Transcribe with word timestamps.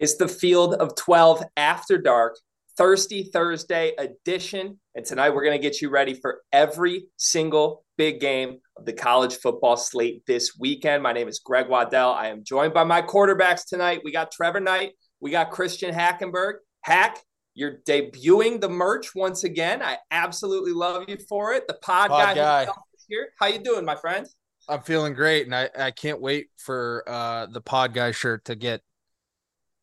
It's 0.00 0.16
the 0.16 0.26
Field 0.26 0.74
of 0.74 0.96
12 0.96 1.44
After 1.56 1.98
Dark, 1.98 2.36
Thirsty 2.76 3.30
Thursday 3.32 3.92
edition. 3.96 4.80
And 4.96 5.06
tonight 5.06 5.30
we're 5.30 5.44
going 5.44 5.56
to 5.56 5.62
get 5.62 5.80
you 5.80 5.88
ready 5.88 6.14
for 6.14 6.40
every 6.52 7.04
single 7.16 7.84
big 7.96 8.20
game 8.20 8.58
of 8.76 8.86
the 8.86 8.92
college 8.92 9.36
football 9.36 9.76
slate 9.76 10.24
this 10.26 10.58
weekend. 10.58 11.04
My 11.04 11.12
name 11.12 11.28
is 11.28 11.38
Greg 11.38 11.68
Waddell. 11.68 12.10
I 12.10 12.26
am 12.26 12.42
joined 12.42 12.74
by 12.74 12.82
my 12.82 13.02
quarterbacks 13.02 13.66
tonight. 13.68 14.00
We 14.04 14.10
got 14.10 14.32
Trevor 14.32 14.58
Knight, 14.58 14.94
we 15.20 15.30
got 15.30 15.52
Christian 15.52 15.94
Hackenberg. 15.94 16.54
Hack, 16.82 17.20
you're 17.54 17.78
debuting 17.88 18.60
the 18.60 18.68
merch 18.68 19.14
once 19.14 19.44
again. 19.44 19.80
I 19.80 19.98
absolutely 20.10 20.72
love 20.72 21.04
you 21.06 21.18
for 21.28 21.52
it. 21.52 21.68
The 21.68 21.74
pod, 21.74 22.10
pod 22.10 22.34
guy, 22.34 22.64
guy. 22.64 22.72
here. 23.08 23.28
How 23.38 23.46
you 23.46 23.60
doing, 23.60 23.84
my 23.84 23.94
friend? 23.94 24.26
I'm 24.68 24.82
feeling 24.82 25.14
great, 25.14 25.46
and 25.46 25.54
I, 25.54 25.70
I 25.78 25.90
can't 25.92 26.20
wait 26.20 26.48
for 26.56 27.04
uh, 27.06 27.46
the 27.46 27.60
pod 27.60 27.94
guy 27.94 28.10
shirt 28.10 28.46
to 28.46 28.56
get 28.56 28.82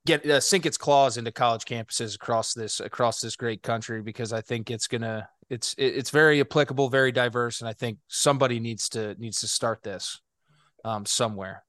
get 0.05 0.25
uh, 0.25 0.39
sink 0.39 0.65
its 0.65 0.77
claws 0.77 1.17
into 1.17 1.31
college 1.31 1.65
campuses 1.65 2.15
across 2.15 2.53
this 2.53 2.79
across 2.79 3.21
this 3.21 3.35
great 3.35 3.61
country 3.61 4.01
because 4.01 4.33
I 4.33 4.41
think 4.41 4.71
it's 4.71 4.87
gonna 4.87 5.27
it's 5.49 5.75
it's 5.77 6.09
very 6.09 6.39
applicable, 6.39 6.89
very 6.89 7.11
diverse, 7.11 7.59
and 7.59 7.67
I 7.67 7.73
think 7.73 7.97
somebody 8.07 8.59
needs 8.59 8.89
to 8.89 9.15
needs 9.19 9.41
to 9.41 9.47
start 9.47 9.83
this 9.83 10.19
um, 10.85 11.05
somewhere. 11.05 11.63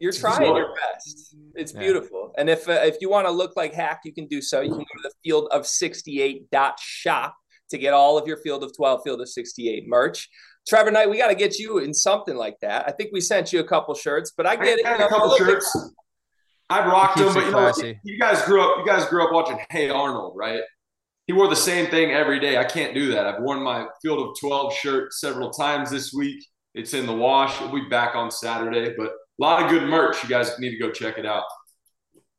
You're 0.00 0.12
trying 0.12 0.56
your 0.56 0.74
best. 0.74 1.36
It's 1.54 1.74
yeah. 1.74 1.80
beautiful. 1.80 2.32
And 2.36 2.48
if 2.50 2.68
uh, 2.68 2.72
if 2.72 2.96
you 3.00 3.08
want 3.08 3.26
to 3.26 3.30
look 3.30 3.54
like 3.56 3.72
Hack, 3.72 4.00
you 4.04 4.12
can 4.12 4.26
do 4.26 4.42
so. 4.42 4.60
You 4.60 4.70
can 4.70 4.78
go 4.78 4.84
to 4.84 5.02
the 5.04 5.12
field 5.22 5.48
of 5.52 5.66
68 5.66 6.50
dot 6.50 6.78
shop 6.80 7.36
to 7.70 7.78
get 7.78 7.94
all 7.94 8.18
of 8.18 8.26
your 8.26 8.38
field 8.38 8.64
of 8.64 8.74
12 8.76 9.02
field 9.04 9.20
of 9.20 9.28
68 9.28 9.84
merch. 9.86 10.28
Trevor 10.68 10.90
Knight, 10.90 11.08
we 11.08 11.16
got 11.16 11.28
to 11.28 11.34
get 11.34 11.58
you 11.58 11.78
in 11.78 11.94
something 11.94 12.36
like 12.36 12.56
that. 12.60 12.86
I 12.88 12.92
think 12.92 13.10
we 13.12 13.20
sent 13.20 13.52
you 13.52 13.60
a 13.60 13.64
couple 13.64 13.94
shirts, 13.94 14.32
but 14.36 14.46
I 14.46 14.56
get 14.56 14.84
I 14.84 14.94
it. 14.94 15.00
a 15.00 15.08
couple 15.08 15.36
shirts. 15.36 15.92
I've 16.70 16.86
rocked 16.86 17.18
them, 17.18 17.34
but 17.34 17.44
you 17.44 17.50
know, 17.50 17.94
you 18.04 18.18
guys 18.18 18.42
grew 18.42 18.62
up. 18.62 18.78
You 18.78 18.86
guys 18.86 19.04
grew 19.06 19.24
up 19.24 19.32
watching 19.32 19.58
Hey 19.70 19.90
Arnold, 19.90 20.34
right? 20.36 20.62
He 21.26 21.32
wore 21.32 21.48
the 21.48 21.56
same 21.56 21.86
thing 21.86 22.12
every 22.12 22.40
day. 22.40 22.58
I 22.58 22.64
can't 22.64 22.94
do 22.94 23.12
that. 23.12 23.26
I've 23.26 23.42
worn 23.42 23.62
my 23.62 23.86
Field 24.02 24.28
of 24.28 24.36
Twelve 24.40 24.72
shirt 24.72 25.12
several 25.12 25.50
times 25.50 25.90
this 25.90 26.12
week. 26.12 26.44
It's 26.74 26.94
in 26.94 27.06
the 27.06 27.12
wash. 27.12 27.60
We'll 27.60 27.72
be 27.72 27.88
back 27.88 28.14
on 28.14 28.30
Saturday, 28.30 28.94
but 28.96 29.08
a 29.08 29.12
lot 29.38 29.62
of 29.62 29.70
good 29.70 29.88
merch. 29.88 30.22
You 30.22 30.28
guys 30.28 30.56
need 30.58 30.70
to 30.70 30.78
go 30.78 30.90
check 30.90 31.18
it 31.18 31.26
out. 31.26 31.44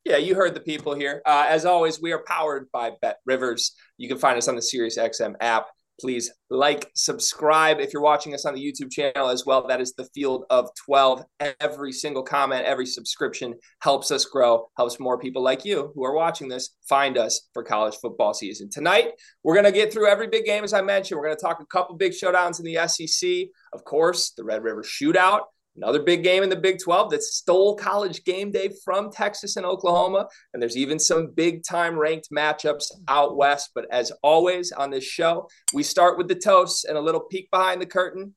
Yeah, 0.05 0.17
you 0.17 0.33
heard 0.33 0.55
the 0.55 0.61
people 0.61 0.95
here. 0.95 1.21
Uh, 1.25 1.45
as 1.47 1.65
always, 1.65 2.01
we 2.01 2.11
are 2.11 2.23
powered 2.25 2.71
by 2.71 2.91
Bet 3.01 3.17
Rivers. 3.25 3.75
You 3.97 4.07
can 4.07 4.17
find 4.17 4.37
us 4.37 4.47
on 4.47 4.55
the 4.55 4.61
SiriusXM 4.61 5.35
app 5.41 5.67
please 6.01 6.31
like, 6.49 6.91
subscribe 6.95 7.79
if 7.79 7.93
you're 7.93 8.01
watching 8.01 8.33
us 8.33 8.45
on 8.45 8.53
the 8.53 8.59
YouTube 8.59 8.91
channel 8.91 9.29
as 9.29 9.45
well. 9.45 9.65
That 9.67 9.79
is 9.79 9.93
the 9.93 10.09
field 10.13 10.43
of 10.49 10.69
12. 10.85 11.23
Every 11.59 11.91
single 11.91 12.23
comment, 12.23 12.65
every 12.65 12.85
subscription 12.85 13.53
helps 13.81 14.11
us 14.11 14.25
grow, 14.25 14.67
helps 14.75 14.99
more 14.99 15.19
people 15.19 15.43
like 15.43 15.63
you 15.63 15.91
who 15.95 16.03
are 16.03 16.13
watching 16.13 16.49
this 16.49 16.75
find 16.89 17.17
us 17.17 17.47
for 17.53 17.63
college 17.63 17.95
football 18.01 18.33
season. 18.33 18.69
Tonight, 18.69 19.11
we're 19.43 19.55
going 19.55 19.65
to 19.65 19.71
get 19.71 19.93
through 19.93 20.07
every 20.07 20.27
big 20.27 20.45
game, 20.45 20.63
as 20.63 20.73
I 20.73 20.81
mentioned. 20.81 21.17
We're 21.17 21.27
going 21.27 21.37
to 21.37 21.41
talk 21.41 21.61
a 21.61 21.65
couple 21.67 21.95
big 21.95 22.11
showdowns 22.11 22.59
in 22.59 22.65
the 22.65 22.87
SEC. 22.87 23.47
Of 23.71 23.85
course, 23.85 24.31
the 24.35 24.43
Red 24.43 24.63
River 24.63 24.83
Shootout. 24.83 25.41
Another 25.77 26.01
big 26.01 26.23
game 26.23 26.43
in 26.43 26.49
the 26.49 26.55
Big 26.55 26.79
12 26.83 27.11
that 27.11 27.23
stole 27.23 27.75
college 27.75 28.23
game 28.25 28.51
day 28.51 28.69
from 28.83 29.09
Texas 29.09 29.55
and 29.55 29.65
Oklahoma. 29.65 30.27
And 30.53 30.61
there's 30.61 30.75
even 30.75 30.99
some 30.99 31.31
big 31.33 31.63
time 31.63 31.97
ranked 31.97 32.27
matchups 32.29 32.91
out 33.07 33.37
west. 33.37 33.71
But 33.73 33.85
as 33.89 34.11
always 34.21 34.71
on 34.73 34.89
this 34.89 35.05
show, 35.05 35.47
we 35.73 35.83
start 35.83 36.17
with 36.17 36.27
the 36.27 36.35
toasts 36.35 36.83
and 36.83 36.97
a 36.97 37.01
little 37.01 37.21
peek 37.21 37.49
behind 37.51 37.81
the 37.81 37.85
curtain. 37.85 38.35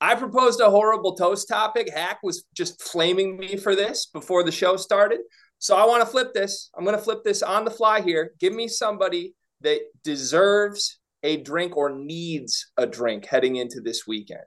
I 0.00 0.14
proposed 0.14 0.60
a 0.60 0.70
horrible 0.70 1.14
toast 1.14 1.48
topic. 1.48 1.90
Hack 1.92 2.20
was 2.22 2.44
just 2.56 2.80
flaming 2.82 3.36
me 3.36 3.58
for 3.58 3.76
this 3.76 4.06
before 4.06 4.42
the 4.42 4.52
show 4.52 4.76
started. 4.76 5.20
So 5.58 5.76
I 5.76 5.84
want 5.84 6.02
to 6.02 6.10
flip 6.10 6.32
this. 6.32 6.70
I'm 6.74 6.84
going 6.84 6.96
to 6.96 7.02
flip 7.02 7.22
this 7.22 7.42
on 7.42 7.66
the 7.66 7.70
fly 7.70 8.00
here. 8.00 8.32
Give 8.40 8.54
me 8.54 8.66
somebody 8.66 9.34
that 9.60 9.80
deserves 10.02 10.98
a 11.22 11.36
drink 11.36 11.76
or 11.76 11.90
needs 11.90 12.72
a 12.78 12.86
drink 12.86 13.26
heading 13.26 13.56
into 13.56 13.82
this 13.82 14.06
weekend. 14.06 14.40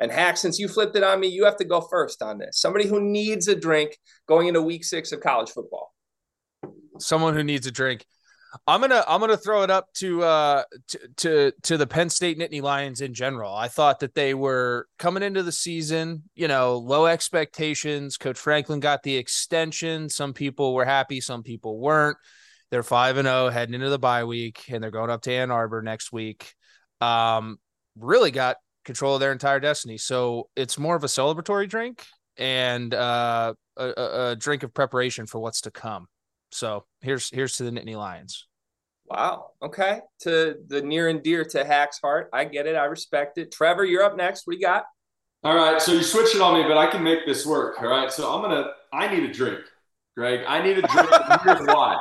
And 0.00 0.10
Hack, 0.10 0.38
since 0.38 0.58
you 0.58 0.66
flipped 0.66 0.96
it 0.96 1.04
on 1.04 1.20
me, 1.20 1.28
you 1.28 1.44
have 1.44 1.56
to 1.56 1.64
go 1.64 1.82
first 1.82 2.22
on 2.22 2.38
this. 2.38 2.58
Somebody 2.58 2.86
who 2.86 3.00
needs 3.00 3.48
a 3.48 3.54
drink 3.54 3.98
going 4.26 4.48
into 4.48 4.62
week 4.62 4.82
six 4.82 5.12
of 5.12 5.20
college 5.20 5.50
football. 5.50 5.94
Someone 6.98 7.34
who 7.34 7.44
needs 7.44 7.66
a 7.66 7.70
drink. 7.70 8.06
I'm 8.66 8.80
gonna 8.80 9.04
I'm 9.06 9.20
gonna 9.20 9.36
throw 9.36 9.62
it 9.62 9.70
up 9.70 9.92
to 9.98 10.24
uh 10.24 10.64
to 10.88 10.98
to, 11.18 11.52
to 11.62 11.76
the 11.76 11.86
Penn 11.86 12.10
State 12.10 12.38
Nittany 12.38 12.60
Lions 12.62 13.00
in 13.00 13.14
general. 13.14 13.54
I 13.54 13.68
thought 13.68 14.00
that 14.00 14.14
they 14.14 14.34
were 14.34 14.88
coming 14.98 15.22
into 15.22 15.42
the 15.44 15.52
season, 15.52 16.24
you 16.34 16.48
know, 16.48 16.78
low 16.78 17.06
expectations. 17.06 18.16
Coach 18.16 18.38
Franklin 18.38 18.80
got 18.80 19.04
the 19.04 19.16
extension. 19.16 20.08
Some 20.08 20.32
people 20.32 20.74
were 20.74 20.84
happy, 20.84 21.20
some 21.20 21.44
people 21.44 21.78
weren't. 21.78 22.16
They're 22.70 22.82
five 22.82 23.18
and 23.18 23.26
zero 23.26 23.46
oh 23.46 23.50
heading 23.50 23.74
into 23.74 23.88
the 23.88 23.98
bye 23.98 24.24
week, 24.24 24.64
and 24.68 24.82
they're 24.82 24.90
going 24.90 25.10
up 25.10 25.22
to 25.22 25.32
Ann 25.32 25.50
Arbor 25.52 25.82
next 25.82 26.10
week. 26.12 26.54
Um, 27.00 27.58
really 27.96 28.32
got 28.32 28.56
control 28.90 29.14
of 29.14 29.20
their 29.20 29.30
entire 29.30 29.60
destiny. 29.60 29.96
So 29.96 30.48
it's 30.56 30.76
more 30.76 30.96
of 30.96 31.04
a 31.04 31.06
celebratory 31.06 31.68
drink 31.68 32.04
and 32.36 32.92
uh, 32.92 33.54
a, 33.76 34.30
a, 34.30 34.36
drink 34.36 34.64
of 34.64 34.74
preparation 34.74 35.26
for 35.26 35.38
what's 35.38 35.60
to 35.60 35.70
come. 35.70 36.08
So 36.50 36.84
here's 37.00 37.30
here's 37.30 37.56
to 37.58 37.62
the 37.62 37.70
Nittany 37.70 37.96
Lions. 37.96 38.48
Wow. 39.06 39.50
Okay. 39.62 40.00
To 40.22 40.56
the 40.66 40.82
near 40.82 41.08
and 41.08 41.22
dear 41.22 41.44
to 41.44 41.64
Hack's 41.64 42.00
heart. 42.00 42.30
I 42.32 42.44
get 42.44 42.66
it. 42.66 42.74
I 42.74 42.86
respect 42.86 43.38
it. 43.38 43.52
Trevor, 43.52 43.84
you're 43.84 44.02
up 44.02 44.16
next. 44.16 44.46
What 44.46 44.54
do 44.54 44.58
you 44.58 44.66
got? 44.66 44.86
All 45.44 45.54
right. 45.54 45.80
So 45.80 45.92
you 45.92 46.02
switch 46.02 46.34
it 46.34 46.40
on 46.40 46.60
me, 46.60 46.64
but 46.66 46.76
I 46.76 46.90
can 46.90 47.04
make 47.04 47.24
this 47.26 47.46
work. 47.46 47.80
All 47.80 47.88
right. 47.88 48.10
So 48.10 48.32
I'm 48.32 48.42
gonna. 48.42 48.72
I 48.92 49.06
need 49.14 49.22
a 49.22 49.32
drink, 49.32 49.60
Greg. 50.16 50.40
I 50.48 50.60
need 50.62 50.78
a 50.78 50.82
drink. 50.82 51.08
here's 51.44 51.60
why. 51.60 51.96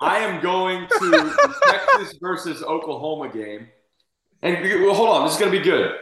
I 0.00 0.20
am 0.20 0.42
going 0.42 0.88
to 0.88 1.10
the 1.10 1.54
Texas 1.66 2.16
versus 2.22 2.62
Oklahoma 2.62 3.30
game. 3.30 3.68
And 4.44 4.62
well, 4.84 4.94
hold 4.94 5.08
on, 5.08 5.24
this 5.24 5.34
is 5.34 5.40
going 5.40 5.50
to 5.50 5.58
be 5.58 5.64
good. 5.64 5.96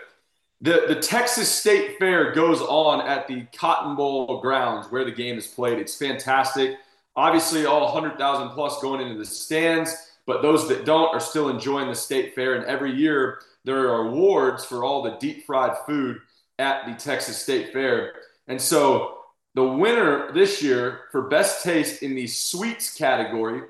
The, 0.63 0.85
the 0.89 0.97
Texas 0.97 1.49
State 1.49 1.97
Fair 1.99 2.33
goes 2.33 2.61
on 2.61 3.01
at 3.07 3.29
the 3.29 3.47
Cotton 3.57 3.95
Bowl 3.95 4.41
grounds 4.41 4.89
where 4.91 5.05
the 5.05 5.13
game 5.13 5.39
is 5.39 5.47
played. 5.47 5.79
It's 5.79 5.97
fantastic. 5.97 6.77
Obviously, 7.15 7.67
all 7.67 7.85
100,000 7.85 8.51
plus 8.51 8.81
going 8.83 9.01
into 9.01 9.17
the 9.17 9.25
stands, 9.25 9.95
but 10.27 10.43
those 10.43 10.69
that 10.69 10.85
don't 10.85 11.15
are 11.15 11.21
still 11.21 11.51
enjoying 11.51 11.89
the 11.89 11.95
State 11.95 12.35
Fair. 12.35 12.55
And 12.55 12.65
every 12.65 12.93
year, 12.93 13.41
there 13.65 13.89
are 13.89 14.09
awards 14.09 14.65
for 14.65 14.83
all 14.83 15.03
the 15.03 15.17
deep 15.21 15.47
fried 15.47 15.77
food 15.87 16.19
at 16.59 16.85
the 16.87 16.95
Texas 16.95 17.41
State 17.41 17.73
Fair. 17.73 18.15
And 18.49 18.61
so, 18.61 19.19
the 19.55 19.65
winner 19.65 20.33
this 20.33 20.61
year 20.63 21.03
for 21.13 21.29
best 21.29 21.63
taste 21.63 22.03
in 22.03 22.17
the 22.17 22.27
sweets 22.27 22.97
category 22.97 23.63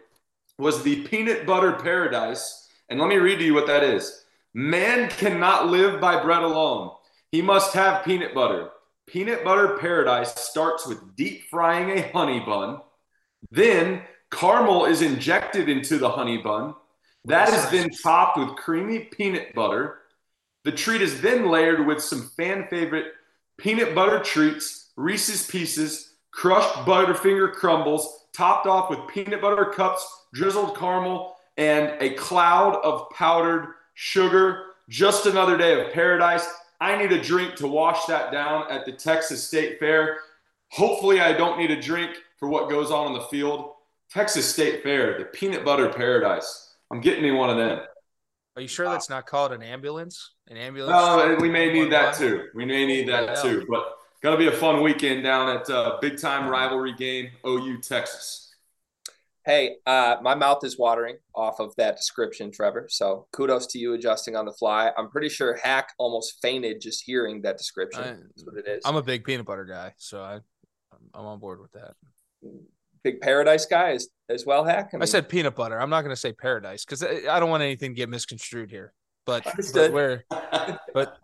was 0.56 0.82
the 0.82 1.02
Peanut 1.08 1.44
Butter 1.44 1.72
Paradise. 1.72 2.70
And 2.88 2.98
let 2.98 3.08
me 3.08 3.16
read 3.16 3.38
to 3.38 3.44
you 3.44 3.52
what 3.52 3.66
that 3.66 3.82
is. 3.82 4.21
Man 4.54 5.08
cannot 5.08 5.68
live 5.68 6.00
by 6.00 6.22
bread 6.22 6.42
alone. 6.42 6.90
He 7.30 7.40
must 7.40 7.72
have 7.74 8.04
peanut 8.04 8.34
butter. 8.34 8.70
Peanut 9.06 9.44
butter 9.44 9.78
paradise 9.78 10.34
starts 10.34 10.86
with 10.86 11.16
deep 11.16 11.44
frying 11.50 11.90
a 11.90 12.12
honey 12.12 12.40
bun. 12.40 12.80
Then 13.50 14.02
caramel 14.30 14.84
is 14.84 15.02
injected 15.02 15.68
into 15.68 15.98
the 15.98 16.10
honey 16.10 16.38
bun. 16.38 16.74
That 17.24 17.48
is 17.48 17.68
then 17.70 17.90
topped 17.90 18.38
with 18.38 18.56
creamy 18.56 19.00
peanut 19.00 19.54
butter. 19.54 20.00
The 20.64 20.72
treat 20.72 21.02
is 21.02 21.20
then 21.20 21.48
layered 21.48 21.86
with 21.86 22.02
some 22.02 22.30
fan 22.36 22.66
favorite 22.68 23.06
peanut 23.58 23.94
butter 23.94 24.20
treats, 24.20 24.90
Reese's 24.96 25.46
Pieces, 25.46 26.14
crushed 26.30 26.74
Butterfinger 26.86 27.52
crumbles, 27.52 28.26
topped 28.32 28.66
off 28.66 28.90
with 28.90 29.08
peanut 29.08 29.40
butter 29.40 29.66
cups, 29.66 30.26
drizzled 30.34 30.76
caramel, 30.76 31.36
and 31.56 31.94
a 32.00 32.14
cloud 32.14 32.76
of 32.82 33.08
powdered 33.10 33.74
sugar, 33.94 34.66
just 34.88 35.26
another 35.26 35.56
day 35.56 35.80
of 35.80 35.92
paradise. 35.92 36.46
I 36.80 36.96
need 36.96 37.12
a 37.12 37.22
drink 37.22 37.54
to 37.56 37.66
wash 37.66 38.06
that 38.06 38.32
down 38.32 38.70
at 38.70 38.84
the 38.84 38.92
Texas 38.92 39.46
State 39.46 39.78
Fair. 39.78 40.18
Hopefully, 40.70 41.20
I 41.20 41.32
don't 41.32 41.58
need 41.58 41.70
a 41.70 41.80
drink 41.80 42.10
for 42.38 42.48
what 42.48 42.68
goes 42.68 42.90
on 42.90 43.08
in 43.08 43.12
the 43.12 43.24
field. 43.26 43.72
Texas 44.10 44.52
State 44.52 44.82
Fair, 44.82 45.18
the 45.18 45.24
peanut 45.26 45.64
butter 45.64 45.88
paradise. 45.88 46.74
I'm 46.90 47.00
getting 47.00 47.22
me 47.22 47.30
one 47.30 47.50
of 47.50 47.56
them. 47.56 47.80
Are 48.56 48.62
you 48.62 48.68
sure 48.68 48.86
that's 48.86 49.08
not 49.08 49.26
called 49.26 49.52
an 49.52 49.62
ambulance? 49.62 50.32
An 50.48 50.56
ambulance? 50.58 50.92
No, 50.92 51.36
we 51.40 51.48
may 51.48 51.72
need 51.72 51.90
that 51.92 52.14
too. 52.14 52.48
We 52.54 52.66
may 52.66 52.86
need 52.86 53.08
that 53.08 53.40
too. 53.40 53.64
But 53.68 53.96
gonna 54.20 54.36
be 54.36 54.48
a 54.48 54.52
fun 54.52 54.82
weekend 54.82 55.22
down 55.22 55.48
at 55.56 55.70
uh, 55.70 55.98
big 56.02 56.18
time 56.18 56.48
rivalry 56.48 56.92
game, 56.92 57.30
OU 57.46 57.78
Texas. 57.78 58.51
Hey, 59.44 59.76
uh, 59.86 60.16
my 60.22 60.36
mouth 60.36 60.58
is 60.62 60.78
watering 60.78 61.16
off 61.34 61.58
of 61.58 61.74
that 61.76 61.96
description, 61.96 62.52
Trevor. 62.52 62.86
So 62.88 63.26
kudos 63.32 63.66
to 63.68 63.78
you 63.78 63.94
adjusting 63.94 64.36
on 64.36 64.44
the 64.44 64.52
fly. 64.52 64.92
I'm 64.96 65.10
pretty 65.10 65.28
sure 65.28 65.58
Hack 65.62 65.88
almost 65.98 66.38
fainted 66.40 66.80
just 66.80 67.02
hearing 67.04 67.42
that 67.42 67.58
description. 67.58 68.02
I, 68.02 68.06
That's 68.06 68.44
what 68.44 68.56
it 68.56 68.68
is. 68.68 68.82
I'm 68.84 68.94
a 68.94 69.02
big 69.02 69.24
peanut 69.24 69.46
butter 69.46 69.64
guy, 69.64 69.94
so 69.96 70.22
I, 70.22 70.40
I'm 71.12 71.26
on 71.26 71.40
board 71.40 71.60
with 71.60 71.72
that. 71.72 71.94
Big 73.02 73.20
paradise 73.20 73.66
guy 73.66 73.92
as, 73.92 74.08
as 74.28 74.46
well, 74.46 74.62
Hack. 74.64 74.90
I, 74.92 74.96
mean, 74.96 75.02
I 75.02 75.06
said 75.06 75.28
peanut 75.28 75.56
butter. 75.56 75.80
I'm 75.80 75.90
not 75.90 76.02
going 76.02 76.14
to 76.14 76.20
say 76.20 76.32
paradise 76.32 76.84
because 76.84 77.02
I 77.02 77.40
don't 77.40 77.50
want 77.50 77.64
anything 77.64 77.90
to 77.90 77.96
get 77.96 78.08
misconstrued 78.08 78.70
here. 78.70 78.92
But, 79.26 79.44
but 79.74 79.92
where, 79.92 80.24
but 80.30 81.16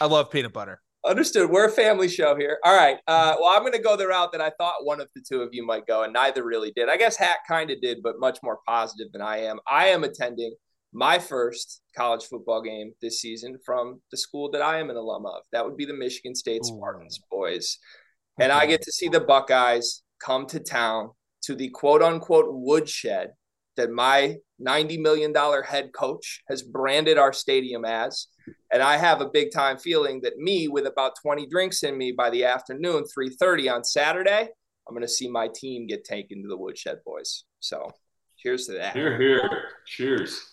I 0.00 0.06
love 0.06 0.30
peanut 0.30 0.52
butter. 0.52 0.80
Understood. 1.06 1.50
We're 1.50 1.66
a 1.66 1.70
family 1.70 2.08
show 2.08 2.34
here. 2.34 2.58
All 2.64 2.76
right. 2.76 2.96
Uh, 3.06 3.36
well, 3.40 3.50
I'm 3.50 3.60
going 3.60 3.72
to 3.72 3.78
go 3.78 3.96
the 3.96 4.08
route 4.08 4.32
that 4.32 4.40
I 4.40 4.50
thought 4.58 4.84
one 4.84 5.00
of 5.00 5.08
the 5.14 5.22
two 5.26 5.40
of 5.40 5.50
you 5.52 5.64
might 5.64 5.86
go, 5.86 6.02
and 6.02 6.12
neither 6.12 6.44
really 6.44 6.72
did. 6.74 6.88
I 6.88 6.96
guess 6.96 7.16
Hack 7.16 7.38
kind 7.46 7.70
of 7.70 7.80
did, 7.80 7.98
but 8.02 8.18
much 8.18 8.38
more 8.42 8.58
positive 8.66 9.12
than 9.12 9.22
I 9.22 9.38
am. 9.38 9.60
I 9.70 9.86
am 9.86 10.02
attending 10.02 10.54
my 10.92 11.18
first 11.18 11.82
college 11.96 12.24
football 12.24 12.60
game 12.60 12.92
this 13.00 13.20
season 13.20 13.58
from 13.64 14.00
the 14.10 14.16
school 14.16 14.50
that 14.50 14.62
I 14.62 14.78
am 14.78 14.90
an 14.90 14.96
alum 14.96 15.26
of. 15.26 15.42
That 15.52 15.64
would 15.64 15.76
be 15.76 15.84
the 15.84 15.94
Michigan 15.94 16.34
State 16.34 16.64
Spartans 16.64 17.20
Ooh. 17.20 17.36
boys. 17.36 17.78
And 18.40 18.50
I 18.50 18.66
get 18.66 18.82
to 18.82 18.92
see 18.92 19.08
the 19.08 19.20
Buckeyes 19.20 20.02
come 20.24 20.46
to 20.46 20.58
town 20.58 21.10
to 21.42 21.54
the 21.54 21.68
quote 21.70 22.02
unquote 22.02 22.46
woodshed 22.48 23.32
that 23.76 23.90
my 23.90 24.36
$90 24.64 25.00
million 25.00 25.34
head 25.64 25.92
coach 25.92 26.42
has 26.48 26.62
branded 26.62 27.18
our 27.18 27.32
stadium 27.32 27.84
as. 27.84 28.28
And 28.72 28.82
I 28.82 28.96
have 28.96 29.20
a 29.20 29.28
big 29.28 29.52
time 29.52 29.76
feeling 29.76 30.20
that 30.22 30.38
me 30.38 30.68
with 30.68 30.86
about 30.86 31.12
20 31.20 31.46
drinks 31.46 31.82
in 31.82 31.96
me 31.96 32.12
by 32.12 32.30
the 32.30 32.44
afternoon, 32.44 33.04
3:30 33.04 33.72
on 33.72 33.84
Saturday, 33.84 34.48
I'm 34.88 34.94
going 34.94 35.02
to 35.02 35.08
see 35.08 35.28
my 35.28 35.48
team 35.48 35.86
get 35.86 36.04
taken 36.04 36.42
to 36.42 36.48
the 36.48 36.56
woodshed 36.56 36.98
boys. 37.04 37.44
So 37.60 37.90
cheers 38.38 38.66
to 38.66 38.72
that. 38.74 38.94
Here, 38.94 39.20
here. 39.20 39.64
Cheers. 39.86 40.52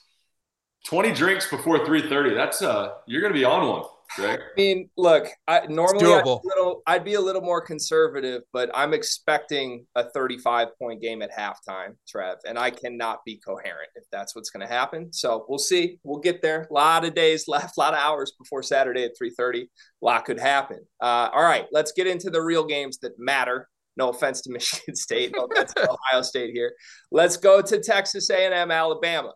20 0.85 1.13
drinks 1.13 1.49
before 1.49 1.79
3:30. 1.79 2.35
That's 2.35 2.61
uh 2.61 2.93
you're 3.07 3.21
going 3.21 3.33
to 3.33 3.39
be 3.39 3.45
on 3.45 3.67
one. 3.67 3.83
Right. 4.19 4.39
I 4.39 4.43
mean, 4.55 4.89
look, 4.97 5.27
I 5.47 5.65
normally 5.67 6.13
I'd 6.13 6.23
be, 6.23 6.39
little, 6.43 6.81
I'd 6.85 7.03
be, 7.03 7.13
a 7.15 7.21
little 7.21 7.41
more 7.41 7.61
conservative, 7.61 8.43
but 8.51 8.69
I'm 8.73 8.93
expecting 8.93 9.85
a 9.95 10.09
35 10.09 10.69
point 10.77 11.01
game 11.01 11.21
at 11.21 11.31
halftime, 11.31 11.95
Trev, 12.07 12.37
and 12.47 12.57
I 12.57 12.69
cannot 12.69 13.23
be 13.25 13.37
coherent 13.37 13.89
if 13.95 14.03
that's 14.11 14.35
what's 14.35 14.49
going 14.49 14.65
to 14.65 14.71
happen. 14.71 15.11
So 15.11 15.45
we'll 15.47 15.57
see. 15.59 15.99
We'll 16.03 16.19
get 16.19 16.41
there. 16.41 16.67
A 16.69 16.73
lot 16.73 17.05
of 17.05 17.13
days 17.13 17.47
left, 17.47 17.77
a 17.77 17.79
lot 17.79 17.93
of 17.93 17.99
hours 17.99 18.33
before 18.37 18.63
Saturday 18.63 19.03
at 19.03 19.11
3:30. 19.21 19.63
A 19.63 19.67
lot 20.01 20.25
could 20.25 20.39
happen. 20.39 20.79
Uh, 21.01 21.29
all 21.33 21.43
right, 21.43 21.65
let's 21.71 21.91
get 21.91 22.07
into 22.07 22.29
the 22.29 22.41
real 22.41 22.65
games 22.65 22.99
that 22.99 23.17
matter. 23.17 23.69
No 23.97 24.09
offense 24.09 24.41
to 24.41 24.51
Michigan 24.53 24.95
State, 24.95 25.33
no 25.35 25.45
offense 25.45 25.73
to 25.73 25.89
Ohio 25.89 26.21
State 26.21 26.51
here. 26.53 26.73
Let's 27.11 27.37
go 27.37 27.61
to 27.61 27.79
Texas 27.79 28.29
A&M, 28.29 28.71
Alabama. 28.71 29.33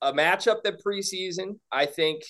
A 0.00 0.12
matchup 0.12 0.62
that 0.64 0.82
preseason, 0.84 1.58
I 1.70 1.86
think 1.86 2.22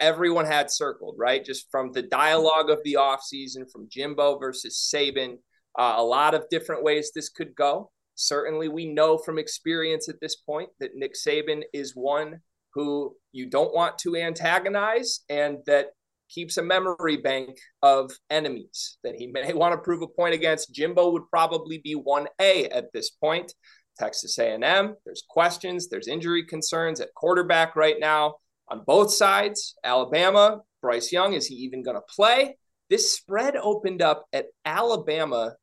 everyone 0.00 0.46
had 0.46 0.70
circled, 0.70 1.16
right? 1.18 1.44
Just 1.44 1.66
from 1.70 1.92
the 1.92 2.02
dialogue 2.02 2.70
of 2.70 2.78
the 2.84 2.94
offseason, 2.94 3.70
from 3.70 3.88
Jimbo 3.90 4.38
versus 4.38 4.90
Saban, 4.92 5.38
uh, 5.78 5.94
a 5.96 6.02
lot 6.02 6.34
of 6.34 6.48
different 6.50 6.82
ways 6.82 7.10
this 7.14 7.28
could 7.28 7.54
go. 7.54 7.90
Certainly, 8.14 8.68
we 8.68 8.86
know 8.86 9.18
from 9.18 9.38
experience 9.38 10.08
at 10.08 10.20
this 10.20 10.36
point 10.36 10.70
that 10.80 10.94
Nick 10.94 11.14
Saban 11.14 11.62
is 11.72 11.92
one 11.94 12.40
who 12.74 13.16
you 13.32 13.46
don't 13.48 13.74
want 13.74 13.98
to 13.98 14.16
antagonize 14.16 15.20
and 15.28 15.58
that 15.66 15.88
keeps 16.28 16.56
a 16.56 16.62
memory 16.62 17.16
bank 17.16 17.56
of 17.82 18.10
enemies 18.30 18.98
that 19.04 19.14
he 19.14 19.26
may 19.26 19.52
want 19.54 19.72
to 19.72 19.78
prove 19.78 20.02
a 20.02 20.08
point 20.08 20.34
against. 20.34 20.72
Jimbo 20.72 21.12
would 21.12 21.28
probably 21.30 21.78
be 21.78 21.94
1A 21.94 22.68
at 22.74 22.92
this 22.92 23.10
point. 23.10 23.52
Texas 23.96 24.38
A&M, 24.38 24.96
there's 25.04 25.22
questions, 25.28 25.88
there's 25.88 26.08
injury 26.08 26.44
concerns 26.44 27.00
at 27.00 27.14
quarterback 27.14 27.76
right 27.76 27.96
now 28.00 28.34
on 28.68 28.82
both 28.86 29.12
sides. 29.12 29.74
Alabama, 29.84 30.60
Bryce 30.80 31.12
Young, 31.12 31.34
is 31.34 31.46
he 31.46 31.54
even 31.56 31.82
going 31.82 31.96
to 31.96 32.14
play? 32.14 32.56
This 32.90 33.12
spread 33.12 33.56
opened 33.56 34.02
up 34.02 34.26
at 34.32 34.46
Alabama 34.64 35.54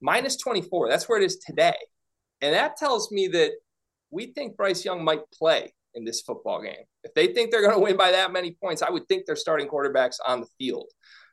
minus 0.00 0.36
24. 0.36 0.88
That's 0.88 1.08
where 1.08 1.20
it 1.20 1.24
is 1.24 1.38
today. 1.38 1.76
And 2.40 2.54
that 2.54 2.76
tells 2.76 3.10
me 3.10 3.28
that 3.28 3.52
we 4.10 4.32
think 4.32 4.56
Bryce 4.56 4.84
Young 4.84 5.04
might 5.04 5.22
play 5.32 5.72
in 5.94 6.04
this 6.04 6.20
football 6.22 6.62
game. 6.62 6.84
If 7.04 7.14
they 7.14 7.28
think 7.28 7.50
they're 7.50 7.62
going 7.62 7.74
to 7.74 7.80
win 7.80 7.96
by 7.96 8.12
that 8.12 8.32
many 8.32 8.56
points, 8.62 8.82
I 8.82 8.90
would 8.90 9.08
think 9.08 9.26
they're 9.26 9.36
starting 9.36 9.68
quarterbacks 9.68 10.16
on 10.26 10.40
the 10.40 10.46
field. 10.58 10.86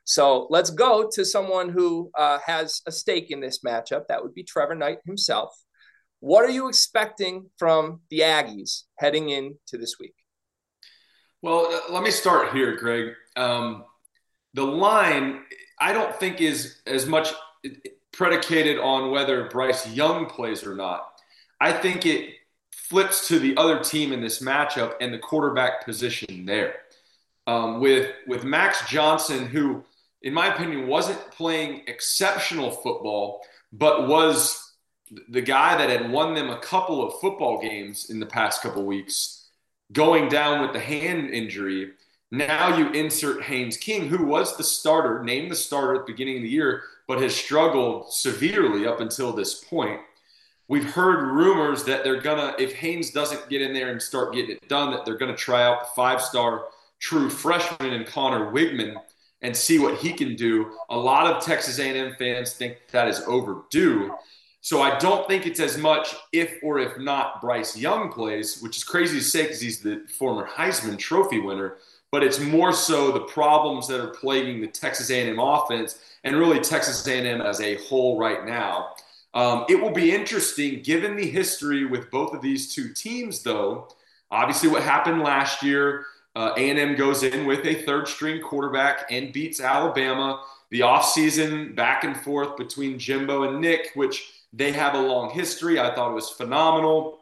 So 0.04 0.46
let's 0.50 0.70
go 0.70 1.08
to 1.12 1.24
someone 1.24 1.68
who 1.68 2.10
uh, 2.16 2.38
has 2.46 2.80
a 2.86 2.92
stake 2.92 3.30
in 3.30 3.40
this 3.40 3.60
matchup. 3.66 4.06
That 4.08 4.22
would 4.22 4.34
be 4.34 4.44
Trevor 4.44 4.74
Knight 4.74 4.98
himself. 5.04 5.52
What 6.20 6.44
are 6.44 6.50
you 6.50 6.68
expecting 6.68 7.50
from 7.58 8.00
the 8.10 8.20
Aggies 8.20 8.84
heading 8.98 9.30
into 9.30 9.78
this 9.78 9.96
week? 9.98 10.14
Well, 11.42 11.66
uh, 11.66 11.92
let 11.92 12.02
me 12.02 12.10
start 12.10 12.52
here, 12.52 12.76
Greg. 12.76 13.14
Um, 13.36 13.84
the 14.54 14.64
line, 14.64 15.42
I 15.78 15.92
don't 15.92 16.14
think 16.16 16.40
is 16.40 16.80
as 16.86 17.06
much 17.06 17.28
predicated 18.12 18.78
on 18.78 19.10
whether 19.10 19.48
Bryce 19.48 19.86
Young 19.88 20.26
plays 20.26 20.66
or 20.66 20.74
not. 20.74 21.20
I 21.60 21.72
think 21.72 22.06
it 22.06 22.34
flips 22.72 23.28
to 23.28 23.38
the 23.38 23.56
other 23.56 23.80
team 23.80 24.12
in 24.12 24.20
this 24.20 24.40
matchup 24.40 24.94
and 25.00 25.12
the 25.12 25.18
quarterback 25.18 25.84
position 25.84 26.46
there. 26.46 26.76
Um, 27.46 27.80
with 27.80 28.12
with 28.26 28.44
Max 28.44 28.88
Johnson, 28.88 29.46
who, 29.46 29.84
in 30.22 30.34
my 30.34 30.52
opinion, 30.52 30.88
wasn't 30.88 31.30
playing 31.30 31.82
exceptional 31.86 32.70
football, 32.70 33.42
but 33.72 34.08
was 34.08 34.72
the 35.28 35.42
guy 35.42 35.76
that 35.76 35.90
had 35.90 36.10
won 36.10 36.34
them 36.34 36.50
a 36.50 36.58
couple 36.58 37.06
of 37.06 37.20
football 37.20 37.60
games 37.60 38.10
in 38.10 38.18
the 38.18 38.26
past 38.26 38.62
couple 38.62 38.84
weeks 38.84 39.35
going 39.92 40.28
down 40.28 40.62
with 40.62 40.72
the 40.72 40.80
hand 40.80 41.30
injury. 41.30 41.92
Now 42.30 42.76
you 42.76 42.90
insert 42.90 43.42
Haynes 43.42 43.76
King, 43.76 44.08
who 44.08 44.26
was 44.26 44.56
the 44.56 44.64
starter, 44.64 45.22
named 45.22 45.50
the 45.50 45.56
starter 45.56 45.94
at 45.94 46.06
the 46.06 46.12
beginning 46.12 46.36
of 46.38 46.42
the 46.42 46.48
year, 46.48 46.82
but 47.06 47.22
has 47.22 47.34
struggled 47.34 48.12
severely 48.12 48.86
up 48.86 49.00
until 49.00 49.32
this 49.32 49.54
point. 49.64 50.00
We've 50.68 50.90
heard 50.90 51.22
rumors 51.22 51.84
that 51.84 52.02
they're 52.02 52.20
gonna, 52.20 52.54
if 52.58 52.74
Haynes 52.74 53.12
doesn't 53.12 53.48
get 53.48 53.62
in 53.62 53.72
there 53.72 53.90
and 53.90 54.02
start 54.02 54.34
getting 54.34 54.56
it 54.56 54.68
done, 54.68 54.90
that 54.90 55.04
they're 55.04 55.16
gonna 55.16 55.36
try 55.36 55.62
out 55.62 55.80
the 55.80 55.86
five-star 55.94 56.64
true 56.98 57.30
freshman 57.30 57.92
in 57.92 58.04
Conner 58.04 58.50
Weigman 58.52 58.96
and 59.42 59.56
see 59.56 59.78
what 59.78 59.98
he 59.98 60.12
can 60.12 60.34
do. 60.34 60.72
A 60.90 60.96
lot 60.96 61.32
of 61.32 61.44
Texas 61.44 61.78
A&M 61.78 62.16
fans 62.18 62.54
think 62.54 62.78
that 62.90 63.06
is 63.06 63.20
overdue. 63.28 64.12
So 64.66 64.82
I 64.82 64.98
don't 64.98 65.28
think 65.28 65.46
it's 65.46 65.60
as 65.60 65.78
much 65.78 66.16
if 66.32 66.58
or 66.60 66.80
if 66.80 66.98
not 66.98 67.40
Bryce 67.40 67.76
Young 67.76 68.10
plays, 68.10 68.60
which 68.60 68.76
is 68.76 68.82
crazy 68.82 69.18
to 69.18 69.24
say 69.24 69.42
because 69.42 69.60
he's 69.60 69.78
the 69.78 70.02
former 70.18 70.44
Heisman 70.44 70.98
Trophy 70.98 71.38
winner. 71.38 71.76
But 72.10 72.24
it's 72.24 72.40
more 72.40 72.72
so 72.72 73.12
the 73.12 73.20
problems 73.20 73.86
that 73.86 74.00
are 74.00 74.08
plaguing 74.08 74.60
the 74.60 74.66
Texas 74.66 75.08
A&M 75.08 75.38
offense 75.38 76.00
and 76.24 76.34
really 76.34 76.58
Texas 76.58 77.06
A&M 77.06 77.40
as 77.42 77.60
a 77.60 77.76
whole 77.84 78.18
right 78.18 78.44
now. 78.44 78.94
Um, 79.34 79.66
it 79.68 79.80
will 79.80 79.92
be 79.92 80.12
interesting 80.12 80.82
given 80.82 81.14
the 81.14 81.30
history 81.30 81.84
with 81.84 82.10
both 82.10 82.34
of 82.34 82.42
these 82.42 82.74
two 82.74 82.92
teams, 82.92 83.44
though. 83.44 83.86
Obviously, 84.32 84.68
what 84.68 84.82
happened 84.82 85.22
last 85.22 85.62
year, 85.62 86.06
uh, 86.34 86.54
A&M 86.56 86.96
goes 86.96 87.22
in 87.22 87.46
with 87.46 87.64
a 87.66 87.84
third 87.84 88.08
string 88.08 88.42
quarterback 88.42 89.06
and 89.12 89.32
beats 89.32 89.60
Alabama. 89.60 90.42
The 90.70 90.80
offseason 90.80 91.76
back 91.76 92.02
and 92.02 92.16
forth 92.16 92.56
between 92.56 92.98
Jimbo 92.98 93.44
and 93.44 93.60
Nick, 93.60 93.92
which 93.94 94.32
they 94.52 94.72
have 94.72 94.94
a 94.94 95.00
long 95.00 95.30
history. 95.30 95.78
I 95.78 95.94
thought 95.94 96.10
it 96.10 96.14
was 96.14 96.30
phenomenal. 96.30 97.18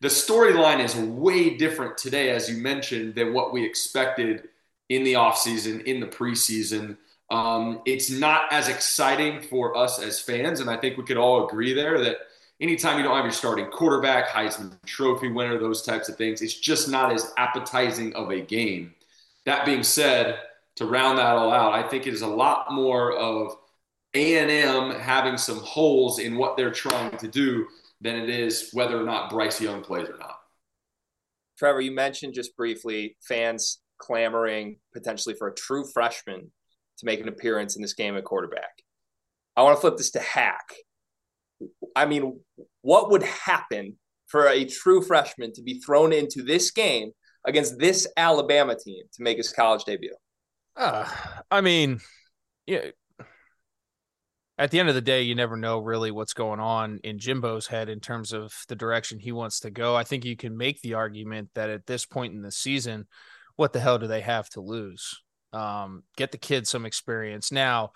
The 0.00 0.08
storyline 0.08 0.82
is 0.82 0.94
way 0.94 1.56
different 1.56 1.98
today, 1.98 2.30
as 2.30 2.48
you 2.48 2.62
mentioned, 2.62 3.14
than 3.14 3.32
what 3.32 3.52
we 3.52 3.64
expected 3.64 4.48
in 4.88 5.04
the 5.04 5.14
offseason, 5.14 5.82
in 5.84 6.00
the 6.00 6.06
preseason. 6.06 6.96
Um, 7.30 7.82
it's 7.84 8.10
not 8.10 8.52
as 8.52 8.68
exciting 8.68 9.42
for 9.42 9.76
us 9.76 10.00
as 10.00 10.20
fans. 10.20 10.60
And 10.60 10.70
I 10.70 10.76
think 10.76 10.96
we 10.96 11.04
could 11.04 11.16
all 11.16 11.46
agree 11.46 11.74
there 11.74 11.98
that 12.04 12.18
anytime 12.60 12.96
you 12.96 13.04
don't 13.04 13.16
have 13.16 13.24
your 13.24 13.32
starting 13.32 13.66
quarterback, 13.66 14.28
Heisman 14.28 14.72
Trophy 14.86 15.30
winner, 15.30 15.58
those 15.58 15.82
types 15.82 16.08
of 16.08 16.16
things, 16.16 16.42
it's 16.42 16.58
just 16.58 16.88
not 16.88 17.12
as 17.12 17.32
appetizing 17.36 18.14
of 18.14 18.30
a 18.30 18.40
game. 18.40 18.94
That 19.44 19.66
being 19.66 19.82
said, 19.82 20.38
to 20.78 20.86
round 20.86 21.18
that 21.18 21.34
all 21.34 21.52
out, 21.52 21.72
I 21.72 21.82
think 21.82 22.06
it 22.06 22.14
is 22.14 22.22
a 22.22 22.28
lot 22.28 22.72
more 22.72 23.12
of 23.12 23.56
a&M 24.18 24.90
having 25.00 25.36
some 25.36 25.58
holes 25.58 26.18
in 26.18 26.36
what 26.36 26.56
they're 26.56 26.72
trying 26.72 27.16
to 27.18 27.28
do 27.28 27.66
than 28.00 28.16
it 28.16 28.28
is 28.28 28.70
whether 28.72 29.00
or 29.00 29.04
not 29.04 29.30
Bryce 29.30 29.60
Young 29.60 29.82
plays 29.82 30.08
or 30.08 30.18
not. 30.18 30.38
Trevor, 31.58 31.80
you 31.80 31.92
mentioned 31.92 32.34
just 32.34 32.56
briefly 32.56 33.16
fans 33.26 33.80
clamoring 33.98 34.78
potentially 34.92 35.34
for 35.34 35.48
a 35.48 35.54
true 35.54 35.84
freshman 35.92 36.52
to 36.98 37.06
make 37.06 37.20
an 37.20 37.28
appearance 37.28 37.76
in 37.76 37.82
this 37.82 37.94
game 37.94 38.16
at 38.16 38.24
quarterback. 38.24 38.82
I 39.56 39.62
want 39.62 39.76
to 39.76 39.80
flip 39.80 39.96
this 39.96 40.12
to 40.12 40.20
Hack. 40.20 40.72
I 41.96 42.06
mean, 42.06 42.40
what 42.82 43.10
would 43.10 43.24
happen 43.24 43.98
for 44.28 44.46
a 44.46 44.64
true 44.64 45.02
freshman 45.02 45.52
to 45.54 45.62
be 45.62 45.80
thrown 45.80 46.12
into 46.12 46.42
this 46.42 46.70
game 46.70 47.10
against 47.44 47.78
this 47.78 48.06
Alabama 48.16 48.76
team 48.76 49.04
to 49.14 49.22
make 49.22 49.36
his 49.36 49.52
college 49.52 49.84
debut? 49.84 50.14
Uh, 50.76 51.08
I 51.50 51.60
mean, 51.60 51.98
yeah, 52.66 52.90
at 54.58 54.72
the 54.72 54.80
end 54.80 54.88
of 54.88 54.96
the 54.96 55.00
day, 55.00 55.22
you 55.22 55.36
never 55.36 55.56
know 55.56 55.78
really 55.78 56.10
what's 56.10 56.34
going 56.34 56.58
on 56.58 56.98
in 57.04 57.18
Jimbo's 57.18 57.68
head 57.68 57.88
in 57.88 58.00
terms 58.00 58.32
of 58.32 58.52
the 58.66 58.74
direction 58.74 59.20
he 59.20 59.30
wants 59.30 59.60
to 59.60 59.70
go. 59.70 59.94
I 59.94 60.02
think 60.02 60.24
you 60.24 60.36
can 60.36 60.56
make 60.56 60.80
the 60.80 60.94
argument 60.94 61.50
that 61.54 61.70
at 61.70 61.86
this 61.86 62.04
point 62.04 62.34
in 62.34 62.42
the 62.42 62.50
season, 62.50 63.06
what 63.54 63.72
the 63.72 63.78
hell 63.78 63.98
do 63.98 64.08
they 64.08 64.20
have 64.20 64.48
to 64.50 64.60
lose? 64.60 65.22
Um, 65.52 66.02
get 66.16 66.32
the 66.32 66.38
kid 66.38 66.66
some 66.66 66.84
experience. 66.84 67.52
Now, 67.52 67.92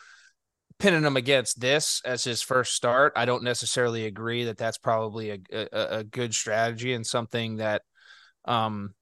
pinning 0.78 1.02
him 1.02 1.16
against 1.16 1.60
this 1.60 2.00
as 2.04 2.22
his 2.22 2.42
first 2.42 2.74
start, 2.74 3.12
I 3.16 3.24
don't 3.24 3.42
necessarily 3.42 4.06
agree 4.06 4.44
that 4.44 4.56
that's 4.56 4.78
probably 4.78 5.30
a, 5.30 5.38
a, 5.52 5.98
a 5.98 6.04
good 6.04 6.32
strategy 6.32 6.94
and 6.94 7.06
something 7.06 7.56
that 7.56 7.82
um, 8.44 8.94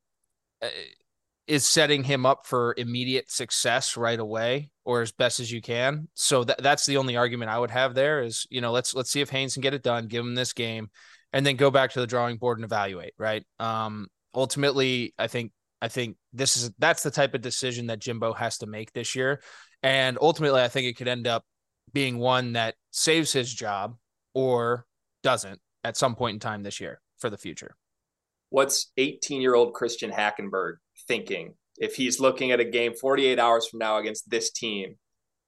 is 1.51 1.67
setting 1.67 2.05
him 2.05 2.25
up 2.25 2.47
for 2.47 2.77
immediate 2.79 3.29
success 3.29 3.97
right 3.97 4.21
away 4.21 4.71
or 4.85 5.03
as 5.03 5.11
best 5.11 5.41
as 5.41 5.51
you 5.51 5.61
can. 5.61 6.07
So 6.15 6.45
that 6.45 6.63
that's 6.63 6.87
the 6.87 6.97
only 6.97 7.17
argument 7.17 7.51
I 7.51 7.59
would 7.59 7.73
have 7.73 7.93
there 7.93 8.23
is, 8.23 8.47
you 8.51 8.61
know, 8.61 8.71
let's 8.71 8.95
let's 8.95 9.11
see 9.11 9.21
if 9.21 9.31
Haynes 9.31 9.55
can 9.55 9.61
get 9.61 9.75
it 9.75 9.83
done, 9.83 10.07
give 10.07 10.25
him 10.25 10.37
this 10.37 10.53
game, 10.53 10.91
and 11.33 11.45
then 11.45 11.57
go 11.57 11.73
back 11.73 11.91
to 11.91 12.01
the 12.01 12.07
drawing 12.07 12.37
board 12.37 12.59
and 12.59 12.65
evaluate, 12.65 13.15
right? 13.19 13.45
Um 13.59 14.07
ultimately, 14.33 15.13
I 15.19 15.27
think 15.27 15.51
I 15.83 15.89
think 15.89 16.19
this 16.33 16.57
is 16.57 16.71
that's 16.79 17.03
the 17.03 17.11
type 17.11 17.35
of 17.35 17.41
decision 17.41 17.89
that 17.89 17.99
Jimbo 17.99 18.33
has 18.33 18.59
to 18.59 18.69
make 18.69 18.93
this 18.93 19.17
year. 19.17 19.43
And 19.83 20.19
ultimately, 20.21 20.63
I 20.63 20.69
think 20.69 20.87
it 20.87 20.97
could 20.97 21.09
end 21.09 21.27
up 21.27 21.45
being 21.93 22.19
one 22.19 22.53
that 22.53 22.77
saves 22.93 23.33
his 23.33 23.53
job 23.53 23.97
or 24.35 24.87
doesn't 25.25 25.59
at 25.83 25.97
some 25.97 26.15
point 26.15 26.35
in 26.35 26.41
time 26.41 26.63
this 26.63 26.79
year 26.79 27.01
for 27.19 27.29
the 27.29 27.39
future. 27.39 27.75
What's 28.51 28.93
18 28.97 29.41
year 29.41 29.57
old 29.57 29.75
Christian 29.75 30.13
Hackenberg 30.13 30.75
thinking 31.07 31.55
if 31.79 31.95
he's 31.95 32.21
looking 32.21 32.53
at 32.53 32.61
a 32.61 32.65
game 32.65 32.95
48 32.95 33.39
hours 33.39 33.67
from 33.69 33.79
now 33.79 33.99
against 33.99 34.29
this 34.29 34.51
team? 34.51 34.97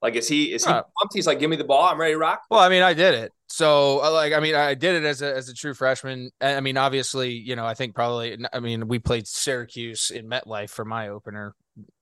Like, 0.00 0.16
is 0.16 0.26
he 0.26 0.52
is 0.52 0.64
he 0.64 0.71
pumped? 0.71 1.14
He's 1.14 1.28
like, 1.28 1.38
give 1.38 1.49
me 1.49 1.54
the 1.54 1.64
ball, 1.64 1.85
I'm 1.85 1.99
ready 1.99 2.14
to 2.14 2.18
rock. 2.18 2.42
Well, 2.50 2.59
I 2.59 2.68
mean, 2.68 2.82
I 2.82 2.92
did 2.92 3.14
it. 3.14 3.32
So, 3.47 4.02
uh, 4.02 4.11
like, 4.11 4.32
I 4.32 4.40
mean, 4.40 4.56
I 4.56 4.75
did 4.75 4.97
it 4.97 5.04
as 5.04 5.23
a 5.23 5.32
as 5.32 5.49
a 5.49 5.54
true 5.54 5.75
freshman. 5.75 6.30
I 6.40 6.61
mean, 6.61 6.76
obviously, 6.76 7.30
you 7.30 7.54
know, 7.54 7.64
I 7.64 7.75
think 7.75 7.94
probably, 7.94 8.37
I 8.52 8.59
mean, 8.59 8.88
we 8.88 8.99
played 8.99 9.28
Syracuse 9.28 10.11
in 10.11 10.28
MetLife 10.28 10.71
for 10.71 10.85
my 10.85 11.09
opener 11.09 11.54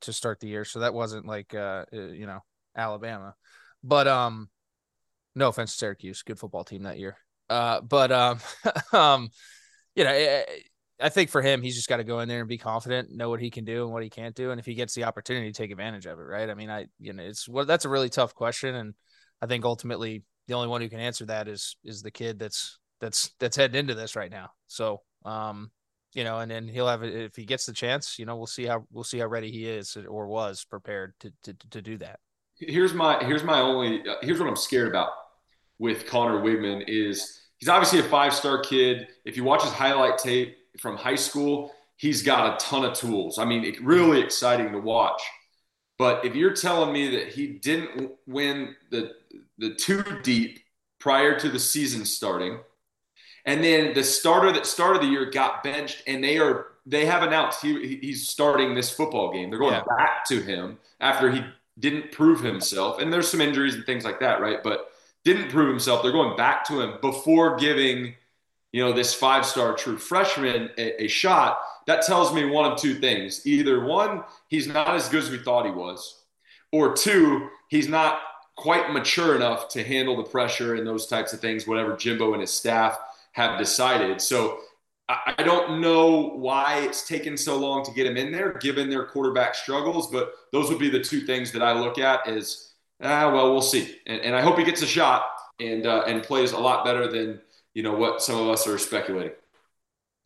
to 0.02 0.14
start 0.14 0.40
the 0.40 0.49
year, 0.49 0.64
so 0.64 0.80
that 0.80 0.95
wasn't 0.95 1.26
like, 1.26 1.54
uh, 1.54 1.85
uh 1.92 1.97
you 1.97 2.26
know, 2.26 2.40
Alabama, 2.75 3.35
but 3.85 4.09
um, 4.09 4.49
no 5.35 5.49
offense 5.49 5.73
to 5.73 5.78
Syracuse, 5.78 6.23
good 6.23 6.38
football 6.38 6.64
team 6.64 6.85
that 6.85 6.99
year. 6.99 7.16
Uh, 7.50 7.83
but 7.83 8.12
um, 8.12 8.38
um, 8.92 9.28
you 9.95 10.04
know, 10.04 10.11
eh, 10.11 10.45
I 11.00 11.09
think 11.09 11.30
for 11.30 11.42
him, 11.42 11.62
he's 11.62 11.76
just 11.76 11.88
got 11.88 11.99
to 11.99 12.04
go 12.04 12.21
in 12.21 12.28
there 12.28 12.40
and 12.40 12.49
be 12.49 12.59
confident, 12.59 13.11
know 13.11 13.30
what 13.30 13.40
he 13.40 13.50
can 13.50 13.64
do 13.64 13.85
and 13.85 13.92
what 13.92 14.02
he 14.02 14.11
can't 14.11 14.35
do, 14.35 14.50
and 14.50 14.61
if 14.61 14.66
he 14.66 14.75
gets 14.75 14.95
the 14.95 15.04
opportunity, 15.04 15.52
take 15.52 15.71
advantage 15.71 16.07
of 16.07 16.19
it. 16.19 16.23
Right? 16.23 16.50
I 16.50 16.54
mean, 16.54 16.71
I 16.71 16.87
you 16.99 17.12
know, 17.12 17.23
it's 17.23 17.49
well, 17.49 17.64
that's 17.64 17.85
a 17.85 17.88
really 17.88 18.09
tough 18.09 18.35
question, 18.35 18.75
and 18.75 18.95
I 19.42 19.47
think 19.47 19.64
ultimately 19.64 20.25
the 20.49 20.54
only 20.54 20.69
one 20.69 20.80
who 20.80 20.88
can 20.88 21.00
answer 21.00 21.26
that 21.26 21.49
is 21.49 21.76
is 21.85 22.02
the 22.02 22.11
kid 22.11 22.38
that's 22.38 22.78
that's 23.00 23.30
that's 23.38 23.57
heading 23.57 23.78
into 23.78 23.95
this 23.95 24.16
right 24.16 24.30
now. 24.30 24.50
So, 24.66 25.02
um, 25.25 25.71
you 26.14 26.25
know, 26.25 26.38
and 26.40 26.50
then 26.50 26.69
he'll 26.69 26.88
have 26.88 27.02
if 27.02 27.37
he 27.37 27.45
gets 27.45 27.66
the 27.66 27.73
chance, 27.73 28.19
you 28.19 28.26
know, 28.26 28.37
we'll 28.37 28.47
see 28.47 28.66
how 28.66 28.85
we'll 28.92 29.04
see 29.04 29.19
how 29.19 29.26
ready 29.26 29.50
he 29.50 29.66
is 29.66 29.97
or 29.97 30.26
was 30.26 30.64
prepared 30.64 31.14
to 31.21 31.33
to 31.45 31.54
to 31.71 31.83
do 31.83 31.99
that. 31.99 32.21
Here's 32.57 32.92
my 32.92 33.23
here's 33.25 33.45
my 33.45 33.61
only 33.61 34.07
uh, 34.07 34.16
here's 34.23 34.38
what 34.38 34.49
I'm 34.49 34.57
scared 34.57 34.88
about 34.88 35.11
with 35.78 36.07
Conner 36.07 36.42
Weigman 36.42 36.85
is 36.87 37.40
he's 37.59 37.69
obviously 37.69 38.00
a 38.00 38.04
five 38.04 38.35
star 38.35 38.61
kid. 38.61 39.09
If 39.25 39.37
you 39.37 39.45
watch 39.45 39.62
his 39.62 39.73
highlight 39.73 40.19
tape 40.19 40.57
from 40.79 40.97
high 40.97 41.17
school, 41.17 41.73
he's 41.97 42.23
got 42.23 42.55
a 42.55 42.65
ton 42.65 42.85
of 42.85 42.95
tools. 42.95 43.39
I 43.39 43.45
mean, 43.45 43.65
it, 43.65 43.83
really 43.83 44.21
exciting 44.21 44.73
to 44.73 44.79
watch. 44.79 45.23
But 45.99 46.25
if 46.25 46.35
you're 46.35 46.55
telling 46.55 46.93
me 46.93 47.17
that 47.17 47.29
he 47.29 47.47
didn't 47.47 48.12
win 48.27 48.75
the 48.91 49.12
the 49.59 49.75
two 49.75 50.03
deep 50.23 50.61
prior 50.99 51.39
to 51.39 51.49
the 51.50 51.59
season 51.59 52.07
starting, 52.07 52.59
and 53.45 53.62
then 53.62 53.93
the 53.93 54.03
starter 54.03 54.50
that 54.53 54.65
started 54.65 55.03
the 55.03 55.07
year 55.07 55.31
got 55.31 55.62
benched, 55.62 56.03
and 56.07 56.25
they 56.25 56.39
are 56.39 56.69
they 56.87 57.05
have 57.05 57.23
announced 57.23 57.61
he 57.61 57.99
he's 58.00 58.29
starting 58.29 58.75
this 58.75 58.91
football 58.91 59.33
game. 59.33 59.50
They're 59.50 59.59
going 59.59 59.75
yeah. 59.75 59.97
back 59.99 60.25
to 60.27 60.41
him 60.41 60.79
after 61.00 61.31
he 61.31 61.45
didn't 61.79 62.12
prove 62.12 62.41
himself, 62.41 63.00
and 63.00 63.12
there's 63.12 63.29
some 63.29 63.43
injuries 63.43 63.75
and 63.75 63.85
things 63.85 64.05
like 64.05 64.21
that, 64.21 64.41
right? 64.41 64.62
But 64.62 64.89
didn't 65.25 65.50
prove 65.50 65.69
himself. 65.69 66.03
They're 66.03 66.12
going 66.12 66.37
back 66.37 66.65
to 66.69 66.81
him 66.81 66.95
before 67.00 67.57
giving 67.57 68.15
you 68.73 68.85
know, 68.85 68.93
this 68.93 69.15
five 69.15 69.45
star 69.45 69.75
true 69.75 69.99
freshman 69.99 70.71
a, 70.79 71.05
a, 71.05 71.09
shot, 71.09 71.59
that 71.87 72.03
tells 72.03 72.33
me 72.33 72.45
one 72.45 72.71
of 72.71 72.79
two 72.79 72.95
things. 72.95 73.47
Either 73.47 73.85
one, 73.85 74.23
he's 74.49 74.67
not 74.67 74.95
as 74.95 75.09
good 75.09 75.25
as 75.25 75.31
we 75.31 75.39
thought 75.39 75.67
he 75.67 75.73
was, 75.73 76.23
or 76.73 76.95
two, 76.95 77.49
he's 77.69 77.89
not 77.89 78.21
quite 78.57 78.93
mature 78.93 79.35
enough 79.35 79.69
to 79.69 79.83
handle 79.83 80.17
the 80.17 80.23
pressure 80.23 80.75
and 80.75 80.87
those 80.87 81.07
types 81.07 81.33
of 81.33 81.41
things, 81.41 81.67
whatever 81.67 81.97
Jimbo 81.97 82.33
and 82.33 82.43
his 82.43 82.53
staff 82.53 82.99
have 83.33 83.59
decided. 83.59 84.21
So 84.21 84.59
I, 85.09 85.35
I 85.39 85.43
don't 85.43 85.81
know 85.81 86.31
why 86.37 86.81
it's 86.81 87.09
taken 87.09 87.37
so 87.37 87.57
long 87.57 87.85
to 87.85 87.93
get 87.93 88.07
him 88.07 88.17
in 88.17 88.31
there, 88.31 88.53
given 88.59 88.91
their 88.91 89.07
quarterback 89.07 89.55
struggles, 89.55 90.11
but 90.11 90.35
those 90.53 90.69
would 90.69 90.79
be 90.79 90.91
the 90.91 91.03
two 91.03 91.21
things 91.21 91.50
that 91.53 91.62
I 91.62 91.73
look 91.73 91.99
at 91.99 92.29
is, 92.29 92.73
ah, 93.03 93.33
well, 93.33 93.50
we'll 93.50 93.62
see. 93.62 93.97
And, 94.07 94.21
and 94.21 94.37
I 94.37 94.43
hope 94.43 94.59
he 94.59 94.65
gets 94.65 94.83
a 94.83 94.87
shot 94.87 95.25
and, 95.59 95.87
uh, 95.87 96.05
and 96.07 96.23
plays 96.23 96.53
a 96.53 96.59
lot 96.59 96.85
better 96.85 97.11
than 97.11 97.41
you 97.75 97.83
know 97.83 97.95
what 97.95 98.23
some 98.23 98.39
of 98.39 98.49
us 98.49 98.67
are 98.67 98.79
speculating. 98.79 99.33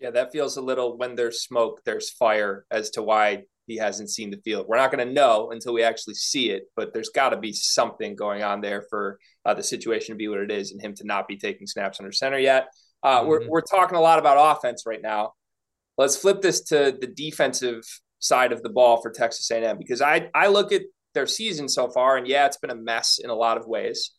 Yeah, 0.01 0.11
that 0.11 0.33
feels 0.33 0.57
a 0.57 0.63
little 0.63 0.97
when 0.97 1.15
there's 1.15 1.43
smoke, 1.43 1.81
there's 1.85 2.11
fire 2.11 2.67
as 2.71 2.91
to 2.91 3.03
why 3.03 3.45
he 3.67 3.77
hasn't 3.77 4.11
seen 4.11 4.31
the 4.31 4.41
field. 4.45 4.67
We're 4.69 4.77
not 4.77 4.93
going 4.93 5.07
to 5.07 5.13
know 5.13 5.51
until 5.51 5.73
we 5.73 5.83
actually 5.83 6.15
see 6.15 6.51
it, 6.51 6.65
but 6.77 6.93
there's 6.93 7.09
got 7.11 7.31
to 7.31 7.39
be 7.39 7.53
something 7.53 8.15
going 8.15 8.43
on 8.43 8.61
there 8.61 8.85
for 8.91 9.19
uh, 9.45 9.55
the 9.55 9.63
situation 9.63 10.15
to 10.15 10.19
be 10.19 10.29
what 10.29 10.41
it 10.41 10.51
is 10.51 10.73
and 10.73 10.83
him 10.83 10.95
to 10.97 11.07
not 11.07 11.29
be 11.29 11.37
taking 11.37 11.67
snaps 11.67 12.01
under 12.01 12.13
center 12.13 12.39
yet. 12.39 12.69
Uh, 13.03 13.21
mm-hmm. 13.21 13.29
we're, 13.29 13.49
we're 13.49 13.61
talking 13.61 13.97
a 13.97 14.01
lot 14.01 14.19
about 14.19 14.57
offense 14.57 14.85
right 14.87 15.03
now. 15.03 15.33
Let's 15.97 16.17
flip 16.17 16.43
this 16.43 16.63
to 16.65 16.97
the 16.99 17.07
defensive 17.07 17.83
side 18.19 18.53
of 18.53 18.63
the 18.63 18.71
ball 18.71 19.01
for 19.01 19.11
Texas 19.11 19.51
A&M 19.51 19.79
because 19.79 20.01
I 20.01 20.29
I 20.35 20.49
look 20.49 20.73
at 20.73 20.83
their 21.13 21.27
season 21.27 21.69
so 21.69 21.89
far 21.89 22.17
and 22.17 22.27
yeah, 22.27 22.47
it's 22.47 22.57
been 22.57 22.71
a 22.71 22.75
mess 22.75 23.19
in 23.23 23.31
a 23.31 23.35
lot 23.35 23.59
of 23.59 23.67
ways, 23.67 24.11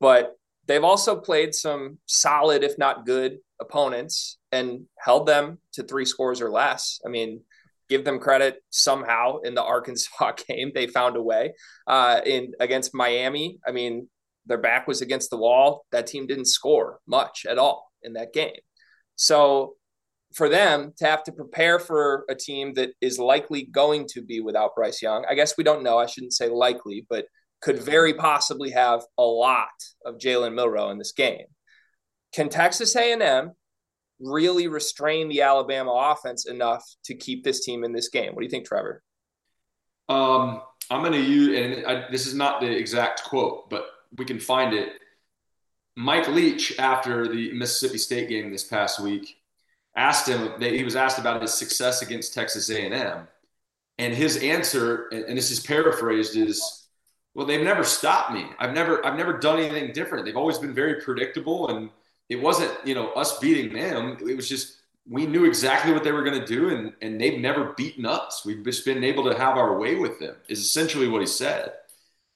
but 0.00 0.32
They've 0.66 0.84
also 0.84 1.16
played 1.16 1.54
some 1.54 1.98
solid, 2.06 2.64
if 2.64 2.76
not 2.78 3.06
good, 3.06 3.38
opponents 3.60 4.38
and 4.52 4.86
held 4.98 5.26
them 5.26 5.58
to 5.74 5.82
three 5.82 6.04
scores 6.04 6.40
or 6.40 6.50
less. 6.50 7.00
I 7.06 7.08
mean, 7.08 7.40
give 7.88 8.04
them 8.04 8.18
credit 8.18 8.62
somehow 8.70 9.38
in 9.38 9.54
the 9.54 9.62
Arkansas 9.74 10.32
game. 10.48 10.72
They 10.74 10.86
found 10.86 11.16
a 11.16 11.22
way. 11.22 11.54
Uh, 11.86 12.20
in 12.24 12.52
against 12.60 12.94
Miami, 12.94 13.58
I 13.66 13.72
mean, 13.72 14.08
their 14.46 14.58
back 14.58 14.86
was 14.86 15.02
against 15.02 15.30
the 15.30 15.36
wall. 15.36 15.84
That 15.92 16.06
team 16.06 16.26
didn't 16.26 16.46
score 16.46 17.00
much 17.06 17.46
at 17.48 17.58
all 17.58 17.90
in 18.02 18.14
that 18.14 18.32
game. 18.32 18.60
So 19.16 19.74
for 20.34 20.48
them 20.48 20.92
to 20.98 21.06
have 21.06 21.24
to 21.24 21.32
prepare 21.32 21.78
for 21.78 22.24
a 22.28 22.34
team 22.34 22.74
that 22.74 22.90
is 23.00 23.18
likely 23.18 23.64
going 23.64 24.06
to 24.08 24.22
be 24.22 24.40
without 24.40 24.74
Bryce 24.74 25.02
Young, 25.02 25.24
I 25.28 25.34
guess 25.34 25.56
we 25.56 25.64
don't 25.64 25.82
know. 25.82 25.98
I 25.98 26.06
shouldn't 26.06 26.34
say 26.34 26.48
likely, 26.48 27.06
but 27.08 27.26
could 27.66 27.82
very 27.82 28.14
possibly 28.14 28.70
have 28.70 29.02
a 29.18 29.24
lot 29.24 29.82
of 30.04 30.18
Jalen 30.18 30.54
Milroe 30.54 30.90
in 30.90 30.98
this 30.98 31.10
game. 31.10 31.46
Can 32.32 32.48
Texas 32.48 32.94
A&M 32.94 33.50
really 34.20 34.68
restrain 34.68 35.28
the 35.28 35.42
Alabama 35.42 35.90
offense 35.90 36.46
enough 36.46 36.84
to 37.06 37.16
keep 37.16 37.42
this 37.42 37.64
team 37.64 37.82
in 37.82 37.92
this 37.92 38.08
game? 38.08 38.34
What 38.34 38.42
do 38.42 38.44
you 38.44 38.50
think, 38.50 38.68
Trevor? 38.68 39.02
Um, 40.08 40.62
I'm 40.92 41.00
going 41.00 41.14
to 41.14 41.20
use, 41.20 41.58
and 41.58 41.86
I, 41.86 42.08
this 42.08 42.28
is 42.28 42.34
not 42.34 42.60
the 42.60 42.70
exact 42.70 43.24
quote, 43.24 43.68
but 43.68 43.86
we 44.16 44.24
can 44.24 44.38
find 44.38 44.72
it. 44.72 44.90
Mike 45.96 46.28
Leach, 46.28 46.78
after 46.78 47.26
the 47.26 47.52
Mississippi 47.52 47.98
State 47.98 48.28
game 48.28 48.52
this 48.52 48.62
past 48.62 49.00
week, 49.00 49.38
asked 49.96 50.28
him. 50.28 50.52
He 50.60 50.84
was 50.84 50.94
asked 50.94 51.18
about 51.18 51.42
his 51.42 51.54
success 51.54 52.00
against 52.00 52.32
Texas 52.32 52.70
A&M, 52.70 53.26
and 53.98 54.14
his 54.14 54.36
answer, 54.36 55.08
and 55.08 55.36
this 55.36 55.50
is 55.50 55.58
paraphrased, 55.58 56.36
is 56.36 56.85
well, 57.36 57.44
they've 57.44 57.62
never 57.62 57.84
stopped 57.84 58.32
me. 58.32 58.46
I've 58.58 58.72
never 58.72 59.04
I've 59.04 59.18
never 59.18 59.34
done 59.34 59.58
anything 59.58 59.92
different. 59.92 60.24
They've 60.24 60.38
always 60.38 60.56
been 60.56 60.72
very 60.72 61.02
predictable 61.02 61.68
and 61.68 61.90
it 62.30 62.36
wasn't, 62.36 62.72
you 62.82 62.94
know, 62.94 63.10
us 63.10 63.38
beating 63.38 63.74
them. 63.74 64.16
It 64.26 64.34
was 64.34 64.48
just 64.48 64.78
we 65.06 65.26
knew 65.26 65.44
exactly 65.44 65.92
what 65.92 66.02
they 66.02 66.12
were 66.12 66.24
going 66.24 66.40
to 66.40 66.46
do 66.46 66.70
and 66.70 66.94
and 67.02 67.20
they've 67.20 67.38
never 67.38 67.74
beaten 67.76 68.06
us. 68.06 68.42
We've 68.46 68.64
just 68.64 68.86
been 68.86 69.04
able 69.04 69.22
to 69.24 69.36
have 69.36 69.58
our 69.58 69.78
way 69.78 69.96
with 69.96 70.18
them. 70.18 70.34
Is 70.48 70.60
essentially 70.60 71.08
what 71.08 71.20
he 71.20 71.26
said. 71.26 71.74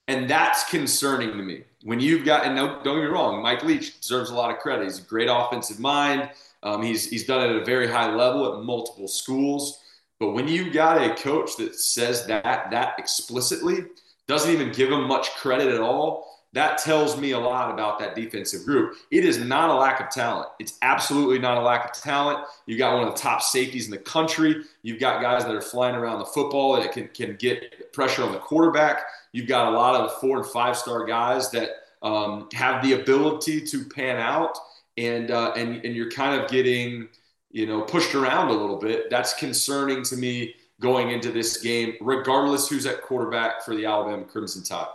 And 0.07 0.28
that's 0.28 0.69
concerning 0.69 1.30
to 1.30 1.42
me. 1.42 1.64
When 1.83 1.99
you've 1.99 2.26
got 2.26 2.45
and 2.45 2.54
don't, 2.54 2.85
don't 2.85 2.97
get 2.97 3.04
me 3.04 3.11
wrong, 3.11 3.42
Mike 3.42 3.64
Leach 3.64 3.99
deserves 4.00 4.28
a 4.28 4.35
lot 4.35 4.50
of 4.50 4.59
credit. 4.59 4.85
He's 4.85 4.99
a 4.99 5.02
great 5.02 5.30
offensive 5.30 5.80
mind. 5.80 6.28
Um, 6.62 6.83
he's 6.83 7.09
he's 7.09 7.25
done 7.25 7.40
it 7.49 7.57
at 7.57 7.62
a 7.62 7.64
very 7.64 7.88
high 7.88 8.14
level 8.14 8.52
at 8.52 8.64
multiple 8.64 9.09
schools. 9.09 9.80
But 10.19 10.33
when 10.33 10.47
you've 10.47 10.75
got 10.75 11.00
a 11.00 11.14
coach 11.14 11.57
that 11.57 11.75
says 11.75 12.26
that 12.26 12.71
that 12.71 12.99
explicitly, 12.99 13.87
doesn't 14.31 14.53
even 14.53 14.71
give 14.71 14.91
them 14.91 15.09
much 15.09 15.31
credit 15.35 15.75
at 15.75 15.81
all. 15.81 16.31
That 16.53 16.79
tells 16.79 17.17
me 17.17 17.33
a 17.33 17.39
lot 17.39 17.73
about 17.73 17.99
that 17.99 18.15
defensive 18.15 18.65
group. 18.65 18.95
It 19.11 19.25
is 19.25 19.39
not 19.39 19.71
a 19.71 19.75
lack 19.75 20.01
of 20.01 20.09
talent. 20.09 20.49
It's 20.59 20.79
absolutely 20.83 21.39
not 21.39 21.59
a 21.59 21.61
lack 21.61 21.85
of 21.85 21.93
talent. 21.93 22.45
You 22.67 22.79
got 22.79 22.95
one 22.95 23.07
of 23.07 23.15
the 23.15 23.21
top 23.21 23.43
safeties 23.43 23.87
in 23.87 23.91
the 23.91 23.99
country. 23.99 24.63
You've 24.83 25.01
got 25.01 25.21
guys 25.21 25.45
that 25.45 25.55
are 25.55 25.61
flying 25.61 25.97
around 25.97 26.21
the 26.21 26.27
football 26.27 26.81
that 26.81 26.93
can, 26.93 27.09
can 27.09 27.37
get 27.37 27.93
pressure 27.93 28.23
on 28.23 28.33
the 28.33 28.39
quarterback. 28.39 29.03
You've 29.33 29.49
got 29.49 29.73
a 29.73 29.77
lot 29.77 30.01
of 30.01 30.13
four 30.21 30.39
and 30.39 30.47
five 30.47 30.77
star 30.77 31.05
guys 31.05 31.51
that 31.51 31.71
um, 32.03 32.49
have 32.53 32.85
the 32.85 32.95
ability 32.95 33.61
to 33.67 33.85
pan 33.85 34.17
out, 34.17 34.57
and 34.97 35.31
uh, 35.31 35.53
and 35.57 35.85
and 35.85 35.95
you're 35.95 36.11
kind 36.11 36.41
of 36.41 36.49
getting 36.51 37.09
you 37.51 37.67
know 37.67 37.83
pushed 37.83 38.15
around 38.15 38.49
a 38.49 38.53
little 38.53 38.79
bit. 38.79 39.11
That's 39.11 39.35
concerning 39.35 40.03
to 40.05 40.17
me 40.17 40.55
going 40.81 41.11
into 41.11 41.31
this 41.31 41.59
game, 41.59 41.95
regardless 42.01 42.69
who's 42.69 42.87
at 42.87 43.03
quarterback 43.03 43.63
for 43.63 43.77
the 43.77 43.85
Alabama 43.85 44.25
Crimson 44.25 44.65
Tide. 44.65 44.87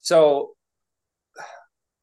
So 0.00 0.52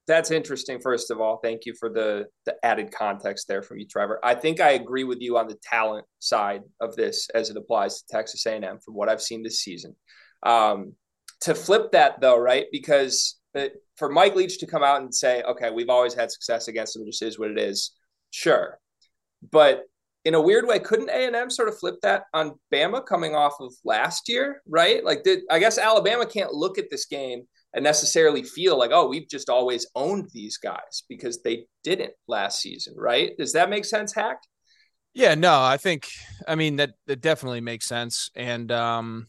that's 0.05 0.31
interesting. 0.31 0.79
First 0.79 1.11
of 1.11 1.21
all, 1.21 1.37
thank 1.37 1.65
you 1.65 1.73
for 1.79 1.89
the 1.89 2.25
the 2.45 2.55
added 2.63 2.91
context 2.91 3.47
there 3.47 3.61
from 3.61 3.79
you, 3.79 3.85
Trevor. 3.85 4.19
I 4.23 4.35
think 4.35 4.59
I 4.59 4.71
agree 4.71 5.03
with 5.03 5.21
you 5.21 5.37
on 5.37 5.47
the 5.47 5.57
talent 5.63 6.05
side 6.19 6.61
of 6.81 6.95
this 6.95 7.29
as 7.33 7.49
it 7.49 7.57
applies 7.57 8.01
to 8.01 8.07
Texas 8.09 8.45
A&M 8.45 8.79
from 8.83 8.95
what 8.95 9.07
I've 9.07 9.21
seen 9.21 9.43
this 9.43 9.61
season. 9.61 9.95
Um, 10.43 10.93
to 11.41 11.55
flip 11.55 11.91
that 11.91 12.19
though, 12.21 12.37
right? 12.39 12.65
Because 12.71 13.39
it, 13.53 13.73
for 13.97 14.09
Mike 14.09 14.35
Leach 14.35 14.59
to 14.59 14.67
come 14.67 14.83
out 14.83 15.01
and 15.01 15.13
say, 15.13 15.41
"Okay, 15.43 15.69
we've 15.69 15.89
always 15.89 16.13
had 16.13 16.31
success 16.31 16.67
against 16.67 16.95
them, 16.95 17.05
just 17.05 17.21
is 17.21 17.39
what 17.39 17.51
it 17.51 17.59
is," 17.59 17.91
sure, 18.31 18.79
but 19.51 19.83
in 20.29 20.35
a 20.35 20.41
weird 20.41 20.67
way, 20.67 20.77
couldn't 20.77 21.09
A 21.09 21.25
and 21.25 21.35
M 21.35 21.49
sort 21.49 21.69
of 21.69 21.79
flip 21.79 21.95
that 22.03 22.25
on 22.35 22.51
Bama 22.71 23.03
coming 23.03 23.33
off 23.33 23.55
of 23.59 23.73
last 23.83 24.29
year, 24.29 24.61
right? 24.67 25.03
Like, 25.03 25.23
did 25.23 25.39
I 25.49 25.57
guess 25.57 25.79
Alabama 25.79 26.23
can't 26.23 26.53
look 26.53 26.77
at 26.77 26.91
this 26.91 27.05
game 27.05 27.47
and 27.73 27.83
necessarily 27.83 28.43
feel 28.43 28.77
like, 28.77 28.91
oh, 28.93 29.07
we've 29.07 29.27
just 29.27 29.49
always 29.49 29.87
owned 29.95 30.29
these 30.31 30.57
guys 30.57 31.01
because 31.09 31.41
they 31.41 31.65
didn't 31.83 32.13
last 32.27 32.61
season, 32.61 32.93
right? 32.95 33.31
Does 33.39 33.53
that 33.53 33.71
make 33.71 33.85
sense, 33.85 34.13
Hack? 34.13 34.37
Yeah, 35.15 35.33
no, 35.33 35.63
I 35.63 35.77
think 35.77 36.07
I 36.47 36.53
mean 36.53 36.75
that 36.75 36.91
that 37.07 37.21
definitely 37.21 37.61
makes 37.61 37.87
sense. 37.87 38.29
And 38.35 38.71
um, 38.71 39.25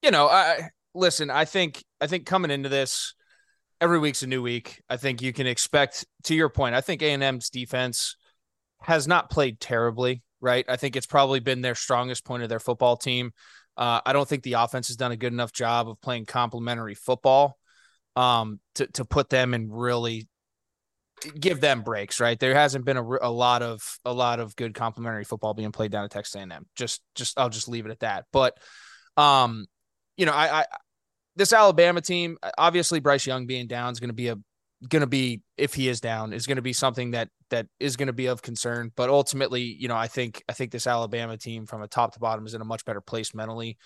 you 0.00 0.12
know, 0.12 0.28
I 0.28 0.68
listen, 0.94 1.28
I 1.28 1.44
think 1.44 1.82
I 2.00 2.06
think 2.06 2.24
coming 2.24 2.52
into 2.52 2.68
this, 2.68 3.14
every 3.80 3.98
week's 3.98 4.22
a 4.22 4.28
new 4.28 4.42
week. 4.42 4.80
I 4.88 4.96
think 4.96 5.22
you 5.22 5.32
can 5.32 5.48
expect 5.48 6.06
to 6.22 6.36
your 6.36 6.50
point, 6.50 6.76
I 6.76 6.82
think 6.82 7.02
A 7.02 7.10
and 7.10 7.24
M's 7.24 7.50
defense 7.50 8.14
has 8.84 9.08
not 9.08 9.30
played 9.30 9.60
terribly, 9.60 10.22
right? 10.40 10.64
I 10.68 10.76
think 10.76 10.94
it's 10.94 11.06
probably 11.06 11.40
been 11.40 11.62
their 11.62 11.74
strongest 11.74 12.24
point 12.24 12.42
of 12.42 12.48
their 12.48 12.60
football 12.60 12.96
team. 12.96 13.32
Uh, 13.76 14.00
I 14.04 14.12
don't 14.12 14.28
think 14.28 14.42
the 14.42 14.54
offense 14.54 14.88
has 14.88 14.96
done 14.96 15.10
a 15.10 15.16
good 15.16 15.32
enough 15.32 15.52
job 15.52 15.88
of 15.88 16.00
playing 16.00 16.26
complementary 16.26 16.94
football 16.94 17.58
um, 18.14 18.60
to 18.76 18.86
to 18.88 19.04
put 19.04 19.30
them 19.30 19.54
and 19.54 19.68
really 19.72 20.28
give 21.40 21.60
them 21.60 21.82
breaks. 21.82 22.20
Right, 22.20 22.38
there 22.38 22.54
hasn't 22.54 22.84
been 22.84 22.98
a, 22.98 23.02
a 23.02 23.30
lot 23.30 23.62
of 23.62 23.82
a 24.04 24.12
lot 24.12 24.38
of 24.38 24.54
good 24.54 24.74
complementary 24.74 25.24
football 25.24 25.54
being 25.54 25.72
played 25.72 25.90
down 25.90 26.04
at 26.04 26.10
Texas 26.10 26.36
A&M. 26.36 26.66
Just 26.76 27.02
just 27.14 27.38
I'll 27.38 27.50
just 27.50 27.68
leave 27.68 27.86
it 27.86 27.90
at 27.90 28.00
that. 28.00 28.26
But 28.32 28.56
um, 29.16 29.66
you 30.16 30.26
know, 30.26 30.32
I, 30.32 30.60
I 30.60 30.66
this 31.36 31.52
Alabama 31.52 32.00
team, 32.00 32.36
obviously 32.56 33.00
Bryce 33.00 33.26
Young 33.26 33.46
being 33.46 33.66
down 33.66 33.92
is 33.92 33.98
going 33.98 34.10
to 34.10 34.14
be 34.14 34.28
a 34.28 34.36
going 34.88 35.00
to 35.00 35.06
be 35.06 35.42
if 35.56 35.74
he 35.74 35.88
is 35.88 36.00
down 36.00 36.32
is 36.32 36.46
going 36.46 36.56
to 36.56 36.62
be 36.62 36.72
something 36.72 37.12
that 37.12 37.28
that 37.50 37.66
is 37.78 37.96
going 37.96 38.06
to 38.06 38.12
be 38.12 38.26
of 38.26 38.42
concern. 38.42 38.92
But 38.94 39.10
ultimately 39.10 39.62
you 39.62 39.88
know 39.88 39.96
i 39.96 40.06
think 40.06 40.42
i 40.48 40.52
think 40.52 40.70
this 40.70 40.86
alabama 40.86 41.36
team 41.36 41.66
from 41.66 41.82
a 41.82 41.88
top 41.88 42.14
to 42.14 42.20
bottom 42.20 42.46
is 42.46 42.54
in 42.54 42.60
a 42.60 42.66
much 42.66 42.84
better 42.84 43.00
place 43.00 43.34
mentally. 43.34 43.78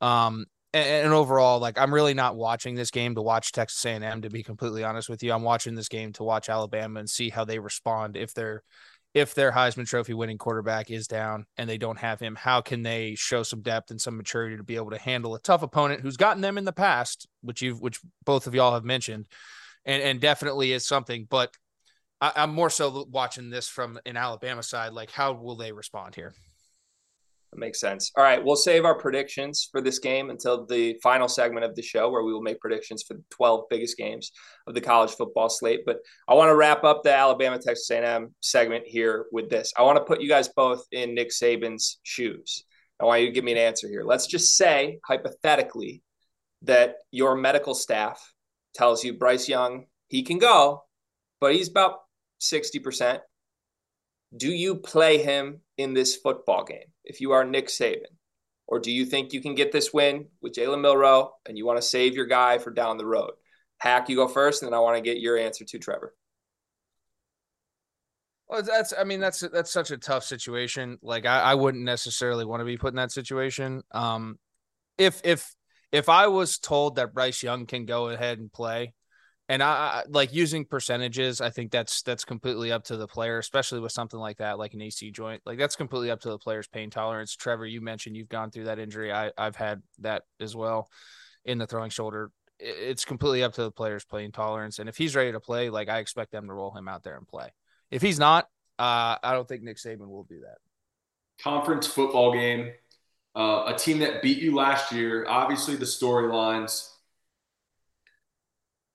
Um 0.00 0.46
and, 0.74 1.06
and 1.06 1.12
overall 1.14 1.60
like 1.60 1.78
i'm 1.78 1.94
really 1.94 2.14
not 2.14 2.36
watching 2.36 2.74
this 2.74 2.90
game 2.90 3.14
to 3.14 3.22
watch 3.22 3.52
texas 3.52 3.82
a&m 3.86 4.20
to 4.20 4.28
be 4.28 4.42
completely 4.42 4.84
honest 4.84 5.08
with 5.08 5.22
you. 5.22 5.32
I'm 5.32 5.42
watching 5.42 5.74
this 5.74 5.88
game 5.88 6.12
to 6.14 6.24
watch 6.24 6.48
alabama 6.48 7.00
and 7.00 7.08
see 7.08 7.30
how 7.30 7.44
they 7.44 7.58
respond 7.58 8.16
if 8.16 8.34
they're 8.34 8.62
if 9.14 9.34
their 9.34 9.50
Heisman 9.50 9.86
Trophy 9.86 10.14
winning 10.14 10.38
quarterback 10.38 10.90
is 10.90 11.08
down 11.08 11.46
and 11.56 11.68
they 11.68 11.78
don't 11.78 11.98
have 11.98 12.20
him, 12.20 12.36
how 12.36 12.60
can 12.60 12.82
they 12.82 13.14
show 13.14 13.42
some 13.42 13.62
depth 13.62 13.90
and 13.90 14.00
some 14.00 14.16
maturity 14.16 14.56
to 14.56 14.62
be 14.62 14.76
able 14.76 14.90
to 14.90 14.98
handle 14.98 15.34
a 15.34 15.40
tough 15.40 15.62
opponent 15.62 16.02
who's 16.02 16.16
gotten 16.16 16.42
them 16.42 16.58
in 16.58 16.64
the 16.64 16.72
past, 16.72 17.26
which 17.40 17.62
you've 17.62 17.80
which 17.80 18.00
both 18.24 18.46
of 18.46 18.54
y'all 18.54 18.74
have 18.74 18.84
mentioned, 18.84 19.26
and 19.84 20.02
and 20.02 20.20
definitely 20.20 20.72
is 20.72 20.86
something. 20.86 21.26
But 21.28 21.54
I, 22.20 22.32
I'm 22.36 22.54
more 22.54 22.70
so 22.70 23.06
watching 23.10 23.50
this 23.50 23.68
from 23.68 23.98
an 24.06 24.16
Alabama 24.16 24.62
side. 24.62 24.92
Like, 24.92 25.10
how 25.10 25.32
will 25.32 25.56
they 25.56 25.72
respond 25.72 26.14
here? 26.14 26.34
That 27.52 27.58
makes 27.58 27.80
sense. 27.80 28.12
All 28.14 28.22
right, 28.22 28.44
we'll 28.44 28.56
save 28.56 28.84
our 28.84 28.98
predictions 28.98 29.68
for 29.72 29.80
this 29.80 29.98
game 29.98 30.28
until 30.28 30.66
the 30.66 30.98
final 31.02 31.28
segment 31.28 31.64
of 31.64 31.74
the 31.74 31.82
show, 31.82 32.10
where 32.10 32.22
we 32.22 32.32
will 32.32 32.42
make 32.42 32.60
predictions 32.60 33.02
for 33.02 33.14
the 33.14 33.24
12 33.30 33.64
biggest 33.70 33.96
games 33.96 34.32
of 34.66 34.74
the 34.74 34.82
college 34.82 35.12
football 35.12 35.48
slate. 35.48 35.80
But 35.86 35.98
I 36.28 36.34
want 36.34 36.50
to 36.50 36.56
wrap 36.56 36.84
up 36.84 37.02
the 37.02 37.14
Alabama 37.14 37.58
Texas 37.58 37.90
A&M 37.90 38.34
segment 38.40 38.84
here 38.86 39.26
with 39.32 39.48
this. 39.48 39.72
I 39.78 39.82
want 39.82 39.96
to 39.96 40.04
put 40.04 40.20
you 40.20 40.28
guys 40.28 40.48
both 40.48 40.84
in 40.92 41.14
Nick 41.14 41.30
Saban's 41.30 42.00
shoes. 42.02 42.64
I 43.00 43.06
want 43.06 43.22
you 43.22 43.28
to 43.28 43.32
give 43.32 43.44
me 43.44 43.52
an 43.52 43.58
answer 43.58 43.88
here. 43.88 44.02
Let's 44.04 44.26
just 44.26 44.56
say, 44.56 44.98
hypothetically, 45.06 46.02
that 46.62 46.96
your 47.12 47.34
medical 47.34 47.74
staff 47.74 48.34
tells 48.74 49.04
you 49.04 49.14
Bryce 49.14 49.48
Young, 49.48 49.86
he 50.08 50.22
can 50.22 50.38
go, 50.38 50.84
but 51.40 51.54
he's 51.54 51.68
about 51.68 52.00
60%. 52.40 53.20
Do 54.36 54.48
you 54.48 54.76
play 54.76 55.18
him 55.22 55.60
in 55.76 55.94
this 55.94 56.16
football 56.16 56.64
game 56.64 56.92
if 57.04 57.20
you 57.20 57.32
are 57.32 57.44
Nick 57.44 57.68
Saban? 57.68 58.12
Or 58.66 58.78
do 58.78 58.92
you 58.92 59.06
think 59.06 59.32
you 59.32 59.40
can 59.40 59.54
get 59.54 59.72
this 59.72 59.94
win 59.94 60.26
with 60.42 60.54
Jalen 60.54 60.82
Milroe 60.82 61.32
and 61.46 61.56
you 61.56 61.64
want 61.64 61.78
to 61.78 61.86
save 61.86 62.14
your 62.14 62.26
guy 62.26 62.58
for 62.58 62.70
down 62.70 62.98
the 62.98 63.06
road? 63.06 63.30
Hack, 63.78 64.10
you 64.10 64.16
go 64.16 64.28
first, 64.28 64.62
and 64.62 64.70
then 64.70 64.76
I 64.76 64.80
want 64.80 64.96
to 64.96 65.02
get 65.02 65.20
your 65.20 65.38
answer 65.38 65.64
to 65.64 65.78
Trevor. 65.78 66.14
Well, 68.48 68.62
that's 68.62 68.94
I 68.98 69.04
mean 69.04 69.20
that's 69.20 69.40
that's 69.40 69.70
such 69.70 69.90
a 69.90 69.98
tough 69.98 70.24
situation. 70.24 70.98
Like 71.02 71.26
I, 71.26 71.40
I 71.40 71.54
wouldn't 71.54 71.84
necessarily 71.84 72.44
want 72.44 72.60
to 72.60 72.64
be 72.64 72.76
put 72.76 72.88
in 72.88 72.96
that 72.96 73.12
situation. 73.12 73.82
Um, 73.92 74.38
if 74.96 75.20
if 75.22 75.54
if 75.92 76.08
I 76.08 76.26
was 76.26 76.58
told 76.58 76.96
that 76.96 77.14
Bryce 77.14 77.42
Young 77.42 77.66
can 77.66 77.86
go 77.86 78.08
ahead 78.08 78.38
and 78.38 78.52
play, 78.52 78.94
and 79.50 79.62
I, 79.62 80.04
like 80.10 80.34
using 80.34 80.66
percentages, 80.66 81.40
I 81.40 81.48
think 81.48 81.70
that's 81.70 82.02
that's 82.02 82.24
completely 82.24 82.70
up 82.70 82.84
to 82.84 82.98
the 82.98 83.08
player, 83.08 83.38
especially 83.38 83.80
with 83.80 83.92
something 83.92 84.20
like 84.20 84.38
that, 84.38 84.58
like 84.58 84.74
an 84.74 84.82
AC 84.82 85.10
joint. 85.10 85.40
Like 85.46 85.58
that's 85.58 85.76
completely 85.76 86.10
up 86.10 86.20
to 86.20 86.28
the 86.28 86.38
player's 86.38 86.68
pain 86.68 86.90
tolerance. 86.90 87.34
Trevor, 87.34 87.64
you 87.64 87.80
mentioned 87.80 88.14
you've 88.14 88.28
gone 88.28 88.50
through 88.50 88.64
that 88.64 88.78
injury. 88.78 89.10
I, 89.10 89.30
I've 89.38 89.56
had 89.56 89.82
that 90.00 90.24
as 90.38 90.54
well 90.54 90.90
in 91.46 91.56
the 91.56 91.66
throwing 91.66 91.88
shoulder. 91.88 92.30
It's 92.58 93.06
completely 93.06 93.42
up 93.42 93.54
to 93.54 93.62
the 93.62 93.70
player's 93.70 94.04
pain 94.04 94.32
tolerance. 94.32 94.80
And 94.80 94.88
if 94.88 94.98
he's 94.98 95.16
ready 95.16 95.32
to 95.32 95.40
play, 95.40 95.70
like 95.70 95.88
I 95.88 95.98
expect 96.00 96.30
them 96.30 96.46
to 96.48 96.52
roll 96.52 96.76
him 96.76 96.86
out 96.86 97.02
there 97.02 97.16
and 97.16 97.26
play. 97.26 97.48
If 97.90 98.02
he's 98.02 98.18
not, 98.18 98.44
uh, 98.78 99.16
I 99.22 99.32
don't 99.32 99.48
think 99.48 99.62
Nick 99.62 99.78
Saban 99.78 100.08
will 100.08 100.24
do 100.24 100.40
that. 100.40 100.58
Conference 101.42 101.86
football 101.86 102.32
game, 102.32 102.72
uh, 103.38 103.72
a 103.72 103.78
team 103.78 104.00
that 104.00 104.20
beat 104.20 104.38
you 104.38 104.54
last 104.54 104.92
year. 104.92 105.24
Obviously, 105.28 105.76
the 105.76 105.86
storylines 105.86 106.90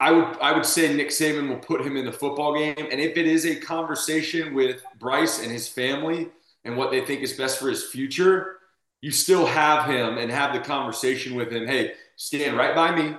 I 0.03 0.11
would 0.11 0.37
I 0.41 0.51
would 0.51 0.65
say 0.65 0.93
Nick 0.93 1.11
Saban 1.11 1.47
will 1.47 1.59
put 1.59 1.79
him 1.85 1.95
in 1.95 2.03
the 2.03 2.11
football 2.11 2.53
game, 2.53 2.75
and 2.91 2.99
if 2.99 3.15
it 3.15 3.25
is 3.25 3.45
a 3.45 3.55
conversation 3.55 4.53
with 4.53 4.83
Bryce 4.99 5.41
and 5.41 5.49
his 5.49 5.69
family 5.69 6.27
and 6.65 6.75
what 6.75 6.91
they 6.91 7.05
think 7.05 7.21
is 7.21 7.31
best 7.31 7.57
for 7.57 7.69
his 7.69 7.85
future, 7.85 8.57
you 8.99 9.11
still 9.11 9.45
have 9.45 9.85
him 9.89 10.17
and 10.17 10.29
have 10.29 10.53
the 10.53 10.59
conversation 10.59 11.35
with 11.35 11.53
him. 11.53 11.65
Hey, 11.65 11.93
stand 12.17 12.57
right 12.57 12.75
by 12.75 12.93
me. 12.93 13.15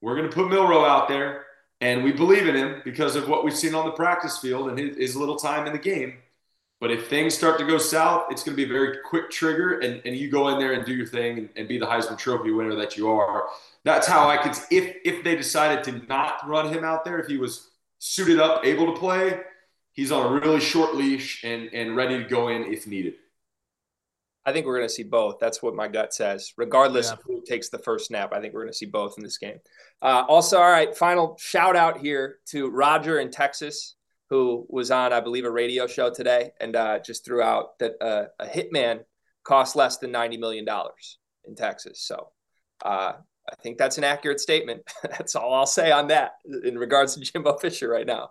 We're 0.00 0.16
going 0.16 0.30
to 0.30 0.34
put 0.34 0.48
Milroe 0.48 0.86
out 0.86 1.08
there, 1.08 1.44
and 1.82 2.02
we 2.02 2.10
believe 2.10 2.48
in 2.48 2.56
him 2.56 2.80
because 2.86 3.16
of 3.16 3.28
what 3.28 3.44
we've 3.44 3.54
seen 3.54 3.74
on 3.74 3.84
the 3.84 3.92
practice 3.92 4.38
field 4.38 4.70
and 4.70 4.78
his, 4.78 4.96
his 4.96 5.16
little 5.16 5.36
time 5.36 5.66
in 5.66 5.74
the 5.74 5.78
game. 5.78 6.14
But 6.80 6.90
if 6.90 7.08
things 7.08 7.34
start 7.34 7.58
to 7.60 7.66
go 7.66 7.78
south, 7.78 8.26
it's 8.30 8.42
going 8.42 8.56
to 8.56 8.62
be 8.62 8.68
a 8.68 8.72
very 8.72 8.98
quick 9.04 9.30
trigger, 9.30 9.78
and, 9.78 10.02
and 10.04 10.16
you 10.16 10.28
go 10.28 10.48
in 10.48 10.58
there 10.58 10.72
and 10.72 10.84
do 10.84 10.92
your 10.92 11.06
thing 11.06 11.38
and, 11.38 11.48
and 11.56 11.68
be 11.68 11.78
the 11.78 11.86
Heisman 11.86 12.18
Trophy 12.18 12.50
winner 12.50 12.74
that 12.74 12.96
you 12.96 13.08
are 13.08 13.44
that's 13.84 14.06
how 14.06 14.28
I 14.28 14.38
could 14.38 14.56
if 14.70 14.96
if 15.04 15.22
they 15.22 15.36
decided 15.36 15.84
to 15.84 16.06
not 16.06 16.46
run 16.48 16.72
him 16.72 16.84
out 16.84 17.04
there, 17.04 17.18
if 17.18 17.26
he 17.26 17.36
was 17.36 17.70
suited 17.98 18.40
up, 18.40 18.64
able 18.64 18.92
to 18.92 18.98
play, 18.98 19.40
he's 19.92 20.10
on 20.10 20.26
a 20.26 20.40
really 20.40 20.60
short 20.60 20.96
leash 20.96 21.44
and 21.44 21.68
and 21.72 21.94
ready 21.94 22.18
to 22.18 22.24
go 22.24 22.48
in 22.48 22.64
if 22.64 22.86
needed. 22.86 23.14
I 24.46 24.52
think 24.52 24.66
we're 24.66 24.76
going 24.76 24.88
to 24.88 24.94
see 24.94 25.04
both. 25.04 25.38
That's 25.38 25.62
what 25.62 25.74
my 25.74 25.88
gut 25.88 26.12
says. 26.12 26.52
Regardless 26.58 27.06
yeah. 27.06 27.14
of 27.14 27.20
who 27.24 27.42
takes 27.46 27.70
the 27.70 27.78
first 27.78 28.08
snap, 28.08 28.34
I 28.34 28.40
think 28.40 28.52
we're 28.52 28.60
going 28.60 28.72
to 28.72 28.76
see 28.76 28.84
both 28.84 29.14
in 29.16 29.24
this 29.24 29.38
game. 29.38 29.58
Uh, 30.02 30.24
also, 30.28 30.58
all 30.58 30.70
right, 30.70 30.94
final 30.94 31.36
shout 31.40 31.76
out 31.76 31.98
here 31.98 32.40
to 32.48 32.68
Roger 32.68 33.20
in 33.20 33.30
Texas, 33.30 33.94
who 34.34 34.66
was 34.68 34.90
on, 34.90 35.12
I 35.12 35.20
believe, 35.20 35.44
a 35.44 35.50
radio 35.50 35.86
show 35.86 36.10
today 36.10 36.50
and 36.60 36.74
uh, 36.74 36.98
just 36.98 37.24
threw 37.24 37.40
out 37.40 37.78
that 37.78 37.92
uh, 38.00 38.24
a 38.40 38.46
hitman 38.46 39.04
costs 39.44 39.76
less 39.76 39.98
than 39.98 40.12
$90 40.12 40.40
million 40.40 40.66
in 41.44 41.54
Texas. 41.54 42.04
So 42.04 42.30
uh, 42.84 43.12
I 43.48 43.54
think 43.62 43.78
that's 43.78 43.96
an 43.96 44.02
accurate 44.02 44.40
statement. 44.40 44.82
that's 45.04 45.36
all 45.36 45.54
I'll 45.54 45.66
say 45.66 45.92
on 45.92 46.08
that 46.08 46.32
in 46.64 46.76
regards 46.76 47.14
to 47.14 47.20
Jimbo 47.20 47.58
Fisher 47.58 47.88
right 47.88 48.08
now. 48.08 48.30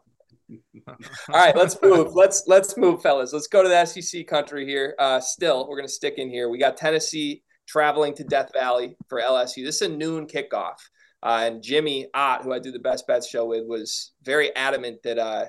all 0.90 0.96
right, 1.30 1.56
let's 1.56 1.78
move. 1.82 2.14
Let's 2.16 2.44
let's 2.48 2.76
move, 2.76 3.02
fellas. 3.02 3.32
Let's 3.32 3.48
go 3.48 3.64
to 3.64 3.70
the 3.70 3.86
SEC 3.86 4.28
country 4.28 4.66
here. 4.68 4.94
Uh, 5.00 5.20
still, 5.22 5.68
we're 5.68 5.78
gonna 5.78 5.88
stick 5.88 6.16
in 6.18 6.30
here. 6.30 6.50
We 6.50 6.60
got 6.60 6.76
Tennessee 6.76 7.44
traveling 7.66 8.14
to 8.16 8.26
Death 8.26 8.52
Valley 8.54 8.98
for 9.08 9.22
LSU. 9.22 9.64
This 9.64 9.82
is 9.82 9.90
a 9.90 9.96
noon 9.96 10.28
kickoff. 10.28 10.76
Uh, 11.24 11.44
and 11.46 11.64
Jimmy 11.64 12.08
Ott, 12.14 12.44
who 12.44 12.52
I 12.52 12.60
do 12.60 12.72
the 12.72 12.80
best 12.80 13.08
bets 13.08 13.28
show 13.28 13.46
with, 13.46 13.66
was 13.66 14.12
very 14.22 14.54
adamant 14.56 15.02
that 15.04 15.18
uh, 15.18 15.46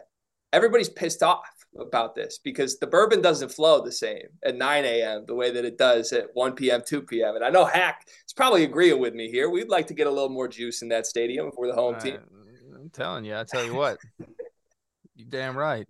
everybody's 0.54 0.88
pissed 0.88 1.22
off 1.22 1.50
about 1.78 2.14
this 2.14 2.38
because 2.42 2.78
the 2.78 2.86
bourbon 2.86 3.20
doesn't 3.20 3.50
flow 3.50 3.84
the 3.84 3.92
same 3.92 4.26
at 4.44 4.56
9 4.56 4.84
a.m. 4.84 5.24
the 5.26 5.34
way 5.34 5.50
that 5.50 5.64
it 5.64 5.76
does 5.76 6.12
at 6.12 6.28
1 6.34 6.52
p.m., 6.52 6.82
2 6.86 7.02
p.m. 7.02 7.34
And 7.34 7.44
I 7.44 7.50
know 7.50 7.64
Hack 7.64 8.06
is 8.06 8.32
probably 8.32 8.62
agreeing 8.62 9.00
with 9.00 9.14
me 9.14 9.30
here. 9.30 9.50
We'd 9.50 9.68
like 9.68 9.88
to 9.88 9.94
get 9.94 10.06
a 10.06 10.10
little 10.10 10.28
more 10.28 10.46
juice 10.46 10.82
in 10.82 10.88
that 10.88 11.06
stadium 11.06 11.50
for 11.52 11.66
the 11.66 11.74
home 11.74 11.98
team. 11.98 12.18
I'm 12.74 12.90
telling 12.90 13.24
you, 13.24 13.36
I 13.36 13.44
tell 13.44 13.64
you 13.64 13.74
what, 13.74 13.98
you 15.16 15.24
damn 15.24 15.58
right. 15.58 15.86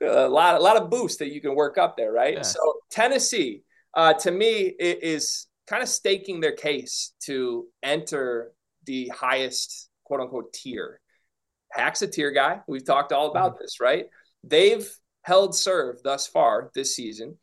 A 0.00 0.28
lot, 0.28 0.54
a 0.54 0.60
lot 0.60 0.76
of 0.76 0.88
boost 0.88 1.18
that 1.18 1.32
you 1.32 1.40
can 1.40 1.54
work 1.54 1.76
up 1.76 1.96
there, 1.96 2.12
right? 2.12 2.34
Yeah. 2.34 2.42
So 2.42 2.60
Tennessee, 2.90 3.62
uh, 3.94 4.14
to 4.14 4.30
me, 4.30 4.72
is 4.78 5.46
kind 5.66 5.82
of 5.82 5.88
staking 5.88 6.40
their 6.40 6.52
case 6.52 7.12
to 7.24 7.66
enter 7.82 8.52
the 8.86 9.08
highest 9.14 9.90
quote 10.04 10.20
unquote 10.20 10.52
tier. 10.52 11.00
Hack's 11.72 12.02
a 12.02 12.06
tier 12.06 12.30
guy. 12.30 12.60
We've 12.66 12.84
talked 12.84 13.12
all 13.12 13.30
about 13.30 13.54
mm-hmm. 13.54 13.62
this, 13.62 13.80
right? 13.80 14.06
They've 14.44 14.88
held 15.22 15.54
serve 15.54 16.02
thus 16.02 16.26
far 16.26 16.70
this 16.74 16.94
season. 16.94 17.36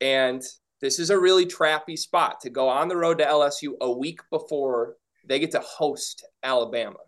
And 0.00 0.42
this 0.80 0.98
is 0.98 1.10
a 1.10 1.18
really 1.18 1.46
trappy 1.46 1.98
spot 1.98 2.40
to 2.42 2.50
go 2.50 2.68
on 2.68 2.88
the 2.88 2.96
road 2.96 3.18
to 3.18 3.24
LSU 3.24 3.74
a 3.80 3.90
week 3.90 4.20
before 4.30 4.96
they 5.26 5.38
get 5.38 5.50
to 5.52 5.60
host 5.60 6.26
Alabama. 6.42 6.98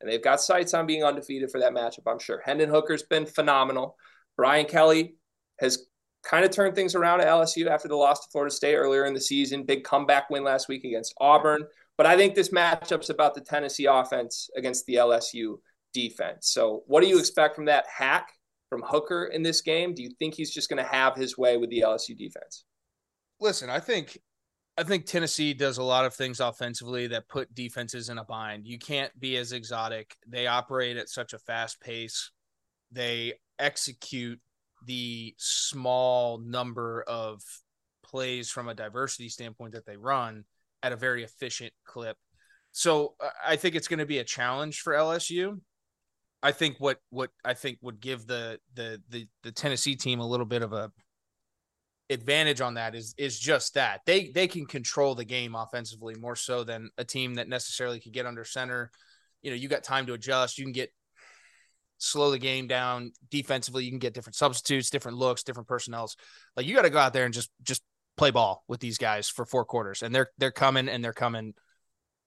And 0.00 0.10
they've 0.10 0.22
got 0.22 0.40
sights 0.40 0.74
on 0.74 0.86
being 0.86 1.04
undefeated 1.04 1.50
for 1.50 1.60
that 1.60 1.72
matchup, 1.72 2.10
I'm 2.10 2.18
sure. 2.18 2.40
Hendon 2.44 2.70
Hooker's 2.70 3.02
been 3.02 3.26
phenomenal. 3.26 3.96
Brian 4.36 4.66
Kelly 4.66 5.16
has 5.60 5.86
kind 6.22 6.44
of 6.44 6.50
turned 6.50 6.74
things 6.74 6.94
around 6.94 7.20
at 7.20 7.26
LSU 7.26 7.66
after 7.66 7.88
the 7.88 7.96
loss 7.96 8.24
to 8.24 8.30
Florida 8.30 8.54
State 8.54 8.76
earlier 8.76 9.04
in 9.04 9.14
the 9.14 9.20
season. 9.20 9.64
Big 9.64 9.84
comeback 9.84 10.30
win 10.30 10.44
last 10.44 10.68
week 10.68 10.84
against 10.84 11.14
Auburn. 11.20 11.64
But 11.96 12.06
I 12.06 12.16
think 12.16 12.34
this 12.34 12.48
matchup's 12.50 13.10
about 13.10 13.34
the 13.34 13.42
Tennessee 13.42 13.86
offense 13.86 14.48
against 14.56 14.86
the 14.86 14.94
LSU 14.94 15.58
defense. 15.92 16.50
So, 16.50 16.82
what 16.86 17.02
do 17.02 17.08
you 17.08 17.18
expect 17.18 17.56
from 17.56 17.66
that 17.66 17.84
hack 17.86 18.28
from 18.68 18.82
Hooker 18.86 19.26
in 19.26 19.42
this 19.42 19.60
game? 19.60 19.94
Do 19.94 20.02
you 20.02 20.10
think 20.18 20.34
he's 20.34 20.52
just 20.52 20.68
going 20.68 20.82
to 20.82 20.90
have 20.90 21.16
his 21.16 21.36
way 21.36 21.56
with 21.56 21.70
the 21.70 21.80
LSU 21.80 22.16
defense? 22.16 22.64
Listen, 23.40 23.70
I 23.70 23.80
think 23.80 24.18
I 24.78 24.82
think 24.82 25.04
Tennessee 25.04 25.52
does 25.52 25.78
a 25.78 25.82
lot 25.82 26.06
of 26.06 26.14
things 26.14 26.40
offensively 26.40 27.06
that 27.08 27.28
put 27.28 27.54
defenses 27.54 28.08
in 28.08 28.18
a 28.18 28.24
bind. 28.24 28.66
You 28.66 28.78
can't 28.78 29.12
be 29.18 29.36
as 29.36 29.52
exotic. 29.52 30.16
They 30.26 30.46
operate 30.46 30.96
at 30.96 31.08
such 31.08 31.32
a 31.32 31.38
fast 31.38 31.80
pace. 31.80 32.30
They 32.90 33.34
execute 33.58 34.40
the 34.86 35.34
small 35.36 36.38
number 36.38 37.04
of 37.06 37.42
plays 38.02 38.50
from 38.50 38.68
a 38.68 38.74
diversity 38.74 39.28
standpoint 39.28 39.74
that 39.74 39.84
they 39.84 39.96
run 39.96 40.44
at 40.82 40.92
a 40.92 40.96
very 40.96 41.24
efficient 41.24 41.72
clip. 41.84 42.16
So 42.72 43.16
I 43.46 43.56
think 43.56 43.74
it's 43.74 43.88
going 43.88 43.98
to 43.98 44.06
be 44.06 44.18
a 44.18 44.24
challenge 44.24 44.80
for 44.80 44.94
LSU. 44.94 45.60
I 46.42 46.52
think 46.52 46.76
what 46.78 46.98
what 47.10 47.30
I 47.44 47.54
think 47.54 47.78
would 47.82 48.00
give 48.00 48.26
the 48.26 48.58
the 48.74 49.00
the, 49.08 49.28
the 49.42 49.52
Tennessee 49.52 49.96
team 49.96 50.20
a 50.20 50.26
little 50.26 50.46
bit 50.46 50.62
of 50.62 50.72
a 50.72 50.90
advantage 52.08 52.60
on 52.60 52.74
that 52.74 52.94
is 52.94 53.14
is 53.18 53.38
just 53.38 53.74
that 53.74 54.00
they 54.06 54.28
they 54.28 54.48
can 54.48 54.66
control 54.66 55.14
the 55.14 55.24
game 55.24 55.54
offensively 55.54 56.14
more 56.14 56.36
so 56.36 56.64
than 56.64 56.90
a 56.98 57.04
team 57.04 57.34
that 57.34 57.48
necessarily 57.48 58.00
could 58.00 58.12
get 58.12 58.26
under 58.26 58.44
center. 58.44 58.90
You 59.42 59.50
know, 59.50 59.56
you 59.56 59.68
got 59.68 59.84
time 59.84 60.06
to 60.06 60.14
adjust. 60.14 60.58
You 60.58 60.64
can 60.64 60.72
get 60.72 60.90
slow 61.98 62.30
the 62.30 62.38
game 62.38 62.66
down 62.66 63.12
defensively. 63.30 63.84
You 63.84 63.90
can 63.90 63.98
get 63.98 64.14
different 64.14 64.34
substitutes, 64.34 64.90
different 64.90 65.18
looks, 65.18 65.42
different 65.42 65.68
personnels. 65.68 66.16
Like 66.56 66.66
you 66.66 66.74
got 66.74 66.82
to 66.82 66.90
go 66.90 66.98
out 66.98 67.12
there 67.12 67.26
and 67.26 67.34
just 67.34 67.50
just 67.62 67.82
play 68.16 68.30
ball 68.30 68.64
with 68.66 68.80
these 68.80 68.98
guys 68.98 69.28
for 69.28 69.46
four 69.46 69.64
quarters 69.64 70.02
and 70.02 70.14
they're 70.14 70.30
they're 70.36 70.50
coming 70.50 70.88
and 70.88 71.02
they're 71.02 71.12
coming 71.12 71.54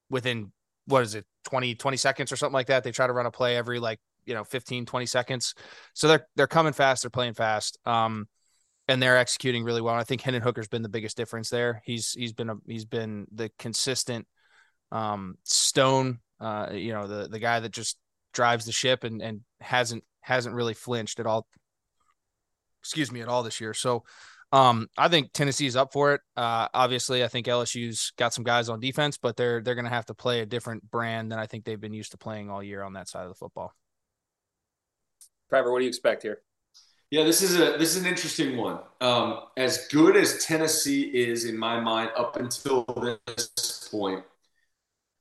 within 0.10 0.52
what 0.86 1.04
is 1.04 1.16
it 1.16 1.26
20 1.46 1.76
20 1.76 1.98
seconds 1.98 2.32
or 2.32 2.36
something 2.36 2.54
like 2.54 2.68
that? 2.68 2.84
They 2.84 2.92
try 2.92 3.08
to 3.08 3.14
run 3.14 3.26
a 3.26 3.32
play 3.32 3.56
every 3.58 3.80
like 3.80 4.00
you 4.26 4.34
know 4.34 4.44
15 4.44 4.86
20 4.86 5.06
seconds. 5.06 5.54
So 5.94 6.08
they're 6.08 6.28
they're 6.36 6.48
coming 6.48 6.74
fast 6.74 7.04
they're 7.04 7.10
playing 7.10 7.34
fast 7.34 7.78
um 7.86 8.28
and 8.88 9.02
they're 9.02 9.18
executing 9.18 9.64
really 9.64 9.82
well. 9.82 9.96
I 9.96 10.04
think 10.04 10.22
hendon 10.22 10.42
hooker's 10.42 10.68
been 10.68 10.82
the 10.82 10.90
biggest 10.90 11.18
difference 11.18 11.50
there. 11.50 11.82
He's 11.86 12.12
he's 12.12 12.34
been 12.34 12.50
a 12.50 12.56
he's 12.68 12.86
been 12.86 13.28
the 13.34 13.52
consistent 13.60 14.28
um 14.92 15.36
stone 15.44 16.20
uh 16.40 16.70
you 16.72 16.94
know 16.94 17.08
the 17.08 17.28
the 17.28 17.40
guy 17.40 17.60
that 17.60 17.72
just 17.72 17.98
drives 18.34 18.66
the 18.66 18.72
ship 18.72 19.04
and 19.04 19.22
and 19.22 19.42
hasn't 19.60 20.04
hasn't 20.22 20.56
really 20.56 20.74
flinched 20.74 21.20
at 21.20 21.26
all 21.26 21.48
excuse 22.84 23.12
me 23.12 23.22
at 23.22 23.30
all 23.30 23.44
this 23.44 23.62
year. 23.62 23.74
So 23.74 24.04
um, 24.54 24.88
I 24.96 25.08
think 25.08 25.34
Tennessee's 25.34 25.76
up 25.76 25.92
for 25.92 26.14
it. 26.14 26.22
Uh, 26.38 26.68
obviously, 26.76 27.24
I 27.24 27.28
think 27.28 27.48
LSU's 27.48 28.14
got 28.18 28.36
some 28.36 28.44
guys 28.44 28.70
on 28.70 28.80
defense, 28.80 29.18
but 29.18 29.36
they're 29.36 29.62
they're 29.62 29.74
going 29.74 29.86
to 29.86 29.92
have 29.92 30.06
to 30.06 30.14
play 30.14 30.42
a 30.42 30.46
different 30.46 30.90
brand 30.92 31.32
than 31.32 31.40
I 31.40 31.48
think 31.48 31.66
they've 31.66 31.82
been 31.82 31.92
used 31.92 32.12
to 32.12 32.20
playing 32.20 32.52
all 32.52 32.62
year 32.62 32.84
on 32.84 32.94
that 32.94 33.10
side 33.10 33.24
of 33.24 33.30
the 33.30 33.36
football. 33.36 33.74
Trevor, 35.50 35.72
what 35.72 35.80
do 35.80 35.86
you 35.86 35.90
expect 35.90 36.22
here? 36.22 36.42
Yeah, 37.10 37.24
this 37.24 37.42
is 37.42 37.60
a 37.60 37.78
this 37.80 37.96
is 37.96 38.04
an 38.04 38.06
interesting 38.06 38.56
one. 38.56 38.78
Um, 39.02 39.40
as 39.58 39.88
good 39.88 40.16
as 40.16 40.46
Tennessee 40.46 41.02
is 41.02 41.46
in 41.46 41.58
my 41.58 41.80
mind 41.80 42.12
up 42.16 42.36
until 42.36 42.84
this 43.26 43.90
point, 43.92 44.24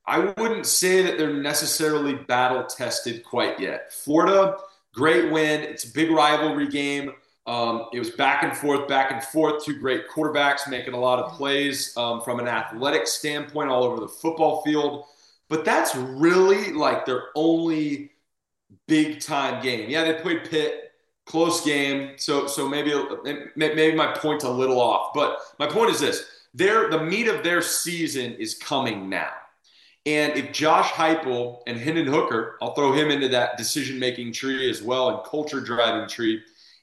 I 0.07 0.19
wouldn't 0.19 0.67
say 0.67 1.03
that 1.05 1.17
they're 1.17 1.33
necessarily 1.33 2.17
battle 2.17 2.65
tested 2.65 3.25
quite 3.25 3.59
yet. 3.59 3.95
Florida, 3.95 4.59
great 4.93 5.33
win. 5.33 5.63
It's 5.63 5.85
a 5.85 5.93
big 5.93 6.11
rivalry 6.11 6.69
game. 6.69 7.13
Um, 7.47 7.87
it 7.93 7.99
was 7.99 8.11
back 8.11 8.45
and 8.45 8.57
forth, 8.57 8.87
back 8.87 9.11
and 9.11 9.23
forth. 9.23 9.65
Two 9.65 9.79
great 9.79 10.09
quarterbacks 10.09 10.69
making 10.69 10.95
a 10.95 11.01
lot 11.01 11.19
of 11.19 11.33
plays 11.33 11.97
um, 11.97 12.21
from 12.23 12.39
an 12.39 12.47
athletic 12.47 13.07
standpoint 13.07 13.69
all 13.69 13.83
over 13.83 14.01
the 14.01 14.09
football 14.09 14.63
field. 14.63 15.05
But 15.49 15.65
that's 15.65 15.95
really 15.97 16.73
like 16.73 17.05
their 17.05 17.25
only 17.35 18.13
big 18.87 19.21
time 19.21 19.63
game. 19.63 19.91
Yeah, 19.91 20.05
they 20.05 20.15
played 20.15 20.49
Pitt, 20.49 20.93
close 21.27 21.65
game. 21.65 22.13
So 22.17 22.47
so 22.47 22.69
maybe 22.69 22.95
maybe 23.57 23.95
my 23.97 24.13
point's 24.13 24.45
a 24.45 24.51
little 24.51 24.81
off. 24.81 25.13
But 25.13 25.39
my 25.59 25.67
point 25.67 25.91
is 25.91 26.01
this: 26.01 26.25
their 26.55 26.91
the 26.91 27.03
meat 27.03 27.27
of 27.27 27.43
their 27.43 27.61
season 27.61 28.35
is 28.35 28.55
coming 28.55 29.09
now. 29.09 29.31
And 30.05 30.37
if 30.37 30.53
Josh 30.53 30.91
Heupel 30.91 31.61
and 31.67 31.79
Hendon 31.79 32.07
Hooker, 32.07 32.57
I'll 32.61 32.75
throw 32.75 32.93
him 32.93 33.11
into 33.11 33.29
that 33.29 33.57
decision 33.57 34.01
making 34.01 34.33
tree 34.33 34.69
as 34.69 34.83
well 34.83 35.11
and 35.11 35.25
culture 35.25 35.61
driving 35.61 36.09
tree 36.09 36.43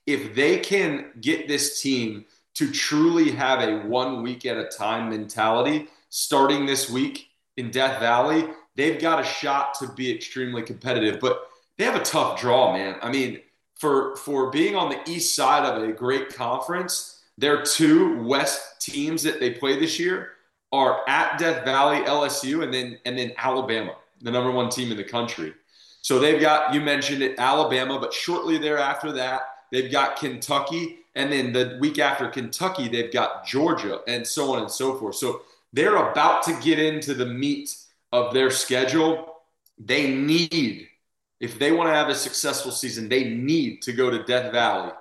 if 0.10 0.34
they 0.34 0.58
can 0.58 1.12
get 1.22 1.48
this 1.48 1.82
team 1.82 2.26
to 2.56 2.72
truly 2.72 3.30
have 3.32 3.62
a 3.62 3.88
one 3.88 4.24
week 4.24 4.46
at 4.46 4.58
a 4.58 4.66
time 4.66 5.10
mentality 5.10 5.88
starting 6.10 6.66
this 6.66 6.90
week 6.90 7.30
in 7.58 7.70
Death 7.70 8.00
Valley, 8.00 8.48
they've 8.76 9.00
got 9.00 9.20
a 9.20 9.24
shot 9.24 9.76
to 9.76 9.88
be 9.90 10.14
extremely 10.14 10.64
competitive. 10.64 11.20
But 11.20 11.48
they 11.78 11.86
have 11.86 11.96
a 11.96 12.04
tough 12.04 12.40
draw, 12.42 12.74
man. 12.74 12.98
I 13.04 13.12
mean, 13.12 13.40
for 13.76 14.16
for 14.18 14.50
being 14.50 14.76
on 14.76 14.90
the 14.90 15.00
east 15.10 15.36
side 15.36 15.64
of 15.64 15.82
a 15.82 15.94
great 15.94 16.34
conference, 16.34 17.22
their 17.38 17.62
two 17.62 18.22
West 18.24 18.82
teams 18.82 19.22
that 19.24 19.40
they 19.40 19.52
play 19.52 19.80
this 19.80 20.00
year 20.00 20.32
are 20.72 21.08
at 21.08 21.38
Death 21.38 21.64
Valley, 21.64 22.00
LSU, 22.00 22.64
and 22.64 22.74
then 22.74 22.98
and 23.06 23.18
then 23.18 23.32
Alabama, 23.38 23.94
the 24.22 24.32
number 24.32 24.52
one 24.52 24.70
team 24.70 24.92
in 24.92 24.98
the 24.98 25.04
country. 25.04 25.54
So 26.02 26.18
they've 26.18 26.42
got 26.42 26.74
you 26.74 26.82
mentioned 26.82 27.22
it, 27.22 27.38
Alabama, 27.38 28.00
but 28.00 28.12
shortly 28.12 28.58
thereafter 28.58 29.12
that 29.12 29.44
They've 29.72 29.92
got 29.92 30.18
Kentucky, 30.18 31.00
and 31.16 31.32
then 31.32 31.54
the 31.54 31.78
week 31.80 32.00
after 32.00 32.28
Kentucky, 32.28 32.88
they've 32.88 33.12
got 33.12 33.46
Georgia, 33.46 34.02
and 34.08 34.26
so 34.26 34.54
on 34.54 34.62
and 34.64 34.72
so 34.72 34.98
forth. 34.98 35.16
So 35.16 35.42
they're 35.74 35.96
about 35.96 36.44
to 36.44 36.60
get 36.62 36.80
into 36.80 37.14
the 37.14 37.26
meat 37.26 37.76
of 38.12 38.34
their 38.34 38.52
schedule. 38.52 39.36
They 39.78 40.12
need, 40.12 40.88
if 41.40 41.60
they 41.60 41.72
want 41.72 41.90
to 41.90 41.94
have 41.94 42.10
a 42.10 42.16
successful 42.16 42.72
season, 42.72 43.10
they 43.10 43.24
need 43.26 43.82
to 43.84 43.94
go 43.94 44.10
to 44.10 44.24
Death 44.24 44.52
Valley, 44.52 44.92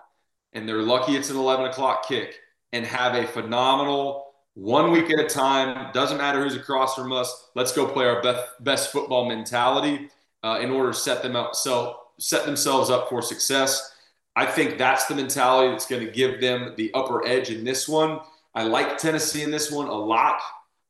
and 0.52 0.68
they're 0.68 0.82
lucky 0.82 1.16
it's 1.16 1.30
an 1.30 1.36
11 1.36 1.66
o'clock 1.66 2.06
kick, 2.06 2.38
and 2.72 2.84
have 2.84 3.14
a 3.14 3.26
phenomenal 3.26 4.26
one 4.54 4.90
week 4.90 5.10
at 5.10 5.24
a 5.24 5.28
time. 5.28 5.90
Doesn't 5.92 6.18
matter 6.18 6.42
who's 6.42 6.56
across 6.56 6.94
from 6.94 7.12
us. 7.12 7.48
Let's 7.54 7.72
go 7.72 7.86
play 7.86 8.06
our 8.06 8.20
best, 8.20 8.44
best 8.60 8.92
football 8.92 9.28
mentality 9.28 10.10
uh, 10.42 10.58
in 10.60 10.70
order 10.70 10.92
to 10.92 10.98
set 10.98 11.22
them 11.22 11.36
up, 11.36 11.54
so 11.54 12.00
set 12.18 12.44
themselves 12.44 12.90
up 12.90 13.08
for 13.08 13.22
success. 13.22 13.94
I 14.38 14.46
think 14.46 14.78
that's 14.78 15.06
the 15.06 15.16
mentality 15.16 15.72
that's 15.72 15.86
going 15.86 16.06
to 16.06 16.12
give 16.12 16.40
them 16.40 16.74
the 16.76 16.92
upper 16.94 17.26
edge 17.26 17.50
in 17.50 17.64
this 17.64 17.88
one. 17.88 18.20
I 18.54 18.62
like 18.62 18.96
Tennessee 18.96 19.42
in 19.42 19.50
this 19.50 19.72
one 19.72 19.88
a 19.88 19.92
lot 19.92 20.40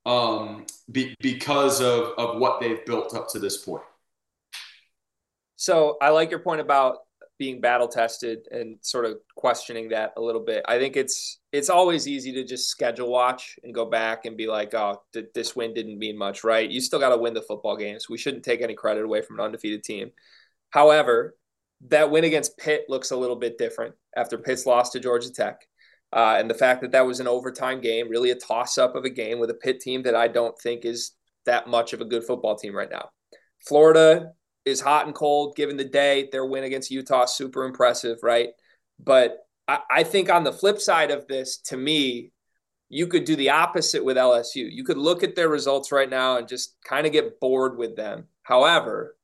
um, 0.05 0.67
be, 0.93 1.15
because 1.23 1.81
of, 1.81 2.13
of 2.19 2.39
what 2.39 2.61
they've 2.61 2.85
built 2.85 3.15
up 3.15 3.27
to 3.31 3.39
this 3.39 3.57
point. 3.57 3.83
So 5.57 5.97
I 6.03 6.11
like 6.11 6.29
your 6.31 6.41
point 6.41 6.61
about 6.61 6.99
being 7.39 7.59
battle 7.59 7.89
tested 7.89 8.41
and 8.51 8.77
sort 8.83 9.07
of 9.07 9.17
questioning 9.35 9.89
that 9.89 10.13
a 10.19 10.21
little 10.21 10.45
bit. 10.45 10.63
I 10.69 10.79
think 10.79 10.99
it's 10.99 11.41
it's 11.51 11.71
always 11.71 12.07
easy 12.07 12.33
to 12.35 12.45
just 12.45 12.69
schedule 12.69 13.11
watch 13.11 13.59
and 13.65 13.73
go 13.73 13.87
back 13.87 14.27
and 14.27 14.37
be 14.37 14.47
like, 14.47 14.75
oh, 14.75 15.01
th- 15.15 15.31
this 15.35 15.57
win 15.57 15.73
didn't 15.73 15.99
mean 15.99 16.19
much, 16.19 16.45
right? 16.45 16.69
You 16.69 16.83
still 16.83 16.99
got 16.99 17.11
to 17.11 17.17
win 17.17 17.33
the 17.33 17.41
football 17.41 17.79
games. 17.79 18.11
We 18.11 18.19
shouldn't 18.19 18.45
take 18.45 18.61
any 18.61 18.75
credit 18.75 19.05
away 19.05 19.23
from 19.23 19.39
an 19.39 19.47
undefeated 19.47 19.85
team. 19.85 20.11
However, 20.69 21.35
that 21.87 22.11
win 22.11 22.25
against 22.25 22.59
Pitt 22.59 22.85
looks 22.89 23.11
a 23.11 23.17
little 23.17 23.37
bit 23.37 23.59
different 23.59 23.95
after 24.17 24.39
Pitt's 24.39 24.67
loss 24.67 24.91
to 24.91 25.01
Georgia 25.01 25.33
Tech. 25.33 25.67
Uh, 26.13 26.37
and 26.39 26.49
the 26.49 26.55
fact 26.55 26.81
that 26.81 26.93
that 26.93 27.07
was 27.07 27.21
an 27.21 27.29
overtime 27.29 27.81
game, 27.81 28.09
really 28.09 28.31
a 28.31 28.35
toss 28.35 28.79
up 28.79 28.97
of 28.97 29.05
a 29.05 29.11
game 29.11 29.39
with 29.39 29.51
a 29.51 29.55
Pitt 29.55 29.81
team 29.81 30.03
that 30.03 30.15
I 30.15 30.27
don't 30.27 30.59
think 30.59 30.85
is 30.85 31.13
that 31.45 31.69
much 31.69 31.93
of 31.93 32.01
a 32.01 32.07
good 32.07 32.25
football 32.25 32.57
team 32.57 32.75
right 32.75 32.91
now. 32.91 33.11
Florida 33.67 34.33
is 34.65 34.81
hot 34.81 35.07
and 35.07 35.15
cold 35.15 35.57
given 35.57 35.77
the 35.77 35.85
day. 35.85 36.29
Their 36.31 36.47
win 36.47 36.65
against 36.65 36.91
Utah, 36.91 37.27
super 37.27 37.65
impressive, 37.65 38.19
right? 38.23 38.51
But 38.99 39.39
I, 39.67 39.81
I 39.91 40.03
think 40.03 40.31
on 40.31 40.45
the 40.45 40.53
flip 40.53 40.81
side 40.81 41.11
of 41.11 41.27
this, 41.27 41.59
to 41.67 41.77
me, 41.77 42.33
you 42.89 43.07
could 43.07 43.25
do 43.25 43.37
the 43.37 43.51
opposite 43.51 44.05
with 44.05 44.17
LSU. 44.17 44.67
You 44.71 44.85
could 44.85 44.97
look 44.97 45.23
at 45.23 45.37
their 45.37 45.49
results 45.49 45.93
right 45.93 46.09
now 46.09 46.39
and 46.39 46.49
just 46.49 46.77
kind 46.85 47.07
of 47.07 47.13
get 47.13 47.39
bored 47.39 47.77
with 47.77 47.97
them. 47.97 48.29
However, 48.43 49.15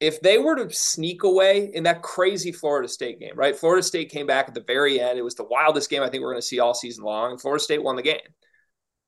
if 0.00 0.20
they 0.20 0.38
were 0.38 0.56
to 0.56 0.72
sneak 0.74 1.22
away 1.22 1.70
in 1.72 1.84
that 1.84 2.02
crazy 2.02 2.52
Florida 2.52 2.88
State 2.88 3.18
game, 3.18 3.34
right? 3.34 3.56
Florida 3.56 3.82
State 3.82 4.10
came 4.10 4.26
back 4.26 4.48
at 4.48 4.54
the 4.54 4.64
very 4.66 5.00
end. 5.00 5.18
It 5.18 5.22
was 5.22 5.34
the 5.34 5.44
wildest 5.44 5.88
game 5.88 6.02
I 6.02 6.10
think 6.10 6.22
we're 6.22 6.32
going 6.32 6.42
to 6.42 6.46
see 6.46 6.60
all 6.60 6.74
season 6.74 7.04
long, 7.04 7.32
and 7.32 7.40
Florida 7.40 7.62
State 7.62 7.82
won 7.82 7.96
the 7.96 8.02
game. 8.02 8.20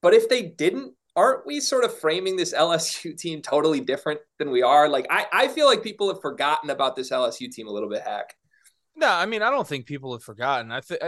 But 0.00 0.14
if 0.14 0.28
they 0.28 0.42
didn't, 0.42 0.94
aren't 1.14 1.46
we 1.46 1.60
sort 1.60 1.84
of 1.84 1.98
framing 1.98 2.36
this 2.36 2.54
LSU 2.54 3.16
team 3.18 3.42
totally 3.42 3.80
different 3.80 4.20
than 4.38 4.50
we 4.50 4.62
are? 4.62 4.88
Like, 4.88 5.06
I, 5.10 5.26
I 5.32 5.48
feel 5.48 5.66
like 5.66 5.82
people 5.82 6.08
have 6.08 6.22
forgotten 6.22 6.70
about 6.70 6.96
this 6.96 7.10
LSU 7.10 7.50
team 7.50 7.68
a 7.68 7.72
little 7.72 7.90
bit, 7.90 8.02
Hack. 8.02 8.34
No, 8.96 9.08
I 9.08 9.26
mean, 9.26 9.42
I 9.42 9.50
don't 9.50 9.68
think 9.68 9.86
people 9.86 10.12
have 10.12 10.24
forgotten. 10.24 10.72
I 10.72 10.80
think 10.80 11.00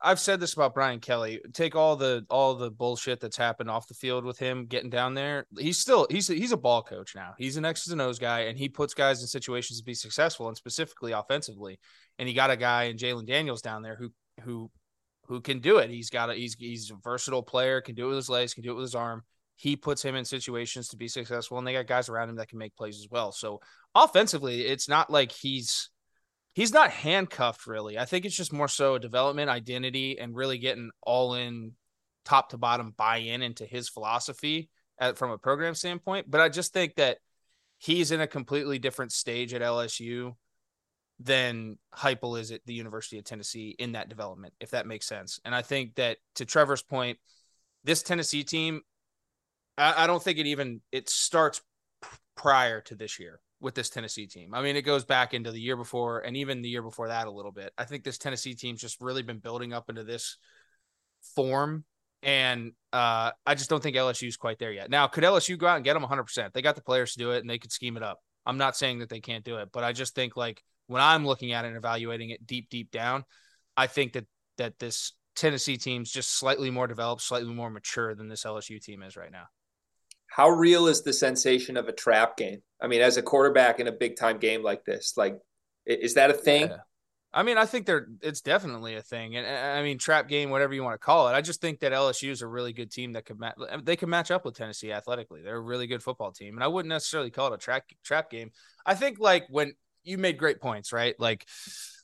I've 0.00 0.20
said 0.20 0.38
this 0.38 0.54
about 0.54 0.74
Brian 0.74 1.00
Kelly. 1.00 1.40
Take 1.52 1.74
all 1.74 1.96
the 1.96 2.24
all 2.30 2.54
the 2.54 2.70
bullshit 2.70 3.20
that's 3.20 3.36
happened 3.36 3.68
off 3.68 3.88
the 3.88 3.94
field 3.94 4.24
with 4.24 4.38
him 4.38 4.66
getting 4.66 4.90
down 4.90 5.14
there. 5.14 5.46
He's 5.58 5.78
still 5.78 6.06
he's 6.08 6.30
a, 6.30 6.34
he's 6.34 6.52
a 6.52 6.56
ball 6.56 6.82
coach 6.82 7.14
now. 7.16 7.34
He's 7.36 7.56
an 7.56 7.64
X's 7.64 7.92
and 7.92 8.00
O's 8.00 8.18
guy, 8.18 8.40
and 8.42 8.56
he 8.56 8.68
puts 8.68 8.94
guys 8.94 9.20
in 9.20 9.26
situations 9.26 9.78
to 9.78 9.84
be 9.84 9.94
successful, 9.94 10.46
and 10.46 10.56
specifically 10.56 11.12
offensively. 11.12 11.80
And 12.18 12.28
he 12.28 12.34
got 12.34 12.50
a 12.50 12.56
guy 12.56 12.84
in 12.84 12.96
Jayden 12.96 13.26
Daniels 13.26 13.62
down 13.62 13.82
there 13.82 13.96
who 13.96 14.12
who 14.42 14.70
who 15.26 15.40
can 15.40 15.58
do 15.58 15.78
it. 15.78 15.90
He's 15.90 16.10
got 16.10 16.30
a 16.30 16.34
he's 16.34 16.54
he's 16.54 16.90
a 16.90 16.96
versatile 17.02 17.42
player, 17.42 17.80
can 17.80 17.96
do 17.96 18.06
it 18.06 18.08
with 18.08 18.16
his 18.18 18.30
legs, 18.30 18.54
can 18.54 18.62
do 18.62 18.70
it 18.70 18.76
with 18.76 18.84
his 18.84 18.94
arm. 18.94 19.22
He 19.56 19.74
puts 19.74 20.02
him 20.04 20.14
in 20.14 20.24
situations 20.24 20.88
to 20.88 20.96
be 20.96 21.08
successful, 21.08 21.58
and 21.58 21.66
they 21.66 21.72
got 21.72 21.88
guys 21.88 22.08
around 22.08 22.30
him 22.30 22.36
that 22.36 22.48
can 22.48 22.58
make 22.58 22.76
plays 22.76 23.00
as 23.00 23.08
well. 23.10 23.32
So 23.32 23.60
offensively, 23.96 24.60
it's 24.62 24.88
not 24.88 25.10
like 25.10 25.32
he's 25.32 25.90
he's 26.58 26.72
not 26.72 26.90
handcuffed 26.90 27.68
really. 27.68 27.96
I 27.96 28.04
think 28.04 28.24
it's 28.24 28.34
just 28.34 28.52
more 28.52 28.66
so 28.66 28.96
a 28.96 28.98
development 28.98 29.48
identity 29.48 30.18
and 30.18 30.34
really 30.34 30.58
getting 30.58 30.90
all 31.02 31.34
in 31.34 31.74
top 32.24 32.48
to 32.48 32.58
bottom 32.58 32.92
buy 32.96 33.18
in 33.18 33.42
into 33.42 33.64
his 33.64 33.88
philosophy 33.88 34.68
at, 34.98 35.16
from 35.16 35.30
a 35.30 35.38
program 35.38 35.76
standpoint. 35.76 36.28
But 36.28 36.40
I 36.40 36.48
just 36.48 36.72
think 36.72 36.96
that 36.96 37.18
he's 37.78 38.10
in 38.10 38.20
a 38.20 38.26
completely 38.26 38.80
different 38.80 39.12
stage 39.12 39.54
at 39.54 39.62
LSU 39.62 40.34
than 41.20 41.78
Heupel 41.94 42.40
is 42.40 42.50
at 42.50 42.66
the 42.66 42.74
University 42.74 43.20
of 43.20 43.24
Tennessee 43.24 43.76
in 43.78 43.92
that 43.92 44.08
development, 44.08 44.52
if 44.58 44.72
that 44.72 44.84
makes 44.84 45.06
sense. 45.06 45.38
And 45.44 45.54
I 45.54 45.62
think 45.62 45.94
that 45.94 46.18
to 46.34 46.44
Trevor's 46.44 46.82
point, 46.82 47.20
this 47.84 48.02
Tennessee 48.02 48.42
team, 48.42 48.80
I, 49.76 50.02
I 50.02 50.06
don't 50.08 50.20
think 50.20 50.38
it 50.38 50.46
even 50.46 50.80
it 50.90 51.08
starts 51.08 51.62
prior 52.34 52.80
to 52.80 52.96
this 52.96 53.20
year 53.20 53.38
with 53.60 53.74
this 53.74 53.90
Tennessee 53.90 54.26
team. 54.26 54.54
I 54.54 54.62
mean, 54.62 54.76
it 54.76 54.82
goes 54.82 55.04
back 55.04 55.34
into 55.34 55.50
the 55.50 55.60
year 55.60 55.76
before 55.76 56.20
and 56.20 56.36
even 56.36 56.62
the 56.62 56.68
year 56.68 56.82
before 56.82 57.08
that 57.08 57.26
a 57.26 57.30
little 57.30 57.50
bit. 57.50 57.72
I 57.76 57.84
think 57.84 58.04
this 58.04 58.18
Tennessee 58.18 58.54
team's 58.54 58.80
just 58.80 59.00
really 59.00 59.22
been 59.22 59.38
building 59.38 59.72
up 59.72 59.88
into 59.88 60.04
this 60.04 60.36
form. 61.34 61.84
And 62.22 62.72
uh, 62.92 63.32
I 63.46 63.54
just 63.54 63.70
don't 63.70 63.82
think 63.82 63.96
LSU's 63.96 64.36
quite 64.36 64.58
there 64.58 64.72
yet. 64.72 64.90
Now, 64.90 65.06
could 65.06 65.24
LSU 65.24 65.56
go 65.56 65.66
out 65.66 65.76
and 65.76 65.84
get 65.84 65.94
them 65.94 66.02
100%? 66.02 66.52
They 66.52 66.62
got 66.62 66.74
the 66.74 66.82
players 66.82 67.12
to 67.12 67.18
do 67.18 67.30
it 67.32 67.40
and 67.40 67.50
they 67.50 67.58
could 67.58 67.72
scheme 67.72 67.96
it 67.96 68.02
up. 68.02 68.18
I'm 68.46 68.58
not 68.58 68.76
saying 68.76 69.00
that 69.00 69.08
they 69.08 69.20
can't 69.20 69.44
do 69.44 69.58
it, 69.58 69.70
but 69.72 69.84
I 69.84 69.92
just 69.92 70.14
think 70.14 70.36
like 70.36 70.62
when 70.86 71.02
I'm 71.02 71.26
looking 71.26 71.52
at 71.52 71.64
it 71.64 71.68
and 71.68 71.76
evaluating 71.76 72.30
it 72.30 72.46
deep, 72.46 72.70
deep 72.70 72.90
down, 72.90 73.24
I 73.76 73.86
think 73.86 74.14
that 74.14 74.26
that 74.56 74.78
this 74.78 75.12
Tennessee 75.36 75.76
team's 75.76 76.10
just 76.10 76.36
slightly 76.36 76.70
more 76.70 76.88
developed, 76.88 77.22
slightly 77.22 77.52
more 77.54 77.70
mature 77.70 78.14
than 78.14 78.28
this 78.28 78.44
LSU 78.44 78.82
team 78.82 79.02
is 79.02 79.16
right 79.16 79.30
now. 79.30 79.44
How 80.28 80.48
real 80.48 80.86
is 80.86 81.02
the 81.02 81.12
sensation 81.12 81.76
of 81.76 81.88
a 81.88 81.92
trap 81.92 82.36
game? 82.36 82.62
I 82.80 82.86
mean, 82.86 83.00
as 83.00 83.16
a 83.16 83.22
quarterback 83.22 83.80
in 83.80 83.88
a 83.88 83.92
big 83.92 84.16
time 84.16 84.38
game 84.38 84.62
like 84.62 84.84
this, 84.84 85.14
like, 85.16 85.38
is 85.86 86.14
that 86.14 86.30
a 86.30 86.34
thing? 86.34 86.68
Yeah. 86.68 86.76
I 87.32 87.42
mean, 87.42 87.58
I 87.58 87.66
think 87.66 87.84
they're 87.84 88.06
it's 88.22 88.40
definitely 88.40 88.96
a 88.96 89.02
thing, 89.02 89.36
and 89.36 89.46
I 89.46 89.82
mean, 89.82 89.98
trap 89.98 90.28
game, 90.28 90.48
whatever 90.48 90.72
you 90.72 90.82
want 90.82 90.94
to 90.94 90.98
call 90.98 91.28
it. 91.28 91.32
I 91.32 91.42
just 91.42 91.60
think 91.60 91.80
that 91.80 91.92
LSU 91.92 92.30
is 92.30 92.40
a 92.40 92.46
really 92.46 92.72
good 92.72 92.90
team 92.90 93.12
that 93.12 93.26
could 93.26 93.38
ma- 93.38 93.52
they 93.82 93.96
can 93.96 94.08
match 94.08 94.30
up 94.30 94.46
with 94.46 94.56
Tennessee 94.56 94.92
athletically. 94.92 95.42
They're 95.42 95.56
a 95.56 95.60
really 95.60 95.86
good 95.86 96.02
football 96.02 96.32
team, 96.32 96.54
and 96.54 96.64
I 96.64 96.68
wouldn't 96.68 96.88
necessarily 96.88 97.30
call 97.30 97.52
it 97.52 97.54
a 97.54 97.58
trap 97.58 97.84
trap 98.02 98.30
game. 98.30 98.50
I 98.86 98.94
think 98.94 99.18
like 99.18 99.44
when 99.50 99.74
you 100.04 100.16
made 100.16 100.38
great 100.38 100.60
points, 100.60 100.90
right? 100.90 101.14
Like 101.18 101.46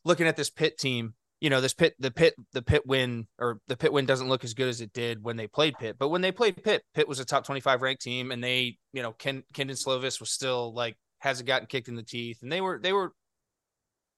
looking 0.04 0.26
at 0.26 0.36
this 0.36 0.50
Pitt 0.50 0.76
team, 0.76 1.14
you 1.40 1.50
know, 1.50 1.60
this 1.60 1.74
Pitt 1.74 1.94
the 1.98 2.10
Pitt 2.10 2.34
the 2.52 2.62
Pitt 2.62 2.86
win 2.86 3.26
or 3.38 3.60
the 3.68 3.76
Pitt 3.76 3.92
win 3.92 4.06
doesn't 4.06 4.28
look 4.28 4.44
as 4.44 4.54
good 4.54 4.68
as 4.68 4.80
it 4.80 4.92
did 4.92 5.22
when 5.22 5.36
they 5.36 5.46
played 5.46 5.74
Pitt. 5.78 5.96
But 5.98 6.08
when 6.08 6.20
they 6.20 6.32
played 6.32 6.62
Pitt, 6.62 6.82
Pitt 6.94 7.08
was 7.08 7.20
a 7.20 7.24
top 7.24 7.44
25 7.44 7.82
ranked 7.82 8.02
team 8.02 8.30
and 8.30 8.42
they, 8.42 8.78
you 8.92 9.02
know, 9.02 9.12
Ken, 9.12 9.42
Kedon 9.52 9.76
Slovis 9.76 10.20
was 10.20 10.30
still 10.30 10.72
like, 10.72 10.96
hasn't 11.18 11.46
gotten 11.46 11.66
kicked 11.66 11.88
in 11.88 11.96
the 11.96 12.02
teeth. 12.02 12.38
And 12.42 12.50
they 12.50 12.60
were, 12.60 12.78
they 12.82 12.92
were 12.92 13.12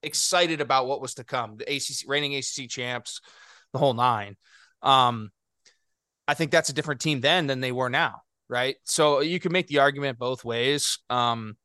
excited 0.02 0.60
about 0.60 0.86
what 0.86 1.00
was 1.00 1.14
to 1.14 1.24
come. 1.24 1.56
The 1.56 1.64
ACC 1.64 2.08
reigning 2.08 2.34
ACC 2.34 2.68
champs, 2.68 3.20
the 3.72 3.78
whole 3.78 3.94
nine. 3.94 4.36
Um, 4.82 5.30
I 6.28 6.34
think 6.34 6.50
that's 6.50 6.68
a 6.68 6.74
different 6.74 7.00
team 7.00 7.20
then 7.20 7.46
than 7.46 7.60
they 7.60 7.72
were 7.72 7.90
now. 7.90 8.22
Right. 8.48 8.76
So 8.84 9.20
you 9.20 9.40
can 9.40 9.50
make 9.50 9.66
the 9.66 9.80
argument 9.80 10.18
both 10.18 10.44
ways. 10.44 10.98
Um, 11.10 11.56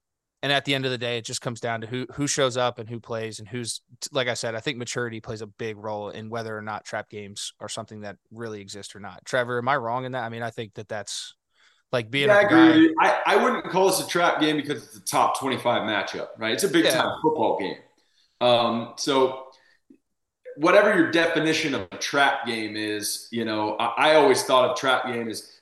and 0.44 0.52
at 0.52 0.66
the 0.66 0.74
end 0.74 0.86
of 0.86 0.92
the 0.92 0.98
day, 0.98 1.18
it 1.18 1.26
just 1.26 1.42
comes 1.42 1.60
down 1.60 1.82
to 1.82 1.88
who 1.88 2.08
who 2.14 2.28
shows 2.28 2.58
up 2.58 2.80
and 2.80 2.90
who 2.90 3.00
plays 3.00 3.40
and 3.40 3.48
who's 3.48 3.82
like 4.12 4.28
I 4.28 4.34
said, 4.34 4.56
I 4.56 4.60
think 4.60 4.78
maturity 4.78 5.20
plays 5.20 5.42
a 5.42 5.48
big 5.48 5.78
role 5.78 6.10
in 6.10 6.30
whether 6.30 6.58
or 6.58 6.62
not 6.62 6.84
trap 6.84 7.10
games 7.10 7.54
are 7.60 7.70
something 7.70 8.02
that 8.02 8.18
really 8.32 8.62
exist 8.62 8.96
or 8.96 9.00
not. 9.00 9.24
Trevor, 9.26 9.60
am 9.60 9.68
I 9.68 9.78
wrong 9.78 10.06
in 10.06 10.14
that? 10.14 10.24
I 10.24 10.30
mean, 10.30 10.42
I 10.42 10.50
think 10.50 10.74
that 10.76 10.88
that's 10.88 11.36
like 11.92 12.10
being. 12.10 12.30
Yeah, 12.30 12.38
I 12.38 12.42
agree. 12.42 12.96
I, 13.00 13.20
I 13.26 13.36
wouldn't 13.44 13.66
call 13.66 13.88
this 13.88 14.00
a 14.04 14.08
trap 14.08 14.40
game 14.40 14.58
because 14.58 14.84
it's 14.84 14.98
a 14.98 15.06
top 15.06 15.40
twenty-five 15.40 15.84
matchup, 15.84 16.30
right? 16.38 16.54
It's 16.54 16.64
a 16.64 16.70
big 16.70 16.90
time 16.90 17.18
football 17.22 17.60
game. 17.60 17.78
Um, 18.40 18.94
so 18.98 19.48
whatever 20.58 20.96
your 20.96 21.12
definition 21.12 21.76
of 21.76 21.88
a 21.92 21.98
trap 21.98 22.48
game 22.48 22.76
is, 22.76 23.28
you 23.32 23.46
know, 23.46 23.76
I, 23.80 24.12
I 24.12 24.16
always 24.16 24.44
thought 24.44 24.70
of 24.70 24.78
trap 24.78 25.06
game 25.06 25.30
as 25.30 25.62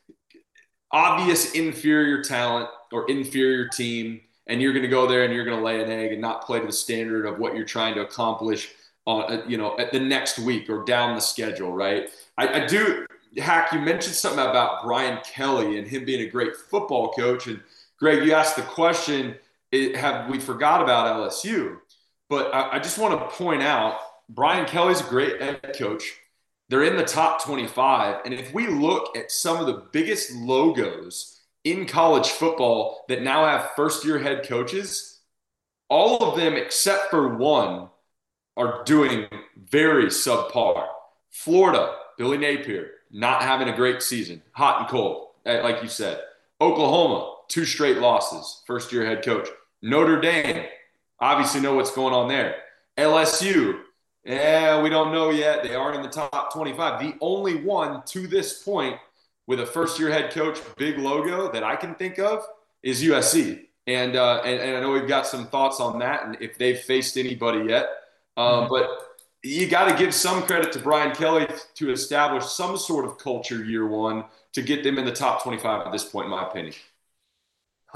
obvious 0.92 1.52
inferior 1.52 2.24
talent 2.24 2.70
or 2.92 3.10
inferior 3.10 3.68
team 3.68 4.22
and 4.50 4.62
you're 4.62 4.74
going 4.74 4.84
to 4.84 4.90
go 4.90 5.08
there 5.08 5.24
and 5.24 5.34
you're 5.34 5.46
going 5.46 5.58
to 5.58 5.64
lay 5.64 5.82
an 5.82 5.90
egg 5.90 6.12
and 6.12 6.20
not 6.20 6.44
play 6.44 6.60
to 6.60 6.66
the 6.66 6.74
standard 6.74 7.26
of 7.26 7.40
what 7.40 7.56
you're 7.56 7.66
trying 7.66 7.94
to 7.94 8.02
accomplish 8.02 8.74
on 9.06 9.32
uh, 9.32 9.44
you 9.48 9.58
know 9.58 9.78
at 9.80 9.92
the 9.94 10.00
next 10.00 10.40
week 10.40 10.70
or 10.70 10.84
down 10.84 11.16
the 11.16 11.22
schedule 11.22 11.72
right? 11.72 12.10
I, 12.38 12.64
I 12.64 12.66
do 12.66 13.06
hack 13.38 13.72
you 13.72 13.80
mentioned 13.80 14.16
something 14.16 14.40
about 14.40 14.84
brian 14.84 15.20
kelly 15.24 15.78
and 15.78 15.88
him 15.88 16.04
being 16.04 16.28
a 16.28 16.30
great 16.30 16.56
football 16.56 17.14
coach. 17.14 17.48
And 17.48 17.62
greg 17.98 18.26
you 18.26 18.34
asked 18.34 18.56
the 18.56 18.64
question 18.64 19.36
have 19.96 20.30
we 20.30 20.40
forgot 20.40 20.82
about 20.82 21.32
lsu 21.32 21.78
but 22.28 22.54
I, 22.54 22.74
I 22.74 22.80
just 22.80 22.98
want 22.98 23.20
to 23.20 23.36
point 23.36 23.62
out 23.62 24.00
brian 24.30 24.66
kelly's 24.66 25.00
a 25.00 25.06
great 25.06 25.42
head 25.42 25.76
coach. 25.78 26.16
They're 26.70 26.84
in 26.84 26.98
the 26.98 27.06
top 27.06 27.44
25 27.44 28.22
and 28.26 28.34
if 28.34 28.54
we 28.54 28.68
look 28.68 29.16
at 29.16 29.32
some 29.32 29.60
of 29.60 29.68
the 29.68 29.86
biggest 29.92 30.34
logos 30.34 31.39
in 31.64 31.86
college 31.86 32.30
football 32.30 33.06
that 33.10 33.22
now 33.22 33.46
have 33.46 33.72
first 33.76 34.06
year 34.06 34.20
head 34.20 34.48
coaches, 34.48 35.20
all 35.90 36.24
of 36.24 36.38
them 36.38 36.56
except 36.56 37.10
for 37.10 37.36
one 37.36 37.90
are 38.56 38.84
doing 38.84 39.28
very 39.58 40.06
subpar. 40.06 40.88
Florida, 41.30 41.96
Billy 42.18 42.38
Napier, 42.38 42.92
not 43.12 43.42
having 43.42 43.70
a 43.70 43.76
great 43.76 44.02
season, 44.02 44.42
hot 44.52 44.82
and 44.82 44.90
cold, 44.90 45.30
eh, 45.46 45.62
like 45.62 45.82
you 45.82 45.90
said. 45.90 46.20
Oklahoma, 46.62 47.36
two 47.48 47.66
straight 47.66 47.98
losses, 47.98 48.62
first 48.68 48.92
year 48.92 49.06
head 49.06 49.24
coach. 49.24 49.48
Notre 49.82 50.20
Dame, 50.20 50.66
obviously 51.20 51.62
know 51.62 51.76
what's 51.76 51.94
going 51.94 52.14
on 52.14 52.28
there. 52.28 52.56
LSU, 52.98 53.80
yeah, 54.26 54.82
we 54.82 54.90
don't 54.90 55.14
know 55.14 55.30
yet. 55.30 55.64
They 55.64 55.74
aren't 55.74 55.96
in 55.96 56.02
the 56.02 56.10
top 56.10 56.54
25. 56.54 57.00
The 57.00 57.16
only 57.22 57.56
one 57.56 58.04
to 58.08 58.28
this 58.28 58.62
point 58.62 59.00
with 59.50 59.60
a 59.60 59.66
first 59.66 60.00
year 60.00 60.12
head 60.12 60.30
coach, 60.30 60.60
big 60.78 61.00
logo 61.00 61.52
that 61.52 61.64
I 61.64 61.76
can 61.76 61.96
think 61.96 62.20
of 62.20 62.46
is 62.84 63.04
USC. 63.04 63.66
And, 63.88 64.16
uh, 64.16 64.44
and, 64.46 64.62
and 64.62 64.78
I 64.78 64.80
know 64.80 64.92
we've 64.92 65.08
got 65.08 65.26
some 65.26 65.48
thoughts 65.48 65.80
on 65.80 65.98
that 66.00 66.24
and 66.24 66.38
if 66.40 66.60
they've 66.60 66.78
faced 66.78 67.18
anybody 67.18 67.68
yet. 67.68 67.90
Um, 68.38 68.46
mm-hmm. 68.46 68.70
But 68.70 68.90
you 69.42 69.68
got 69.68 69.90
to 69.90 69.98
give 69.98 70.14
some 70.14 70.44
credit 70.44 70.72
to 70.74 70.80
Brian 70.80 71.16
Kelly 71.16 71.48
to 71.74 71.92
establish 71.92 72.46
some 72.46 72.78
sort 72.78 73.06
of 73.06 73.18
culture 73.18 73.66
year 73.66 73.88
one 73.88 74.26
to 74.54 74.62
get 74.62 74.84
them 74.84 75.00
in 75.00 75.06
the 75.06 75.12
top 75.12 75.42
25 75.42 75.88
at 75.88 75.92
this 75.92 76.04
point, 76.04 76.26
in 76.26 76.32
my 76.32 76.48
opinion. 76.48 76.76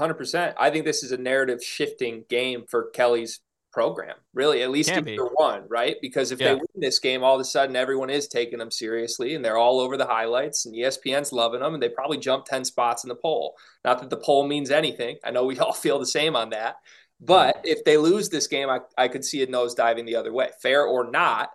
100%. 0.00 0.54
I 0.58 0.70
think 0.70 0.84
this 0.84 1.04
is 1.04 1.12
a 1.12 1.16
narrative 1.16 1.62
shifting 1.62 2.24
game 2.28 2.64
for 2.68 2.90
Kelly's 2.90 3.38
program, 3.74 4.14
really, 4.34 4.62
at 4.62 4.70
least 4.70 4.88
year 4.88 5.28
one, 5.34 5.64
right? 5.68 5.96
Because 6.00 6.30
if 6.30 6.40
yeah. 6.40 6.50
they 6.50 6.54
win 6.54 6.66
this 6.76 7.00
game, 7.00 7.24
all 7.24 7.34
of 7.34 7.40
a 7.40 7.44
sudden 7.44 7.74
everyone 7.74 8.08
is 8.08 8.28
taking 8.28 8.60
them 8.60 8.70
seriously 8.70 9.34
and 9.34 9.44
they're 9.44 9.58
all 9.58 9.80
over 9.80 9.96
the 9.96 10.06
highlights 10.06 10.64
and 10.64 10.76
ESPN's 10.76 11.32
loving 11.32 11.58
them 11.58 11.74
and 11.74 11.82
they 11.82 11.88
probably 11.88 12.18
jump 12.18 12.44
10 12.44 12.64
spots 12.64 13.02
in 13.02 13.08
the 13.08 13.16
poll. 13.16 13.56
Not 13.84 14.00
that 14.00 14.10
the 14.10 14.16
poll 14.16 14.46
means 14.46 14.70
anything. 14.70 15.16
I 15.24 15.32
know 15.32 15.44
we 15.44 15.58
all 15.58 15.72
feel 15.72 15.98
the 15.98 16.06
same 16.06 16.36
on 16.36 16.50
that. 16.50 16.76
But 17.20 17.62
if 17.64 17.84
they 17.84 17.96
lose 17.96 18.28
this 18.28 18.46
game, 18.46 18.70
I, 18.70 18.78
I 18.96 19.08
could 19.08 19.24
see 19.24 19.42
it 19.42 19.50
nose 19.50 19.74
diving 19.74 20.04
the 20.04 20.16
other 20.16 20.32
way. 20.32 20.50
Fair 20.62 20.84
or 20.84 21.10
not, 21.10 21.50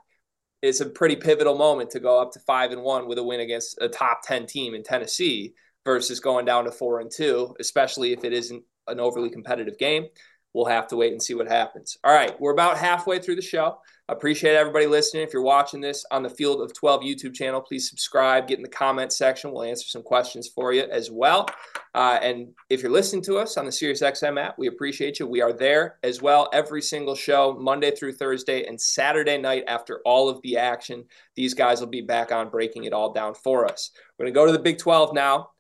it's 0.62 0.82
a 0.82 0.90
pretty 0.90 1.16
pivotal 1.16 1.58
moment 1.58 1.92
to 1.92 2.02
go 2.02 2.22
up 2.22 2.34
to 2.34 2.40
five 2.40 2.72
and 2.72 2.84
one 2.84 3.08
with 3.08 3.18
a 3.18 3.24
win 3.24 3.40
against 3.40 3.78
a 3.80 3.88
top 3.88 4.22
10 4.24 4.46
team 4.46 4.76
in 4.76 4.84
Tennessee 4.84 5.54
versus 5.86 6.20
going 6.20 6.46
down 6.46 6.66
to 6.66 6.72
four 6.72 7.00
and 7.00 7.10
two, 7.10 7.56
especially 7.62 8.12
if 8.12 8.26
it 8.26 8.34
isn't 8.34 8.62
an 8.88 9.00
overly 9.00 9.30
competitive 9.30 9.78
game 9.78 10.08
we'll 10.54 10.66
have 10.66 10.88
to 10.88 10.96
wait 10.96 11.12
and 11.12 11.22
see 11.22 11.34
what 11.34 11.48
happens. 11.48 11.98
All 12.04 12.14
right, 12.14 12.40
we're 12.40 12.54
about 12.54 12.78
halfway 12.78 13.20
through 13.20 13.36
the 13.36 13.42
show. 13.42 13.80
Appreciate 14.10 14.56
everybody 14.56 14.88
listening. 14.88 15.22
If 15.22 15.34
you're 15.34 15.44
watching 15.44 15.82
this 15.82 16.04
on 16.10 16.24
the 16.24 16.32
Field 16.32 16.62
of 16.62 16.74
12 16.74 17.02
YouTube 17.02 17.36
channel, 17.36 17.62
please 17.62 17.88
subscribe, 17.88 18.48
get 18.48 18.58
in 18.58 18.64
the 18.64 18.70
comment 18.70 19.14
section. 19.14 19.52
We'll 19.52 19.62
answer 19.62 19.88
some 19.88 20.02
questions 20.02 20.48
for 20.48 20.74
you 20.74 20.82
as 20.82 21.12
well. 21.12 21.48
Uh, 21.94 22.18
and 22.20 22.48
if 22.72 22.82
you're 22.82 22.92
listening 22.92 23.22
to 23.26 23.38
us 23.38 23.56
on 23.56 23.66
the 23.66 23.72
SiriusXM 23.72 24.44
app, 24.44 24.58
we 24.58 24.66
appreciate 24.66 25.20
you. 25.20 25.28
We 25.28 25.42
are 25.42 25.54
there 25.54 26.00
as 26.02 26.24
well 26.24 26.50
every 26.54 26.82
single 26.82 27.14
show, 27.14 27.56
Monday 27.60 27.92
through 27.92 28.14
Thursday 28.14 28.66
and 28.66 28.82
Saturday 28.82 29.38
night 29.38 29.66
after 29.68 30.02
all 30.06 30.28
of 30.28 30.42
the 30.42 30.58
action. 30.58 31.06
These 31.36 31.54
guys 31.54 31.80
will 31.80 31.88
be 31.88 32.02
back 32.02 32.32
on 32.32 32.50
breaking 32.50 32.86
it 32.86 32.94
all 32.94 33.14
down 33.14 33.36
for 33.36 33.72
us. 33.72 33.92
We're 34.18 34.26
going 34.26 34.34
to 34.34 34.40
go 34.40 34.46
to 34.48 34.52
the 34.52 34.58
Big 34.58 34.80
12 34.80 35.14
now, 35.14 35.52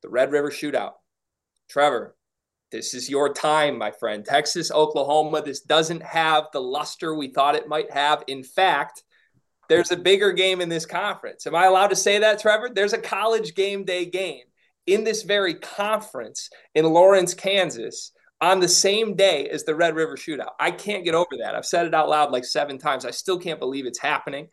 the 0.00 0.08
Red 0.08 0.32
River 0.32 0.50
Shootout. 0.50 0.92
Trevor, 1.68 2.16
this 2.70 2.94
is 2.94 3.10
your 3.10 3.32
time, 3.32 3.78
my 3.78 3.90
friend. 3.90 4.24
Texas, 4.24 4.70
Oklahoma, 4.70 5.42
this 5.42 5.60
doesn't 5.60 6.02
have 6.02 6.46
the 6.52 6.60
luster 6.60 7.14
we 7.14 7.28
thought 7.28 7.56
it 7.56 7.68
might 7.68 7.90
have. 7.90 8.22
In 8.26 8.42
fact, 8.42 9.02
there's 9.68 9.90
a 9.90 9.96
bigger 9.96 10.32
game 10.32 10.60
in 10.60 10.68
this 10.68 10.86
conference. 10.86 11.46
Am 11.46 11.54
I 11.54 11.66
allowed 11.66 11.88
to 11.88 11.96
say 11.96 12.18
that, 12.18 12.40
Trevor? 12.40 12.70
There's 12.72 12.92
a 12.92 12.98
college 12.98 13.54
game 13.54 13.84
day 13.84 14.04
game 14.04 14.44
in 14.86 15.04
this 15.04 15.22
very 15.22 15.54
conference 15.54 16.50
in 16.74 16.84
Lawrence, 16.84 17.34
Kansas 17.34 18.12
on 18.40 18.60
the 18.60 18.68
same 18.68 19.14
day 19.14 19.48
as 19.48 19.64
the 19.64 19.74
Red 19.74 19.94
River 19.94 20.16
Shootout. 20.16 20.52
I 20.58 20.70
can't 20.70 21.04
get 21.04 21.14
over 21.14 21.36
that. 21.38 21.54
I've 21.54 21.66
said 21.66 21.86
it 21.86 21.94
out 21.94 22.08
loud 22.08 22.32
like 22.32 22.44
seven 22.44 22.78
times. 22.78 23.04
I 23.04 23.10
still 23.10 23.38
can't 23.38 23.60
believe 23.60 23.86
it's 23.86 23.98
happening. 23.98 24.48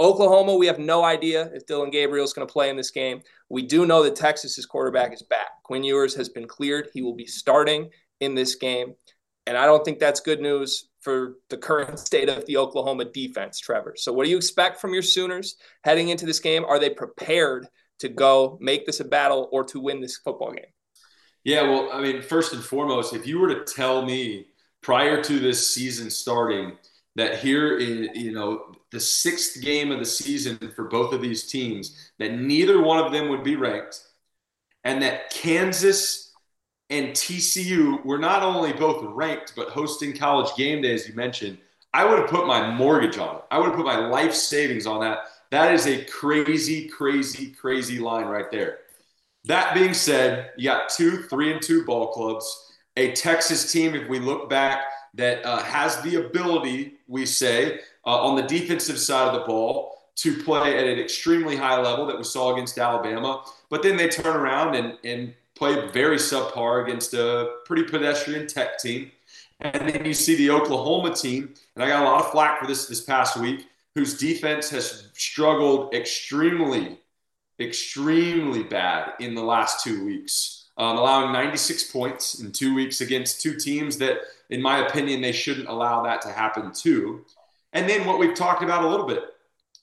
Oklahoma, 0.00 0.56
we 0.56 0.66
have 0.66 0.78
no 0.78 1.04
idea 1.04 1.50
if 1.54 1.66
Dillon 1.66 1.90
Gabriel 1.90 2.24
is 2.24 2.32
going 2.32 2.46
to 2.46 2.52
play 2.52 2.68
in 2.68 2.76
this 2.76 2.90
game. 2.90 3.20
We 3.48 3.62
do 3.62 3.86
know 3.86 4.02
that 4.02 4.16
Texas's 4.16 4.66
quarterback 4.66 5.12
is 5.12 5.22
back. 5.22 5.62
Quinn 5.62 5.84
Ewers 5.84 6.14
has 6.16 6.28
been 6.28 6.48
cleared. 6.48 6.88
He 6.92 7.02
will 7.02 7.14
be 7.14 7.26
starting 7.26 7.90
in 8.20 8.34
this 8.34 8.56
game. 8.56 8.94
And 9.46 9.56
I 9.56 9.66
don't 9.66 9.84
think 9.84 9.98
that's 9.98 10.20
good 10.20 10.40
news 10.40 10.88
for 11.00 11.34
the 11.50 11.58
current 11.58 11.98
state 11.98 12.28
of 12.28 12.44
the 12.46 12.56
Oklahoma 12.56 13.04
defense, 13.04 13.60
Trevor. 13.60 13.94
So, 13.96 14.12
what 14.12 14.24
do 14.24 14.30
you 14.30 14.36
expect 14.36 14.80
from 14.80 14.94
your 14.94 15.02
Sooners 15.02 15.56
heading 15.84 16.08
into 16.08 16.26
this 16.26 16.40
game? 16.40 16.64
Are 16.64 16.78
they 16.78 16.90
prepared 16.90 17.68
to 18.00 18.08
go 18.08 18.58
make 18.60 18.86
this 18.86 19.00
a 19.00 19.04
battle 19.04 19.48
or 19.52 19.64
to 19.64 19.80
win 19.80 20.00
this 20.00 20.16
football 20.16 20.52
game? 20.52 20.64
Yeah, 21.44 21.62
well, 21.62 21.90
I 21.92 22.00
mean, 22.00 22.22
first 22.22 22.54
and 22.54 22.64
foremost, 22.64 23.12
if 23.12 23.26
you 23.26 23.38
were 23.38 23.54
to 23.54 23.64
tell 23.64 24.02
me 24.02 24.46
prior 24.80 25.22
to 25.22 25.38
this 25.38 25.74
season 25.74 26.10
starting 26.10 26.72
that 27.16 27.38
here 27.38 27.76
is, 27.76 28.08
you 28.14 28.32
know, 28.32 28.72
the 28.90 29.00
sixth 29.00 29.60
game 29.62 29.90
of 29.90 29.98
the 29.98 30.04
season 30.04 30.58
for 30.74 30.84
both 30.84 31.12
of 31.12 31.22
these 31.22 31.46
teams, 31.46 32.10
that 32.18 32.32
neither 32.32 32.82
one 32.82 33.04
of 33.04 33.12
them 33.12 33.28
would 33.28 33.44
be 33.44 33.56
ranked, 33.56 34.00
and 34.84 35.02
that 35.02 35.30
Kansas 35.30 36.32
and 36.90 37.08
TCU 37.08 38.04
were 38.04 38.18
not 38.18 38.42
only 38.42 38.72
both 38.72 39.02
ranked, 39.14 39.54
but 39.56 39.68
hosting 39.68 40.16
college 40.16 40.54
game 40.56 40.82
day, 40.82 40.94
as 40.94 41.08
you 41.08 41.14
mentioned, 41.14 41.58
I 41.92 42.04
would 42.04 42.18
have 42.18 42.28
put 42.28 42.46
my 42.46 42.70
mortgage 42.70 43.18
on 43.18 43.36
it. 43.36 43.42
I 43.50 43.58
would 43.58 43.68
have 43.68 43.76
put 43.76 43.86
my 43.86 44.06
life 44.06 44.34
savings 44.34 44.86
on 44.86 45.00
that. 45.00 45.18
That 45.50 45.72
is 45.72 45.86
a 45.86 46.04
crazy, 46.04 46.88
crazy, 46.88 47.52
crazy 47.52 47.98
line 47.98 48.26
right 48.26 48.50
there. 48.50 48.78
That 49.44 49.74
being 49.74 49.94
said, 49.94 50.50
you 50.56 50.64
got 50.64 50.88
two 50.88 51.22
three 51.22 51.52
and 51.52 51.62
two 51.62 51.84
ball 51.84 52.08
clubs, 52.08 52.72
a 52.96 53.12
Texas 53.12 53.70
team, 53.70 53.94
if 53.94 54.08
we 54.08 54.18
look 54.18 54.50
back, 54.50 54.84
that 55.14 55.44
uh, 55.44 55.62
has 55.62 56.00
the 56.02 56.16
ability, 56.16 56.94
we 57.08 57.26
say, 57.26 57.80
uh, 58.06 58.20
on 58.20 58.36
the 58.36 58.42
defensive 58.42 58.98
side 58.98 59.28
of 59.28 59.40
the 59.40 59.46
ball 59.46 59.98
to 60.16 60.42
play 60.42 60.78
at 60.78 60.86
an 60.86 60.98
extremely 60.98 61.56
high 61.56 61.80
level 61.80 62.06
that 62.06 62.16
we 62.16 62.24
saw 62.24 62.52
against 62.52 62.78
Alabama. 62.78 63.42
But 63.68 63.82
then 63.82 63.96
they 63.96 64.08
turn 64.08 64.36
around 64.36 64.74
and, 64.74 64.98
and 65.04 65.34
play 65.54 65.88
very 65.88 66.16
subpar 66.16 66.84
against 66.84 67.14
a 67.14 67.56
pretty 67.64 67.84
pedestrian 67.84 68.46
tech 68.46 68.78
team. 68.78 69.10
And 69.60 69.88
then 69.88 70.04
you 70.04 70.14
see 70.14 70.34
the 70.36 70.50
Oklahoma 70.50 71.14
team, 71.14 71.54
and 71.74 71.84
I 71.84 71.88
got 71.88 72.02
a 72.02 72.04
lot 72.04 72.24
of 72.24 72.30
flack 72.30 72.60
for 72.60 72.66
this 72.66 72.86
this 72.86 73.00
past 73.00 73.36
week, 73.36 73.66
whose 73.94 74.18
defense 74.18 74.68
has 74.70 75.08
struggled 75.14 75.94
extremely 75.94 76.98
extremely 77.60 78.64
bad 78.64 79.12
in 79.20 79.34
the 79.34 79.42
last 79.42 79.84
two 79.84 80.04
weeks, 80.04 80.63
um, 80.76 80.98
allowing 80.98 81.32
96 81.32 81.84
points 81.84 82.40
in 82.40 82.52
two 82.52 82.74
weeks 82.74 83.00
against 83.00 83.40
two 83.40 83.56
teams 83.56 83.98
that, 83.98 84.18
in 84.50 84.60
my 84.60 84.86
opinion, 84.86 85.20
they 85.20 85.32
shouldn't 85.32 85.68
allow 85.68 86.02
that 86.02 86.20
to 86.22 86.28
happen 86.28 86.72
to. 86.72 87.24
And 87.72 87.88
then 87.88 88.06
what 88.06 88.18
we've 88.18 88.34
talked 88.34 88.62
about 88.62 88.84
a 88.84 88.88
little 88.88 89.06
bit, 89.06 89.22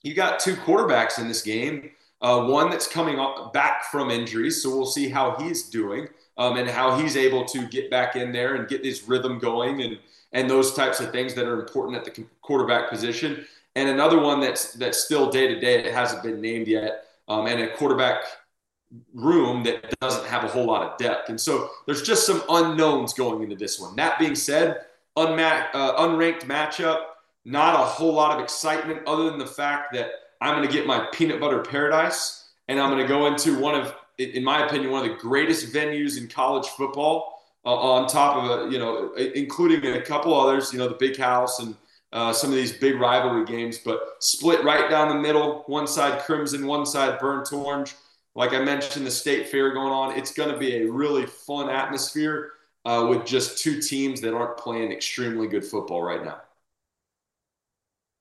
you 0.02 0.14
got 0.14 0.40
two 0.40 0.54
quarterbacks 0.54 1.18
in 1.18 1.28
this 1.28 1.42
game. 1.42 1.90
Uh, 2.20 2.46
one 2.46 2.70
that's 2.70 2.86
coming 2.86 3.18
back 3.52 3.84
from 3.90 4.10
injuries, 4.10 4.62
so 4.62 4.70
we'll 4.70 4.86
see 4.86 5.08
how 5.08 5.34
he's 5.40 5.68
doing 5.68 6.06
um, 6.38 6.56
and 6.56 6.68
how 6.68 6.96
he's 6.96 7.16
able 7.16 7.44
to 7.44 7.66
get 7.66 7.90
back 7.90 8.14
in 8.14 8.30
there 8.30 8.54
and 8.54 8.68
get 8.68 8.84
his 8.84 9.08
rhythm 9.08 9.38
going 9.38 9.82
and 9.82 9.98
and 10.34 10.48
those 10.48 10.72
types 10.72 10.98
of 10.98 11.10
things 11.10 11.34
that 11.34 11.46
are 11.46 11.60
important 11.60 11.96
at 11.96 12.04
the 12.04 12.24
quarterback 12.40 12.88
position. 12.88 13.44
And 13.74 13.88
another 13.88 14.18
one 14.20 14.40
that's 14.40 14.72
that's 14.74 14.98
still 14.98 15.30
day 15.30 15.48
to 15.48 15.58
day. 15.58 15.84
It 15.84 15.92
hasn't 15.92 16.22
been 16.22 16.40
named 16.40 16.68
yet 16.68 17.04
um, 17.28 17.46
and 17.46 17.60
a 17.60 17.74
quarterback 17.76 18.22
room 19.14 19.62
that 19.64 19.98
doesn't 20.00 20.26
have 20.26 20.44
a 20.44 20.48
whole 20.48 20.66
lot 20.66 20.82
of 20.82 20.98
depth. 20.98 21.28
And 21.28 21.40
so 21.40 21.70
there's 21.86 22.02
just 22.02 22.26
some 22.26 22.42
unknowns 22.48 23.14
going 23.14 23.42
into 23.42 23.56
this 23.56 23.80
one. 23.80 23.96
That 23.96 24.18
being 24.18 24.34
said, 24.34 24.82
unma- 25.16 25.68
uh, 25.72 25.96
unranked 26.06 26.42
matchup, 26.42 27.04
not 27.44 27.74
a 27.74 27.78
whole 27.78 28.12
lot 28.12 28.36
of 28.36 28.42
excitement 28.42 29.00
other 29.06 29.24
than 29.30 29.38
the 29.38 29.46
fact 29.46 29.92
that 29.94 30.10
I'm 30.40 30.56
going 30.56 30.68
to 30.68 30.72
get 30.72 30.86
my 30.86 31.06
peanut 31.12 31.40
butter 31.40 31.60
paradise 31.60 32.50
and 32.68 32.78
I'm 32.80 32.90
going 32.90 33.02
to 33.02 33.08
go 33.08 33.26
into 33.26 33.58
one 33.58 33.74
of, 33.74 33.94
in 34.18 34.44
my 34.44 34.66
opinion, 34.66 34.90
one 34.90 35.04
of 35.04 35.10
the 35.10 35.20
greatest 35.20 35.72
venues 35.72 36.18
in 36.18 36.28
college 36.28 36.66
football. 36.68 37.30
Uh, 37.64 37.76
on 37.76 38.08
top 38.08 38.36
of 38.36 38.50
a, 38.50 38.72
you 38.72 38.78
know, 38.80 39.14
including 39.14 39.94
a 39.94 40.02
couple 40.02 40.34
others, 40.34 40.72
you 40.72 40.80
know, 40.80 40.88
the 40.88 40.96
Big 40.96 41.16
House 41.16 41.60
and 41.60 41.76
uh, 42.12 42.32
some 42.32 42.50
of 42.50 42.56
these 42.56 42.72
big 42.72 42.96
rivalry 43.00 43.44
games, 43.44 43.78
but 43.78 44.00
split 44.18 44.64
right 44.64 44.90
down 44.90 45.08
the 45.08 45.14
middle. 45.14 45.62
One 45.66 45.86
side 45.86 46.20
crimson, 46.22 46.66
one 46.66 46.84
side 46.84 47.20
burnt 47.20 47.52
orange. 47.52 47.94
Like 48.34 48.52
I 48.52 48.60
mentioned, 48.60 49.06
the 49.06 49.10
state 49.10 49.48
fair 49.48 49.72
going 49.72 49.92
on. 49.92 50.16
It's 50.18 50.32
going 50.32 50.50
to 50.52 50.58
be 50.58 50.76
a 50.76 50.90
really 50.90 51.26
fun 51.26 51.68
atmosphere 51.68 52.52
uh, 52.84 53.06
with 53.08 53.26
just 53.26 53.58
two 53.58 53.80
teams 53.80 54.20
that 54.22 54.34
aren't 54.34 54.56
playing 54.56 54.90
extremely 54.90 55.46
good 55.46 55.64
football 55.64 56.02
right 56.02 56.24
now. 56.24 56.40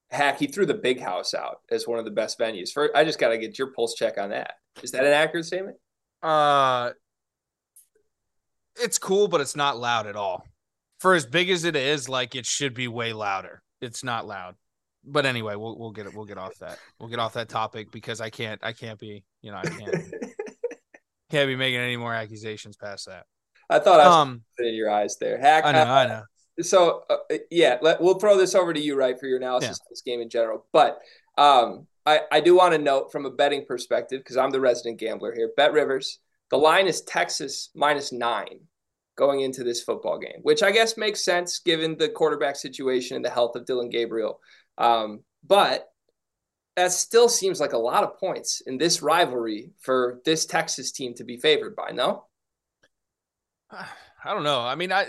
Hack, 0.10 0.40
he 0.40 0.48
threw 0.48 0.66
the 0.66 0.74
big 0.74 1.00
house 1.00 1.34
out 1.34 1.62
as 1.72 1.88
one 1.88 1.98
of 1.98 2.04
the 2.04 2.12
best 2.12 2.38
venues. 2.38 2.72
For 2.72 2.96
I 2.96 3.06
just 3.06 3.20
got 3.20 3.30
to 3.30 3.38
get 3.38 3.58
your 3.58 3.68
pulse 3.68 3.96
check 3.96 4.18
on 4.18 4.32
that. 4.32 4.56
Is 4.84 4.92
that 4.92 5.06
an 5.06 5.14
accurate 5.14 5.46
statement? 5.46 5.78
Uh, 6.22 6.92
it's 8.76 8.98
cool, 8.98 9.30
but 9.30 9.40
it's 9.40 9.56
not 9.56 9.78
loud 9.78 10.08
at 10.08 10.18
all. 10.18 10.46
For 11.00 11.16
as 11.16 11.26
big 11.26 11.50
as 11.50 11.64
it 11.64 11.78
is, 11.78 12.10
like 12.10 12.36
it 12.36 12.46
should 12.46 12.74
be 12.74 12.90
way 12.90 13.14
louder 13.14 13.64
it's 13.82 14.04
not 14.04 14.28
loud. 14.28 14.56
But 15.04 15.26
anyway, 15.26 15.56
we'll 15.56 15.78
we'll 15.78 15.92
get 15.92 16.06
it. 16.06 16.14
We'll 16.14 16.26
get 16.26 16.38
off 16.38 16.56
that. 16.60 16.78
We'll 17.00 17.10
get 17.10 17.20
off 17.20 17.34
that 17.34 17.50
topic 17.50 17.92
because 17.92 18.22
I 18.22 18.30
can't. 18.30 18.64
I 18.64 18.72
can't 18.72 19.00
be. 19.00 19.24
You 19.42 19.52
know, 19.52 19.58
I 19.58 19.64
can't. 19.64 19.96
can't 21.32 21.48
be 21.48 21.56
making 21.56 21.80
any 21.80 21.98
more 21.98 22.14
accusations 22.14 22.76
past 22.76 23.08
that. 23.08 23.26
I 23.70 23.80
thought 23.80 24.02
I 24.02 24.08
was 24.08 24.16
um, 24.16 24.44
in 24.60 24.76
your 24.76 24.90
eyes 24.90 25.18
there. 25.20 25.40
Hack. 25.40 25.66
I 25.66 25.72
know. 25.72 25.84
I 25.84 26.08
know. 26.08 26.24
So 26.62 27.04
uh, 27.10 27.38
yeah, 27.50 27.78
let, 27.82 28.02
we'll 28.02 28.20
throw 28.20 28.38
this 28.38 28.54
over 28.54 28.74
to 28.74 28.80
you, 28.80 28.96
right, 28.96 29.18
for 29.18 29.28
your 29.28 29.38
analysis 29.38 29.70
yeah. 29.70 29.72
of 29.86 29.90
this 29.90 30.02
game 30.02 30.22
in 30.22 30.30
general. 30.30 30.66
But 30.74 31.00
um, 31.38 31.88
I 32.06 32.22
I 32.32 32.42
do 32.42 32.56
want 32.56 32.74
to 32.74 32.78
note 32.78 33.12
from 33.12 33.26
a 33.26 33.32
betting 33.32 33.66
perspective 33.66 34.20
because 34.20 34.38
I'm 34.38 34.52
the 34.52 34.60
resident 34.60 35.00
gambler 35.00 35.34
here. 35.34 35.52
Bet 35.56 35.74
Rivers. 35.74 36.20
The 36.50 36.58
line 36.58 36.88
is 36.88 37.02
Texas 37.02 37.70
minus 37.74 38.12
nine 38.12 38.60
going 39.16 39.40
into 39.40 39.64
this 39.64 39.82
football 39.82 40.20
game, 40.20 40.40
which 40.42 40.64
I 40.64 40.72
guess 40.72 40.98
makes 40.98 41.24
sense 41.24 41.60
given 41.60 41.98
the 41.98 42.10
quarterback 42.10 42.58
situation 42.58 43.16
and 43.16 43.24
the 43.24 43.30
health 43.30 43.56
of 43.56 43.66
Dillon 43.66 43.90
Gabriel. 43.90 44.42
Um, 44.78 45.24
but 45.48 45.91
that 46.76 46.92
still 46.92 47.28
seems 47.28 47.60
like 47.60 47.74
a 47.74 47.78
lot 47.78 48.04
of 48.04 48.18
points 48.20 48.62
in 48.66 48.78
this 48.78 49.02
rivalry 49.02 49.72
for 49.80 50.22
this 50.26 50.46
Texas 50.46 50.92
team 50.92 51.14
to 51.16 51.24
be 51.24 51.38
favored 51.38 51.76
by. 51.76 51.92
No, 51.92 52.26
I 53.72 54.34
don't 54.34 54.44
know. 54.44 54.62
I 54.62 54.76
mean, 54.76 54.92
I 54.92 55.08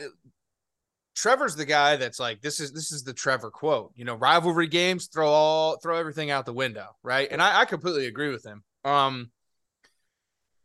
Trevor's 1.15 1.57
the 1.57 1.67
guy 1.67 1.97
that's 1.97 2.19
like 2.19 2.41
this 2.41 2.59
is 2.61 2.73
this 2.73 2.93
is 2.93 3.05
the 3.05 3.13
Trevor 3.13 3.51
quote. 3.51 3.93
You 3.95 4.05
know, 4.05 4.15
rivalry 4.15 4.67
games 4.67 5.09
throw 5.13 5.29
all 5.29 5.79
throw 5.79 5.99
everything 5.99 6.31
out 6.31 6.47
the 6.47 6.53
window, 6.53 6.87
right? 7.03 7.29
And 7.31 7.43
I, 7.43 7.61
I 7.61 7.65
completely 7.65 8.07
agree 8.07 8.31
with 8.31 8.45
him. 8.45 8.65
Um, 8.85 9.31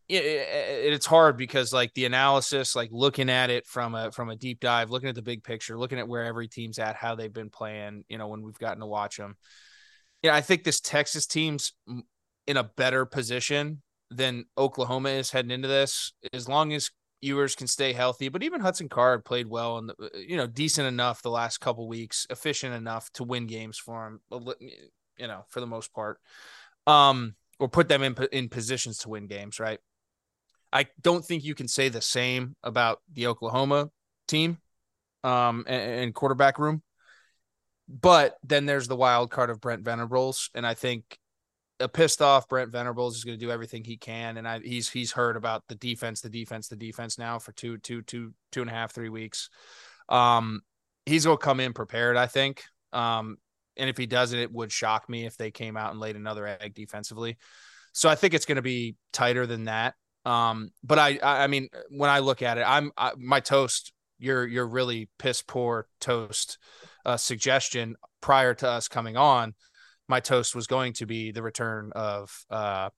it, 0.08 0.24
it, 0.24 0.94
it's 0.94 1.06
hard 1.06 1.38
because 1.38 1.74
like 1.74 1.94
the 1.94 2.06
analysis 2.06 2.76
like 2.76 2.90
looking 2.94 3.30
at 3.30 3.50
it 3.50 3.66
from 3.66 3.94
a 3.94 4.12
from 4.12 4.30
a 4.30 4.38
deep 4.38 4.62
dive 4.62 4.90
looking 4.90 5.10
at 5.10 5.16
the 5.16 5.22
big 5.22 5.44
picture 5.44 5.78
looking 5.78 6.00
at 6.00 6.08
where 6.08 6.24
every 6.24 6.48
team's 6.48 6.80
at 6.80 6.96
how 6.96 7.16
they've 7.16 7.34
been 7.34 7.50
playing 7.50 8.06
you 8.08 8.18
know 8.18 8.30
when 8.30 8.42
we've 8.42 8.58
gotten 8.58 8.80
to 8.80 8.86
watch 8.86 9.18
them 9.18 9.36
yeah 10.22 10.36
i 10.36 10.42
think 10.42 10.64
this 10.64 10.80
texas 10.80 11.26
team's 11.26 11.74
in 12.46 12.58
a 12.58 12.64
better 12.64 13.06
position 13.06 13.82
than 14.10 14.46
oklahoma 14.58 15.10
is 15.10 15.32
heading 15.32 15.52
into 15.52 15.68
this 15.68 16.14
as 16.34 16.48
long 16.48 16.74
as 16.74 16.92
Ewers 17.22 17.56
can 17.56 17.68
stay 17.68 17.94
healthy, 17.94 18.30
but 18.30 18.44
even 18.44 18.62
Hudson 18.62 18.90
Card 18.90 19.26
played 19.26 19.48
well 19.48 19.80
and 19.80 19.92
you 20.16 20.38
know 20.38 20.46
decent 20.46 20.88
enough 20.88 21.22
the 21.22 21.32
last 21.32 21.60
couple 21.60 21.88
weeks, 21.88 22.28
efficient 22.30 22.76
enough 22.76 23.12
to 23.14 23.24
win 23.24 23.48
games 23.48 23.78
for 23.78 24.06
him. 24.06 24.22
You 25.18 25.28
know, 25.28 25.44
for 25.48 25.60
the 25.60 25.68
most 25.68 25.92
part, 25.94 26.20
um, 26.86 27.36
or 27.60 27.70
put 27.70 27.88
them 27.88 28.04
in 28.04 28.16
in 28.32 28.50
positions 28.50 29.00
to 29.00 29.10
win 29.10 29.26
games, 29.26 29.60
right? 29.60 29.80
I 30.72 30.88
don't 31.02 31.26
think 31.26 31.44
you 31.44 31.56
can 31.56 31.68
say 31.68 31.90
the 31.90 32.02
same 32.02 32.56
about 32.62 33.00
the 33.12 33.28
Oklahoma 33.28 33.90
team 34.28 34.60
um, 35.24 35.64
and, 35.68 36.02
and 36.02 36.14
quarterback 36.14 36.60
room. 36.60 36.84
But 37.88 38.38
then 38.44 38.66
there's 38.66 38.88
the 38.88 38.96
wild 38.96 39.32
card 39.32 39.50
of 39.50 39.62
Brent 39.62 39.84
Venables, 39.84 40.50
and 40.54 40.68
I 40.68 40.74
think 40.74 41.18
a 41.80 41.88
pissed 41.88 42.22
off 42.22 42.48
Brent 42.50 42.72
Venables 42.72 43.18
is 43.18 43.24
going 43.24 43.40
to 43.40 43.46
do 43.46 43.52
everything 43.52 43.84
he 43.84 43.98
can, 43.98 44.38
and 44.38 44.48
I, 44.48 44.60
he's 44.60 44.90
he's 44.90 45.12
heard 45.12 45.38
about 45.38 45.64
the 45.70 45.76
defense, 45.76 46.22
the 46.22 46.30
defense, 46.30 46.68
the 46.68 46.76
defense 46.76 47.18
now 47.18 47.40
for 47.40 47.52
two, 47.54 47.78
two, 47.78 48.02
two, 48.02 48.34
two 48.52 48.62
and 48.62 48.70
a 48.70 48.74
half, 48.74 48.94
three 48.94 49.10
weeks. 49.10 49.50
Um, 50.10 50.62
he's 51.06 51.26
going 51.26 51.38
to 51.38 51.44
come 51.44 51.60
in 51.60 51.74
prepared, 51.74 52.18
I 52.18 52.28
think. 52.28 52.64
Um, 52.94 53.38
and 53.78 53.90
if 53.90 53.98
he 53.98 54.06
doesn't, 54.06 54.38
it 54.38 54.52
would 54.52 54.72
shock 54.72 55.08
me 55.08 55.26
if 55.26 55.38
they 55.38 55.52
came 55.52 55.78
out 55.78 55.92
and 55.92 56.00
laid 56.00 56.16
another 56.16 56.48
egg 56.48 56.74
defensively. 56.74 57.38
So 57.94 58.10
I 58.10 58.16
think 58.16 58.34
it's 58.34 58.46
going 58.46 58.58
to 58.58 58.62
be 58.62 58.96
tighter 59.14 59.46
than 59.46 59.66
that. 59.66 59.96
Um, 60.26 60.72
but 60.84 61.00
I, 61.00 61.20
I 61.22 61.48
mean, 61.48 61.70
when 61.90 62.10
I 62.10 62.20
look 62.20 62.42
at 62.42 62.58
it, 62.58 62.66
I'm 62.68 62.92
I, 62.98 63.12
my 63.18 63.40
toast. 63.40 63.94
You're 64.20 64.48
you're 64.48 64.68
really 64.68 65.10
piss 65.20 65.44
poor 65.44 65.88
toast 66.02 66.58
uh, 67.08 67.18
suggestion 67.18 67.96
prior 68.22 68.54
to 68.54 68.70
us 68.70 68.88
coming 68.88 69.18
on. 69.18 69.56
my 70.10 70.20
toast 70.20 70.56
was 70.56 70.68
going 70.68 70.94
to 70.94 71.06
be 71.06 71.32
the 71.32 71.42
return 71.42 71.92
of 71.96 72.32
uh, 72.50 72.90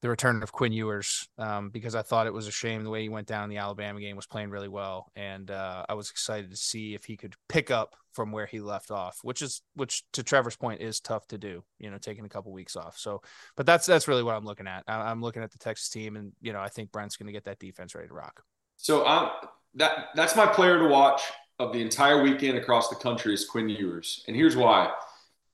the 0.00 0.08
return 0.08 0.42
of 0.42 0.52
Quinn 0.52 0.72
Ewers 0.72 1.28
um, 1.38 1.70
because 1.70 1.94
I 1.94 2.02
thought 2.02 2.26
it 2.26 2.32
was 2.32 2.46
a 2.46 2.52
shame 2.52 2.84
the 2.84 2.90
way 2.90 3.02
he 3.02 3.08
went 3.08 3.26
down 3.26 3.44
in 3.44 3.50
the 3.50 3.56
Alabama 3.56 4.00
game 4.00 4.14
was 4.14 4.26
playing 4.26 4.50
really 4.50 4.68
well, 4.68 5.10
and 5.16 5.50
uh, 5.50 5.84
I 5.88 5.94
was 5.94 6.10
excited 6.10 6.50
to 6.50 6.56
see 6.56 6.94
if 6.94 7.04
he 7.04 7.16
could 7.16 7.34
pick 7.48 7.70
up 7.70 7.96
from 8.12 8.30
where 8.30 8.46
he 8.46 8.60
left 8.60 8.90
off, 8.90 9.18
which 9.22 9.42
is 9.42 9.62
which 9.74 10.04
to 10.12 10.22
Trevor's 10.22 10.56
point 10.56 10.80
is 10.80 11.00
tough 11.00 11.26
to 11.28 11.38
do, 11.38 11.64
you 11.78 11.90
know, 11.90 11.98
taking 11.98 12.24
a 12.24 12.28
couple 12.28 12.52
weeks 12.52 12.76
off. 12.76 12.96
So, 12.96 13.22
but 13.56 13.66
that's 13.66 13.86
that's 13.86 14.06
really 14.06 14.22
what 14.22 14.36
I'm 14.36 14.44
looking 14.44 14.68
at. 14.68 14.84
I, 14.86 15.10
am 15.10 15.20
looking 15.20 15.42
at 15.42 15.50
the 15.50 15.58
Texas 15.58 15.88
team, 15.88 16.16
and 16.16 16.32
you 16.40 16.52
know, 16.52 16.60
I 16.60 16.68
think 16.68 16.92
Brent's 16.92 17.16
going 17.16 17.26
to 17.26 17.32
get 17.32 17.44
that 17.44 17.58
defense 17.58 17.94
ready 17.94 18.08
to 18.08 18.14
rock. 18.14 18.42
So 18.76 19.06
um, 19.06 19.30
that 19.74 20.08
that's 20.14 20.36
my 20.36 20.46
player 20.46 20.78
to 20.78 20.86
watch 20.86 21.22
of 21.58 21.72
the 21.72 21.80
entire 21.80 22.22
weekend 22.22 22.58
across 22.58 22.88
the 22.88 22.96
country 22.96 23.34
is 23.34 23.44
Quinn 23.44 23.68
Ewers, 23.68 24.24
and 24.26 24.36
here's 24.36 24.56
why 24.56 24.92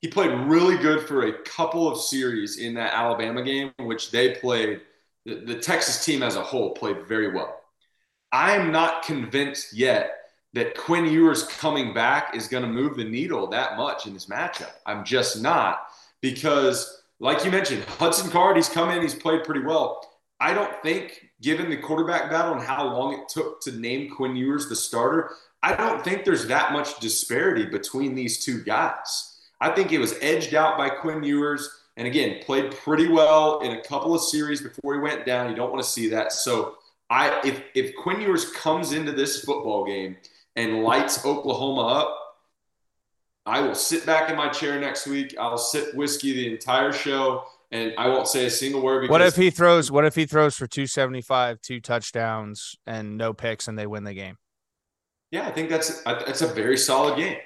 he 0.05 0.09
played 0.11 0.39
really 0.47 0.77
good 0.77 1.09
for 1.09 1.23
a 1.23 1.39
couple 1.45 1.91
of 1.91 1.99
series 1.99 2.59
in 2.59 2.75
that 2.75 2.93
Alabama 2.93 3.43
game, 3.43 3.73
which 3.79 4.11
they 4.11 4.35
played. 4.35 4.83
The, 5.25 5.37
the 5.37 5.59
Texas 5.59 6.05
team 6.05 6.23
as 6.23 6.37
a 6.37 6.43
whole 6.43 6.73
played 6.73 7.07
very 7.07 7.33
well. 7.33 7.59
I 8.31 8.55
am 8.55 8.71
not 8.71 9.05
convinced 9.05 9.73
yet 9.73 10.17
that 10.53 10.77
Quinn 10.77 11.07
Ewers 11.07 11.45
coming 11.45 11.95
back 11.95 12.37
is 12.37 12.49
going 12.49 12.65
to 12.65 12.69
move 12.69 12.97
the 12.97 13.05
needle 13.05 13.47
that 13.47 13.79
much 13.79 14.07
in 14.07 14.13
this 14.13 14.27
matchup. 14.27 14.73
I'm 14.85 15.07
just 15.07 15.41
not 15.41 15.87
because, 16.21 17.03
like 17.19 17.43
you 17.43 17.51
mentioned, 17.51 17.85
Hudson 17.85 18.31
Card, 18.31 18.57
he's 18.57 18.69
come 18.69 18.91
in, 18.91 19.01
he's 19.01 19.15
played 19.15 19.45
pretty 19.45 19.63
well. 19.63 20.07
I 20.39 20.53
don't 20.53 20.83
think, 20.83 21.31
given 21.41 21.71
the 21.71 21.79
quarterback 21.79 22.31
battle 22.31 22.53
and 22.53 22.63
how 22.63 22.85
long 22.85 23.15
it 23.15 23.29
took 23.31 23.63
to 23.63 23.73
name 23.73 24.11
Quinn 24.11 24.37
Ewers 24.37 24.69
the 24.69 24.77
starter, 24.77 25.31
I 25.65 25.75
don't 25.75 26.05
think 26.05 26.27
there's 26.27 26.47
that 26.49 26.73
much 26.73 27.01
disparity 27.01 27.65
between 27.65 28.15
these 28.15 28.45
two 28.45 28.62
guys. 28.62 29.39
I 29.62 29.71
think 29.71 29.93
it 29.93 29.99
was 29.99 30.15
edged 30.21 30.55
out 30.55 30.77
by 30.77 30.91
Quinn 30.91 31.23
Ewers. 31.23 31.71
And 31.97 32.07
again, 32.07 32.43
played 32.43 32.73
pretty 32.73 33.09
well 33.09 33.61
in 33.61 33.73
a 33.73 33.83
couple 33.83 34.15
of 34.15 34.21
series 34.21 34.61
before 34.61 34.93
he 34.95 35.01
went 35.01 35.25
down. 35.25 35.49
You 35.49 35.57
don't 35.57 35.73
want 35.73 35.83
to 35.83 35.89
see 35.89 36.11
that. 36.11 36.33
So 36.33 36.75
I 37.09 37.41
if 37.47 37.62
if 37.75 37.97
Quinn 37.97 38.21
Ewers 38.21 38.51
comes 38.53 38.93
into 38.93 39.12
this 39.12 39.43
football 39.43 39.87
game 39.87 40.19
and 40.55 40.83
lights 40.83 41.25
Oklahoma 41.25 41.81
up, 41.81 42.19
I 43.47 43.62
will 43.62 43.75
sit 43.75 44.05
back 44.05 44.29
in 44.29 44.37
my 44.37 44.51
chair 44.51 44.79
next 44.79 45.07
week. 45.07 45.35
I'll 45.39 45.57
sip 45.57 45.95
whiskey 45.95 46.35
the 46.35 46.53
entire 46.53 46.93
show, 46.93 47.45
and 47.71 47.95
I 47.97 48.09
won't 48.09 48.29
say 48.29 48.45
a 48.45 48.51
single 48.51 48.83
word. 48.83 49.09
what 49.09 49.23
if 49.23 49.37
he 49.37 49.49
throws? 49.49 49.91
What 49.91 50.05
if 50.05 50.15
he 50.15 50.27
throws 50.27 50.57
for 50.57 50.67
two 50.67 50.87
seventy 50.87 51.23
five, 51.23 51.62
two 51.62 51.81
touchdowns, 51.81 52.77
and 52.87 53.17
no 53.17 53.33
picks, 53.33 53.67
and 53.67 53.79
they 53.79 53.87
win 53.87 54.05
the 54.05 54.15
game? 54.15 54.37
Yeah, 55.31 55.47
I 55.47 55.51
think 55.51 55.68
that's 55.68 56.03
uh, 56.07 56.22
that's 56.27 56.43
a 56.43 56.47
very 56.47 56.77
solid 56.77 57.16
game. 57.16 57.39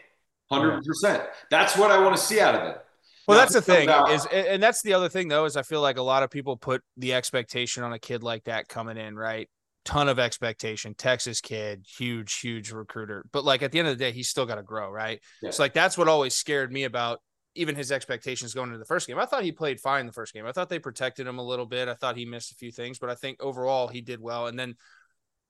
Hundred 0.50 0.82
percent. 0.84 1.24
That's 1.50 1.76
what 1.76 1.90
I 1.90 2.02
want 2.02 2.16
to 2.16 2.22
see 2.22 2.40
out 2.40 2.54
of 2.54 2.62
it. 2.62 2.78
Well, 3.26 3.36
now, 3.36 3.42
that's 3.42 3.52
the 3.52 3.60
thing 3.60 3.90
out, 3.90 4.10
is, 4.10 4.26
and 4.26 4.62
that's 4.62 4.80
the 4.80 4.94
other 4.94 5.10
thing 5.10 5.28
though, 5.28 5.44
is 5.44 5.56
I 5.56 5.62
feel 5.62 5.82
like 5.82 5.98
a 5.98 6.02
lot 6.02 6.22
of 6.22 6.30
people 6.30 6.56
put 6.56 6.82
the 6.96 7.12
expectation 7.12 7.82
on 7.82 7.92
a 7.92 7.98
kid 7.98 8.22
like 8.22 8.44
that 8.44 8.68
coming 8.68 8.96
in, 8.96 9.16
right? 9.16 9.50
Ton 9.84 10.08
of 10.08 10.18
expectation, 10.18 10.94
Texas 10.94 11.42
kid, 11.42 11.84
huge, 11.86 12.40
huge 12.40 12.72
recruiter. 12.72 13.26
But 13.32 13.44
like 13.44 13.62
at 13.62 13.70
the 13.70 13.78
end 13.78 13.88
of 13.88 13.98
the 13.98 14.02
day, 14.02 14.12
he's 14.12 14.30
still 14.30 14.46
got 14.46 14.54
to 14.54 14.62
grow, 14.62 14.90
right? 14.90 15.20
Yeah. 15.42 15.50
So 15.50 15.62
like 15.62 15.74
that's 15.74 15.98
what 15.98 16.08
always 16.08 16.34
scared 16.34 16.72
me 16.72 16.84
about 16.84 17.20
even 17.54 17.74
his 17.74 17.92
expectations 17.92 18.54
going 18.54 18.68
into 18.68 18.78
the 18.78 18.84
first 18.86 19.06
game. 19.06 19.18
I 19.18 19.26
thought 19.26 19.42
he 19.42 19.52
played 19.52 19.80
fine 19.80 20.06
the 20.06 20.12
first 20.12 20.32
game. 20.32 20.46
I 20.46 20.52
thought 20.52 20.70
they 20.70 20.78
protected 20.78 21.26
him 21.26 21.38
a 21.38 21.44
little 21.44 21.66
bit. 21.66 21.88
I 21.88 21.94
thought 21.94 22.16
he 22.16 22.24
missed 22.24 22.52
a 22.52 22.54
few 22.54 22.70
things, 22.70 22.98
but 22.98 23.10
I 23.10 23.14
think 23.14 23.42
overall 23.42 23.88
he 23.88 24.00
did 24.00 24.20
well. 24.20 24.46
And 24.46 24.58
then 24.58 24.76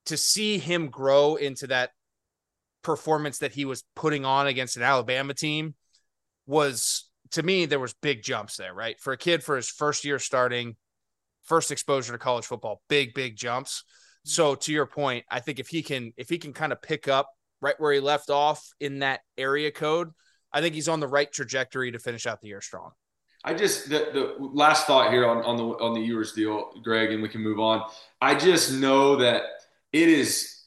to 0.07 0.17
see 0.17 0.57
him 0.57 0.87
grow 0.87 1.35
into 1.35 1.67
that 1.67 1.91
performance 2.83 3.39
that 3.39 3.51
he 3.51 3.65
was 3.65 3.83
putting 3.95 4.25
on 4.25 4.47
against 4.47 4.77
an 4.77 4.83
Alabama 4.83 5.33
team 5.33 5.75
was 6.47 7.09
to 7.31 7.43
me 7.43 7.65
there 7.65 7.79
was 7.79 7.93
big 7.93 8.23
jumps 8.23 8.57
there, 8.57 8.73
right? 8.73 8.99
For 8.99 9.13
a 9.13 9.17
kid 9.17 9.43
for 9.43 9.55
his 9.55 9.69
first 9.69 10.05
year 10.05 10.19
starting, 10.19 10.75
first 11.43 11.71
exposure 11.71 12.13
to 12.13 12.17
college 12.17 12.45
football, 12.45 12.81
big 12.89 13.13
big 13.13 13.35
jumps. 13.35 13.83
So 14.23 14.55
to 14.55 14.71
your 14.71 14.85
point, 14.85 15.25
I 15.29 15.39
think 15.39 15.59
if 15.59 15.67
he 15.67 15.81
can 15.81 16.13
if 16.17 16.29
he 16.29 16.37
can 16.37 16.53
kind 16.53 16.71
of 16.71 16.81
pick 16.81 17.07
up 17.07 17.29
right 17.61 17.75
where 17.77 17.93
he 17.93 17.99
left 17.99 18.29
off 18.29 18.67
in 18.79 18.99
that 18.99 19.21
area 19.37 19.71
code, 19.71 20.11
I 20.51 20.61
think 20.61 20.75
he's 20.75 20.89
on 20.89 20.99
the 20.99 21.07
right 21.07 21.31
trajectory 21.31 21.91
to 21.91 21.99
finish 21.99 22.25
out 22.25 22.41
the 22.41 22.47
year 22.47 22.61
strong. 22.61 22.91
I 23.43 23.53
just 23.53 23.89
the, 23.89 24.09
the 24.11 24.35
last 24.39 24.85
thought 24.85 25.11
here 25.11 25.27
on, 25.27 25.43
on 25.43 25.55
the 25.55 25.63
on 25.63 25.93
the 25.93 26.01
Ewers 26.01 26.33
deal, 26.33 26.71
Greg, 26.83 27.11
and 27.11 27.21
we 27.21 27.29
can 27.29 27.41
move 27.41 27.59
on. 27.59 27.83
I 28.21 28.35
just 28.35 28.73
know 28.73 29.15
that 29.17 29.43
it 29.93 30.09
is 30.09 30.58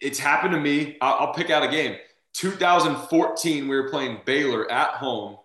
it's 0.00 0.18
happened 0.18 0.52
to 0.52 0.60
me. 0.60 0.96
I'll, 1.00 1.26
I'll 1.28 1.34
pick 1.34 1.50
out 1.50 1.62
a 1.62 1.68
game. 1.68 1.96
2014, 2.34 3.66
we 3.66 3.76
were 3.76 3.88
playing 3.88 4.20
Baylor 4.24 4.70
at 4.70 4.90
home. 4.90 5.38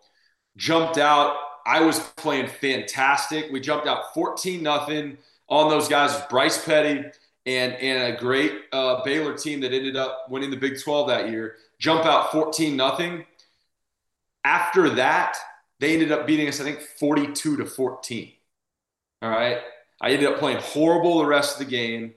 Jumped 0.57 0.97
out. 0.97 1.35
I 1.65 1.81
was 1.81 1.99
playing 2.17 2.47
fantastic. 2.47 3.51
We 3.51 3.59
jumped 3.59 3.87
out 3.87 4.13
14 4.13 4.61
nothing 4.61 5.17
on 5.49 5.69
those 5.69 5.87
guys. 5.87 6.19
Bryce 6.29 6.63
Petty 6.63 7.03
and 7.45 7.73
and 7.73 8.13
a 8.13 8.17
great 8.17 8.53
uh, 8.71 9.03
Baylor 9.03 9.35
team 9.37 9.61
that 9.61 9.73
ended 9.73 9.95
up 9.95 10.25
winning 10.29 10.51
the 10.51 10.57
Big 10.57 10.79
12 10.81 11.07
that 11.07 11.29
year. 11.29 11.55
Jump 11.79 12.05
out 12.05 12.31
14 12.31 12.75
nothing. 12.75 13.25
After 14.43 14.89
that, 14.91 15.37
they 15.79 15.93
ended 15.93 16.11
up 16.11 16.27
beating 16.27 16.47
us. 16.47 16.59
I 16.59 16.63
think 16.63 16.81
42 16.81 17.57
to 17.57 17.65
14. 17.65 18.31
All 19.21 19.29
right. 19.29 19.59
I 20.01 20.11
ended 20.11 20.29
up 20.29 20.37
playing 20.37 20.59
horrible 20.61 21.19
the 21.19 21.25
rest 21.25 21.59
of 21.59 21.65
the 21.65 21.71
game 21.71 22.13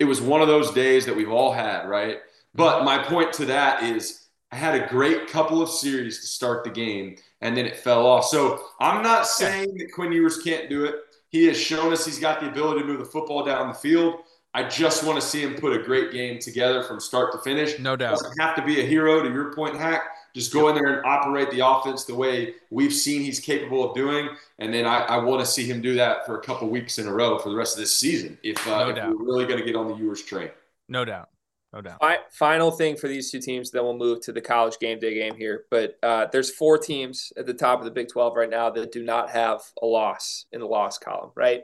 it 0.00 0.04
was 0.04 0.20
one 0.20 0.40
of 0.40 0.48
those 0.48 0.72
days 0.72 1.06
that 1.06 1.14
we've 1.14 1.30
all 1.30 1.52
had, 1.52 1.86
right? 1.86 2.18
But 2.54 2.84
my 2.84 2.98
point 2.98 3.32
to 3.34 3.44
that 3.44 3.84
is 3.84 4.26
I 4.50 4.56
had 4.56 4.74
a 4.74 4.88
great 4.88 5.28
couple 5.28 5.62
of 5.62 5.68
series 5.68 6.20
to 6.20 6.26
start 6.26 6.64
the 6.64 6.70
game 6.70 7.16
and 7.40 7.56
then 7.56 7.66
it 7.66 7.76
fell 7.76 8.06
off. 8.06 8.24
So 8.24 8.64
I'm 8.80 9.02
not 9.02 9.26
saying 9.26 9.76
that 9.76 9.92
Quinn 9.92 10.10
Ewers 10.10 10.38
can't 10.38 10.68
do 10.68 10.86
it. 10.86 10.96
He 11.28 11.46
has 11.46 11.60
shown 11.60 11.92
us 11.92 12.04
he's 12.04 12.18
got 12.18 12.40
the 12.40 12.48
ability 12.48 12.80
to 12.80 12.86
move 12.86 12.98
the 12.98 13.04
football 13.04 13.44
down 13.44 13.68
the 13.68 13.74
field. 13.74 14.16
I 14.52 14.64
just 14.64 15.04
want 15.04 15.20
to 15.20 15.24
see 15.24 15.42
him 15.42 15.54
put 15.54 15.78
a 15.78 15.82
great 15.82 16.10
game 16.10 16.40
together 16.40 16.82
from 16.82 16.98
start 16.98 17.30
to 17.32 17.38
finish. 17.38 17.78
No 17.78 17.94
doubt. 17.94 18.18
Doesn't 18.18 18.40
have 18.40 18.56
to 18.56 18.62
be 18.62 18.80
a 18.80 18.84
hero 18.84 19.22
to 19.22 19.30
your 19.30 19.54
point, 19.54 19.76
Hack. 19.76 20.02
Just 20.34 20.52
go 20.52 20.68
in 20.68 20.74
there 20.74 20.98
and 20.98 21.06
operate 21.06 21.50
the 21.50 21.66
offense 21.66 22.04
the 22.04 22.14
way 22.14 22.54
we've 22.70 22.92
seen 22.92 23.22
he's 23.22 23.40
capable 23.40 23.88
of 23.88 23.94
doing. 23.94 24.28
And 24.58 24.72
then 24.72 24.86
I, 24.86 24.98
I 25.00 25.16
want 25.18 25.40
to 25.40 25.46
see 25.46 25.64
him 25.64 25.80
do 25.80 25.94
that 25.94 26.26
for 26.26 26.38
a 26.38 26.42
couple 26.42 26.68
weeks 26.68 26.98
in 26.98 27.06
a 27.06 27.12
row 27.12 27.38
for 27.38 27.48
the 27.48 27.56
rest 27.56 27.76
of 27.76 27.80
this 27.80 27.98
season 27.98 28.38
if, 28.42 28.66
uh, 28.66 28.92
no 28.92 29.10
if 29.12 29.18
we're 29.18 29.24
really 29.24 29.46
going 29.46 29.58
to 29.58 29.64
get 29.64 29.76
on 29.76 29.88
the 29.88 29.94
Ewers 29.94 30.22
train. 30.22 30.50
No 30.88 31.04
doubt. 31.04 31.28
No 31.72 31.80
doubt. 31.80 32.00
Final 32.32 32.72
thing 32.72 32.96
for 32.96 33.06
these 33.06 33.30
two 33.30 33.40
teams, 33.40 33.70
then 33.70 33.84
we'll 33.84 33.96
move 33.96 34.20
to 34.22 34.32
the 34.32 34.40
college 34.40 34.78
game 34.80 34.98
day 34.98 35.14
game 35.14 35.36
here. 35.36 35.66
But 35.70 35.96
uh, 36.02 36.26
there's 36.32 36.50
four 36.50 36.78
teams 36.78 37.32
at 37.36 37.46
the 37.46 37.54
top 37.54 37.78
of 37.78 37.84
the 37.84 37.92
Big 37.92 38.08
12 38.08 38.34
right 38.34 38.50
now 38.50 38.70
that 38.70 38.90
do 38.90 39.04
not 39.04 39.30
have 39.30 39.60
a 39.80 39.86
loss 39.86 40.46
in 40.50 40.60
the 40.60 40.66
loss 40.66 40.98
column, 40.98 41.30
right? 41.36 41.62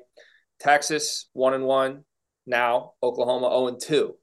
Texas, 0.60 1.28
one 1.32 1.54
and 1.54 1.64
one. 1.64 2.04
Now, 2.46 2.92
Oklahoma, 3.02 3.48
0 3.48 3.66
and 3.66 3.80
2 3.80 4.14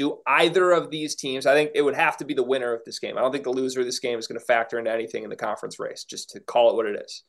do 0.00 0.18
either 0.26 0.70
of 0.72 0.90
these 0.90 1.14
teams, 1.14 1.44
I 1.44 1.52
think 1.52 1.72
it 1.74 1.82
would 1.82 1.94
have 1.94 2.16
to 2.18 2.24
be 2.24 2.32
the 2.32 2.42
winner 2.42 2.72
of 2.72 2.82
this 2.84 2.98
game. 2.98 3.18
I 3.18 3.20
don't 3.20 3.32
think 3.32 3.44
the 3.44 3.50
loser 3.50 3.80
of 3.80 3.86
this 3.86 3.98
game 3.98 4.18
is 4.18 4.26
going 4.26 4.40
to 4.40 4.44
factor 4.44 4.78
into 4.78 4.90
anything 4.90 5.24
in 5.24 5.30
the 5.30 5.36
conference 5.36 5.78
race, 5.78 6.04
just 6.04 6.30
to 6.30 6.40
call 6.40 6.70
it 6.70 6.76
what 6.76 6.86
it 6.86 7.00
is. 7.04 7.22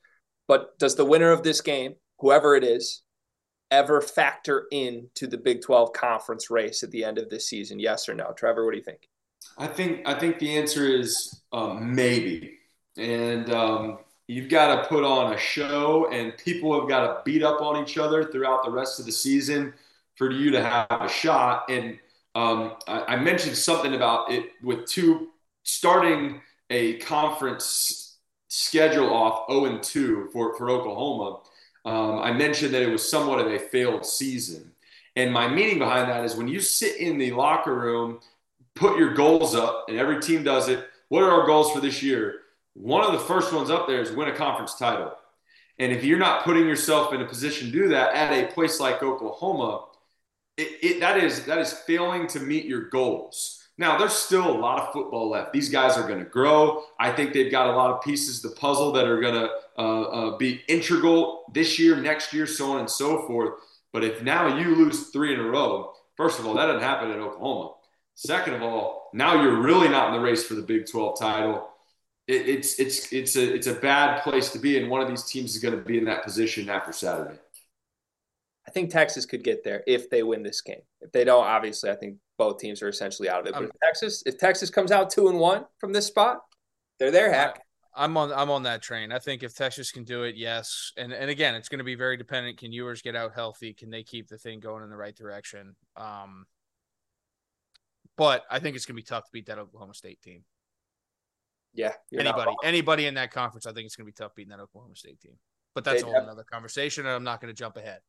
But 0.47 0.78
does 0.80 0.95
the 0.95 1.05
winner 1.05 1.32
of 1.32 1.43
this 1.43 1.59
game, 1.59 1.95
whoever 2.19 2.55
it 2.55 2.63
is, 2.63 3.03
ever 3.72 3.99
factor 3.99 4.67
into 4.72 5.28
the 5.28 5.38
Big 5.38 5.61
12 5.61 5.91
conference 5.91 6.49
race 6.49 6.82
at 6.82 6.91
the 6.91 7.03
end 7.03 7.17
of 7.17 7.30
this 7.30 7.47
season? 7.47 7.78
Yes 7.78 8.07
or 8.07 8.13
no? 8.13 8.32
Trevor, 8.36 8.65
what 8.65 8.72
do 8.72 8.78
you 8.78 8.84
think? 8.84 9.09
I 9.57 9.67
think 9.67 10.07
I 10.07 10.17
think 10.17 10.39
the 10.39 10.57
answer 10.57 10.88
is 10.88 11.41
um, 11.51 11.93
maybe, 11.93 12.57
and 12.97 13.51
um, 13.51 13.99
you've 14.28 14.49
got 14.49 14.76
to 14.76 14.88
put 14.88 15.03
on 15.03 15.34
a 15.34 15.38
show, 15.38 16.09
and 16.09 16.38
people 16.38 16.80
have 16.80 16.88
got 16.88 17.01
to 17.01 17.22
beat 17.26 17.43
up 17.43 17.61
on 17.61 17.84
each 17.84 17.97
other 17.97 18.24
throughout 18.24 18.63
the 18.63 18.72
rest 18.72 18.99
of 18.99 19.05
the 19.05 19.11
season 19.11 19.74
for 20.15 20.32
you 20.32 20.51
to 20.51 20.63
have 20.63 21.01
a 21.01 21.09
shot. 21.09 21.65
And 21.69 21.99
um, 22.36 22.76
I, 22.88 23.02
I, 23.10 23.16
mentioned 23.18 23.58
something 23.58 23.94
about 23.94 24.32
it 24.32 24.52
with 24.64 24.86
two 24.86 25.30
starting 25.64 26.42
a 26.70 26.98
conference 27.00 28.18
schedule 28.48 29.14
off 29.14 29.52
0 29.52 29.66
and 29.66 29.84
2 29.84 30.30
for, 30.32 30.56
for 30.56 30.70
Oklahoma. 30.70 31.40
Um, 31.84 32.20
I 32.20 32.32
mentioned 32.32 32.74
that 32.74 32.84
it 32.84 32.90
was 32.90 33.10
somewhat 33.10 33.40
of 33.40 33.48
a 33.48 33.60
failed 33.60 34.06
season. 34.06 34.72
And 35.16 35.34
my 35.34 35.48
meaning 35.48 35.80
behind 35.80 36.10
that 36.10 36.24
is 36.24 36.36
when 36.36 36.48
you 36.48 36.62
sit 36.62 36.98
in 36.98 37.18
the 37.18 37.32
locker 37.32 37.76
room, 37.76 38.20
put 38.76 38.98
your 38.98 39.14
goals 39.14 39.54
up, 39.54 39.86
and 39.90 39.98
every 39.98 40.22
team 40.22 40.44
does 40.44 40.70
it. 40.70 40.88
What 41.10 41.24
are 41.24 41.32
our 41.32 41.46
goals 41.46 41.72
for 41.72 41.82
this 41.82 42.02
year? 42.02 42.40
One 42.74 43.04
of 43.04 43.12
the 43.12 43.20
first 43.20 43.52
ones 43.52 43.70
up 43.70 43.88
there 43.88 44.02
is 44.02 44.12
win 44.12 44.30
a 44.30 44.36
conference 44.36 44.76
title. 44.76 45.14
And 45.80 45.92
if 45.92 46.04
you're 46.04 46.20
not 46.20 46.46
putting 46.46 46.66
yourself 46.66 47.14
in 47.14 47.22
a 47.22 47.26
position 47.26 47.68
to 47.68 47.74
do 47.74 47.88
that 47.90 48.14
at 48.14 48.32
a 48.32 48.54
place 48.54 48.80
like 48.80 49.04
Oklahoma, 49.04 49.86
it, 50.62 50.80
it, 50.84 50.99
that 50.99 51.18
is 51.18 51.45
that 51.45 51.57
is 51.57 51.74
failing 51.74 52.28
to 52.28 52.39
meet 52.39 52.66
your 52.66 52.89
goals. 52.89 53.57
Now, 53.78 53.97
there's 53.97 54.14
still 54.14 54.47
a 54.47 54.59
lot 54.59 54.80
of 54.80 54.93
football 54.93 55.30
left. 55.30 55.53
These 55.53 55.70
guys 55.70 55.97
are 55.97 56.07
going 56.07 56.20
to 56.20 56.30
grow. 56.30 56.84
I 56.99 57.12
think 57.12 57.34
they've 57.34 57.51
got 57.51 57.68
a 57.68 57.76
lot 57.76 57.89
of 57.89 58.03
pieces 58.03 58.43
of 58.43 58.51
the 58.51 58.57
puzzle 58.57 58.91
that 58.91 59.07
are 59.07 59.20
going 59.20 59.34
to 59.34 59.49
uh, 59.78 60.01
uh, 60.01 60.38
be 60.38 60.62
integral 60.68 61.45
this 61.51 61.80
year, 61.80 61.95
next 61.95 62.32
year, 62.32 62.45
so 62.45 62.74
on 62.74 62.80
and 62.80 62.89
so 62.89 63.26
forth. 63.26 63.55
But 63.91 64.03
if 64.03 64.22
now 64.22 64.57
you 64.57 64.76
lose 64.76 65.09
three 65.09 65.34
in 65.34 65.39
a 65.39 65.43
row, 65.43 65.93
first 66.16 66.38
of 66.39 66.45
all, 66.45 66.53
that 66.53 66.68
doesn't 66.68 66.84
happen 66.84 67.09
at 67.09 67.18
Oklahoma. 67.18 67.74
Second 68.14 68.53
of 68.53 68.62
all, 68.62 69.09
now 69.14 69.41
you're 69.41 69.62
really 69.62 69.89
not 69.89 70.09
in 70.09 70.14
the 70.14 70.20
race 70.20 70.43
for 70.43 70.53
the 70.53 70.62
Big 70.62 70.86
12 70.86 71.20
title. 71.20 71.70
it, 72.28 72.47
it's 72.47 72.80
it's 72.80 73.12
it's 73.12 73.36
a 73.36 73.53
it's 73.55 73.68
a 73.68 73.74
bad 73.74 74.22
place 74.22 74.51
to 74.51 74.59
be, 74.59 74.78
and 74.78 74.91
one 74.91 75.01
of 75.01 75.07
these 75.07 75.24
teams 75.24 75.55
is 75.55 75.62
going 75.62 75.76
to 75.76 75.82
be 75.82 75.97
in 75.97 76.05
that 76.05 76.24
position 76.24 76.70
after 76.70 76.91
Saturday. 76.91 77.39
I 78.72 78.74
think 78.74 78.89
Texas 78.89 79.26
could 79.26 79.43
get 79.43 79.65
there 79.65 79.84
if 79.86 80.09
they 80.09 80.24
win 80.24 80.43
this 80.43 80.61
game. 80.61 80.80
If 81.01 81.11
they 81.11 81.26
don't, 81.26 81.43
obviously, 81.43 81.89
I 81.89 81.95
think 81.95 82.15
both 82.38 82.57
teams 82.57 82.82
are 82.82 82.88
essentially 82.88 83.28
out 83.28 83.41
of 83.41 83.47
it. 83.47 83.53
But 83.53 83.63
if 83.63 83.72
Texas, 83.84 84.24
if 84.26 84.38
Texas 84.38 84.69
comes 84.69 84.93
out 84.93 85.09
two 85.09 85.28
and 85.28 85.38
one 85.39 85.65
from 85.78 85.91
this 85.91 86.05
spot, 86.05 86.39
they're 86.97 87.11
there. 87.11 87.34
Hack. 87.34 87.61
I'm 87.93 88.15
on 88.15 88.32
I'm 88.32 88.49
on 88.49 88.63
that 88.63 88.82
train. 88.82 89.11
I 89.11 89.19
think 89.19 89.43
if 89.43 89.53
Texas 89.53 89.91
can 89.91 90.05
do 90.05 90.24
it, 90.24 90.36
yes. 90.38 90.93
And 90.95 91.11
and 91.11 91.30
again, 91.30 91.53
it's 91.53 91.67
going 91.67 91.80
to 91.80 91.84
be 91.84 91.95
very 91.95 92.15
dependent. 92.15 92.59
Can 92.59 92.72
Ewers 92.72 93.01
get 93.01 93.13
out 93.13 93.34
healthy? 93.36 93.74
Can 93.74 93.89
they 93.89 94.03
keep 94.03 94.30
the 94.30 94.38
thing 94.38 94.61
going 94.61 94.86
in 94.86 94.89
the 94.89 94.95
right 94.95 95.13
direction? 95.17 95.76
Um, 95.97 96.45
but 98.15 98.45
I 98.49 98.59
think 98.59 98.78
it's 98.78 98.86
going 98.86 98.95
to 98.95 99.01
be 99.01 99.05
tough 99.05 99.26
to 99.26 99.32
beat 99.34 99.47
that 99.47 99.59
Oklahoma 99.59 99.95
State 99.95 100.22
team. 100.22 100.45
Yeah, 101.74 101.91
anybody 102.17 102.53
anybody 102.63 103.05
in 103.05 103.15
that 103.15 103.32
conference, 103.32 103.65
I 103.65 103.74
think 103.74 103.86
it's 103.86 103.97
going 103.97 104.05
to 104.05 104.11
be 104.13 104.15
tough 104.15 104.34
beating 104.34 104.51
that 104.51 104.61
Oklahoma 104.61 104.95
State 104.95 105.19
team. 105.19 105.34
But 105.76 105.84
that's 105.84 106.03
they 106.03 106.09
a 106.09 106.11
whole 106.13 106.24
another 106.24 106.45
conversation, 106.45 107.05
and 107.05 107.13
I'm 107.13 107.26
not 107.26 107.41
going 107.41 107.53
to 107.53 107.57
jump 107.57 107.76
ahead. 107.76 107.99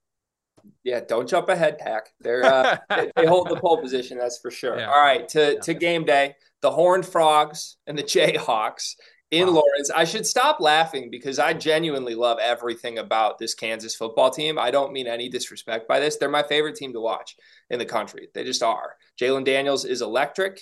Yeah, 0.84 1.00
don't 1.06 1.28
jump 1.28 1.48
ahead, 1.48 1.78
Hack. 1.80 2.10
They're 2.20 2.44
uh, 2.44 2.78
they, 2.88 3.10
they, 3.16 3.26
hold 3.26 3.48
the 3.48 3.56
pole 3.56 3.80
position, 3.80 4.18
that's 4.18 4.38
for 4.38 4.50
sure. 4.50 4.78
Yeah. 4.78 4.90
All 4.90 5.00
right, 5.00 5.28
to 5.30 5.54
yeah. 5.54 5.60
to 5.60 5.74
game 5.74 6.04
day, 6.04 6.34
the 6.60 6.70
Horned 6.70 7.06
Frogs 7.06 7.76
and 7.86 7.98
the 7.98 8.02
Jayhawks 8.02 8.94
in 9.30 9.46
wow. 9.48 9.54
Lawrence. 9.54 9.90
I 9.94 10.04
should 10.04 10.26
stop 10.26 10.60
laughing 10.60 11.08
because 11.10 11.38
I 11.38 11.54
genuinely 11.54 12.14
love 12.14 12.38
everything 12.38 12.98
about 12.98 13.38
this 13.38 13.54
Kansas 13.54 13.96
football 13.96 14.30
team. 14.30 14.58
I 14.58 14.70
don't 14.70 14.92
mean 14.92 15.06
any 15.06 15.28
disrespect 15.28 15.88
by 15.88 16.00
this. 16.00 16.16
They're 16.16 16.28
my 16.28 16.42
favorite 16.42 16.76
team 16.76 16.92
to 16.92 17.00
watch 17.00 17.36
in 17.70 17.78
the 17.78 17.86
country. 17.86 18.28
They 18.34 18.44
just 18.44 18.62
are. 18.62 18.96
Jalen 19.20 19.44
Daniels 19.44 19.84
is 19.84 20.02
electric. 20.02 20.60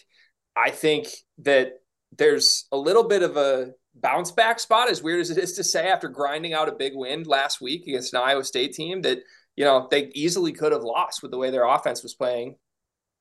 I 0.57 0.71
think 0.71 1.09
that 1.39 1.81
there's 2.17 2.67
a 2.73 2.77
little 2.77 3.05
bit 3.05 3.23
of 3.23 3.37
a 3.37 3.73
bounce 3.95 4.31
back 4.31 4.61
spot, 4.61 4.89
as 4.89 5.03
weird 5.03 5.21
as 5.21 5.31
it 5.31 5.39
is 5.39 5.55
to 5.55 5.65
say, 5.65 5.89
after 5.89 6.09
grinding 6.09 6.55
out 6.55 6.69
a 6.69 6.73
big 6.73 6.93
win 6.95 7.25
last 7.25 7.61
week 7.61 7.87
against 7.87 8.15
an 8.15 8.21
Iowa 8.23 8.45
State 8.45 8.73
team 8.73 9.03
that, 9.03 9.19
you 9.61 9.67
know, 9.67 9.87
they 9.91 10.11
easily 10.15 10.53
could 10.53 10.73
have 10.73 10.85
lost 10.85 11.21
with 11.21 11.31
the 11.31 11.37
way 11.37 11.51
their 11.51 11.67
offense 11.67 12.03
was 12.03 12.15
playing. 12.15 12.55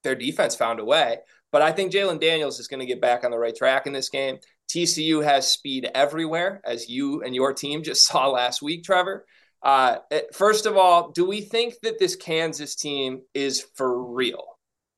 Their 0.06 0.16
defense 0.16 0.56
found 0.56 0.80
a 0.80 0.86
way. 0.86 1.18
But 1.52 1.62
I 1.62 1.74
think 1.74 1.92
Jalen 1.92 2.22
Daniels 2.22 2.62
is 2.62 2.70
going 2.70 2.80
to 2.80 2.86
get 2.86 3.02
back 3.02 3.26
on 3.26 3.32
the 3.32 3.38
right 3.38 3.54
track 3.54 3.86
in 3.86 3.92
this 3.92 4.08
game. 4.08 4.40
TCU 4.72 5.22
has 5.22 5.52
speed 5.52 5.92
everywhere, 5.94 6.62
as 6.64 6.88
you 6.88 7.24
and 7.24 7.36
your 7.36 7.52
team 7.52 7.84
just 7.84 8.06
saw 8.08 8.30
last 8.30 8.62
week, 8.62 8.86
Trevor. 8.86 9.26
Uh, 9.62 9.98
eh, 10.12 10.22
first 10.32 10.66
of 10.66 10.78
all, 10.78 11.12
do 11.12 11.28
we 11.28 11.42
think 11.42 11.74
that 11.84 12.00
this 12.00 12.16
Kansas 12.16 12.74
team 12.74 13.20
is 13.34 13.68
for 13.76 14.02
real? 14.02 14.46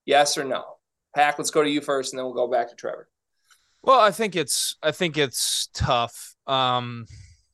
Yes 0.05 0.37
or 0.37 0.43
no? 0.43 0.63
Hack, 1.15 1.39
let's 1.39 1.49
go 1.49 1.63
to 1.63 1.69
you 1.71 1.81
first, 1.81 2.13
and 2.13 2.19
then 2.19 2.25
we'll 2.25 2.35
go 2.35 2.49
back 2.49 2.69
to 2.69 2.75
Trevor. 2.75 3.09
Well, 3.81 3.99
I 3.99 4.11
think 4.11 4.35
it's 4.35 4.75
I 4.83 4.91
think 4.91 5.17
it's 5.17 5.69
tough. 5.73 6.35
Um, 6.45 7.07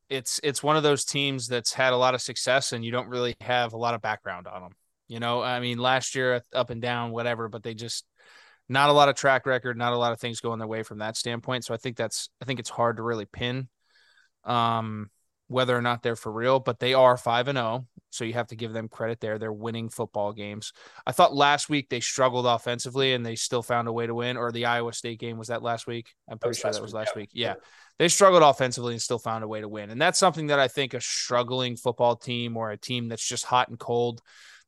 it's 0.10 0.40
it's 0.44 0.64
one 0.64 0.78
of 0.78 0.84
those 0.84 1.06
teams 1.06 1.48
that's 1.48 1.74
had 1.74 1.94
a 1.94 1.98
lot 1.98 2.16
of 2.16 2.22
success, 2.22 2.74
and 2.74 2.84
you 2.84 2.92
don't 2.92 3.10
really 3.10 3.36
have 3.42 3.74
a 3.74 3.78
lot 3.78 3.94
of 3.94 4.02
background 4.02 4.48
on 4.48 4.62
them. 4.62 4.72
You 5.08 5.20
know, 5.20 5.42
I 5.42 5.60
mean, 5.60 5.78
last 5.78 6.16
year 6.16 6.42
up 6.54 6.70
and 6.70 6.82
down, 6.82 7.12
whatever, 7.12 7.48
but 7.50 7.64
they 7.64 7.74
just 7.74 8.06
not 8.70 8.90
a 8.90 8.94
lot 8.94 9.10
of 9.10 9.16
track 9.16 9.46
record, 9.46 9.78
not 9.78 9.94
a 9.94 9.98
lot 9.98 10.12
of 10.12 10.20
things 10.20 10.42
going 10.42 10.60
their 10.60 10.68
way 10.68 10.84
from 10.84 11.00
that 11.00 11.16
standpoint. 11.16 11.66
So 11.66 11.74
I 11.74 11.78
think 11.78 11.96
that's 11.98 12.30
I 12.42 12.46
think 12.46 12.60
it's 12.60 12.70
hard 12.70 12.98
to 12.98 13.04
really 13.04 13.26
pin 13.26 13.70
um, 14.44 15.10
whether 15.48 15.78
or 15.78 15.82
not 15.82 16.04
they're 16.04 16.16
for 16.16 16.32
real, 16.32 16.60
but 16.60 16.80
they 16.80 16.94
are 16.94 17.18
five 17.18 17.48
and 17.48 17.58
zero, 17.58 17.68
oh, 17.68 17.97
so 18.18 18.26
you 18.26 18.34
have 18.34 18.48
to 18.48 18.56
give 18.56 18.74
them 18.74 18.88
credit 18.88 19.20
there. 19.20 19.38
They're 19.38 19.54
winning 19.54 19.90
football 19.90 20.34
games. 20.34 20.74
I 21.06 21.12
thought 21.12 21.36
last 21.36 21.70
week 21.70 21.90
they 21.90 22.00
struggled 22.00 22.46
offensively 22.46 23.14
and 23.14 23.26
they 23.26 23.36
still 23.36 23.62
found 23.62 23.88
a 23.88 23.94
way 23.94 24.08
to 24.08 24.16
win. 24.16 24.38
Or 24.38 24.52
the 24.52 24.66
Iowa 24.66 24.94
State 24.94 25.20
game 25.20 25.38
was 25.38 25.48
that 25.48 25.64
last 25.64 25.88
week? 25.88 26.14
I'm 26.28 26.40
pretty 26.40 26.60
sure 26.60 26.72
that 26.72 26.82
was 26.82 26.94
last 26.94 27.16
week. 27.16 27.30
Yeah. 27.32 27.56
they 28.00 28.08
struggled 28.08 28.44
offensively 28.44 28.94
and 28.94 29.02
still 29.02 29.20
found 29.20 29.44
a 29.44 29.48
way 29.48 29.62
to 29.62 29.70
win, 29.70 29.90
and 29.90 30.02
that's 30.02 30.20
something 30.20 30.48
that 30.48 30.60
I 30.60 30.68
think 30.68 30.94
a 30.94 31.02
struggling 31.02 31.76
football 31.78 32.16
team 32.16 32.58
or 32.58 32.72
a 32.72 32.78
team 32.78 33.08
that's 33.08 33.28
just 33.28 33.46
hot 33.46 33.70
and 33.70 33.80
cold, 33.80 34.22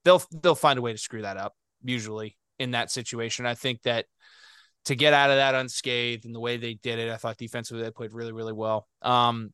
they'll 0.06 0.24
they'll 0.42 0.56
find 0.56 0.80
a 0.80 0.82
way 0.82 0.92
to 0.92 0.98
screw 0.98 1.24
that 1.24 1.38
up 1.38 1.56
usually 1.84 2.38
in 2.58 2.72
that 2.72 2.92
situation. 2.92 3.46
I 3.46 3.56
think 3.56 3.82
that 3.84 4.06
to 4.86 4.96
get 4.96 5.14
out 5.14 5.30
of 5.30 5.38
that 5.38 5.56
unscathed 5.56 6.26
and 6.26 6.34
the 6.34 6.40
way 6.40 6.58
they 6.58 6.74
did 6.74 7.00
it, 7.00 7.12
I 7.12 7.18
thought 7.18 7.38
defensively 7.38 7.84
they 7.84 7.92
played 7.92 8.14
really, 8.14 8.32
really 8.32 8.54
well. 8.54 8.88
Um, 9.02 9.54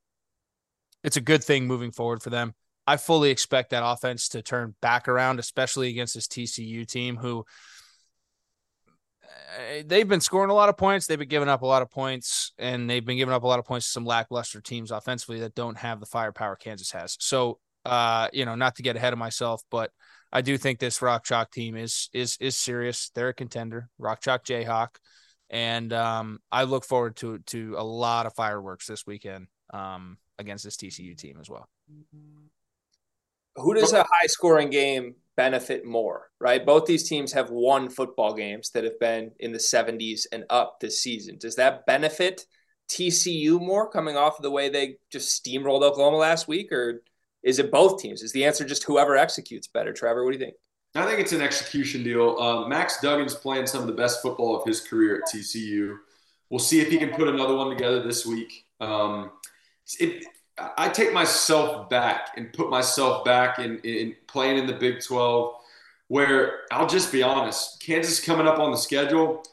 it's 1.03 1.17
a 1.17 1.21
good 1.21 1.43
thing 1.43 1.67
moving 1.67 1.91
forward 1.91 2.23
for 2.23 2.29
them. 2.29 2.53
I 2.87 2.97
fully 2.97 3.31
expect 3.31 3.71
that 3.71 3.83
offense 3.85 4.29
to 4.29 4.41
turn 4.41 4.75
back 4.81 5.07
around, 5.07 5.39
especially 5.39 5.89
against 5.89 6.13
this 6.13 6.27
TCU 6.27 6.87
team 6.87 7.17
who 7.17 7.45
eh, 9.57 9.83
they've 9.85 10.07
been 10.07 10.21
scoring 10.21 10.51
a 10.51 10.53
lot 10.53 10.69
of 10.69 10.77
points. 10.77 11.07
They've 11.07 11.17
been 11.17 11.27
giving 11.27 11.49
up 11.49 11.63
a 11.63 11.67
lot 11.67 11.81
of 11.81 11.89
points, 11.89 12.53
and 12.57 12.89
they've 12.89 13.05
been 13.05 13.17
giving 13.17 13.33
up 13.33 13.43
a 13.43 13.47
lot 13.47 13.59
of 13.59 13.65
points 13.65 13.87
to 13.87 13.91
some 13.91 14.05
lackluster 14.05 14.61
teams 14.61 14.91
offensively 14.91 15.39
that 15.39 15.55
don't 15.55 15.77
have 15.77 15.99
the 15.99 16.05
firepower 16.05 16.55
Kansas 16.55 16.91
has. 16.91 17.17
So, 17.19 17.59
uh, 17.85 18.29
you 18.33 18.45
know, 18.45 18.55
not 18.55 18.75
to 18.75 18.83
get 18.83 18.95
ahead 18.95 19.13
of 19.13 19.19
myself, 19.19 19.63
but 19.71 19.91
I 20.31 20.41
do 20.41 20.57
think 20.57 20.79
this 20.79 21.01
Rock 21.01 21.23
Chalk 21.23 21.51
team 21.51 21.75
is 21.75 22.09
is 22.13 22.37
is 22.39 22.55
serious. 22.55 23.09
They're 23.15 23.29
a 23.29 23.33
contender, 23.33 23.89
Rock 23.97 24.21
Chalk 24.21 24.45
Jayhawk, 24.45 24.89
and 25.49 25.91
um, 25.93 26.39
I 26.51 26.63
look 26.63 26.85
forward 26.85 27.15
to 27.17 27.39
to 27.47 27.75
a 27.77 27.83
lot 27.83 28.25
of 28.25 28.33
fireworks 28.33 28.85
this 28.85 29.07
weekend 29.07 29.47
um, 29.73 30.17
against 30.37 30.63
this 30.63 30.77
TCU 30.77 31.17
team 31.17 31.37
as 31.39 31.49
well. 31.49 31.67
Who 33.57 33.73
does 33.73 33.93
a 33.93 34.03
high 34.03 34.27
scoring 34.27 34.69
game 34.69 35.15
benefit 35.37 35.85
more? 35.85 36.29
Right, 36.39 36.65
both 36.65 36.85
these 36.85 37.07
teams 37.07 37.33
have 37.33 37.49
won 37.49 37.89
football 37.89 38.33
games 38.33 38.71
that 38.71 38.83
have 38.83 38.99
been 38.99 39.31
in 39.39 39.51
the 39.51 39.57
70s 39.57 40.25
and 40.31 40.45
up 40.49 40.79
this 40.79 41.01
season. 41.01 41.37
Does 41.37 41.55
that 41.55 41.85
benefit 41.85 42.45
TCU 42.89 43.59
more 43.59 43.89
coming 43.89 44.17
off 44.17 44.37
of 44.37 44.43
the 44.43 44.51
way 44.51 44.69
they 44.69 44.97
just 45.09 45.43
steamrolled 45.43 45.83
Oklahoma 45.83 46.17
last 46.17 46.47
week, 46.47 46.71
or 46.71 47.01
is 47.43 47.59
it 47.59 47.71
both 47.71 48.01
teams? 48.01 48.21
Is 48.21 48.31
the 48.31 48.45
answer 48.45 48.65
just 48.65 48.83
whoever 48.83 49.15
executes 49.15 49.67
better? 49.67 49.93
Trevor, 49.93 50.23
what 50.23 50.31
do 50.31 50.37
you 50.37 50.43
think? 50.43 50.55
I 50.95 51.05
think 51.05 51.19
it's 51.19 51.33
an 51.33 51.41
execution 51.41 52.03
deal. 52.03 52.37
Um, 52.39 52.69
Max 52.69 52.97
Duggan's 53.01 53.35
playing 53.35 53.67
some 53.67 53.81
of 53.81 53.87
the 53.87 53.93
best 53.93 54.21
football 54.21 54.55
of 54.55 54.65
his 54.65 54.79
career 54.79 55.17
at 55.17 55.33
TCU. 55.33 55.97
We'll 56.49 56.59
see 56.59 56.79
if 56.79 56.89
he 56.89 56.97
can 56.97 57.09
put 57.09 57.27
another 57.27 57.55
one 57.55 57.69
together 57.69 58.01
this 58.01 58.25
week. 58.25 58.65
Um, 58.79 59.31
it, 59.99 60.25
I 60.57 60.89
take 60.89 61.11
myself 61.11 61.89
back 61.89 62.31
and 62.37 62.51
put 62.53 62.69
myself 62.69 63.25
back 63.25 63.59
in, 63.59 63.79
in 63.79 64.15
playing 64.27 64.57
in 64.57 64.67
the 64.67 64.73
Big 64.73 65.01
12, 65.01 65.53
where 66.07 66.61
I'll 66.71 66.87
just 66.87 67.11
be 67.11 67.23
honest, 67.23 67.81
Kansas 67.81 68.23
coming 68.23 68.47
up 68.47 68.59
on 68.59 68.71
the 68.71 68.77
schedule. 68.77 69.43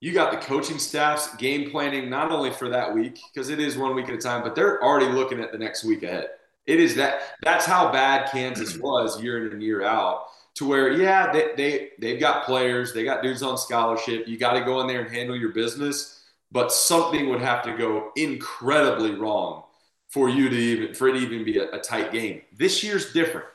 You 0.00 0.12
got 0.12 0.32
the 0.32 0.38
coaching 0.38 0.78
staffs 0.78 1.34
game 1.36 1.70
planning 1.70 2.08
not 2.08 2.30
only 2.30 2.50
for 2.50 2.68
that 2.70 2.92
week 2.92 3.20
because 3.32 3.50
it 3.50 3.60
is 3.60 3.76
one 3.76 3.94
week 3.94 4.08
at 4.08 4.14
a 4.14 4.18
time, 4.18 4.42
but 4.42 4.54
they're 4.54 4.82
already 4.82 5.12
looking 5.12 5.40
at 5.40 5.52
the 5.52 5.58
next 5.58 5.84
week 5.84 6.02
ahead. 6.02 6.28
It 6.66 6.80
is 6.80 6.94
that 6.96 7.20
that's 7.42 7.64
how 7.64 7.90
bad 7.92 8.30
Kansas 8.30 8.78
was 8.82 9.22
year 9.22 9.46
in 9.46 9.52
and 9.52 9.62
year 9.62 9.84
out. 9.84 10.26
To 10.56 10.66
where, 10.66 10.92
yeah, 10.92 11.32
they, 11.32 11.50
they 11.56 11.90
they've 12.00 12.18
got 12.18 12.44
players, 12.44 12.92
they 12.92 13.04
got 13.04 13.22
dudes 13.22 13.44
on 13.44 13.56
scholarship. 13.56 14.26
You 14.26 14.38
got 14.38 14.54
to 14.54 14.64
go 14.64 14.80
in 14.80 14.88
there 14.88 15.02
and 15.02 15.10
handle 15.10 15.36
your 15.36 15.52
business, 15.52 16.24
but 16.50 16.72
something 16.72 17.28
would 17.28 17.40
have 17.40 17.62
to 17.62 17.76
go 17.76 18.10
incredibly 18.16 19.14
wrong 19.14 19.62
for 20.10 20.28
you 20.28 20.48
to 20.48 20.56
even 20.56 20.94
for 20.94 21.08
it 21.08 21.12
to 21.12 21.18
even 21.18 21.44
be 21.44 21.58
a, 21.58 21.70
a 21.70 21.80
tight 21.80 22.12
game. 22.12 22.42
This 22.56 22.82
year's 22.82 23.12
different 23.12 23.46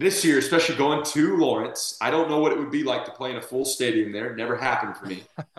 this 0.00 0.24
year, 0.24 0.38
especially 0.38 0.76
going 0.76 1.04
to 1.04 1.36
Lawrence, 1.36 1.98
I 2.00 2.10
don't 2.10 2.30
know 2.30 2.38
what 2.38 2.52
it 2.52 2.58
would 2.58 2.70
be 2.70 2.82
like 2.82 3.04
to 3.04 3.10
play 3.10 3.32
in 3.32 3.36
a 3.36 3.42
full 3.42 3.66
stadium 3.66 4.12
there. 4.12 4.30
It 4.30 4.36
never 4.38 4.56
happened 4.56 4.96
for 4.96 5.04
me. 5.04 5.24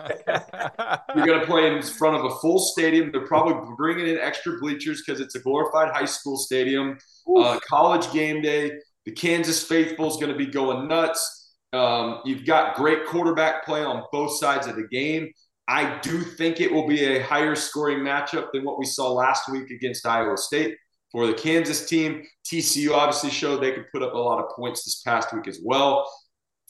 You're 1.14 1.26
going 1.26 1.38
to 1.38 1.46
play 1.46 1.72
in 1.72 1.80
front 1.80 2.16
of 2.16 2.24
a 2.24 2.34
full 2.40 2.58
stadium. 2.58 3.12
They're 3.12 3.24
probably 3.24 3.72
bringing 3.76 4.08
in 4.08 4.18
extra 4.18 4.58
bleachers 4.58 5.00
because 5.06 5.20
it's 5.20 5.36
a 5.36 5.38
glorified 5.38 5.92
high 5.92 6.06
school 6.06 6.36
stadium. 6.36 6.98
Uh, 7.36 7.60
college 7.68 8.12
game 8.12 8.42
day. 8.42 8.72
The 9.04 9.12
Kansas 9.12 9.62
faithful 9.62 10.08
is 10.08 10.16
going 10.16 10.32
to 10.32 10.36
be 10.36 10.46
going 10.46 10.88
nuts. 10.88 11.54
Um, 11.72 12.18
you've 12.24 12.44
got 12.44 12.74
great 12.74 13.06
quarterback 13.06 13.64
play 13.64 13.84
on 13.84 14.02
both 14.10 14.36
sides 14.38 14.66
of 14.66 14.74
the 14.74 14.88
game. 14.88 15.30
I 15.72 15.98
do 16.00 16.20
think 16.20 16.60
it 16.60 16.70
will 16.70 16.86
be 16.86 17.02
a 17.02 17.22
higher 17.22 17.54
scoring 17.54 18.00
matchup 18.00 18.48
than 18.52 18.62
what 18.62 18.78
we 18.78 18.84
saw 18.84 19.10
last 19.10 19.50
week 19.50 19.70
against 19.70 20.06
Iowa 20.06 20.36
State 20.36 20.76
for 21.10 21.26
the 21.26 21.32
Kansas 21.32 21.86
team. 21.86 22.22
TCU 22.44 22.90
obviously 22.92 23.30
showed 23.30 23.62
they 23.62 23.72
could 23.72 23.90
put 23.90 24.02
up 24.02 24.12
a 24.12 24.18
lot 24.18 24.38
of 24.38 24.54
points 24.54 24.84
this 24.84 25.00
past 25.00 25.32
week 25.32 25.48
as 25.48 25.60
well. 25.64 26.06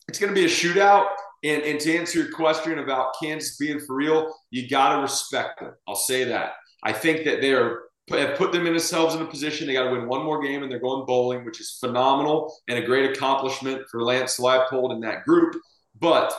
It's 0.06 0.20
going 0.20 0.32
to 0.32 0.40
be 0.40 0.46
a 0.46 0.48
shootout. 0.48 1.06
And, 1.42 1.62
and 1.62 1.80
to 1.80 1.96
answer 1.96 2.20
your 2.20 2.30
question 2.30 2.78
about 2.78 3.14
Kansas 3.20 3.56
being 3.56 3.80
for 3.80 3.96
real, 3.96 4.32
you 4.52 4.68
got 4.68 4.94
to 4.94 5.02
respect 5.02 5.58
them. 5.58 5.74
I'll 5.88 5.96
say 5.96 6.22
that. 6.22 6.52
I 6.84 6.92
think 6.92 7.24
that 7.24 7.40
they 7.40 7.52
are 7.52 7.82
have 8.10 8.36
put 8.38 8.52
them 8.52 8.66
in 8.66 8.72
themselves 8.74 9.16
in 9.16 9.22
a 9.22 9.26
position. 9.26 9.66
They 9.66 9.72
got 9.72 9.84
to 9.84 9.90
win 9.90 10.06
one 10.06 10.24
more 10.24 10.40
game, 10.40 10.62
and 10.62 10.70
they're 10.70 10.78
going 10.78 11.06
bowling, 11.06 11.44
which 11.44 11.60
is 11.60 11.78
phenomenal 11.80 12.54
and 12.68 12.78
a 12.78 12.86
great 12.86 13.10
accomplishment 13.10 13.82
for 13.90 14.02
Lance 14.02 14.38
Leipold 14.38 14.92
and 14.92 15.02
that 15.02 15.24
group. 15.24 15.56
But 15.98 16.32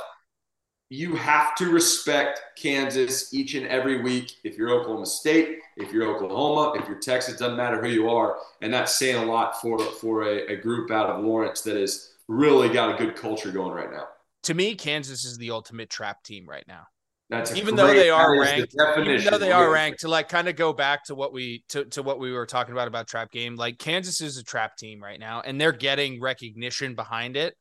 you 0.94 1.16
have 1.16 1.56
to 1.56 1.70
respect 1.70 2.40
Kansas 2.56 3.34
each 3.34 3.56
and 3.56 3.66
every 3.66 4.04
week. 4.04 4.38
If 4.44 4.58
you're 4.58 4.70
Oklahoma 4.70 5.08
State, 5.08 5.58
if 5.76 5.92
you're 5.92 6.08
Oklahoma, 6.08 6.80
if 6.80 6.88
you're 6.88 7.00
Texas, 7.00 7.38
doesn't 7.38 7.58
matter 7.58 7.82
who 7.82 7.90
you 7.90 8.12
are, 8.12 8.38
and 8.62 8.72
that's 8.72 8.96
saying 8.96 9.16
a 9.16 9.26
lot 9.26 9.60
for 9.60 9.80
for 9.80 10.22
a, 10.22 10.54
a 10.54 10.56
group 10.56 10.92
out 10.92 11.10
of 11.10 11.24
Lawrence 11.24 11.62
that 11.62 11.78
has 11.78 12.12
really 12.28 12.70
got 12.70 12.94
a 12.94 13.04
good 13.04 13.16
culture 13.16 13.50
going 13.50 13.74
right 13.74 13.92
now. 13.92 14.08
To 14.44 14.54
me, 14.54 14.76
Kansas 14.76 15.26
is 15.26 15.36
the 15.40 15.50
ultimate 15.50 15.90
trap 15.90 16.24
team 16.24 16.48
right 16.48 16.66
now. 16.68 16.84
That's 17.32 17.56
even 17.56 17.76
though 17.76 17.88
they 17.88 18.12
are 18.12 18.40
ranked. 18.40 18.74
The 18.74 19.02
even 19.02 19.26
though 19.26 19.40
they 19.40 19.52
are 19.52 19.72
ranked, 19.72 20.02
to 20.02 20.10
like 20.10 20.30
kind 20.30 20.48
of 20.48 20.56
go 20.56 20.74
back 20.74 21.06
to 21.06 21.16
what 21.16 21.34
we 21.34 21.64
to, 21.70 21.86
to 21.86 22.04
what 22.04 22.20
we 22.20 22.32
were 22.32 22.46
talking 22.46 22.74
about 22.74 22.88
about 22.88 23.08
trap 23.08 23.32
game. 23.32 23.56
Like 23.56 23.80
Kansas 23.80 24.22
is 24.22 24.38
a 24.38 24.44
trap 24.44 24.78
team 24.78 25.02
right 25.02 25.20
now, 25.20 25.42
and 25.42 25.60
they're 25.60 25.72
getting 25.72 26.22
recognition 26.22 26.94
behind 26.94 27.36
it, 27.36 27.56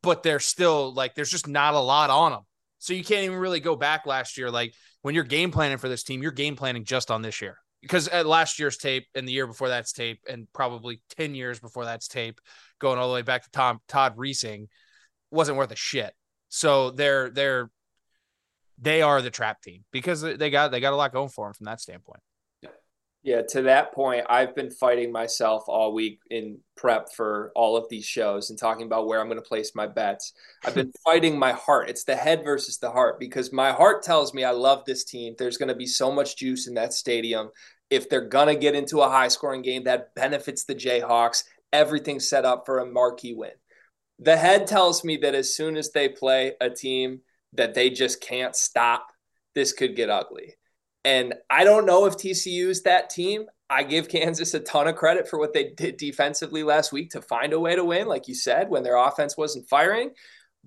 but 0.00 0.22
they're 0.22 0.40
still 0.40 0.92
like 0.94 1.14
there's 1.14 1.30
just 1.30 1.48
not 1.48 1.74
a 1.74 1.80
lot 1.80 2.10
on 2.10 2.32
them. 2.32 2.42
So 2.78 2.94
you 2.94 3.04
can't 3.04 3.24
even 3.24 3.38
really 3.38 3.60
go 3.60 3.76
back 3.76 4.06
last 4.06 4.36
year. 4.38 4.50
Like 4.50 4.74
when 5.02 5.14
you're 5.14 5.24
game 5.24 5.50
planning 5.50 5.78
for 5.78 5.88
this 5.88 6.02
team, 6.02 6.22
you're 6.22 6.32
game 6.32 6.56
planning 6.56 6.84
just 6.84 7.10
on 7.10 7.22
this 7.22 7.40
year 7.40 7.58
because 7.82 8.08
at 8.08 8.26
last 8.26 8.58
year's 8.58 8.76
tape 8.76 9.06
and 9.14 9.26
the 9.26 9.32
year 9.32 9.46
before 9.46 9.68
that's 9.68 9.92
tape 9.92 10.20
and 10.28 10.46
probably 10.52 11.02
10 11.16 11.34
years 11.34 11.60
before 11.60 11.84
that's 11.84 12.08
tape 12.08 12.40
going 12.78 12.98
all 12.98 13.08
the 13.08 13.14
way 13.14 13.22
back 13.22 13.44
to 13.44 13.50
Tom 13.50 13.80
Todd 13.88 14.16
Reesing 14.16 14.68
wasn't 15.30 15.58
worth 15.58 15.72
a 15.72 15.76
shit. 15.76 16.12
So 16.48 16.90
they're 16.90 17.30
they're 17.30 17.70
they 18.78 19.02
are 19.02 19.22
the 19.22 19.30
trap 19.30 19.62
team 19.62 19.84
because 19.92 20.22
they 20.22 20.50
got 20.50 20.70
they 20.70 20.80
got 20.80 20.92
a 20.92 20.96
lot 20.96 21.12
going 21.12 21.28
for 21.28 21.46
them 21.46 21.54
from 21.54 21.66
that 21.66 21.80
standpoint. 21.80 22.20
Yeah, 23.24 23.42
to 23.50 23.62
that 23.62 23.92
point, 23.92 24.26
I've 24.28 24.56
been 24.56 24.72
fighting 24.72 25.12
myself 25.12 25.64
all 25.68 25.94
week 25.94 26.18
in 26.28 26.58
prep 26.76 27.12
for 27.14 27.52
all 27.54 27.76
of 27.76 27.88
these 27.88 28.04
shows 28.04 28.50
and 28.50 28.58
talking 28.58 28.84
about 28.84 29.06
where 29.06 29.20
I'm 29.20 29.28
going 29.28 29.40
to 29.40 29.48
place 29.48 29.76
my 29.76 29.86
bets. 29.86 30.32
I've 30.64 30.74
been 30.74 30.92
fighting 31.04 31.38
my 31.38 31.52
heart. 31.52 31.88
It's 31.88 32.02
the 32.02 32.16
head 32.16 32.42
versus 32.44 32.78
the 32.78 32.90
heart 32.90 33.20
because 33.20 33.52
my 33.52 33.70
heart 33.70 34.02
tells 34.02 34.34
me 34.34 34.42
I 34.42 34.50
love 34.50 34.84
this 34.84 35.04
team. 35.04 35.36
There's 35.38 35.56
going 35.56 35.68
to 35.68 35.74
be 35.76 35.86
so 35.86 36.10
much 36.10 36.36
juice 36.36 36.66
in 36.66 36.74
that 36.74 36.94
stadium. 36.94 37.50
If 37.90 38.08
they're 38.08 38.26
going 38.28 38.48
to 38.48 38.56
get 38.56 38.74
into 38.74 39.02
a 39.02 39.08
high 39.08 39.28
scoring 39.28 39.62
game, 39.62 39.84
that 39.84 40.12
benefits 40.16 40.64
the 40.64 40.74
Jayhawks. 40.74 41.44
Everything's 41.72 42.28
set 42.28 42.44
up 42.44 42.66
for 42.66 42.80
a 42.80 42.86
marquee 42.86 43.34
win. 43.34 43.52
The 44.18 44.36
head 44.36 44.66
tells 44.66 45.04
me 45.04 45.16
that 45.18 45.36
as 45.36 45.54
soon 45.54 45.76
as 45.76 45.92
they 45.92 46.08
play 46.08 46.54
a 46.60 46.70
team 46.70 47.20
that 47.52 47.74
they 47.74 47.90
just 47.90 48.20
can't 48.20 48.56
stop, 48.56 49.06
this 49.54 49.72
could 49.72 49.94
get 49.94 50.10
ugly. 50.10 50.54
And 51.04 51.34
I 51.50 51.64
don't 51.64 51.86
know 51.86 52.06
if 52.06 52.16
TCU 52.16 52.68
is 52.68 52.82
that 52.82 53.10
team. 53.10 53.46
I 53.68 53.82
give 53.82 54.08
Kansas 54.08 54.54
a 54.54 54.60
ton 54.60 54.86
of 54.86 54.96
credit 54.96 55.28
for 55.28 55.38
what 55.38 55.52
they 55.52 55.70
did 55.70 55.96
defensively 55.96 56.62
last 56.62 56.92
week 56.92 57.10
to 57.10 57.22
find 57.22 57.52
a 57.52 57.60
way 57.60 57.74
to 57.74 57.84
win, 57.84 58.06
like 58.06 58.28
you 58.28 58.34
said, 58.34 58.68
when 58.68 58.82
their 58.82 58.96
offense 58.96 59.36
wasn't 59.36 59.68
firing. 59.68 60.10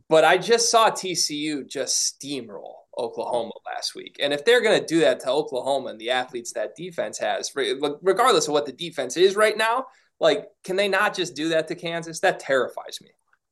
But 0.09 0.25
I 0.25 0.37
just 0.37 0.69
saw 0.69 0.89
TCU 0.89 1.69
just 1.69 2.19
steamroll 2.19 2.73
Oklahoma 2.97 3.53
last 3.65 3.95
week. 3.95 4.17
And 4.19 4.33
if 4.33 4.43
they're 4.43 4.61
going 4.61 4.79
to 4.79 4.85
do 4.85 5.01
that 5.01 5.21
to 5.21 5.29
Oklahoma 5.29 5.89
and 5.89 5.99
the 5.99 6.11
athletes 6.11 6.53
that 6.53 6.75
defense 6.75 7.17
has, 7.19 7.51
regardless 7.55 8.47
of 8.47 8.53
what 8.53 8.65
the 8.65 8.73
defense 8.73 9.15
is 9.15 9.35
right 9.35 9.57
now, 9.57 9.85
like, 10.19 10.47
can 10.63 10.75
they 10.75 10.87
not 10.87 11.13
just 11.13 11.35
do 11.35 11.49
that 11.49 11.67
to 11.69 11.75
Kansas? 11.75 12.21
That 12.21 12.39
terrifies 12.39 12.99
me. 13.01 13.11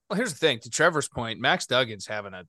Well, 0.10 0.18
here's 0.18 0.34
the 0.34 0.40
thing 0.40 0.60
to 0.60 0.70
Trevor's 0.70 1.08
point, 1.08 1.40
Max 1.40 1.66
Duggan's 1.66 2.08
having 2.08 2.34
a 2.34 2.44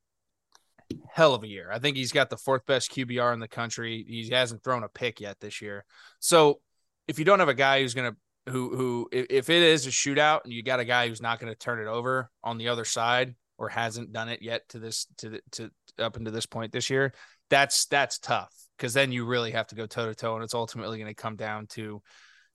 hell 1.11 1.35
of 1.35 1.43
a 1.43 1.49
year. 1.49 1.71
I 1.73 1.79
think 1.79 1.97
he's 1.97 2.13
got 2.13 2.31
the 2.31 2.37
fourth 2.37 2.67
best 2.67 2.91
QBR 2.91 3.33
in 3.33 3.41
the 3.41 3.49
country. 3.49 4.05
He 4.07 4.29
hasn't 4.31 4.63
thrown 4.63 4.85
a 4.85 4.89
pick 4.89 5.21
yet 5.21 5.39
this 5.41 5.63
year. 5.63 5.85
So 6.19 6.61
if 7.09 7.19
you 7.19 7.25
don't 7.25 7.41
have 7.41 7.49
a 7.49 7.55
guy 7.55 7.81
who's 7.81 7.95
going 7.95 8.13
to 8.13 8.17
who 8.51 8.77
who 8.77 9.09
if 9.11 9.49
it 9.49 9.63
is 9.63 9.87
a 9.87 9.91
shootout 9.91 10.41
and 10.45 10.53
you 10.53 10.63
got 10.63 10.81
a 10.81 10.85
guy 10.85 11.09
who's 11.09 11.23
not 11.23 11.41
going 11.41 11.53
to 11.53 11.59
turn 11.59 11.81
it 11.81 11.89
over 11.89 12.31
on 12.43 12.59
the 12.59 12.69
other 12.69 12.85
side 12.85 13.35
or 13.57 13.69
hasn't 13.69 14.13
done 14.13 14.29
it 14.29 14.43
yet 14.43 14.69
to 14.69 14.79
this 14.79 15.07
to 15.19 15.31
the, 15.31 15.41
to 15.53 15.71
up 15.99 16.17
into 16.17 16.31
this 16.31 16.47
point 16.47 16.73
this 16.73 16.91
year, 16.91 17.15
that's 17.49 17.87
that's 17.87 18.19
tough 18.19 18.53
because 18.77 18.93
then 18.93 19.13
you 19.13 19.25
really 19.25 19.53
have 19.53 19.67
to 19.69 19.75
go 19.75 19.87
toe 19.87 20.07
to 20.07 20.15
toe 20.15 20.35
and 20.35 20.45
it's 20.45 20.55
ultimately 20.55 20.99
going 20.99 21.11
to 21.11 21.15
come 21.15 21.37
down 21.37 21.67
to 21.69 22.03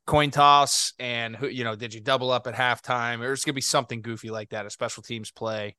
coin 0.05 0.32
toss 0.32 0.93
and 0.99 1.36
who 1.36 1.47
you 1.47 1.63
know 1.63 1.75
did 1.75 1.93
you 1.93 2.01
double 2.01 2.32
up 2.32 2.47
at 2.47 2.55
halftime 2.55 3.19
or 3.21 3.32
it's 3.32 3.45
going 3.45 3.53
to 3.53 3.55
be 3.55 3.61
something 3.61 4.01
goofy 4.01 4.32
like 4.32 4.49
that 4.49 4.65
a 4.65 4.69
special 4.69 5.03
teams 5.03 5.32
play 5.32 5.75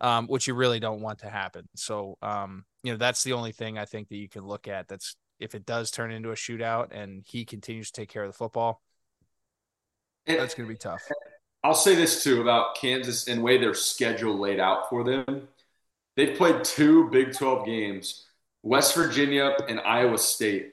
um, 0.00 0.26
which 0.26 0.46
you 0.46 0.54
really 0.54 0.80
don't 0.80 1.00
want 1.00 1.20
to 1.20 1.30
happen. 1.30 1.68
So, 1.76 2.18
um, 2.22 2.64
you 2.82 2.92
know, 2.92 2.98
that's 2.98 3.24
the 3.24 3.32
only 3.32 3.52
thing 3.52 3.78
I 3.78 3.84
think 3.84 4.08
that 4.08 4.16
you 4.16 4.28
can 4.28 4.46
look 4.46 4.68
at. 4.68 4.88
That's 4.88 5.16
if 5.40 5.54
it 5.54 5.66
does 5.66 5.90
turn 5.90 6.12
into 6.12 6.30
a 6.30 6.34
shootout 6.34 6.88
and 6.90 7.24
he 7.26 7.44
continues 7.44 7.90
to 7.90 8.00
take 8.00 8.08
care 8.08 8.22
of 8.22 8.30
the 8.30 8.36
football, 8.36 8.80
and, 10.26 10.38
that's 10.38 10.54
going 10.54 10.68
to 10.68 10.72
be 10.72 10.78
tough. 10.78 11.02
I'll 11.62 11.74
say 11.74 11.94
this 11.94 12.22
too 12.22 12.42
about 12.42 12.76
Kansas 12.76 13.28
and 13.28 13.42
way 13.42 13.58
their 13.58 13.74
schedule 13.74 14.38
laid 14.38 14.60
out 14.60 14.88
for 14.90 15.04
them. 15.04 15.48
They've 16.16 16.36
played 16.36 16.62
two 16.64 17.10
Big 17.10 17.32
12 17.32 17.66
games, 17.66 18.26
West 18.62 18.94
Virginia 18.94 19.56
and 19.68 19.80
Iowa 19.80 20.18
State, 20.18 20.72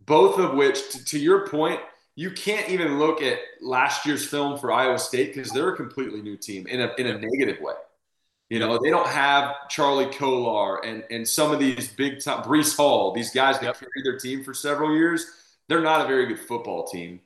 both 0.00 0.38
of 0.38 0.54
which, 0.54 0.90
to, 0.92 1.04
to 1.06 1.18
your 1.18 1.48
point, 1.48 1.80
you 2.14 2.30
can't 2.30 2.68
even 2.68 2.98
look 2.98 3.22
at 3.22 3.38
last 3.60 4.04
year's 4.04 4.26
film 4.26 4.58
for 4.58 4.72
Iowa 4.72 4.98
State 4.98 5.34
because 5.34 5.52
they're 5.52 5.72
a 5.72 5.76
completely 5.76 6.20
new 6.20 6.36
team 6.36 6.66
in 6.66 6.80
a, 6.80 6.92
in 6.98 7.06
a 7.06 7.18
negative 7.18 7.60
way. 7.60 7.74
You 8.50 8.58
know, 8.58 8.78
they 8.78 8.88
don't 8.88 9.08
have 9.08 9.68
Charlie 9.68 10.06
Kolar 10.06 10.84
and, 10.84 11.04
and 11.10 11.28
some 11.28 11.52
of 11.52 11.58
these 11.58 11.88
big 11.88 12.22
time 12.22 12.42
Breece 12.42 12.74
Hall, 12.76 13.12
these 13.12 13.30
guys 13.30 13.56
that 13.56 13.64
yep. 13.64 13.78
carried 13.78 14.04
their 14.04 14.18
team 14.18 14.42
for 14.42 14.54
several 14.54 14.94
years. 14.94 15.26
They're 15.68 15.82
not 15.82 16.00
a 16.00 16.08
very 16.08 16.26
good 16.26 16.40
football 16.40 16.86
team. 16.86 17.20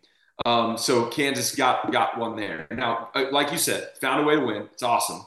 Um, 0.44 0.76
so 0.76 1.06
Kansas 1.06 1.54
got 1.54 1.92
got 1.92 2.18
one 2.18 2.34
there. 2.34 2.66
Now, 2.72 3.10
uh, 3.14 3.26
like 3.30 3.52
you 3.52 3.58
said, 3.58 3.90
found 4.00 4.22
a 4.22 4.26
way 4.26 4.34
to 4.34 4.44
win. 4.44 4.68
It's 4.72 4.82
awesome. 4.82 5.24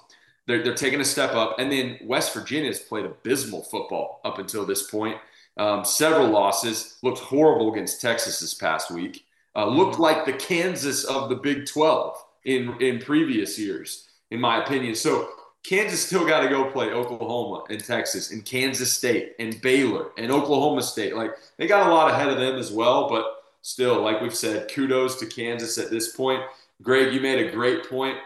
They're, 0.48 0.64
they're 0.64 0.76
taking 0.76 1.00
a 1.00 1.06
step 1.06 1.34
up. 1.34 1.58
And 1.60 1.72
then 1.72 1.98
West 2.04 2.34
Virginia 2.34 2.68
has 2.68 2.80
played 2.80 3.06
abysmal 3.06 3.64
football 3.64 4.22
up 4.24 4.38
until 4.38 4.66
this 4.66 4.90
point. 4.90 5.18
Um, 5.58 5.86
several 5.86 6.28
losses. 6.30 6.98
Looked 7.02 7.20
horrible 7.20 7.72
against 7.72 8.02
Texas 8.02 8.40
this 8.40 8.54
past 8.54 8.92
week. 8.92 9.26
Uh, 9.56 9.68
looked 9.68 10.00
like 10.00 10.26
the 10.26 10.34
Kansas 10.34 11.06
of 11.06 11.30
the 11.30 11.36
Big 11.36 11.66
12 11.66 12.18
in, 12.44 12.76
in 12.82 13.00
previous 13.00 13.58
years, 13.58 14.10
in 14.30 14.40
my 14.40 14.62
opinion. 14.62 14.94
So 14.94 15.30
Kansas 15.68 16.06
still 16.06 16.28
got 16.28 16.42
to 16.42 16.50
go 16.50 16.70
play 16.70 16.92
Oklahoma 16.92 17.64
and 17.70 17.84
Texas 17.84 18.32
and 18.32 18.46
Kansas 18.46 18.94
State 18.94 19.34
and 19.40 19.60
Baylor 19.62 20.12
and 20.18 20.32
Oklahoma 20.32 20.84
State. 20.84 21.16
Like 21.16 21.32
they 21.58 21.66
got 21.66 21.90
a 21.90 21.94
lot 21.94 22.12
ahead 22.12 22.30
of 22.30 22.38
them 22.38 22.58
as 22.60 22.72
well, 22.72 23.10
but 23.10 23.44
still, 23.62 24.00
like 24.02 24.22
we've 24.22 24.36
said, 24.36 24.70
kudos 24.72 25.16
to 25.20 25.26
Kansas 25.26 25.80
at 25.80 25.90
this 25.90 26.16
point. 26.16 26.44
Greg, 26.84 27.14
you 27.14 27.20
made 27.20 27.48
a 27.48 27.52
great 27.52 27.90
point. 27.90 28.18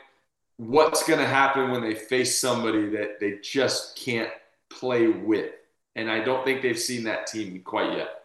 What's 0.58 1.08
going 1.08 1.20
to 1.20 1.28
happen 1.28 1.72
when 1.72 1.82
they 1.82 1.96
face 1.96 2.38
somebody 2.38 2.90
that 2.90 3.22
they 3.22 3.40
just 3.42 3.96
can't 3.96 4.32
play 4.70 5.08
with? 5.08 5.54
And 5.96 6.12
I 6.12 6.20
don't 6.20 6.44
think 6.44 6.62
they've 6.62 6.78
seen 6.78 7.06
that 7.06 7.28
team 7.28 7.62
quite 7.62 7.96
yet. 7.96 8.24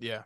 Yeah, 0.00 0.22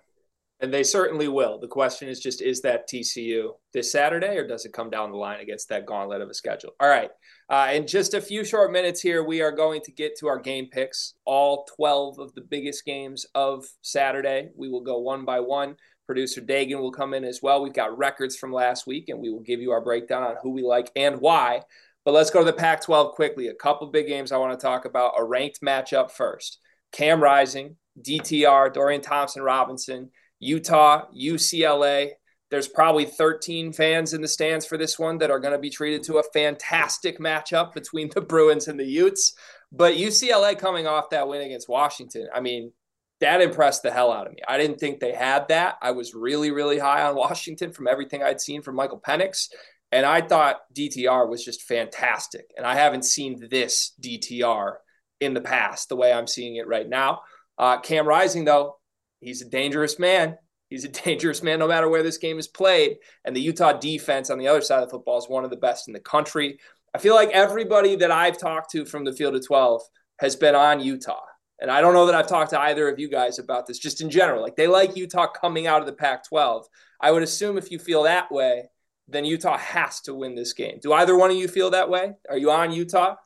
and 0.61 0.73
they 0.73 0.83
certainly 0.83 1.29
will. 1.29 1.59
The 1.59 1.69
question 1.69 2.09
is 2.09 2.21
just 2.21 2.43
is 2.43 2.61
that 2.63 2.89
TCU 2.89 3.53
this 3.73 3.91
Saturday 3.91 4.37
or 4.37 4.47
does 4.47 4.65
it 4.67 4.73
come 4.73 4.91
down 4.91 5.11
the 5.11 5.17
line 5.17 5.41
against 5.41 5.69
that 5.71 5.87
gauntlet 5.87 6.21
of 6.21 6.29
a 6.29 6.35
schedule? 6.35 6.73
All 6.81 6.89
right. 6.89 7.11
Uh, 7.49 7.71
in 7.73 7.87
just 7.87 8.15
a 8.15 8.21
few 8.21 8.45
short 8.45 8.71
minutes 8.71 9.01
here, 9.01 9.25
we 9.25 9.41
are 9.41 9.53
going 9.53 9.81
to 9.83 9.93
get 9.93 10.17
to 10.19 10.29
our 10.29 10.39
game 10.39 10.67
picks, 10.71 11.15
all 11.25 11.67
12 11.77 12.19
of 12.19 12.35
the 12.35 12.43
biggest 12.43 12.85
games 12.85 13.27
of 13.35 13.65
Saturday. 13.83 14.51
We 14.55 14.69
will 14.69 14.83
go 14.83 14.99
one 14.99 15.25
by 15.25 15.41
one. 15.41 15.77
Producer 16.07 16.41
Dagan 16.41 16.81
will 16.81 16.93
come 16.93 17.15
in 17.15 17.25
as 17.25 17.41
well. 17.43 17.63
We've 17.63 17.73
got 17.73 17.97
records 17.97 18.37
from 18.37 18.53
last 18.53 18.87
week 18.87 19.09
and 19.09 19.19
we 19.19 19.31
will 19.31 19.41
give 19.41 19.61
you 19.61 19.71
our 19.71 19.81
breakdown 19.81 20.23
on 20.23 20.37
who 20.43 20.51
we 20.51 20.63
like 20.63 20.91
and 20.95 21.21
why. 21.21 21.63
But 22.05 22.15
let's 22.15 22.31
go 22.31 22.41
to 22.41 22.45
the 22.45 22.53
Pac 22.53 22.83
12 22.83 23.15
quickly. 23.15 23.49
A 23.49 23.55
couple 23.55 23.87
big 23.87 24.09
games 24.09 24.33
I 24.33 24.39
want 24.39 24.59
to 24.59 24.63
talk 24.63 24.85
about. 24.85 25.15
A 25.19 25.25
ranked 25.25 25.61
matchup 25.63 26.11
first 26.11 26.59
Cam 26.93 27.23
Rising, 27.23 27.77
DTR, 28.01 28.73
Dorian 28.73 29.01
Thompson 29.01 29.43
Robinson 29.43 30.11
Utah, 30.41 31.07
UCLA. 31.17 32.11
There's 32.51 32.67
probably 32.67 33.05
13 33.05 33.73
fans 33.73 34.13
in 34.13 34.21
the 34.21 34.29
stands 34.29 34.67
for 34.67 34.77
this 34.77 34.99
one 34.99 35.19
that 35.19 35.31
are 35.31 35.39
going 35.39 35.53
to 35.53 35.59
be 35.59 35.71
treated 35.71 36.03
to 36.05 36.19
a 36.19 36.25
fantastic 36.35 37.21
matchup 37.21 37.73
between 37.73 38.11
the 38.13 38.21
Bruins 38.21 38.67
and 38.67 38.81
the 38.81 38.85
Utes. 38.85 39.35
But 39.71 39.95
UCLA 39.95 40.59
coming 40.59 40.89
off 40.89 41.11
that 41.11 41.29
win 41.29 41.43
against 41.43 41.69
Washington, 41.69 42.29
I 42.35 42.41
mean, 42.41 42.73
that 43.21 43.41
impressed 43.41 43.83
the 43.83 43.93
hell 43.93 44.11
out 44.11 44.27
of 44.27 44.33
me. 44.33 44.41
I 44.49 44.59
didn't 44.59 44.81
think 44.81 44.99
they 44.99 45.13
had 45.13 45.47
that. 45.49 45.77
I 45.81 45.93
was 45.93 46.15
really, 46.15 46.51
really 46.51 46.79
high 46.79 47.03
on 47.03 47.15
Washington 47.15 47.73
from 47.73 47.87
everything 47.87 48.23
I'd 48.23 48.41
seen 48.41 48.63
from 48.63 48.75
Michael 48.77 49.01
Penix. 49.01 49.49
And 49.93 50.07
I 50.07 50.21
thought 50.21 50.61
DTR 50.75 51.29
was 51.29 51.45
just 51.45 51.63
fantastic. 51.63 52.47
And 52.57 52.67
I 52.67 52.75
haven't 52.75 53.05
seen 53.05 53.49
this 53.51 53.93
DTR 54.03 54.77
in 55.21 55.35
the 55.35 55.41
past 55.41 55.89
the 55.89 55.97
way 55.97 56.13
I'm 56.13 56.27
seeing 56.27 56.57
it 56.57 56.67
right 56.67 56.89
now. 56.89 57.21
Uh, 57.59 57.79
Cam 57.81 58.07
Rising, 58.07 58.45
though, 58.45 58.77
he's 59.21 59.43
a 59.43 59.49
dangerous 59.49 59.99
man. 59.99 60.37
He's 60.69 60.85
a 60.85 60.89
dangerous 61.05 61.43
man 61.43 61.59
no 61.59 61.69
matter 61.69 61.89
where 61.89 62.03
this 62.03 62.19
game 62.19 62.39
is 62.39 62.49
played. 62.49 62.99
And 63.25 63.35
the 63.35 63.41
Utah 63.41 63.75
defense 63.75 64.31
on 64.31 64.39
the 64.39 64.49
other 64.49 64.61
side 64.61 64.83
of 64.83 64.89
the 64.89 64.91
football 64.91 65.19
is 65.19 65.29
one 65.29 65.45
of 65.45 65.51
the 65.51 65.57
best 65.57 65.89
in 65.89 65.95
the 65.95 66.01
country. 66.01 66.59
I 66.95 66.99
feel 66.99 67.15
like 67.15 67.31
everybody 67.31 67.97
that 67.97 68.11
I've 68.11 68.39
talked 68.39 68.71
to 68.73 68.85
from 68.85 69.05
the 69.05 69.13
field 69.13 69.37
of 69.37 69.47
12 69.47 69.83
has 70.19 70.37
been 70.37 70.55
on 70.55 70.81
Utah. 70.81 71.25
And 71.61 71.71
I 71.71 71.81
don't 71.81 71.93
know 71.93 72.07
that 72.07 72.15
I've 72.15 72.27
talked 72.27 72.51
to 72.51 72.61
either 72.61 72.89
of 72.89 72.99
you 72.99 73.09
guys 73.09 73.39
about 73.39 73.67
this, 73.67 73.79
just 73.79 74.01
in 74.01 74.11
general. 74.11 74.43
Like 74.43 74.57
they 74.57 74.67
like 74.67 74.97
Utah 74.97 75.27
coming 75.27 75.67
out 75.67 75.81
of 75.81 75.87
the 75.87 75.93
Pac 75.93 76.27
12. 76.27 76.67
I 77.01 77.11
would 77.11 77.23
assume 77.23 77.59
if 77.59 77.71
you 77.71 77.79
feel 77.79 78.05
that 78.05 78.33
way, 78.33 78.71
then 79.09 79.25
Utah 79.25 79.59
has 79.59 80.01
to 80.03 80.15
win 80.15 80.35
this 80.35 80.53
game. 80.53 80.79
Do 80.83 80.93
either 80.93 81.17
one 81.17 81.31
of 81.31 81.37
you 81.37 81.49
feel 81.49 81.71
that 81.71 81.91
way? 81.91 82.15
Are 82.29 82.39
you 82.39 82.51
on 82.51 82.73
Utah? 82.73 83.17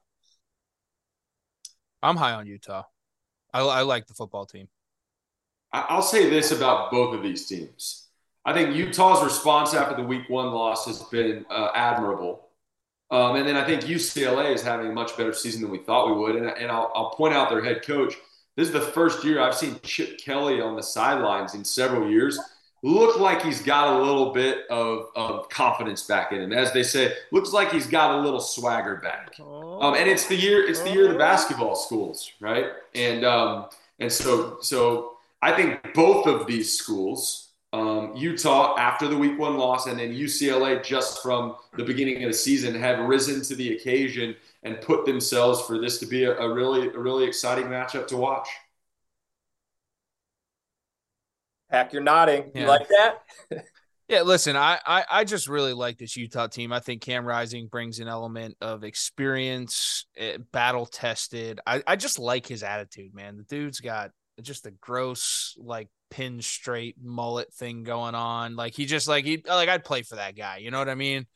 I'm 2.03 2.17
high 2.17 2.33
on 2.33 2.47
Utah. 2.47 2.83
I, 3.53 3.61
I 3.61 3.83
like 3.83 4.07
the 4.07 4.15
football 4.15 4.47
team. 4.47 4.69
I'll 5.75 6.03
say 6.03 6.31
this 6.31 6.53
about 6.53 6.91
both 6.91 7.14
of 7.14 7.22
these 7.22 7.47
teams. 7.47 8.09
I 8.45 8.53
think 8.53 8.77
Utah's 8.77 9.25
response 9.25 9.75
after 9.75 9.97
the 9.97 10.03
week 10.03 10.29
one 10.29 10.53
loss 10.53 10.87
has 10.87 11.03
been 11.05 11.47
uh, 11.51 11.70
admirable. 11.75 12.49
Um, 13.11 13.37
and 13.37 13.47
then 13.47 13.57
I 13.57 13.64
think 13.64 13.83
UCLA 13.83 14.55
is 14.55 14.62
having 14.62 14.89
a 14.89 14.93
much 14.93 15.16
better 15.16 15.33
season 15.33 15.62
than 15.62 15.70
we 15.70 15.79
thought 15.79 16.09
we 16.09 16.20
would. 16.20 16.37
And, 16.37 16.47
and 16.47 16.70
I'll, 16.70 16.91
I'll, 16.95 17.11
point 17.11 17.35
out 17.35 17.49
their 17.49 17.62
head 17.62 17.83
coach, 17.83 18.14
This 18.57 18.68
is 18.68 18.72
the 18.72 18.81
first 18.81 19.25
year 19.25 19.41
I've 19.41 19.55
seen 19.55 19.79
Chip 19.83 20.18
Kelly 20.18 20.61
on 20.61 20.77
the 20.77 20.83
sidelines 20.83 21.55
in 21.55 21.64
several 21.64 22.11
years. 22.11 22.39
Look 22.83 23.18
like 23.18 23.41
he's 23.41 23.62
got 23.62 23.99
a 23.99 24.03
little 24.03 24.33
bit 24.33 24.66
of, 24.68 25.07
of 25.16 25.49
confidence 25.49 26.03
back 26.03 26.33
in 26.33 26.41
him. 26.43 26.53
As 26.53 26.72
they 26.72 26.83
say, 26.83 27.14
looks 27.31 27.53
like 27.53 27.72
he's 27.72 27.87
got 27.87 28.18
a 28.18 28.20
little 28.20 28.41
swagger 28.41 28.97
back. 28.97 29.39
Um, 29.41 29.95
and 29.95 30.09
it's 30.09 30.27
the 30.27 30.37
year 30.37 30.66
it's 30.68 30.81
the 30.81 30.93
year 30.93 31.07
of 31.07 31.12
the 31.12 31.18
basketball 31.18 31.77
schools, 31.77 32.31
right? 32.41 32.66
And 32.95 33.25
um, 33.25 33.70
and 34.01 34.12
so 34.12 34.59
so 34.61 35.14
I 35.45 35.53
think 35.53 35.93
both 35.93 36.27
of 36.27 36.47
these 36.47 36.79
schools, 36.79 37.51
um, 37.75 38.15
Utah 38.17 38.79
after 38.79 39.07
the 39.07 39.17
week 39.17 39.39
one 39.39 39.59
loss, 39.59 39.87
and 39.87 39.99
then 39.99 40.11
UCLA 40.11 40.83
just 40.83 41.23
from 41.23 41.57
the 41.77 41.85
beginning 41.85 42.25
of 42.25 42.31
the 42.31 42.35
season, 42.35 42.75
have 42.75 43.07
risen 43.07 43.43
to 43.43 43.55
the 43.55 43.77
occasion 43.77 44.37
and 44.63 44.81
put 44.81 45.05
themselves 45.05 45.61
for 45.67 45.79
this 45.79 45.99
to 45.99 46.07
be 46.07 46.25
a, 46.25 46.35
a 46.39 46.51
really 46.51 46.89
a 46.89 46.99
really 46.99 47.27
exciting 47.27 47.67
matchup 47.67 48.07
to 48.07 48.17
watch. 48.17 48.49
Hack, 51.69 51.93
you're 51.93 52.01
nodding. 52.01 52.51
Yeah. 52.55 52.63
You 52.63 52.67
like 52.67 52.89
that? 52.89 53.19
yeah, 54.09 54.23
listen, 54.23 54.57
I, 54.57 54.79
I 54.87 55.05
I 55.11 55.25
just 55.25 55.47
really 55.47 55.75
like 55.75 55.99
this 55.99 56.17
Utah 56.17 56.47
team. 56.47 56.73
I 56.73 56.81
think 56.81 57.03
Cam 57.03 57.27
Rising 57.27 57.67
brings 57.67 57.99
an 57.99 58.09
element 58.09 58.57
of 58.63 58.83
experience, 58.83 60.07
eh, 60.17 60.39
battle 60.53 60.87
tested. 60.87 61.61
I, 61.67 61.83
I 61.87 61.97
just 61.97 62.19
like 62.19 62.47
his 62.47 62.63
attitude, 62.63 63.15
man. 63.15 63.37
The 63.37 63.43
dude's 63.43 63.81
got 63.81 64.11
just 64.43 64.66
a 64.66 64.70
gross, 64.70 65.55
like 65.59 65.89
pin 66.11 66.41
straight 66.43 66.97
mullet 67.03 67.53
thing 67.55 67.82
going 67.82 68.14
on. 68.14 68.57
Like 68.57 68.74
he 68.74 68.87
just 68.87 69.09
like 69.09 69.24
he 69.24 69.43
like 69.47 69.68
I'd 69.68 69.85
play 69.85 70.03
for 70.03 70.16
that 70.16 70.37
guy. 70.37 70.59
You 70.59 70.70
know 70.70 70.78
what 70.78 70.89
I 70.89 70.95
mean? 70.95 71.26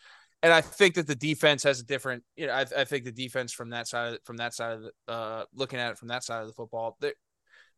and 0.42 0.52
I 0.52 0.60
think 0.60 0.94
that 0.94 1.06
the 1.06 1.16
defense 1.16 1.64
has 1.64 1.80
a 1.80 1.84
different, 1.84 2.22
you 2.36 2.46
know, 2.46 2.52
I, 2.52 2.64
I 2.76 2.84
think 2.84 3.04
the 3.04 3.12
defense 3.12 3.52
from 3.52 3.70
that 3.70 3.88
side, 3.88 4.18
from 4.24 4.36
that 4.36 4.54
side 4.54 4.72
of 4.74 4.82
the, 4.82 5.12
uh, 5.12 5.44
looking 5.52 5.80
at 5.80 5.90
it 5.90 5.98
from 5.98 6.08
that 6.08 6.22
side 6.22 6.42
of 6.42 6.46
the 6.46 6.52
football, 6.52 6.96
they 7.00 7.12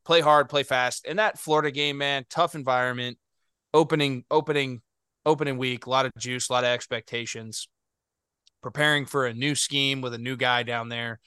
play 0.05 0.21
hard, 0.21 0.49
play 0.49 0.63
fast. 0.63 1.07
And 1.09 1.19
that 1.19 1.39
Florida 1.39 1.71
game, 1.71 1.97
man, 1.97 2.27
tough 2.29 2.55
environment, 2.55 3.17
opening, 3.73 4.25
opening, 4.31 4.83
opening 5.25 5.57
week, 5.57 5.87
a 5.87 5.91
lot 5.91 6.05
of 6.05 6.13
juice, 6.19 6.51
a 6.51 6.53
lot 6.53 6.65
of 6.65 6.71
expectations, 6.71 7.69
preparing 8.63 9.07
for 9.07 9.27
a 9.27 9.33
new 9.33 9.55
scheme 9.55 10.03
with 10.03 10.13
a 10.13 10.19
new 10.19 10.37
guy 10.37 10.63
down 10.63 10.91
there. 10.91 11.19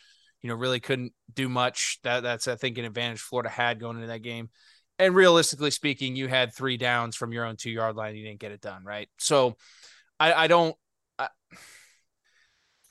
You 0.44 0.50
know, 0.50 0.56
really 0.56 0.80
couldn't 0.80 1.14
do 1.34 1.50
much. 1.50 2.00
That 2.04 2.22
that's 2.22 2.48
I 2.48 2.56
think 2.56 2.78
an 2.78 2.86
advantage 2.86 3.22
Florida 3.22 3.50
had 3.50 3.80
going 3.80 3.96
into 3.96 4.08
that 4.08 4.22
game. 4.22 4.50
And 5.00 5.16
realistically 5.16 5.72
speaking, 5.72 6.16
you 6.16 6.28
had 6.28 6.54
three 6.54 6.78
downs 6.78 7.16
from 7.16 7.32
your 7.32 7.46
own 7.46 7.56
two 7.56 7.72
yard 7.72 7.96
line. 7.96 8.16
You 8.16 8.26
didn't 8.26 8.40
get 8.40 8.52
it 8.52 8.62
done, 8.62 8.84
right? 8.84 9.10
So 9.18 9.56
I, 10.20 10.34
I 10.34 10.48
don't 10.48 10.76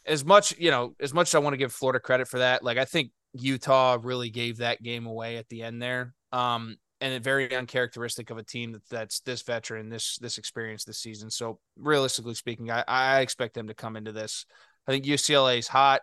as 0.06 0.24
much 0.24 0.56
you 0.58 0.70
know 0.70 0.94
as 1.00 1.14
much 1.14 1.28
as 1.28 1.34
I 1.34 1.38
want 1.38 1.54
to 1.54 1.58
give 1.58 1.72
Florida 1.72 2.00
credit 2.00 2.28
for 2.28 2.38
that, 2.38 2.62
like 2.62 2.78
I 2.78 2.84
think 2.84 3.10
Utah 3.34 3.98
really 4.00 4.30
gave 4.30 4.58
that 4.58 4.82
game 4.82 5.06
away 5.06 5.36
at 5.36 5.48
the 5.48 5.62
end 5.62 5.80
there. 5.80 6.14
Um, 6.32 6.76
and 7.00 7.22
very 7.22 7.54
uncharacteristic 7.54 8.30
of 8.30 8.38
a 8.38 8.44
team 8.44 8.72
that, 8.72 8.88
that's 8.88 9.20
this 9.20 9.42
veteran, 9.42 9.88
this 9.88 10.18
this 10.18 10.38
experience 10.38 10.84
this 10.84 10.98
season. 10.98 11.30
So 11.30 11.58
realistically 11.76 12.34
speaking, 12.34 12.70
I, 12.70 12.84
I 12.86 13.20
expect 13.20 13.54
them 13.54 13.68
to 13.68 13.74
come 13.74 13.96
into 13.96 14.12
this. 14.12 14.46
I 14.86 14.92
think 14.92 15.04
UCLA 15.04 15.58
is 15.58 15.68
hot, 15.68 16.02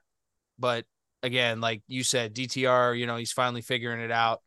but 0.58 0.86
again, 1.24 1.62
like 1.62 1.82
you 1.88 2.04
said, 2.04 2.34
DTR, 2.34 2.98
you 2.98 3.06
know, 3.06 3.18
he's 3.18 3.32
finally 3.32 3.62
figuring 3.62 4.02
it 4.02 4.12
out. 4.12 4.42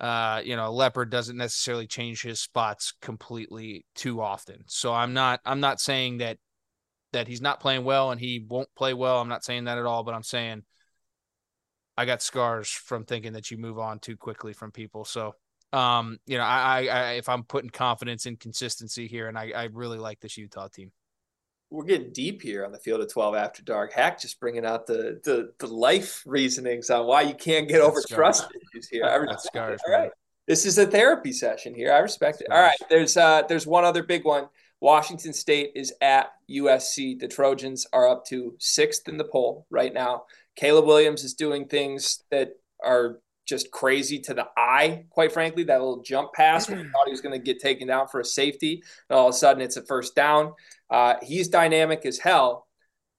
Uh, 0.00 0.42
you 0.44 0.56
know, 0.56 0.72
Leopard 0.72 1.10
doesn't 1.10 1.36
necessarily 1.36 1.86
change 1.86 2.22
his 2.22 2.40
spots 2.40 2.92
completely 3.00 3.86
too 3.94 4.20
often. 4.20 4.64
So 4.66 4.92
I'm 4.92 5.14
not 5.14 5.40
I'm 5.44 5.60
not 5.60 5.80
saying 5.80 6.18
that 6.18 6.38
that 7.12 7.28
he's 7.28 7.40
not 7.40 7.60
playing 7.60 7.84
well 7.84 8.10
and 8.10 8.20
he 8.20 8.44
won't 8.46 8.68
play 8.76 8.92
well. 8.92 9.20
I'm 9.20 9.28
not 9.28 9.44
saying 9.44 9.64
that 9.64 9.78
at 9.78 9.86
all, 9.86 10.02
but 10.02 10.14
I'm 10.14 10.24
saying 10.24 10.64
I 11.96 12.04
got 12.06 12.22
scars 12.22 12.68
from 12.68 13.04
thinking 13.04 13.34
that 13.34 13.50
you 13.50 13.56
move 13.56 13.78
on 13.78 14.00
too 14.00 14.16
quickly 14.16 14.52
from 14.52 14.72
people. 14.72 15.04
So, 15.04 15.36
um, 15.72 16.18
you 16.26 16.38
know, 16.38 16.44
I, 16.44 16.86
I, 16.86 16.86
I 16.86 17.12
if 17.12 17.28
I'm 17.28 17.44
putting 17.44 17.70
confidence 17.70 18.26
in 18.26 18.36
consistency 18.36 19.06
here, 19.06 19.28
and 19.28 19.38
I, 19.38 19.52
I 19.54 19.64
really 19.72 19.98
like 19.98 20.20
this 20.20 20.36
Utah 20.36 20.68
team. 20.68 20.90
We're 21.74 21.84
getting 21.84 22.12
deep 22.12 22.40
here 22.40 22.64
on 22.64 22.70
the 22.70 22.78
field 22.78 23.00
of 23.00 23.12
12 23.12 23.34
after 23.34 23.62
dark. 23.62 23.92
Hack 23.92 24.20
just 24.20 24.38
bringing 24.38 24.64
out 24.64 24.86
the 24.86 25.20
the, 25.24 25.52
the 25.58 25.66
life 25.66 26.22
reasonings 26.24 26.88
on 26.88 27.06
why 27.06 27.22
you 27.22 27.34
can't 27.34 27.68
get 27.68 27.80
over 27.80 28.00
trust 28.08 28.46
issues 28.72 28.88
here. 28.88 29.04
I 29.04 29.14
respect 29.16 29.82
All 29.86 29.92
right. 29.92 30.10
This 30.46 30.66
is 30.66 30.78
a 30.78 30.86
therapy 30.86 31.32
session 31.32 31.74
here. 31.74 31.92
I 31.92 31.98
respect 31.98 32.42
it. 32.42 32.46
All 32.50 32.60
right. 32.60 32.78
There's 32.88 33.16
uh 33.16 33.42
there's 33.48 33.66
one 33.66 33.84
other 33.84 34.04
big 34.04 34.24
one. 34.24 34.48
Washington 34.80 35.32
State 35.32 35.72
is 35.74 35.92
at 36.00 36.32
USC. 36.48 37.18
The 37.18 37.26
Trojans 37.26 37.86
are 37.92 38.08
up 38.08 38.24
to 38.26 38.54
sixth 38.60 39.08
in 39.08 39.16
the 39.16 39.24
poll 39.24 39.66
right 39.68 39.92
now. 39.92 40.24
Caleb 40.54 40.86
Williams 40.86 41.24
is 41.24 41.34
doing 41.34 41.66
things 41.66 42.22
that 42.30 42.50
are 42.84 43.18
just 43.46 43.70
crazy 43.70 44.18
to 44.20 44.34
the 44.34 44.46
eye, 44.56 45.04
quite 45.10 45.32
frankly. 45.32 45.64
That 45.64 45.80
little 45.80 46.02
jump 46.02 46.32
pass 46.32 46.68
when 46.68 46.78
he 46.78 46.84
thought 46.92 47.06
he 47.06 47.10
was 47.10 47.20
going 47.20 47.38
to 47.38 47.44
get 47.44 47.60
taken 47.60 47.88
down 47.88 48.08
for 48.08 48.20
a 48.20 48.24
safety, 48.24 48.82
and 49.08 49.18
all 49.18 49.28
of 49.28 49.34
a 49.34 49.36
sudden 49.36 49.62
it's 49.62 49.76
a 49.76 49.84
first 49.84 50.14
down. 50.14 50.52
Uh, 50.94 51.16
he's 51.22 51.48
dynamic 51.48 52.06
as 52.06 52.18
hell. 52.18 52.68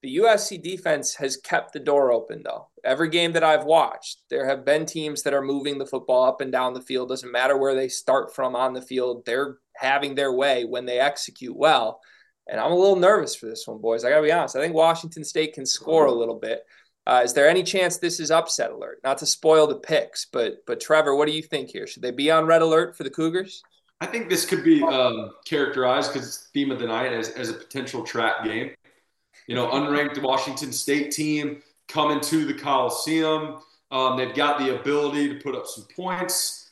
The 0.02 0.16
USC 0.20 0.64
defense 0.64 1.14
has 1.16 1.36
kept 1.36 1.74
the 1.74 1.80
door 1.82 2.10
open, 2.10 2.42
though. 2.42 2.70
Every 2.86 3.10
game 3.10 3.34
that 3.34 3.44
I've 3.44 3.66
watched, 3.66 4.22
there 4.30 4.48
have 4.48 4.64
been 4.64 4.86
teams 4.86 5.24
that 5.24 5.34
are 5.34 5.42
moving 5.42 5.78
the 5.78 5.86
football 5.86 6.24
up 6.24 6.40
and 6.40 6.54
down 6.54 6.74
the 6.74 6.82
field. 6.82 7.10
Doesn't 7.10 7.34
matter 7.34 7.58
where 7.58 7.76
they 7.76 7.90
start 7.90 8.34
from 8.34 8.56
on 8.56 8.72
the 8.72 8.82
field, 8.82 9.26
they're 9.26 9.58
having 9.76 10.16
their 10.16 10.32
way 10.32 10.64
when 10.64 10.86
they 10.86 11.00
execute 11.00 11.54
well. 11.54 12.00
And 12.48 12.62
I'm 12.62 12.72
a 12.72 12.78
little 12.78 12.96
nervous 12.96 13.36
for 13.36 13.48
this 13.48 13.68
one, 13.68 13.82
boys. 13.82 14.06
I 14.06 14.10
got 14.10 14.18
to 14.18 14.24
be 14.24 14.32
honest. 14.32 14.56
I 14.56 14.62
think 14.62 14.74
Washington 14.74 15.26
State 15.26 15.54
can 15.54 15.66
score 15.66 16.06
a 16.06 16.14
little 16.14 16.40
bit. 16.40 16.62
Uh, 17.06 17.24
is 17.26 17.34
there 17.34 17.50
any 17.50 17.62
chance 17.62 17.98
this 17.98 18.22
is 18.22 18.32
upset 18.32 18.72
alert? 18.72 19.00
Not 19.04 19.18
to 19.18 19.26
spoil 19.26 19.68
the 19.68 19.80
picks, 19.80 20.28
but 20.32 20.66
but 20.66 20.80
Trevor, 20.80 21.14
what 21.14 21.28
do 21.28 21.34
you 21.34 21.44
think 21.44 21.72
here? 21.72 21.88
Should 21.88 22.04
they 22.04 22.12
be 22.12 22.32
on 22.32 22.46
red 22.46 22.62
alert 22.62 22.96
for 22.96 23.04
the 23.04 23.10
Cougars? 23.10 23.62
I 24.06 24.12
think 24.12 24.30
this 24.30 24.46
could 24.46 24.64
be 24.64 24.84
um, 24.84 25.32
characterized 25.46 26.14
because 26.14 26.28
it's 26.28 26.38
theme 26.54 26.72
of 26.72 26.80
the 26.80 26.88
night 26.88 27.12
as, 27.12 27.30
as 27.30 27.50
a 27.50 27.54
potential 27.54 28.04
trap 28.04 28.44
game 28.44 28.72
you 29.48 29.56
know, 29.56 29.70
unranked 29.70 30.22
Washington 30.22 30.72
State 30.72 31.12
team 31.12 31.62
coming 31.88 32.20
to 32.22 32.46
the 32.46 32.54
Coliseum. 32.54 33.60
Um, 33.92 34.18
they've 34.18 34.34
got 34.34 34.60
the 34.60 34.80
ability 34.80 35.30
to 35.30 35.36
put 35.36 35.56
up 35.56 35.68
some 35.68 35.86
points, 35.96 36.72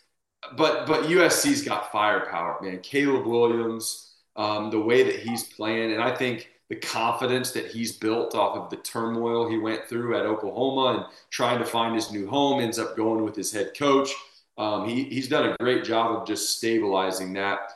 but 0.57 0.87
but 0.87 1.03
USC's 1.03 1.61
got 1.61 1.91
firepower, 1.91 2.59
man. 2.61 2.79
Caleb 2.79 3.25
Williams, 3.25 4.15
um, 4.35 4.71
the 4.71 4.79
way 4.79 5.03
that 5.03 5.19
he's 5.19 5.43
playing, 5.43 5.91
and 5.93 6.01
I 6.01 6.15
think 6.15 6.49
the 6.69 6.75
confidence 6.77 7.51
that 7.51 7.67
he's 7.67 7.97
built 7.97 8.33
off 8.33 8.57
of 8.57 8.69
the 8.69 8.77
turmoil 8.77 9.47
he 9.47 9.57
went 9.57 9.87
through 9.87 10.17
at 10.17 10.25
Oklahoma 10.25 10.97
and 10.97 11.05
trying 11.29 11.59
to 11.59 11.65
find 11.65 11.93
his 11.93 12.11
new 12.11 12.27
home, 12.27 12.59
ends 12.59 12.79
up 12.79 12.97
going 12.97 13.23
with 13.23 13.35
his 13.35 13.51
head 13.51 13.73
coach. 13.77 14.09
Um, 14.57 14.87
he, 14.87 15.03
he's 15.05 15.27
done 15.27 15.49
a 15.49 15.57
great 15.57 15.83
job 15.83 16.15
of 16.15 16.27
just 16.27 16.57
stabilizing 16.57 17.33
that 17.33 17.73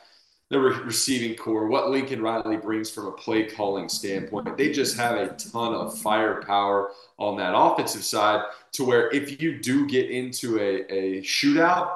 the 0.50 0.58
re- 0.58 0.80
receiving 0.84 1.36
corps, 1.36 1.66
what 1.66 1.90
Lincoln 1.90 2.22
Riley 2.22 2.56
brings 2.56 2.90
from 2.90 3.06
a 3.06 3.12
play 3.12 3.44
calling 3.44 3.88
standpoint. 3.88 4.56
They 4.56 4.72
just 4.72 4.96
have 4.96 5.16
a 5.16 5.28
ton 5.34 5.74
of 5.74 5.98
firepower 5.98 6.90
on 7.18 7.36
that 7.36 7.54
offensive 7.54 8.04
side 8.04 8.44
to 8.72 8.84
where 8.84 9.10
if 9.10 9.42
you 9.42 9.60
do 9.60 9.86
get 9.86 10.10
into 10.10 10.58
a, 10.58 10.90
a 10.92 11.22
shootout, 11.22 11.90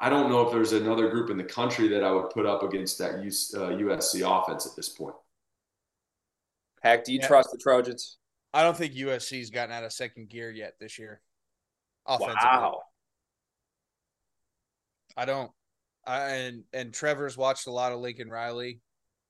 I 0.00 0.08
don't 0.08 0.30
know 0.30 0.40
if 0.46 0.52
there's 0.52 0.72
another 0.72 1.10
group 1.10 1.28
in 1.28 1.36
the 1.36 1.44
country 1.44 1.88
that 1.88 2.02
I 2.02 2.10
would 2.10 2.30
put 2.30 2.46
up 2.46 2.62
against 2.62 2.98
that 2.98 3.16
USC 3.16 4.22
uh, 4.22 4.40
offense 4.40 4.66
at 4.66 4.74
this 4.74 4.88
point. 4.88 5.14
Hack, 6.82 7.04
do 7.04 7.12
you 7.12 7.18
yeah. 7.20 7.26
trust 7.26 7.50
the 7.52 7.58
Trojans? 7.58 8.16
I 8.54 8.62
don't 8.62 8.76
think 8.76 8.94
USC's 8.94 9.50
gotten 9.50 9.74
out 9.74 9.84
of 9.84 9.92
second 9.92 10.30
gear 10.30 10.50
yet 10.50 10.76
this 10.80 10.98
year. 10.98 11.20
Offensively. 12.06 12.36
Wow. 12.42 12.82
I 15.16 15.24
don't. 15.24 15.50
I, 16.06 16.20
and 16.20 16.64
and 16.72 16.94
Trevor's 16.94 17.36
watched 17.36 17.66
a 17.66 17.72
lot 17.72 17.92
of 17.92 18.00
Lincoln 18.00 18.30
Riley 18.30 18.80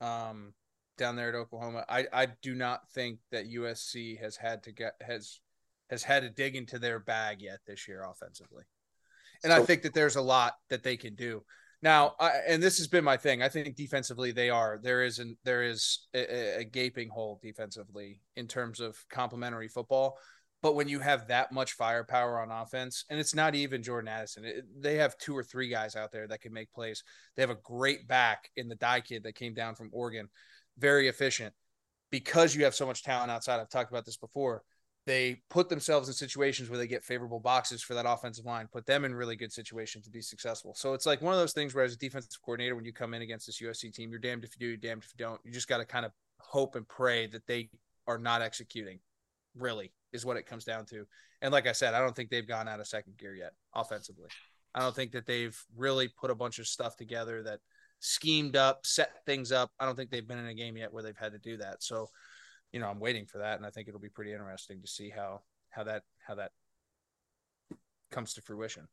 um, 0.00 0.52
down 0.98 1.16
there 1.16 1.28
at 1.28 1.34
Oklahoma. 1.34 1.84
I, 1.88 2.06
I 2.12 2.28
do 2.42 2.54
not 2.54 2.88
think 2.94 3.18
that 3.32 3.50
USC 3.50 4.20
has 4.20 4.36
had 4.36 4.62
to 4.64 4.72
get 4.72 4.94
has 5.00 5.40
has 5.88 6.02
had 6.02 6.22
to 6.22 6.30
dig 6.30 6.56
into 6.56 6.78
their 6.78 7.00
bag 7.00 7.42
yet 7.42 7.58
this 7.66 7.88
year 7.88 8.04
offensively. 8.04 8.64
And 9.42 9.52
so, 9.52 9.60
I 9.60 9.64
think 9.64 9.82
that 9.82 9.94
there's 9.94 10.16
a 10.16 10.22
lot 10.22 10.54
that 10.68 10.82
they 10.82 10.96
can 10.96 11.14
do. 11.14 11.42
Now, 11.82 12.14
I, 12.20 12.32
and 12.46 12.62
this 12.62 12.76
has 12.78 12.88
been 12.88 13.04
my 13.04 13.16
thing. 13.16 13.42
I 13.42 13.48
think 13.48 13.74
defensively 13.74 14.32
they 14.32 14.50
are 14.50 14.78
there 14.82 15.02
is 15.02 15.18
an 15.18 15.36
there 15.44 15.62
is 15.62 16.06
a, 16.14 16.60
a 16.60 16.64
gaping 16.64 17.08
hole 17.08 17.40
defensively 17.42 18.20
in 18.36 18.46
terms 18.46 18.80
of 18.80 18.96
complementary 19.10 19.68
football. 19.68 20.18
But 20.62 20.74
when 20.74 20.88
you 20.88 21.00
have 21.00 21.28
that 21.28 21.52
much 21.52 21.72
firepower 21.72 22.38
on 22.38 22.50
offense, 22.50 23.04
and 23.08 23.18
it's 23.18 23.34
not 23.34 23.54
even 23.54 23.82
Jordan 23.82 24.08
Addison, 24.08 24.44
it, 24.44 24.64
they 24.78 24.96
have 24.96 25.16
two 25.16 25.36
or 25.36 25.42
three 25.42 25.68
guys 25.68 25.96
out 25.96 26.12
there 26.12 26.28
that 26.28 26.42
can 26.42 26.52
make 26.52 26.72
plays. 26.72 27.02
They 27.34 27.42
have 27.42 27.50
a 27.50 27.58
great 27.62 28.06
back 28.06 28.50
in 28.56 28.68
the 28.68 28.74
Dye 28.74 29.00
kid 29.00 29.22
that 29.22 29.34
came 29.34 29.54
down 29.54 29.74
from 29.74 29.90
Oregon, 29.92 30.28
very 30.78 31.08
efficient. 31.08 31.54
Because 32.10 32.54
you 32.56 32.64
have 32.64 32.74
so 32.74 32.86
much 32.86 33.04
talent 33.04 33.30
outside, 33.30 33.60
I've 33.60 33.70
talked 33.70 33.90
about 33.90 34.04
this 34.04 34.16
before. 34.16 34.62
They 35.06 35.42
put 35.48 35.68
themselves 35.68 36.08
in 36.08 36.14
situations 36.14 36.68
where 36.68 36.78
they 36.78 36.86
get 36.86 37.04
favorable 37.04 37.40
boxes 37.40 37.82
for 37.82 37.94
that 37.94 38.04
offensive 38.06 38.44
line, 38.44 38.68
put 38.70 38.84
them 38.84 39.04
in 39.04 39.14
really 39.14 39.36
good 39.36 39.52
situations 39.52 40.04
to 40.04 40.10
be 40.10 40.20
successful. 40.20 40.74
So 40.74 40.92
it's 40.92 41.06
like 41.06 41.22
one 41.22 41.32
of 41.32 41.40
those 41.40 41.52
things 41.52 41.74
where, 41.74 41.84
as 41.84 41.94
a 41.94 41.98
defensive 41.98 42.30
coordinator, 42.44 42.76
when 42.76 42.84
you 42.84 42.92
come 42.92 43.14
in 43.14 43.22
against 43.22 43.46
this 43.46 43.62
USC 43.62 43.94
team, 43.94 44.10
you're 44.10 44.18
damned 44.18 44.44
if 44.44 44.54
you 44.54 44.66
do, 44.66 44.68
you're 44.68 44.76
damned 44.76 45.04
if 45.04 45.12
you 45.16 45.24
don't. 45.24 45.40
You 45.44 45.52
just 45.52 45.68
got 45.68 45.78
to 45.78 45.86
kind 45.86 46.04
of 46.04 46.12
hope 46.38 46.74
and 46.74 46.86
pray 46.86 47.28
that 47.28 47.46
they 47.46 47.70
are 48.06 48.18
not 48.18 48.42
executing 48.42 48.98
really 49.56 49.92
is 50.12 50.26
what 50.26 50.36
it 50.36 50.46
comes 50.46 50.64
down 50.64 50.84
to. 50.86 51.06
And 51.42 51.52
like 51.52 51.66
I 51.66 51.72
said, 51.72 51.94
I 51.94 52.00
don't 52.00 52.14
think 52.14 52.30
they've 52.30 52.46
gone 52.46 52.68
out 52.68 52.80
of 52.80 52.86
second 52.86 53.16
gear 53.16 53.34
yet 53.34 53.52
offensively. 53.74 54.28
I 54.74 54.80
don't 54.80 54.94
think 54.94 55.12
that 55.12 55.26
they've 55.26 55.58
really 55.76 56.08
put 56.08 56.30
a 56.30 56.34
bunch 56.34 56.58
of 56.58 56.66
stuff 56.66 56.96
together 56.96 57.42
that 57.44 57.60
schemed 58.00 58.56
up, 58.56 58.86
set 58.86 59.24
things 59.26 59.52
up. 59.52 59.70
I 59.78 59.86
don't 59.86 59.96
think 59.96 60.10
they've 60.10 60.26
been 60.26 60.38
in 60.38 60.46
a 60.46 60.54
game 60.54 60.76
yet 60.76 60.92
where 60.92 61.02
they've 61.02 61.16
had 61.16 61.32
to 61.32 61.38
do 61.38 61.56
that. 61.58 61.82
So, 61.82 62.08
you 62.72 62.80
know, 62.80 62.88
I'm 62.88 63.00
waiting 63.00 63.26
for 63.26 63.38
that, 63.38 63.56
and 63.56 63.66
I 63.66 63.70
think 63.70 63.88
it'll 63.88 64.00
be 64.00 64.08
pretty 64.08 64.32
interesting 64.32 64.80
to 64.80 64.86
see 64.86 65.10
how 65.10 65.42
how 65.70 65.84
that 65.84 66.02
how 66.26 66.36
that 66.36 66.52
comes 68.10 68.34
to 68.34 68.42
fruition. 68.42 68.86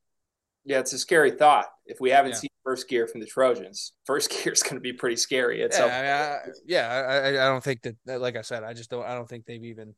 Yeah, 0.65 0.79
it's 0.79 0.93
a 0.93 0.99
scary 0.99 1.31
thought. 1.31 1.67
If 1.85 1.99
we 2.01 2.09
haven't 2.09 2.31
yeah. 2.31 2.37
seen 2.37 2.49
first 2.63 2.89
gear 2.89 3.07
from 3.07 3.21
the 3.21 3.27
Trojans, 3.27 3.93
first 4.05 4.29
gear 4.43 4.53
is 4.53 4.63
going 4.63 4.75
to 4.75 4.81
be 4.81 4.93
pretty 4.93 5.15
scary. 5.15 5.61
It's 5.61 5.77
yeah, 5.77 5.85
I, 5.85 5.87
mean, 5.87 6.11
I, 6.11 6.37
yeah. 6.65 6.87
I, 6.87 7.27
I 7.29 7.47
don't 7.47 7.63
think 7.63 7.85
that, 8.05 8.19
like 8.19 8.35
I 8.35 8.41
said, 8.41 8.63
I 8.63 8.73
just 8.73 8.89
don't. 8.89 9.05
I 9.05 9.13
don't 9.13 9.29
think 9.29 9.45
they've 9.45 9.63
even 9.63 9.93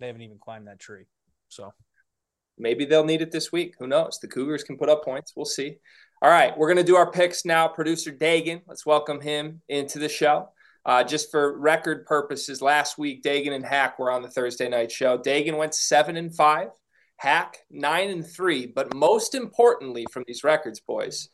they 0.00 0.06
haven't 0.06 0.22
even 0.22 0.38
climbed 0.38 0.66
that 0.66 0.80
tree. 0.80 1.04
So 1.48 1.72
maybe 2.58 2.84
they'll 2.84 3.04
need 3.04 3.22
it 3.22 3.32
this 3.32 3.52
week. 3.52 3.74
Who 3.78 3.86
knows? 3.86 4.18
The 4.20 4.28
Cougars 4.28 4.64
can 4.64 4.76
put 4.76 4.88
up 4.88 5.04
points. 5.04 5.32
We'll 5.36 5.44
see. 5.44 5.76
All 6.22 6.30
right, 6.30 6.56
we're 6.56 6.68
going 6.68 6.78
to 6.78 6.84
do 6.84 6.96
our 6.96 7.10
picks 7.10 7.44
now. 7.44 7.68
Producer 7.68 8.10
Dagan, 8.10 8.62
let's 8.66 8.86
welcome 8.86 9.20
him 9.20 9.60
into 9.68 9.98
the 9.98 10.08
show. 10.08 10.48
Uh, 10.86 11.02
just 11.02 11.30
for 11.30 11.58
record 11.58 12.06
purposes, 12.06 12.60
last 12.60 12.98
week 12.98 13.22
Dagan 13.22 13.52
and 13.52 13.64
Hack 13.64 13.98
were 13.98 14.10
on 14.10 14.22
the 14.22 14.30
Thursday 14.30 14.68
night 14.68 14.92
show. 14.92 15.18
Dagan 15.18 15.56
went 15.56 15.74
seven 15.74 16.16
and 16.16 16.34
five. 16.34 16.68
Hack 17.16 17.58
nine 17.70 18.10
and 18.10 18.26
three. 18.26 18.66
But 18.66 18.94
most 18.94 19.34
importantly, 19.34 20.06
from 20.10 20.24
these 20.26 20.44
records, 20.44 20.80
boys, 20.80 21.28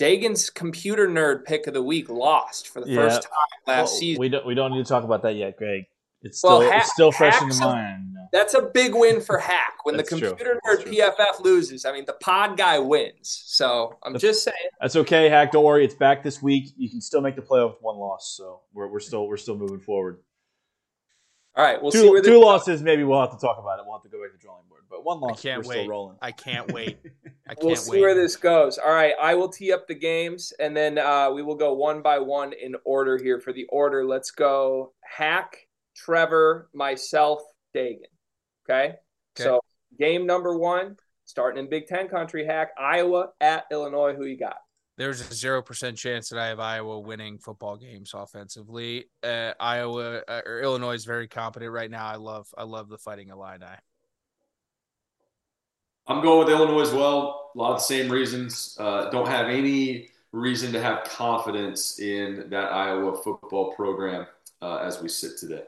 Dagan's 0.00 0.50
computer 0.50 1.08
nerd 1.08 1.44
pick 1.44 1.66
of 1.66 1.74
the 1.74 1.82
week 1.82 2.08
lost 2.08 2.68
for 2.68 2.80
the 2.80 2.90
yeah. 2.90 2.96
first 2.96 3.22
time 3.22 3.30
last 3.66 3.78
well, 3.78 3.86
season. 3.86 4.20
We 4.20 4.28
don't 4.28 4.46
we 4.46 4.54
don't 4.54 4.72
need 4.72 4.84
to 4.84 4.88
talk 4.88 5.04
about 5.04 5.22
that 5.22 5.34
yet, 5.34 5.56
Greg. 5.56 5.86
It's 6.26 6.38
still 6.38 6.58
well, 6.58 6.78
it's 6.78 6.92
still 6.92 7.12
fresh 7.12 7.40
in 7.40 7.48
the 7.48 7.54
mind. 7.56 8.16
That's 8.32 8.54
a 8.54 8.62
big 8.62 8.94
win 8.94 9.20
for 9.20 9.38
Hack. 9.38 9.84
When 9.84 9.96
the 9.96 10.02
computer 10.02 10.60
nerd 10.66 10.84
PFF 10.84 11.40
loses, 11.40 11.84
I 11.84 11.92
mean 11.92 12.04
the 12.06 12.14
pod 12.14 12.56
guy 12.56 12.78
wins. 12.78 13.42
So 13.46 13.96
I'm 14.02 14.12
that's, 14.12 14.22
just 14.22 14.44
saying. 14.44 14.56
That's 14.80 14.96
okay, 14.96 15.28
Hack. 15.28 15.52
Don't 15.52 15.64
worry, 15.64 15.84
it's 15.84 15.94
back 15.94 16.22
this 16.22 16.42
week. 16.42 16.72
You 16.76 16.90
can 16.90 17.00
still 17.00 17.20
make 17.20 17.36
the 17.36 17.42
playoff 17.42 17.74
with 17.74 17.82
one 17.82 17.96
loss. 17.96 18.34
So 18.36 18.60
we're, 18.74 18.88
we're 18.88 19.00
still 19.00 19.26
we're 19.28 19.36
still 19.36 19.56
moving 19.56 19.80
forward. 19.80 20.18
All 21.56 21.64
right, 21.64 21.80
we'll 21.80 21.90
two, 21.90 22.00
see 22.00 22.10
where 22.10 22.20
two 22.20 22.38
losses. 22.38 22.82
Maybe 22.82 23.02
we'll 23.02 23.20
have 23.20 23.30
to 23.30 23.38
talk 23.38 23.56
about 23.58 23.78
it. 23.78 23.84
We'll 23.86 23.96
have 23.96 24.02
to 24.02 24.10
go 24.10 24.20
back 24.20 24.32
to 24.32 24.36
the 24.36 24.42
drawing 24.42 24.64
board. 24.68 24.82
But 24.90 25.04
one 25.04 25.20
loss, 25.20 25.38
I 25.38 25.42
can't 25.42 25.64
we're 25.64 25.68
wait. 25.70 25.74
still 25.76 25.88
rolling. 25.88 26.16
I 26.20 26.32
can't 26.32 26.70
wait. 26.70 26.98
I 27.48 27.54
can't 27.54 27.64
we'll 27.64 27.76
see 27.76 27.92
wait. 27.92 28.00
where 28.02 28.14
this 28.14 28.36
goes. 28.36 28.76
All 28.76 28.92
right, 28.92 29.14
I 29.20 29.34
will 29.34 29.48
tee 29.48 29.72
up 29.72 29.88
the 29.88 29.94
games, 29.94 30.52
and 30.60 30.76
then 30.76 30.98
uh, 30.98 31.30
we 31.30 31.42
will 31.42 31.54
go 31.54 31.72
one 31.72 32.02
by 32.02 32.18
one 32.18 32.52
in 32.52 32.74
order 32.84 33.16
here. 33.16 33.40
For 33.40 33.54
the 33.54 33.64
order, 33.70 34.04
let's 34.04 34.30
go 34.30 34.92
Hack, 35.00 35.65
Trevor, 35.96 36.68
myself, 36.74 37.42
Dagan. 37.74 38.02
Okay? 38.68 38.88
okay. 38.88 38.96
So 39.36 39.60
game 39.98 40.26
number 40.26 40.56
one, 40.56 40.96
starting 41.24 41.64
in 41.64 41.70
Big 41.70 41.86
Ten 41.86 42.08
country. 42.08 42.44
Hack, 42.44 42.70
Iowa 42.78 43.30
at 43.40 43.64
Illinois. 43.70 44.14
Who 44.14 44.24
you 44.24 44.38
got? 44.38 44.56
there's 44.96 45.20
a 45.20 45.34
zero 45.34 45.62
percent 45.62 45.96
chance 45.96 46.28
that 46.30 46.38
I 46.38 46.48
have 46.48 46.60
Iowa 46.60 47.00
winning 47.00 47.38
football 47.38 47.76
games 47.76 48.12
offensively. 48.14 49.06
Uh, 49.22 49.52
Iowa 49.60 50.22
uh, 50.26 50.40
or 50.46 50.62
Illinois 50.62 50.94
is 50.94 51.04
very 51.04 51.28
competent 51.28 51.70
right 51.70 51.90
now. 51.90 52.06
I 52.06 52.16
love 52.16 52.48
I 52.56 52.64
love 52.64 52.88
the 52.88 52.98
Fighting 52.98 53.28
Illini. 53.28 53.66
I'm 56.06 56.22
going 56.22 56.38
with 56.38 56.48
Illinois 56.48 56.82
as 56.82 56.92
well. 56.92 57.50
A 57.54 57.58
lot 57.58 57.72
of 57.72 57.78
the 57.78 57.84
same 57.84 58.10
reasons. 58.10 58.76
Uh, 58.78 59.10
don't 59.10 59.28
have 59.28 59.48
any 59.48 60.08
reason 60.32 60.72
to 60.72 60.80
have 60.80 61.04
confidence 61.04 61.98
in 61.98 62.48
that 62.50 62.72
Iowa 62.72 63.20
football 63.22 63.74
program 63.74 64.26
uh, 64.62 64.76
as 64.76 65.02
we 65.02 65.08
sit 65.08 65.36
today. 65.36 65.64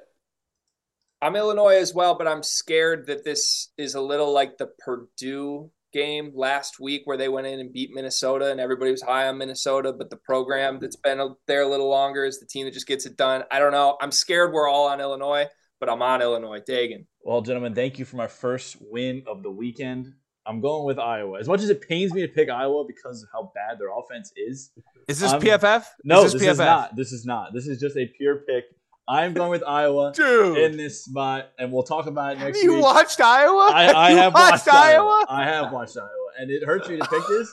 I'm 1.21 1.35
Illinois 1.35 1.77
as 1.77 1.93
well, 1.93 2.17
but 2.17 2.29
I'm 2.29 2.45
scared 2.45 3.07
that 3.07 3.25
this 3.25 3.73
is 3.77 3.97
a 3.97 4.01
little 4.01 4.33
like 4.33 4.57
the 4.57 4.69
Purdue 4.79 5.71
game 5.93 6.31
last 6.35 6.79
week 6.79 7.03
where 7.07 7.17
they 7.17 7.29
went 7.29 7.49
in 7.49 7.59
and 7.59 7.73
beat 7.73 7.91
Minnesota 7.93 8.53
and 8.53 8.61
everybody 8.61 8.93
was 8.93 9.03
high 9.03 9.27
on 9.27 9.39
Minnesota, 9.39 9.93
but 9.93 10.11
the 10.11 10.17
program 10.17 10.79
that's 10.81 10.97
been 10.97 11.35
there 11.49 11.63
a 11.63 11.67
little 11.67 11.89
longer 11.89 12.25
is 12.25 12.39
the 12.39 12.47
team 12.47 12.67
that 12.67 12.75
just 12.75 12.87
gets 12.87 13.05
it 13.05 13.17
done. 13.17 13.43
I 13.51 13.59
don't 13.59 13.73
know. 13.73 13.97
I'm 14.01 14.13
scared 14.13 14.53
we're 14.53 14.69
all 14.69 14.87
on 14.87 15.01
Illinois, 15.01 15.47
but 15.81 15.89
I'm 15.89 16.03
on 16.03 16.23
Illinois. 16.23 16.61
Dagan. 16.61 17.07
Well, 17.23 17.43
gentlemen, 17.43 17.75
thank 17.75 17.99
you 17.99 18.05
for 18.05 18.17
my 18.17 18.29
first 18.29 18.77
win 18.81 19.25
of 19.27 19.43
the 19.43 19.51
weekend. 19.51 20.13
I'm 20.47 20.61
going 20.61 20.87
with 20.87 21.01
Iowa. 21.01 21.41
As 21.41 21.49
much 21.49 21.63
as 21.63 21.69
it 21.69 21.87
pains 21.87 22.13
me 22.13 22.23
to 22.23 22.29
pick 22.29 22.49
Iowa 22.49 22.85
because 22.87 23.25
of 23.25 23.29
how 23.33 23.51
bad 23.57 23.79
their 23.81 23.89
offense 23.91 24.33
is. 24.37 24.71
Is 25.09 25.19
this 25.19 25.33
um, 25.33 25.43
PFF? 25.43 25.85
No, 26.05 26.25
is 26.25 26.33
this, 26.33 26.43
this 26.43 26.53
is 26.53 26.59
not. 26.59 26.97
This 26.97 27.13
is 27.13 27.27
not. 27.27 27.53
This 27.53 27.67
is 27.67 27.81
just 27.81 27.97
a 27.97 28.07
pure 28.17 28.37
pick 28.37 28.65
I'm 29.09 29.33
going 29.33 29.51
with 29.51 29.63
Iowa 29.67 30.13
Dude. 30.15 30.59
in 30.59 30.77
this 30.77 31.05
spot, 31.05 31.49
and 31.59 31.73
we'll 31.73 31.83
talk 31.83 32.07
about 32.07 32.33
it 32.35 32.39
next 32.41 32.59
have 32.59 32.65
you 32.65 32.75
week. 32.75 32.83
watched 32.83 33.21
Iowa? 33.21 33.71
I, 33.75 33.91
I 33.93 34.11
have 34.11 34.35
watched, 34.35 34.67
watched 34.67 34.69
Iowa? 34.69 35.07
Iowa. 35.07 35.27
I 35.31 35.45
have 35.45 35.73
watched 35.73 35.97
Iowa, 35.97 36.09
and 36.39 36.51
it 36.51 36.63
hurts 36.63 36.89
me 36.91 36.99
to 36.99 37.05
pick 37.07 37.23
this, 37.29 37.51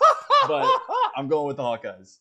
but 0.49 0.67
I'm 1.15 1.29
going 1.29 1.47
with 1.47 1.55
the 1.57 1.63
Hawkeyes. 1.63 2.17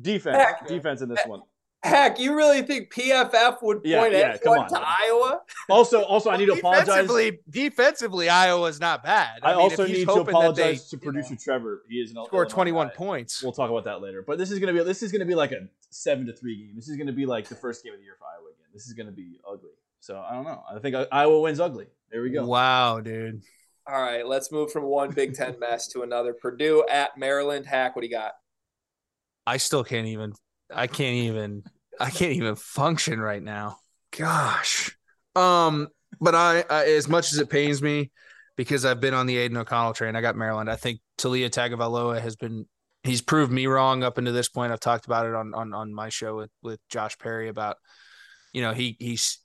Defense, 0.00 0.36
Heck, 0.36 0.66
defense 0.68 1.00
in 1.00 1.08
this 1.08 1.24
one. 1.26 1.40
Heck, 1.84 2.20
you 2.20 2.36
really 2.36 2.62
think 2.62 2.92
PFF 2.92 3.60
would 3.60 3.80
yeah, 3.82 4.00
point 4.00 4.12
yeah, 4.12 4.36
anyone 4.40 4.68
to 4.68 4.80
Iowa? 4.80 5.40
Also, 5.68 6.02
also, 6.02 6.30
I 6.30 6.36
need 6.36 6.46
to 6.46 6.52
apologize. 6.52 6.86
Defensively, 6.86 7.38
defensively, 7.50 8.28
Iowa's 8.28 8.78
not 8.78 9.02
bad. 9.02 9.40
I, 9.42 9.50
I 9.50 9.56
mean, 9.56 9.62
also 9.62 9.86
need 9.86 10.04
to 10.06 10.12
apologize 10.12 10.88
they, 10.88 10.96
to 10.96 11.02
producer 11.02 11.32
know, 11.32 11.38
Trevor. 11.42 11.82
He 11.88 11.96
is 11.96 12.12
an 12.12 12.24
score 12.24 12.46
21 12.46 12.90
points. 12.90 13.42
We'll 13.42 13.52
talk 13.52 13.68
about 13.68 13.84
that 13.84 14.00
later. 14.00 14.22
But 14.24 14.38
this 14.38 14.52
is 14.52 14.60
gonna 14.60 14.72
be 14.72 14.84
this 14.84 15.02
is 15.02 15.10
gonna 15.10 15.24
be 15.24 15.34
like 15.34 15.50
a 15.50 15.66
seven 15.90 16.24
to 16.26 16.32
three 16.32 16.56
game. 16.56 16.72
This 16.76 16.88
is 16.88 16.96
gonna 16.96 17.12
be 17.12 17.26
like 17.26 17.48
the 17.48 17.56
first 17.56 17.82
game 17.82 17.94
of 17.94 17.98
the 17.98 18.04
year 18.04 18.14
for 18.16 18.26
Iowa 18.26 18.50
again. 18.50 18.66
This 18.72 18.86
is 18.86 18.92
gonna 18.92 19.10
be 19.10 19.40
ugly. 19.44 19.70
So 19.98 20.20
I 20.20 20.34
don't 20.34 20.44
know. 20.44 20.62
I 20.72 20.78
think 20.78 20.94
uh, 20.94 21.06
Iowa 21.10 21.40
wins 21.40 21.58
ugly. 21.58 21.86
There 22.12 22.22
we 22.22 22.30
go. 22.30 22.46
Wow, 22.46 23.00
dude. 23.00 23.42
All 23.88 24.00
right, 24.00 24.24
let's 24.24 24.52
move 24.52 24.70
from 24.70 24.84
one 24.84 25.10
Big 25.10 25.34
Ten 25.34 25.58
mess 25.58 25.88
to 25.88 26.02
another. 26.02 26.32
Purdue 26.32 26.84
at 26.88 27.18
Maryland. 27.18 27.66
Hack, 27.66 27.96
what 27.96 28.02
do 28.02 28.06
you 28.06 28.14
got? 28.14 28.34
I 29.48 29.56
still 29.56 29.82
can't 29.82 30.06
even. 30.06 30.34
I 30.74 30.86
can't 30.86 31.16
even 31.16 31.64
I 32.00 32.10
can't 32.10 32.32
even 32.32 32.56
function 32.56 33.20
right 33.20 33.42
now. 33.42 33.78
Gosh. 34.16 34.96
Um, 35.34 35.88
but 36.20 36.34
I, 36.34 36.64
I, 36.68 36.84
as 36.86 37.08
much 37.08 37.32
as 37.32 37.38
it 37.38 37.48
pains 37.48 37.80
me 37.80 38.10
because 38.56 38.84
I've 38.84 39.00
been 39.00 39.14
on 39.14 39.26
the 39.26 39.38
Aidan 39.38 39.56
O'Connell 39.56 39.94
train, 39.94 40.16
I 40.16 40.20
got 40.20 40.36
Maryland. 40.36 40.70
I 40.70 40.76
think 40.76 41.00
Taulia 41.18 41.48
Tagovailoa 41.48 42.20
has 42.20 42.36
been 42.36 42.66
he's 43.02 43.22
proved 43.22 43.52
me 43.52 43.66
wrong 43.66 44.02
up 44.02 44.18
until 44.18 44.32
this 44.32 44.48
point. 44.48 44.72
I've 44.72 44.80
talked 44.80 45.06
about 45.06 45.26
it 45.26 45.34
on 45.34 45.54
on 45.54 45.74
on 45.74 45.94
my 45.94 46.08
show 46.08 46.36
with 46.36 46.50
with 46.62 46.80
Josh 46.88 47.16
Perry 47.18 47.48
about 47.48 47.76
you 48.52 48.62
know 48.62 48.72
he 48.72 48.96
he's 48.98 49.38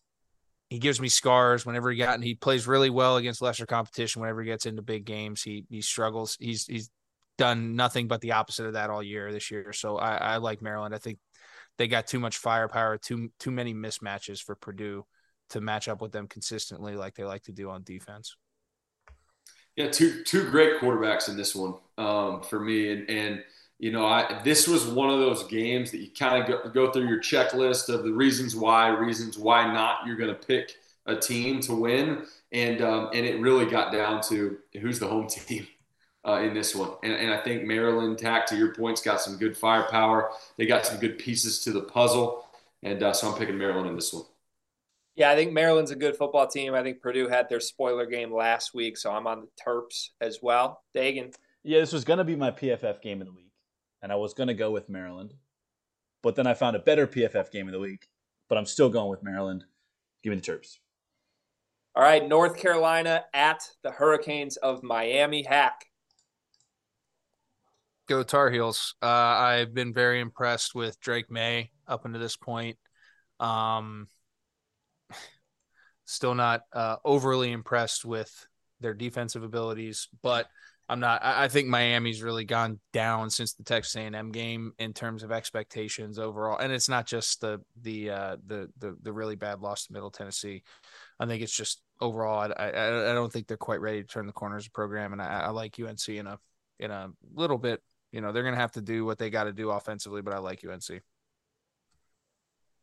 he 0.69 0.79
gives 0.79 0.99
me 0.99 1.07
scars 1.07 1.65
whenever 1.65 1.89
he 1.89 1.97
got 1.97 2.15
and 2.15 2.23
he 2.23 2.35
plays 2.35 2.67
really 2.67 2.89
well 2.89 3.17
against 3.17 3.41
lesser 3.41 3.65
competition 3.65 4.21
whenever 4.21 4.41
he 4.41 4.47
gets 4.47 4.65
into 4.65 4.81
big 4.81 5.05
games 5.05 5.41
he 5.41 5.65
he 5.69 5.81
struggles 5.81 6.35
he's 6.41 6.65
he's 6.65 6.89
done 7.37 7.75
nothing 7.75 8.07
but 8.07 8.21
the 8.21 8.33
opposite 8.33 8.65
of 8.65 8.73
that 8.73 8.89
all 8.89 9.03
year 9.03 9.31
this 9.31 9.51
year. 9.51 9.73
So 9.73 9.97
I, 9.97 10.15
I 10.15 10.37
like 10.37 10.61
Maryland. 10.61 10.93
I 10.93 10.97
think 10.97 11.19
they 11.77 11.87
got 11.87 12.07
too 12.07 12.19
much 12.19 12.37
firepower, 12.37 12.97
too 12.97 13.31
too 13.39 13.51
many 13.51 13.73
mismatches 13.73 14.41
for 14.41 14.55
Purdue 14.55 15.05
to 15.51 15.61
match 15.61 15.87
up 15.87 16.01
with 16.01 16.11
them 16.11 16.27
consistently 16.27 16.95
like 16.95 17.15
they 17.15 17.23
like 17.23 17.43
to 17.43 17.51
do 17.51 17.69
on 17.69 17.83
defense. 17.83 18.35
Yeah, 19.75 19.89
two 19.89 20.23
two 20.23 20.49
great 20.49 20.79
quarterbacks 20.79 21.29
in 21.29 21.37
this 21.37 21.55
one 21.55 21.75
um, 21.97 22.41
for 22.41 22.59
me, 22.59 22.91
and 22.91 23.09
and 23.09 23.43
you 23.77 23.91
know, 23.91 24.05
I 24.07 24.41
this 24.43 24.67
was 24.67 24.87
one 24.87 25.11
of 25.11 25.19
those 25.19 25.43
games 25.43 25.91
that 25.91 25.99
you 25.99 26.09
kind 26.09 26.41
of 26.41 26.49
go, 26.49 26.69
go 26.69 26.91
through 26.91 27.07
your 27.07 27.21
checklist 27.21 27.93
of 27.93 28.03
the 28.03 28.11
reasons 28.11 28.55
why, 28.55 28.89
reasons 28.89 29.37
why 29.37 29.71
not 29.71 30.07
you're 30.07 30.15
going 30.15 30.33
to 30.33 30.47
pick 30.47 30.75
a 31.05 31.15
team 31.15 31.61
to 31.61 31.75
win, 31.75 32.25
and 32.51 32.81
um, 32.81 33.09
and 33.13 33.23
it 33.25 33.39
really 33.39 33.69
got 33.69 33.93
down 33.93 34.21
to 34.23 34.57
who's 34.81 34.97
the 34.97 35.07
home 35.07 35.27
team 35.29 35.67
uh, 36.27 36.41
in 36.41 36.53
this 36.53 36.75
one. 36.75 36.91
And, 37.03 37.13
and 37.13 37.33
I 37.33 37.37
think 37.37 37.63
Maryland, 37.63 38.19
Hack, 38.19 38.45
to 38.47 38.57
your 38.57 38.75
points, 38.75 39.01
got 39.01 39.21
some 39.21 39.37
good 39.37 39.57
firepower. 39.57 40.31
They 40.57 40.65
got 40.65 40.85
some 40.85 40.99
good 40.99 41.17
pieces 41.17 41.63
to 41.63 41.71
the 41.71 41.81
puzzle. 41.81 42.45
And 42.83 43.01
uh, 43.01 43.13
so 43.13 43.31
I'm 43.31 43.37
picking 43.37 43.57
Maryland 43.57 43.89
in 43.89 43.95
this 43.95 44.13
one. 44.13 44.23
Yeah, 45.15 45.31
I 45.31 45.35
think 45.35 45.51
Maryland's 45.51 45.89
a 45.89 45.95
good 45.95 46.15
football 46.15 46.45
team. 46.45 46.75
I 46.75 46.83
think 46.83 47.01
Purdue 47.01 47.27
had 47.27 47.49
their 47.49 47.59
spoiler 47.59 48.05
game 48.05 48.31
last 48.31 48.75
week, 48.75 48.97
so 48.97 49.11
I'm 49.11 49.25
on 49.25 49.41
the 49.41 49.47
Terps 49.65 50.09
as 50.21 50.39
well. 50.43 50.83
Dagan. 50.95 51.33
Yeah, 51.63 51.79
this 51.79 51.91
was 51.91 52.03
going 52.03 52.19
to 52.19 52.23
be 52.23 52.35
my 52.35 52.51
PFF 52.51 53.01
game 53.01 53.19
of 53.19 53.25
the 53.25 53.33
week, 53.33 53.51
and 54.03 54.11
I 54.11 54.15
was 54.15 54.35
going 54.35 54.47
to 54.47 54.53
go 54.53 54.69
with 54.69 54.89
Maryland. 54.89 55.33
But 56.21 56.35
then 56.35 56.45
I 56.45 56.53
found 56.53 56.75
a 56.75 56.79
better 56.79 57.07
PFF 57.07 57.51
game 57.51 57.67
of 57.67 57.71
the 57.73 57.79
week, 57.79 58.07
but 58.47 58.59
I'm 58.59 58.67
still 58.67 58.89
going 58.89 59.09
with 59.09 59.23
Maryland. 59.23 59.65
Give 60.23 60.31
me 60.31 60.37
the 60.37 60.43
Terps. 60.43 60.77
All 61.95 62.03
right, 62.03 62.27
North 62.27 62.55
Carolina 62.55 63.25
at 63.33 63.63
the 63.81 63.89
Hurricanes 63.89 64.57
of 64.57 64.83
Miami. 64.83 65.41
Hack. 65.41 65.86
Go 68.07 68.23
Tar 68.23 68.49
Heels. 68.49 68.95
Uh, 69.01 69.05
I've 69.05 69.73
been 69.73 69.93
very 69.93 70.21
impressed 70.21 70.73
with 70.73 70.99
Drake 70.99 71.29
Maye 71.29 71.71
up 71.87 72.05
until 72.05 72.21
this 72.21 72.37
point. 72.37 72.77
Um, 73.39 74.07
still 76.05 76.33
not 76.33 76.61
uh, 76.73 76.97
overly 77.03 77.51
impressed 77.51 78.05
with 78.05 78.31
their 78.79 78.93
defensive 78.93 79.43
abilities, 79.43 80.07
but 80.21 80.47
I'm 80.89 81.01
not. 81.01 81.23
I, 81.23 81.45
I 81.45 81.47
think 81.49 81.67
Miami's 81.67 82.23
really 82.23 82.45
gone 82.45 82.79
down 82.93 83.29
since 83.29 83.53
the 83.53 83.63
Texas 83.63 83.95
A&M 83.97 84.31
game 84.31 84.71
in 84.79 84.93
terms 84.93 85.21
of 85.23 85.31
expectations 85.33 86.17
overall, 86.17 86.57
and 86.57 86.71
it's 86.71 86.87
not 86.87 87.05
just 87.05 87.41
the 87.41 87.59
the 87.81 88.09
uh, 88.09 88.37
the 88.45 88.69
the 88.77 88.95
the 89.01 89.11
really 89.11 89.35
bad 89.35 89.59
loss 89.59 89.85
to 89.87 89.93
Middle 89.93 90.11
Tennessee. 90.11 90.63
I 91.19 91.25
think 91.25 91.43
it's 91.43 91.55
just 91.55 91.81
overall. 91.99 92.51
I, 92.57 92.69
I 92.69 93.11
I 93.11 93.13
don't 93.13 93.31
think 93.31 93.47
they're 93.47 93.57
quite 93.57 93.81
ready 93.81 94.01
to 94.01 94.07
turn 94.07 94.27
the 94.27 94.33
corner 94.33 94.55
as 94.55 94.67
a 94.67 94.71
program, 94.71 95.11
and 95.11 95.21
I, 95.21 95.41
I 95.41 95.49
like 95.49 95.77
UNC 95.77 96.07
in 96.07 96.25
a 96.25 96.39
in 96.79 96.91
a 96.91 97.09
little 97.33 97.57
bit. 97.57 97.81
You 98.11 98.21
know, 98.21 98.31
they're 98.31 98.43
going 98.43 98.55
to 98.55 98.61
have 98.61 98.71
to 98.73 98.81
do 98.81 99.05
what 99.05 99.17
they 99.17 99.29
got 99.29 99.45
to 99.45 99.53
do 99.53 99.69
offensively, 99.69 100.21
but 100.21 100.33
I 100.33 100.37
like 100.37 100.63
UNC. 100.65 101.01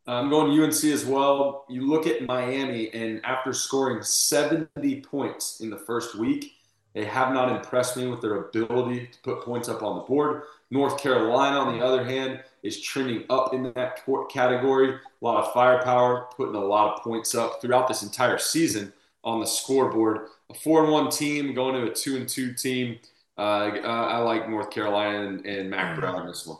I'm 0.06 0.28
going 0.28 0.58
UNC 0.60 0.84
as 0.84 1.06
well. 1.06 1.64
You 1.68 1.88
look 1.88 2.06
at 2.06 2.22
Miami, 2.22 2.92
and 2.92 3.24
after 3.24 3.54
scoring 3.54 4.02
70 4.02 5.00
points 5.00 5.60
in 5.60 5.70
the 5.70 5.78
first 5.78 6.14
week, 6.14 6.52
they 6.92 7.04
have 7.04 7.32
not 7.32 7.50
impressed 7.50 7.96
me 7.96 8.06
with 8.06 8.20
their 8.20 8.36
ability 8.36 9.06
to 9.06 9.18
put 9.22 9.40
points 9.40 9.68
up 9.68 9.82
on 9.82 9.96
the 9.96 10.02
board. 10.02 10.42
North 10.70 11.00
Carolina, 11.00 11.58
on 11.58 11.76
the 11.76 11.84
other 11.84 12.04
hand, 12.04 12.42
is 12.62 12.80
trending 12.80 13.24
up 13.30 13.54
in 13.54 13.72
that 13.74 14.04
category. 14.30 14.90
A 14.90 14.98
lot 15.20 15.42
of 15.42 15.52
firepower, 15.52 16.28
putting 16.36 16.54
a 16.54 16.64
lot 16.64 16.94
of 16.94 17.02
points 17.02 17.34
up 17.34 17.60
throughout 17.60 17.88
this 17.88 18.02
entire 18.02 18.38
season 18.38 18.92
on 19.24 19.40
the 19.40 19.46
scoreboard. 19.46 20.28
A 20.50 20.54
four 20.54 20.84
and 20.84 20.92
one 20.92 21.10
team 21.10 21.54
going 21.54 21.74
to 21.74 21.90
a 21.90 21.94
two 21.94 22.16
and 22.16 22.28
two 22.28 22.52
team. 22.52 22.98
Uh, 23.36 23.70
I 23.82 24.18
like 24.18 24.48
North 24.48 24.70
Carolina 24.70 25.26
and, 25.28 25.46
and 25.46 25.70
Mack 25.70 25.98
Brown 25.98 26.22
in 26.22 26.26
this 26.28 26.46
one. 26.46 26.58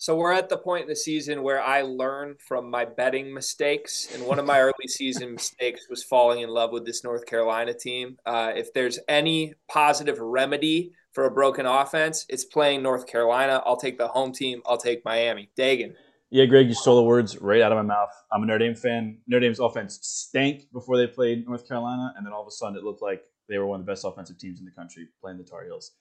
So 0.00 0.14
we're 0.14 0.32
at 0.32 0.48
the 0.48 0.56
point 0.56 0.82
in 0.82 0.88
the 0.88 0.94
season 0.94 1.42
where 1.42 1.60
I 1.60 1.82
learn 1.82 2.36
from 2.38 2.70
my 2.70 2.84
betting 2.84 3.34
mistakes, 3.34 4.08
and 4.14 4.24
one 4.24 4.38
of 4.38 4.46
my 4.46 4.60
early 4.60 4.72
season 4.86 5.32
mistakes 5.32 5.86
was 5.90 6.04
falling 6.04 6.40
in 6.42 6.50
love 6.50 6.70
with 6.70 6.86
this 6.86 7.02
North 7.02 7.26
Carolina 7.26 7.74
team. 7.74 8.16
Uh, 8.24 8.52
if 8.54 8.72
there's 8.72 9.00
any 9.08 9.54
positive 9.68 10.20
remedy 10.20 10.92
for 11.12 11.24
a 11.24 11.30
broken 11.32 11.66
offense, 11.66 12.26
it's 12.28 12.44
playing 12.44 12.80
North 12.80 13.08
Carolina. 13.08 13.60
I'll 13.66 13.76
take 13.76 13.98
the 13.98 14.06
home 14.06 14.32
team. 14.32 14.62
I'll 14.66 14.78
take 14.78 15.04
Miami. 15.04 15.50
Dagan. 15.58 15.94
Yeah, 16.30 16.44
Greg, 16.44 16.68
you 16.68 16.74
stole 16.74 16.96
the 16.96 17.02
words 17.02 17.40
right 17.40 17.60
out 17.60 17.72
of 17.72 17.76
my 17.76 17.82
mouth. 17.82 18.10
I'm 18.30 18.44
a 18.44 18.46
Notre 18.46 18.58
Dame 18.58 18.76
fan. 18.76 19.18
Notre 19.26 19.40
Dame's 19.40 19.58
offense 19.58 19.98
stank 20.02 20.70
before 20.72 20.96
they 20.96 21.08
played 21.08 21.44
North 21.44 21.66
Carolina, 21.66 22.14
and 22.16 22.24
then 22.24 22.32
all 22.32 22.42
of 22.42 22.46
a 22.46 22.52
sudden 22.52 22.76
it 22.76 22.84
looked 22.84 23.02
like 23.02 23.22
they 23.48 23.58
were 23.58 23.66
one 23.66 23.80
of 23.80 23.86
the 23.86 23.90
best 23.90 24.04
offensive 24.04 24.38
teams 24.38 24.60
in 24.60 24.64
the 24.64 24.70
country 24.70 25.08
playing 25.20 25.38
the 25.38 25.44
Tar 25.44 25.64
Heels. 25.64 25.92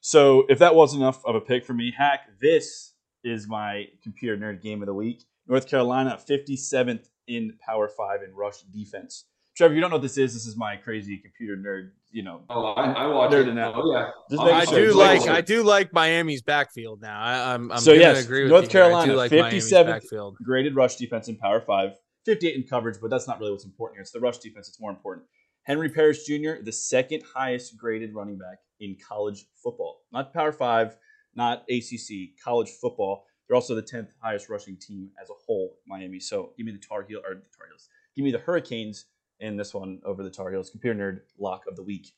So 0.00 0.44
if 0.48 0.58
that 0.58 0.74
wasn't 0.74 1.02
enough 1.02 1.24
of 1.24 1.34
a 1.34 1.40
pick 1.40 1.64
for 1.64 1.74
me, 1.74 1.92
hack 1.96 2.28
this 2.40 2.94
is 3.24 3.48
my 3.48 3.86
computer 4.02 4.36
nerd 4.36 4.60
game 4.62 4.82
of 4.82 4.86
the 4.86 4.94
week. 4.94 5.24
North 5.46 5.68
Carolina, 5.68 6.18
57th 6.28 7.08
in 7.28 7.56
Power 7.64 7.88
Five 7.88 8.22
in 8.22 8.34
rush 8.34 8.60
defense. 8.72 9.26
Trevor, 9.56 9.74
you 9.74 9.80
don't 9.80 9.90
know 9.90 9.96
what 9.96 10.02
this 10.02 10.16
is. 10.16 10.32
This 10.32 10.46
is 10.46 10.56
my 10.56 10.76
crazy 10.76 11.18
computer 11.18 11.56
nerd. 11.56 11.90
You 12.10 12.22
know, 12.22 12.42
oh, 12.50 12.72
I, 12.72 12.92
I 12.92 13.06
watch 13.06 13.32
nerd 13.32 13.48
it. 13.48 13.54
Now. 13.54 13.74
Oh, 13.74 13.92
yeah. 13.92 14.10
Just 14.30 14.42
I 14.42 14.64
sure. 14.64 14.86
do 14.86 14.94
like 14.94 15.28
I 15.28 15.40
do 15.40 15.62
like 15.62 15.92
Miami's 15.92 16.42
backfield 16.42 17.00
now. 17.00 17.20
I, 17.20 17.54
am 17.54 17.70
so 17.78 17.92
yes, 17.92 18.24
agree 18.24 18.42
with 18.42 18.50
you. 18.50 18.58
North 18.58 18.70
Carolina, 18.70 19.14
like 19.14 19.30
57th 19.30 20.34
graded 20.44 20.74
rush 20.74 20.96
defense 20.96 21.28
in 21.28 21.36
Power 21.36 21.60
Five, 21.60 21.92
58 22.24 22.56
in 22.56 22.62
coverage, 22.64 22.98
but 23.00 23.10
that's 23.10 23.28
not 23.28 23.40
really 23.40 23.52
what's 23.52 23.64
important 23.64 23.96
here. 23.96 24.02
It's 24.02 24.10
the 24.10 24.20
rush 24.20 24.38
defense. 24.38 24.68
It's 24.68 24.80
more 24.80 24.90
important. 24.90 25.26
Henry 25.64 25.88
Parrish 25.88 26.24
Jr., 26.24 26.62
the 26.62 26.72
second 26.72 27.22
highest 27.34 27.76
graded 27.76 28.14
running 28.14 28.38
back 28.38 28.58
in 28.80 28.96
college 28.96 29.44
football, 29.62 30.02
not 30.12 30.32
Power 30.32 30.52
Five, 30.52 30.96
not 31.34 31.64
ACC, 31.70 32.30
college 32.42 32.70
football. 32.80 33.24
They're 33.48 33.56
also 33.56 33.74
the 33.74 33.82
10th 33.82 34.08
highest 34.20 34.48
rushing 34.48 34.76
team 34.76 35.10
as 35.20 35.30
a 35.30 35.34
whole, 35.46 35.76
Miami. 35.86 36.20
So 36.20 36.52
give 36.56 36.66
me 36.66 36.72
the 36.72 36.78
Tar 36.78 37.04
Heel 37.08 37.18
or 37.18 37.34
the 37.34 37.40
Tar 37.56 37.66
Heels. 37.68 37.88
Give 38.16 38.24
me 38.24 38.30
the 38.30 38.38
Hurricanes 38.38 39.06
in 39.40 39.56
this 39.56 39.74
one 39.74 40.00
over 40.04 40.22
the 40.22 40.30
Tar 40.30 40.50
Heels. 40.50 40.70
Computer 40.70 40.98
nerd 40.98 41.20
lock 41.38 41.64
of 41.68 41.76
the 41.76 41.82
week. 41.82 42.12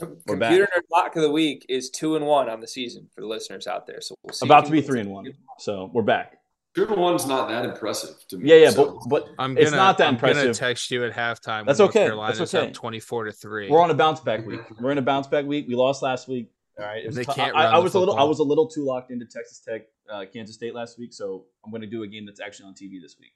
We're 0.00 0.08
Computer 0.26 0.36
back. 0.36 0.52
nerd 0.52 0.82
lock 0.90 1.16
of 1.16 1.22
the 1.22 1.30
week 1.30 1.66
is 1.68 1.90
two 1.90 2.16
and 2.16 2.26
one 2.26 2.48
on 2.48 2.60
the 2.60 2.66
season 2.66 3.08
for 3.14 3.20
the 3.20 3.26
listeners 3.26 3.66
out 3.66 3.86
there. 3.86 4.00
So 4.00 4.14
we'll 4.22 4.34
about 4.42 4.64
to 4.66 4.72
be 4.72 4.80
three 4.80 5.00
and 5.00 5.10
one. 5.10 5.32
So 5.58 5.90
we're 5.92 6.02
back. 6.02 6.38
Two 6.74 6.88
and 6.88 7.00
one's 7.00 7.26
not 7.26 7.48
that 7.48 7.64
impressive 7.64 8.16
to 8.28 8.38
me. 8.38 8.50
Yeah, 8.50 8.56
yeah, 8.56 8.70
so. 8.70 8.98
but, 9.06 9.08
but 9.08 9.28
I'm 9.38 9.54
gonna, 9.54 9.60
it's 9.60 9.70
not 9.70 9.96
that 9.98 10.08
I'm 10.08 10.14
impressive. 10.14 10.38
I'm 10.38 10.44
gonna 10.46 10.54
text 10.54 10.90
you 10.90 11.04
at 11.04 11.12
halftime. 11.12 11.66
That's 11.66 11.80
okay. 11.80 12.08
That's 12.08 12.54
okay. 12.54 12.72
Twenty 12.72 12.98
four 12.98 13.24
to 13.24 13.32
three. 13.32 13.70
We're 13.70 13.80
on 13.80 13.90
a 13.90 13.94
bounce 13.94 14.20
back 14.20 14.44
week. 14.44 14.60
We're 14.80 14.90
in 14.90 14.98
a 14.98 15.02
bounce 15.02 15.28
back 15.28 15.44
week. 15.44 15.66
We 15.68 15.76
lost 15.76 16.02
last 16.02 16.26
week. 16.26 16.50
All 16.76 16.84
right, 16.84 17.04
they 17.08 17.24
t- 17.24 17.32
can't. 17.32 17.54
I, 17.54 17.66
I 17.66 17.78
was 17.78 17.94
a 17.94 18.00
little. 18.00 18.16
I 18.16 18.24
was 18.24 18.40
a 18.40 18.42
little 18.42 18.66
too 18.66 18.84
locked 18.84 19.12
into 19.12 19.24
Texas 19.24 19.60
Tech, 19.60 19.82
uh, 20.10 20.24
Kansas 20.32 20.56
State 20.56 20.74
last 20.74 20.98
week, 20.98 21.12
so 21.12 21.44
I'm 21.64 21.70
going 21.70 21.82
to 21.82 21.86
do 21.86 22.02
a 22.02 22.08
game 22.08 22.26
that's 22.26 22.40
actually 22.40 22.66
on 22.66 22.74
TV 22.74 23.00
this 23.00 23.16
week, 23.20 23.32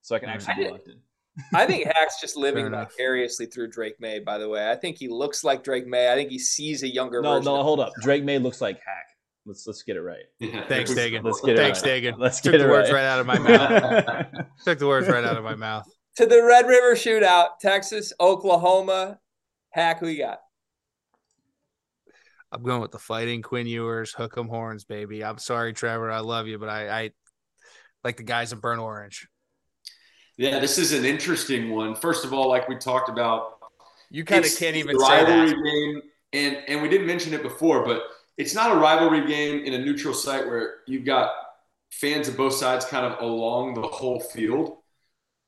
so 0.00 0.16
I 0.16 0.18
can 0.18 0.28
actually 0.28 0.54
be 0.56 0.70
locked 0.70 0.88
in. 0.88 0.96
I 1.54 1.66
think 1.66 1.84
Hack's 1.86 2.20
just 2.20 2.36
living 2.36 2.68
vicariously 2.70 3.46
through 3.46 3.70
Drake 3.70 4.00
Maye. 4.00 4.18
By 4.18 4.38
the 4.38 4.48
way, 4.48 4.68
I 4.68 4.74
think 4.74 4.98
he 4.98 5.06
looks 5.06 5.44
like 5.44 5.62
Drake 5.62 5.86
Maye. 5.86 6.12
I 6.12 6.16
think 6.16 6.30
he 6.30 6.40
sees 6.40 6.82
a 6.82 6.88
younger. 6.88 7.22
No, 7.22 7.38
no, 7.38 7.62
hold 7.62 7.78
up. 7.78 7.92
Drake 8.02 8.24
Maye 8.24 8.38
looks 8.38 8.60
like 8.60 8.80
Hack. 8.84 9.06
Let's 9.46 9.66
let's 9.66 9.82
get 9.82 9.96
it 9.96 10.02
right. 10.02 10.24
Yeah. 10.38 10.64
Thanks, 10.68 10.92
Dagan. 10.92 11.24
Let's 11.24 11.40
get 11.40 11.54
it 11.54 11.56
Thanks, 11.58 11.82
right. 11.82 12.02
Dagan. 12.02 12.18
Let's 12.18 12.40
Took 12.40 12.52
get 12.52 12.58
the 12.58 12.66
it 12.66 12.70
words 12.70 12.90
right. 12.90 12.96
right 12.96 13.04
out 13.04 13.20
of 13.20 13.26
my 13.26 13.38
mouth. 13.38 14.26
Took 14.64 14.78
the 14.78 14.86
words 14.86 15.08
right 15.08 15.24
out 15.24 15.36
of 15.36 15.44
my 15.44 15.54
mouth. 15.54 15.86
To 16.16 16.26
the 16.26 16.42
Red 16.42 16.66
River 16.66 16.94
Shootout, 16.94 17.58
Texas, 17.60 18.12
Oklahoma. 18.20 19.18
Hack, 19.70 20.00
who 20.00 20.08
you 20.08 20.18
got? 20.18 20.40
I'm 22.52 22.62
going 22.62 22.80
with 22.80 22.90
the 22.90 22.98
Fighting 22.98 23.42
Quinn 23.42 23.66
Ewers, 23.66 24.12
hook 24.12 24.36
'em 24.36 24.48
horns, 24.48 24.84
baby. 24.84 25.24
I'm 25.24 25.38
sorry, 25.38 25.72
Trevor. 25.72 26.10
I 26.10 26.18
love 26.18 26.48
you, 26.48 26.58
but 26.58 26.68
I, 26.68 26.88
I 26.88 27.10
like 28.02 28.16
the 28.16 28.24
guys 28.24 28.52
in 28.52 28.58
burnt 28.58 28.80
orange. 28.80 29.28
Yeah, 30.36 30.58
this 30.58 30.76
is 30.78 30.92
an 30.92 31.04
interesting 31.04 31.70
one. 31.70 31.94
First 31.94 32.24
of 32.24 32.32
all, 32.32 32.48
like 32.48 32.68
we 32.68 32.76
talked 32.76 33.08
about, 33.08 33.58
you 34.10 34.24
kind 34.24 34.44
of 34.44 34.50
can't 34.58 34.74
even 34.74 34.96
rivalry 34.96 35.48
say 35.48 35.54
that. 35.54 35.62
game, 35.62 36.02
and 36.32 36.56
and 36.66 36.82
we 36.82 36.88
didn't 36.88 37.06
mention 37.06 37.32
it 37.34 37.42
before, 37.42 37.84
but 37.84 38.02
it's 38.40 38.54
not 38.54 38.72
a 38.72 38.74
rivalry 38.74 39.26
game 39.26 39.64
in 39.64 39.74
a 39.74 39.78
neutral 39.78 40.14
site 40.14 40.46
where 40.46 40.78
you've 40.86 41.04
got 41.04 41.30
fans 41.90 42.28
of 42.28 42.36
both 42.36 42.54
sides 42.54 42.84
kind 42.84 43.04
of 43.04 43.20
along 43.20 43.74
the 43.74 43.82
whole 43.82 44.20
field 44.20 44.78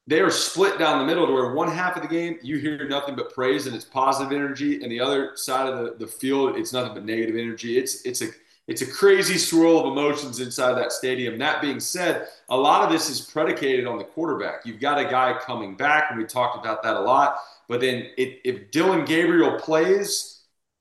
they 0.07 0.21
are 0.21 0.31
split 0.31 0.79
down 0.79 0.99
the 0.99 1.05
middle 1.05 1.27
to 1.27 1.33
where 1.33 1.53
one 1.53 1.71
half 1.71 1.97
of 1.97 2.03
the 2.03 2.09
game 2.09 2.39
you 2.43 2.59
hear 2.59 2.89
nothing 2.89 3.15
but 3.15 3.33
praise 3.33 3.67
and 3.67 3.77
it's 3.77 3.85
positive 3.85 4.33
energy, 4.33 4.83
and 4.83 4.91
the 4.91 5.01
other 5.01 5.33
side 5.37 5.69
of 5.69 5.79
the, 5.79 6.05
the 6.05 6.07
field 6.07 6.57
it's 6.57 6.73
nothing 6.73 6.95
but 6.95 7.05
negative 7.05 7.37
energy. 7.37 7.79
It's 7.79 8.03
it's 8.05 8.21
a 8.21 8.29
it's 8.69 8.83
a 8.83 8.87
crazy 8.87 9.39
swirl 9.39 9.79
of 9.81 9.87
emotions 9.87 10.41
inside 10.41 10.75
that 10.75 10.93
stadium. 10.93 11.39
That 11.39 11.61
being 11.61 11.81
said, 11.81 12.29
a 12.49 12.57
lot 12.57 12.85
of 12.85 12.91
this 12.91 13.11
is 13.11 13.21
predicated 13.21 13.87
on 13.87 13.99
the 13.99 14.05
quarterback. 14.05 14.65
You've 14.65 14.81
got 14.81 14.99
a 14.99 15.05
guy 15.05 15.37
coming 15.45 15.77
back, 15.77 16.07
and 16.11 16.19
we 16.19 16.25
talked 16.25 16.59
about 16.59 16.83
that 16.85 16.95
a 16.95 17.01
lot. 17.01 17.39
But 17.69 17.81
then 17.81 18.07
if, 18.17 18.39
if 18.45 18.71
Dillon 18.71 19.05
Gabriel 19.05 19.59
plays, 19.59 20.32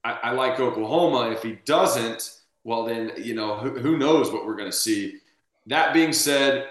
I, 0.03 0.11
I 0.23 0.31
like 0.31 0.59
Oklahoma. 0.59 1.31
If 1.31 1.43
he 1.43 1.59
doesn't, 1.65 2.37
well 2.63 2.85
then 2.85 3.11
you 3.17 3.35
know 3.35 3.55
who, 3.57 3.77
who 3.79 3.97
knows 3.97 4.31
what 4.31 4.45
we're 4.45 4.55
going 4.55 4.71
to 4.71 4.77
see. 4.77 5.19
That 5.67 5.93
being 5.93 6.13
said, 6.13 6.69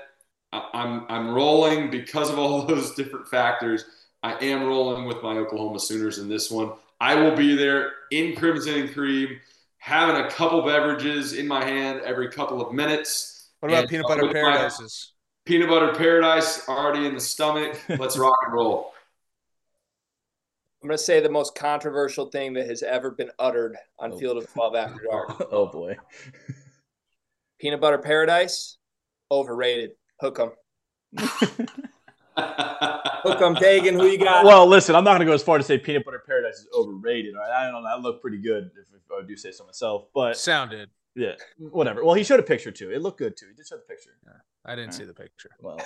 I'm 0.53 1.07
I'm 1.09 1.31
rolling 1.31 1.91
because 1.91 2.31
of 2.31 2.39
all 2.39 2.62
those 2.66 2.95
different 2.95 3.28
factors. 3.28 3.85
I 4.22 4.35
am 4.45 4.64
rolling 4.64 5.07
with 5.07 5.22
my 5.22 5.39
Oklahoma 5.39 5.81
Sooners 5.81 6.18
in 6.18 6.28
this 6.28 6.51
one. 6.51 6.72
I 7.01 7.14
will 7.14 7.35
be 7.35 7.57
there 7.57 7.93
in 8.11 8.37
crimson 8.37 8.74
and 8.74 8.93
cream, 8.93 9.41
having 9.78 10.22
a 10.22 10.31
couple 10.31 10.62
beverages 10.62 11.33
in 11.33 11.49
my 11.49 11.64
hand 11.64 12.03
every 12.05 12.31
couple 12.31 12.61
of 12.61 12.74
minutes. 12.74 13.49
What 13.61 13.72
about 13.72 13.89
peanut 13.89 14.07
butter 14.07 14.28
paradises? 14.31 15.12
Peanut 15.47 15.70
butter 15.70 15.95
paradise 15.95 16.68
already 16.68 17.07
in 17.07 17.14
the 17.14 17.20
stomach. 17.20 17.81
Let's 17.89 18.18
rock 18.18 18.37
and 18.45 18.53
roll. 18.53 18.93
I'm 20.83 20.89
going 20.89 20.97
to 20.97 21.03
say 21.03 21.20
the 21.20 21.28
most 21.28 21.55
controversial 21.55 22.26
thing 22.26 22.55
that 22.55 22.66
has 22.66 22.83
ever 22.83 23.11
been 23.11 23.31
uttered 23.39 23.76
on 23.99 24.12
oh. 24.12 24.18
Field 24.18 24.39
of 24.39 24.51
12 24.51 24.74
After 24.74 25.01
Dark. 25.11 25.49
oh, 25.53 25.66
boy. 25.66 25.95
Peanut 27.59 27.83
butter 27.83 27.99
paradise, 27.99 28.78
overrated. 29.31 29.91
Hook 30.20 30.41
'em. 30.41 30.53
Hook 31.18 31.68
'em, 33.43 33.55
Dagan. 33.57 33.93
Who 33.93 34.07
you 34.07 34.18
got? 34.18 34.47
Well, 34.47 34.66
listen, 34.66 34.95
I'm 34.95 35.05
not 35.05 35.11
going 35.11 35.20
to 35.20 35.26
go 35.26 35.33
as 35.33 35.43
far 35.43 35.59
to 35.59 35.64
say 35.64 35.76
peanut 35.76 36.07
butter 36.07 36.22
paradise 36.26 36.61
is 36.61 36.68
overrated. 36.74 37.35
Right? 37.35 37.51
I 37.51 37.70
don't 37.70 37.83
know. 37.83 37.89
That 37.89 38.01
looked 38.01 38.22
pretty 38.22 38.39
good, 38.39 38.70
if, 38.81 38.89
if 38.95 39.03
I 39.12 39.20
do 39.26 39.37
say 39.37 39.53
so 39.53 39.66
myself. 39.66 40.07
But 40.14 40.39
sounded. 40.39 40.89
Yeah, 41.14 41.35
whatever. 41.59 42.03
Well, 42.05 42.14
he 42.14 42.22
showed 42.22 42.41
a 42.41 42.45
picture 42.45 42.70
too. 42.70 42.91
It 42.91 43.03
looked 43.03 43.18
good 43.18 43.37
too. 43.37 43.47
He 43.49 43.55
did 43.55 43.66
show 43.66 43.76
the 43.76 43.83
picture. 43.83 44.11
Yeah, 44.24 44.33
I 44.64 44.76
didn't 44.76 44.91
right. 44.91 44.95
see 44.95 45.05
the 45.05 45.12
picture. 45.12 45.51
Well, 45.61 45.81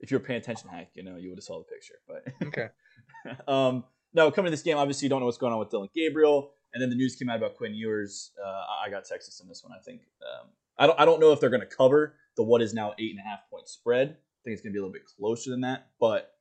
if 0.00 0.10
you 0.10 0.18
were 0.18 0.24
paying 0.24 0.40
attention, 0.40 0.68
Hank, 0.68 0.88
you 0.94 1.02
know 1.02 1.16
you 1.16 1.30
would 1.30 1.38
have 1.38 1.44
saw 1.44 1.58
the 1.58 1.64
picture. 1.64 1.96
But 2.06 2.28
okay. 2.46 2.68
um, 3.48 3.84
no, 4.14 4.30
coming 4.30 4.46
to 4.46 4.50
this 4.50 4.62
game, 4.62 4.76
obviously 4.76 5.06
you 5.06 5.10
don't 5.10 5.20
know 5.20 5.26
what's 5.26 5.38
going 5.38 5.52
on 5.52 5.58
with 5.58 5.70
Dillon 5.70 5.88
Gabriel, 5.94 6.52
and 6.74 6.82
then 6.82 6.90
the 6.90 6.96
news 6.96 7.16
came 7.16 7.28
out 7.28 7.36
about 7.36 7.56
Quinn 7.56 7.74
Ewers. 7.74 8.32
Uh, 8.42 8.64
I 8.84 8.90
got 8.90 9.04
Texas 9.04 9.40
in 9.40 9.48
this 9.48 9.62
one. 9.64 9.72
I 9.76 9.82
think. 9.82 10.02
Um, 10.22 10.48
I 10.78 10.86
don't. 10.86 11.00
I 11.00 11.04
don't 11.04 11.20
know 11.20 11.32
if 11.32 11.40
they're 11.40 11.50
going 11.50 11.60
to 11.60 11.66
cover 11.66 12.16
the 12.36 12.42
what 12.42 12.62
is 12.62 12.74
now 12.74 12.94
eight 12.98 13.10
and 13.10 13.20
a 13.20 13.22
half 13.22 13.40
point 13.50 13.68
spread. 13.68 14.08
I 14.08 14.40
think 14.44 14.54
it's 14.54 14.62
going 14.62 14.72
to 14.72 14.76
be 14.76 14.78
a 14.78 14.82
little 14.82 14.92
bit 14.92 15.06
closer 15.06 15.50
than 15.50 15.60
that, 15.62 15.88
but 16.00 16.32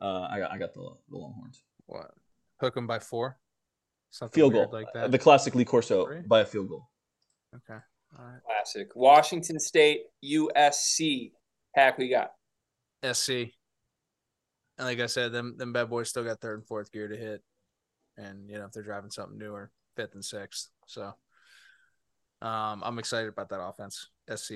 uh, 0.00 0.28
I 0.30 0.38
got 0.38 0.52
I 0.52 0.58
got 0.58 0.74
the, 0.74 0.88
the 1.10 1.16
Longhorns. 1.16 1.62
What? 1.86 2.12
Hook 2.60 2.74
them 2.74 2.86
by 2.86 2.98
four? 2.98 3.38
Something 4.10 4.34
field 4.34 4.52
goal 4.52 4.68
like 4.72 4.92
that. 4.94 5.04
Uh, 5.04 5.08
the 5.08 5.18
classic 5.18 5.54
Lee 5.54 5.64
Corso 5.64 6.06
Three? 6.06 6.20
by 6.20 6.40
a 6.40 6.44
field 6.44 6.68
goal. 6.68 6.88
Okay. 7.54 7.80
All 8.18 8.24
right. 8.24 8.40
Classic. 8.44 8.88
Washington 8.94 9.58
State, 9.58 10.02
USC. 10.24 11.32
Hack, 11.74 11.98
we 11.98 12.08
got 12.08 12.32
SC. 13.12 13.52
And 14.80 14.88
like 14.88 15.00
I 15.00 15.06
said, 15.06 15.30
them 15.30 15.58
them 15.58 15.74
bad 15.74 15.90
boys 15.90 16.08
still 16.08 16.24
got 16.24 16.40
third 16.40 16.60
and 16.60 16.66
fourth 16.66 16.90
gear 16.90 17.06
to 17.06 17.14
hit, 17.14 17.42
and 18.16 18.48
you 18.48 18.56
know 18.56 18.64
if 18.64 18.72
they're 18.72 18.82
driving 18.82 19.10
something 19.10 19.36
newer, 19.36 19.70
fifth 19.94 20.14
and 20.14 20.24
sixth. 20.24 20.70
So 20.86 21.02
um, 22.40 22.82
I'm 22.82 22.98
excited 22.98 23.28
about 23.28 23.50
that 23.50 23.60
offense. 23.60 24.08
SC. 24.34 24.54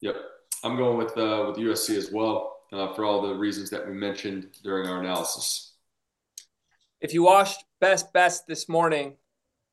Yep, 0.00 0.14
I'm 0.62 0.76
going 0.76 0.96
with 0.96 1.18
uh, 1.18 1.46
with 1.48 1.56
USC 1.56 1.96
as 1.96 2.12
well 2.12 2.58
uh, 2.72 2.94
for 2.94 3.04
all 3.04 3.20
the 3.20 3.34
reasons 3.34 3.68
that 3.70 3.84
we 3.84 3.94
mentioned 3.94 4.46
during 4.62 4.88
our 4.88 5.00
analysis. 5.00 5.74
If 7.00 7.12
you 7.12 7.24
watched 7.24 7.64
Best 7.80 8.12
Best 8.12 8.46
this 8.46 8.68
morning, 8.68 9.16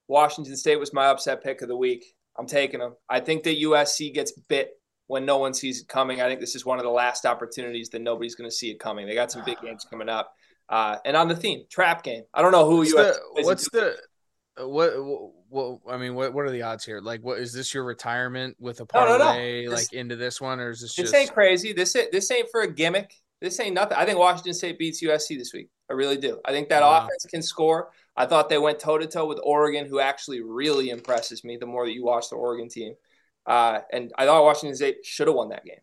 Washington 0.07 0.57
State 0.57 0.79
was 0.79 0.93
my 0.93 1.05
upset 1.09 1.43
pick 1.43 1.61
of 1.61 1.67
the 1.67 1.77
week. 1.77 2.15
I'm 2.39 2.47
taking 2.47 2.79
them. 2.79 2.95
I 3.07 3.19
think 3.19 3.43
that 3.43 3.61
USC 3.61 4.15
gets 4.15 4.31
bit 4.31 4.71
when 5.07 5.25
no 5.25 5.37
one 5.37 5.53
sees 5.53 5.81
it 5.81 5.87
coming. 5.87 6.21
I 6.21 6.27
think 6.27 6.39
this 6.39 6.55
is 6.55 6.65
one 6.65 6.79
of 6.79 6.83
the 6.83 6.91
last 6.91 7.25
opportunities 7.25 7.89
that 7.89 8.01
nobody's 8.01 8.35
going 8.35 8.49
to 8.49 8.55
see 8.55 8.71
it 8.71 8.79
coming. 8.79 9.05
They 9.07 9.15
got 9.15 9.31
some 9.31 9.43
big 9.45 9.59
games 9.63 9.85
coming 9.89 10.09
up. 10.09 10.33
Uh, 10.67 10.97
and 11.05 11.15
on 11.15 11.27
the 11.27 11.35
theme, 11.35 11.63
trap 11.69 12.03
game. 12.03 12.23
I 12.33 12.41
don't 12.41 12.51
know 12.51 12.67
who 12.69 12.77
what's 12.77 12.93
USC 12.93 12.95
the, 12.95 13.43
what's 13.43 13.69
the 13.69 13.97
what, 14.57 14.93
what 15.49 15.79
I 15.89 15.97
mean 15.97 16.15
what 16.15 16.33
what 16.33 16.45
are 16.45 16.49
the 16.49 16.63
odds 16.63 16.85
here? 16.85 17.01
Like 17.01 17.21
what 17.21 17.39
is 17.39 17.53
this 17.53 17.73
your 17.73 17.83
retirement 17.83 18.55
with 18.59 18.79
a 18.79 18.85
parlay 18.85 19.17
no, 19.17 19.33
no, 19.33 19.69
no. 19.69 19.75
like 19.75 19.93
into 19.93 20.15
this 20.15 20.41
one 20.41 20.59
or 20.59 20.71
is 20.71 20.81
this 20.81 20.95
just 20.95 21.11
This 21.11 21.21
ain't 21.21 21.33
crazy. 21.33 21.73
This 21.73 21.95
ain't, 21.95 22.11
this 22.11 22.31
ain't 22.31 22.49
for 22.49 22.61
a 22.61 22.71
gimmick. 22.71 23.13
This 23.41 23.59
ain't 23.59 23.75
nothing. 23.75 23.97
I 23.97 24.05
think 24.05 24.17
Washington 24.17 24.53
State 24.53 24.79
beats 24.79 25.03
USC 25.03 25.37
this 25.37 25.53
week. 25.53 25.69
I 25.89 25.93
really 25.93 26.17
do. 26.17 26.39
I 26.45 26.51
think 26.51 26.69
that 26.69 26.81
Wow. 26.81 27.05
offense 27.05 27.25
can 27.29 27.41
score. 27.41 27.91
I 28.15 28.25
thought 28.25 28.49
they 28.49 28.57
went 28.57 28.79
toe 28.79 28.97
to 28.97 29.05
toe 29.05 29.27
with 29.27 29.39
Oregon, 29.43 29.85
who 29.85 29.99
actually 29.99 30.41
really 30.41 30.89
impresses 30.89 31.43
me 31.43 31.57
the 31.57 31.65
more 31.65 31.85
that 31.85 31.93
you 31.93 32.03
watch 32.03 32.29
the 32.29 32.37
Oregon 32.37 32.69
team. 32.69 32.95
Uh, 33.45 33.79
and 33.91 34.11
I 34.17 34.25
thought 34.25 34.43
Washington 34.43 34.75
State 34.75 34.97
should 35.03 35.27
have 35.27 35.35
won 35.35 35.49
that 35.49 35.65
game. 35.65 35.79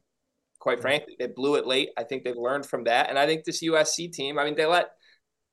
Quite 0.59 0.81
frankly, 0.81 1.17
they 1.19 1.27
blew 1.27 1.57
it 1.57 1.67
late. 1.67 1.91
I 1.97 2.05
think 2.05 2.23
they've 2.23 2.37
learned 2.37 2.67
from 2.67 2.85
that. 2.85 3.09
And 3.09 3.19
I 3.19 3.27
think 3.27 3.45
this 3.45 3.63
USC 3.63 4.13
team, 4.13 4.39
I 4.39 4.45
mean, 4.45 4.55
they 4.55 4.67
let, 4.67 4.91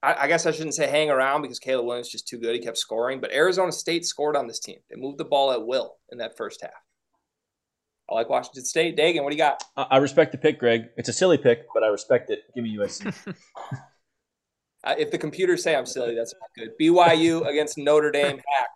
I, 0.03 0.14
I 0.14 0.28
guess 0.28 0.45
I 0.45 0.51
shouldn't 0.51 0.76
say 0.76 0.88
hang 0.88 1.10
around 1.10 1.41
because 1.41 1.57
Caleb 1.57 1.88
Williams 1.88 2.07
is 2.07 2.12
just 2.12 2.28
too 2.28 2.38
good. 2.38 2.53
He 2.53 2.62
kept 2.62 2.78
scoring. 2.78 3.20
But 3.20 3.32
Arizona 3.32 3.72
State 3.72 4.05
scored 4.05 4.36
on 4.36 4.47
this 4.47 4.60
team. 4.60 4.78
They 4.89 4.95
moved 4.95 5.18
the 5.18 5.26
ball 5.26 5.51
at 5.51 5.66
will 5.66 5.95
in 6.12 6.20
that 6.20 6.38
first 6.38 6.62
half. 6.62 6.72
I 8.10 8.16
like 8.16 8.30
Washington 8.30 8.66
State. 8.66 8.97
Dagan, 8.97 9.24
what 9.24 9.32
do 9.32 9.36
you 9.36 9.41
got? 9.41 9.64
I, 9.76 9.84
I 9.91 9.97
respect 9.97 10.32
the 10.32 10.38
pick, 10.38 10.60
Greg. 10.60 10.89
It's 10.97 11.10
a 11.10 11.14
silly 11.14 11.38
pick, 11.38 11.66
but 11.74 11.84
I 11.84 11.88
respect 11.88 12.30
it. 12.30 12.43
Give 12.55 12.64
me 12.64 12.78
USC. 12.78 13.14
Uh, 14.82 14.95
if 14.97 15.12
the 15.12 15.18
computers 15.18 15.62
say 15.62 15.76
I'm 15.76 15.86
silly, 15.86 16.16
that's 16.16 16.34
not 16.39 16.49
good. 16.55 16.70
BYU 16.80 17.45
against 17.45 17.78
Notre 17.78 18.12
Dame 18.12 18.38
hack. 18.38 18.70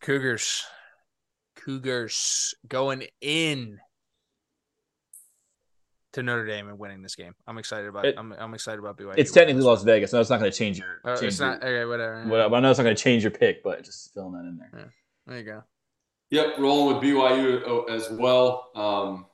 Cougars. 0.00 0.64
Cougars 1.78 2.54
going 2.66 3.04
in 3.20 3.78
to 6.14 6.22
Notre 6.22 6.46
Dame 6.46 6.66
and 6.70 6.78
winning 6.78 7.02
this 7.02 7.14
game. 7.14 7.34
I'm 7.46 7.58
excited 7.58 7.86
about 7.88 8.06
It- 8.06 8.14
I'm 8.16 8.32
I'm 8.32 8.54
excited 8.54 8.78
about 8.78 8.96
BYU. 8.96 9.12
it's 9.18 9.32
technically 9.32 9.62
Las 9.62 9.82
Vegas. 9.82 10.10
No, 10.14 10.20
it's 10.20 10.30
not 10.30 10.40
going 10.40 10.50
to 10.50 10.56
change 10.56 10.78
your. 10.78 11.02
Uh, 11.04 11.16
change 11.16 11.24
it's 11.26 11.40
not 11.40 11.60
your- 11.62 11.80
okay, 11.82 11.84
whatever. 11.84 12.24
Well, 12.26 12.54
I 12.54 12.60
know 12.60 12.70
it's 12.70 12.78
not 12.78 12.84
going 12.84 12.96
to 12.96 13.02
change 13.02 13.22
your 13.22 13.32
pick, 13.32 13.62
but 13.62 13.84
just 13.84 14.14
filling 14.14 14.32
that 14.32 14.48
in 14.48 14.56
there. 14.56 14.94
There 15.26 15.36
you 15.36 15.44
go. 15.44 15.62
Yep, 16.30 16.58
rolling 16.58 16.96
with 16.96 17.04
BYU 17.04 17.90
as 17.90 18.10
well. 18.12 18.70
Um, 18.74 19.26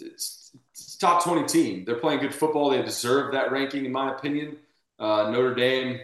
it's, 0.00 0.56
it's 0.72 0.96
top 0.96 1.22
20 1.22 1.46
team. 1.46 1.84
They're 1.84 2.00
playing 2.00 2.18
good 2.18 2.34
football. 2.34 2.70
They 2.70 2.82
deserve 2.82 3.32
that 3.34 3.52
ranking, 3.52 3.84
in 3.84 3.92
my 3.92 4.12
opinion. 4.12 4.56
Uh, 4.98 5.30
Notre 5.30 5.54
Dame 5.54 6.00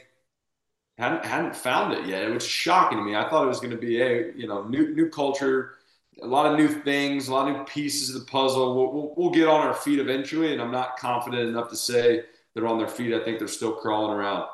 hadn't 0.98 1.24
hadn't 1.24 1.56
found 1.56 1.92
it 1.92 2.06
yet, 2.06 2.30
which 2.30 2.44
is 2.44 2.48
shocking 2.48 2.98
to 2.98 3.04
me. 3.04 3.16
I 3.16 3.28
thought 3.28 3.44
it 3.44 3.48
was 3.48 3.60
going 3.60 3.72
to 3.72 3.76
be 3.76 4.00
a 4.00 4.32
you 4.34 4.46
know 4.46 4.64
new 4.64 4.94
new 4.94 5.08
culture, 5.08 5.74
a 6.22 6.26
lot 6.26 6.46
of 6.46 6.58
new 6.58 6.68
things, 6.68 7.28
a 7.28 7.34
lot 7.34 7.48
of 7.48 7.56
new 7.56 7.64
pieces 7.64 8.14
of 8.14 8.20
the 8.20 8.30
puzzle. 8.30 8.74
We'll, 8.74 8.92
we'll, 8.92 9.14
we'll 9.16 9.30
get 9.30 9.48
on 9.48 9.66
our 9.66 9.74
feet 9.74 9.98
eventually, 9.98 10.52
and 10.52 10.62
I'm 10.62 10.70
not 10.70 10.96
confident 10.98 11.48
enough 11.48 11.68
to 11.70 11.76
say 11.76 12.22
they're 12.54 12.66
on 12.66 12.78
their 12.78 12.88
feet. 12.88 13.14
I 13.14 13.24
think 13.24 13.38
they're 13.38 13.48
still 13.48 13.72
crawling 13.72 14.16
around. 14.16 14.48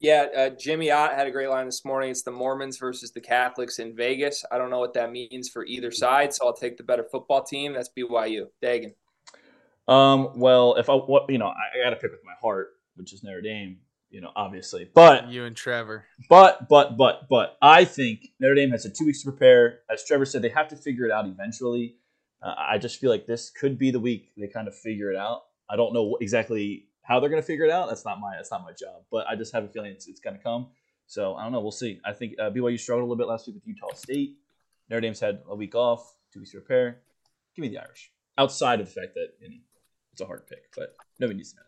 Yeah, 0.00 0.26
uh, 0.36 0.50
Jimmy 0.50 0.92
Ott 0.92 1.14
had 1.14 1.26
a 1.26 1.30
great 1.32 1.48
line 1.48 1.66
this 1.66 1.84
morning. 1.84 2.10
It's 2.10 2.22
the 2.22 2.30
Mormons 2.30 2.78
versus 2.78 3.10
the 3.10 3.20
Catholics 3.20 3.80
in 3.80 3.96
Vegas. 3.96 4.44
I 4.52 4.56
don't 4.56 4.70
know 4.70 4.78
what 4.78 4.94
that 4.94 5.10
means 5.10 5.48
for 5.48 5.64
either 5.64 5.90
side, 5.90 6.32
so 6.32 6.46
I'll 6.46 6.52
take 6.52 6.76
the 6.76 6.84
better 6.84 7.02
football 7.02 7.42
team. 7.42 7.72
That's 7.72 7.90
BYU. 7.98 8.46
Dagan. 8.62 8.94
Um, 9.88 10.38
well, 10.38 10.76
if 10.76 10.88
I, 10.88 10.94
what 10.94 11.28
you 11.28 11.38
know, 11.38 11.48
I, 11.48 11.80
I 11.80 11.82
got 11.82 11.90
to 11.90 11.96
pick 11.96 12.12
with 12.12 12.24
my 12.24 12.34
heart, 12.40 12.74
which 12.94 13.12
is 13.12 13.24
Notre 13.24 13.40
Dame. 13.40 13.78
You 14.10 14.22
know, 14.22 14.30
obviously, 14.34 14.88
but 14.94 15.28
You 15.28 15.44
and 15.44 15.54
Trevor. 15.54 16.06
But 16.30 16.68
but 16.68 16.96
but 16.96 17.28
but 17.28 17.58
I 17.60 17.84
think 17.84 18.28
Notre 18.40 18.54
Dame 18.54 18.70
has 18.70 18.84
had 18.84 18.94
two 18.94 19.04
weeks 19.04 19.22
to 19.22 19.30
prepare. 19.30 19.80
As 19.90 20.04
Trevor 20.04 20.24
said, 20.24 20.42
they 20.42 20.48
have 20.48 20.68
to 20.68 20.76
figure 20.76 21.04
it 21.04 21.10
out 21.10 21.26
eventually. 21.26 21.96
Uh, 22.42 22.54
I 22.56 22.78
just 22.78 23.00
feel 23.00 23.10
like 23.10 23.26
this 23.26 23.50
could 23.50 23.78
be 23.78 23.90
the 23.90 24.00
week 24.00 24.30
they 24.36 24.46
kind 24.46 24.68
of 24.68 24.74
figure 24.74 25.10
it 25.10 25.16
out. 25.16 25.42
I 25.68 25.76
don't 25.76 25.92
know 25.92 26.16
exactly 26.20 26.86
how 27.02 27.20
they're 27.20 27.30
going 27.30 27.42
to 27.42 27.46
figure 27.46 27.64
it 27.64 27.70
out. 27.70 27.88
That's 27.88 28.04
not 28.04 28.18
my 28.20 28.36
that's 28.36 28.50
not 28.50 28.62
my 28.62 28.72
job. 28.72 29.02
But 29.10 29.26
I 29.26 29.36
just 29.36 29.52
have 29.52 29.64
a 29.64 29.68
feeling 29.68 29.92
it's, 29.92 30.06
it's 30.06 30.20
going 30.20 30.36
to 30.36 30.42
come. 30.42 30.68
So 31.06 31.34
I 31.34 31.42
don't 31.42 31.52
know. 31.52 31.60
We'll 31.60 31.70
see. 31.70 32.00
I 32.04 32.12
think 32.12 32.34
uh, 32.38 32.50
BYU 32.50 32.78
struggled 32.78 33.02
a 33.02 33.06
little 33.06 33.16
bit 33.16 33.28
last 33.28 33.46
week 33.46 33.56
with 33.56 33.66
Utah 33.66 33.94
State. 33.94 34.36
Notre 34.90 35.00
Dame's 35.00 35.20
had 35.20 35.40
a 35.48 35.54
week 35.54 35.74
off, 35.74 36.16
two 36.32 36.40
weeks 36.40 36.52
to 36.52 36.58
prepare. 36.58 37.00
Give 37.56 37.62
me 37.62 37.68
the 37.68 37.78
Irish. 37.78 38.10
Outside 38.36 38.80
of 38.80 38.86
the 38.86 38.92
fact 38.92 39.14
that 39.14 39.28
you 39.40 39.48
know, 39.48 39.56
it's 40.12 40.20
a 40.20 40.26
hard 40.26 40.46
pick, 40.46 40.70
but 40.76 40.96
nobody 41.18 41.38
needs 41.38 41.52
to 41.52 41.56
know. 41.56 41.67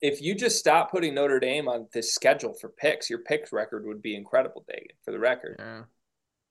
If 0.00 0.22
you 0.22 0.34
just 0.34 0.58
stop 0.58 0.90
putting 0.90 1.14
Notre 1.14 1.40
Dame 1.40 1.68
on 1.68 1.88
this 1.92 2.14
schedule 2.14 2.54
for 2.54 2.68
picks, 2.68 3.10
your 3.10 3.18
picks 3.20 3.52
record 3.52 3.84
would 3.86 4.00
be 4.00 4.14
incredible, 4.14 4.64
Dagan, 4.70 4.94
for 5.04 5.10
the 5.12 5.18
record. 5.18 5.56
Yeah. 5.58 5.82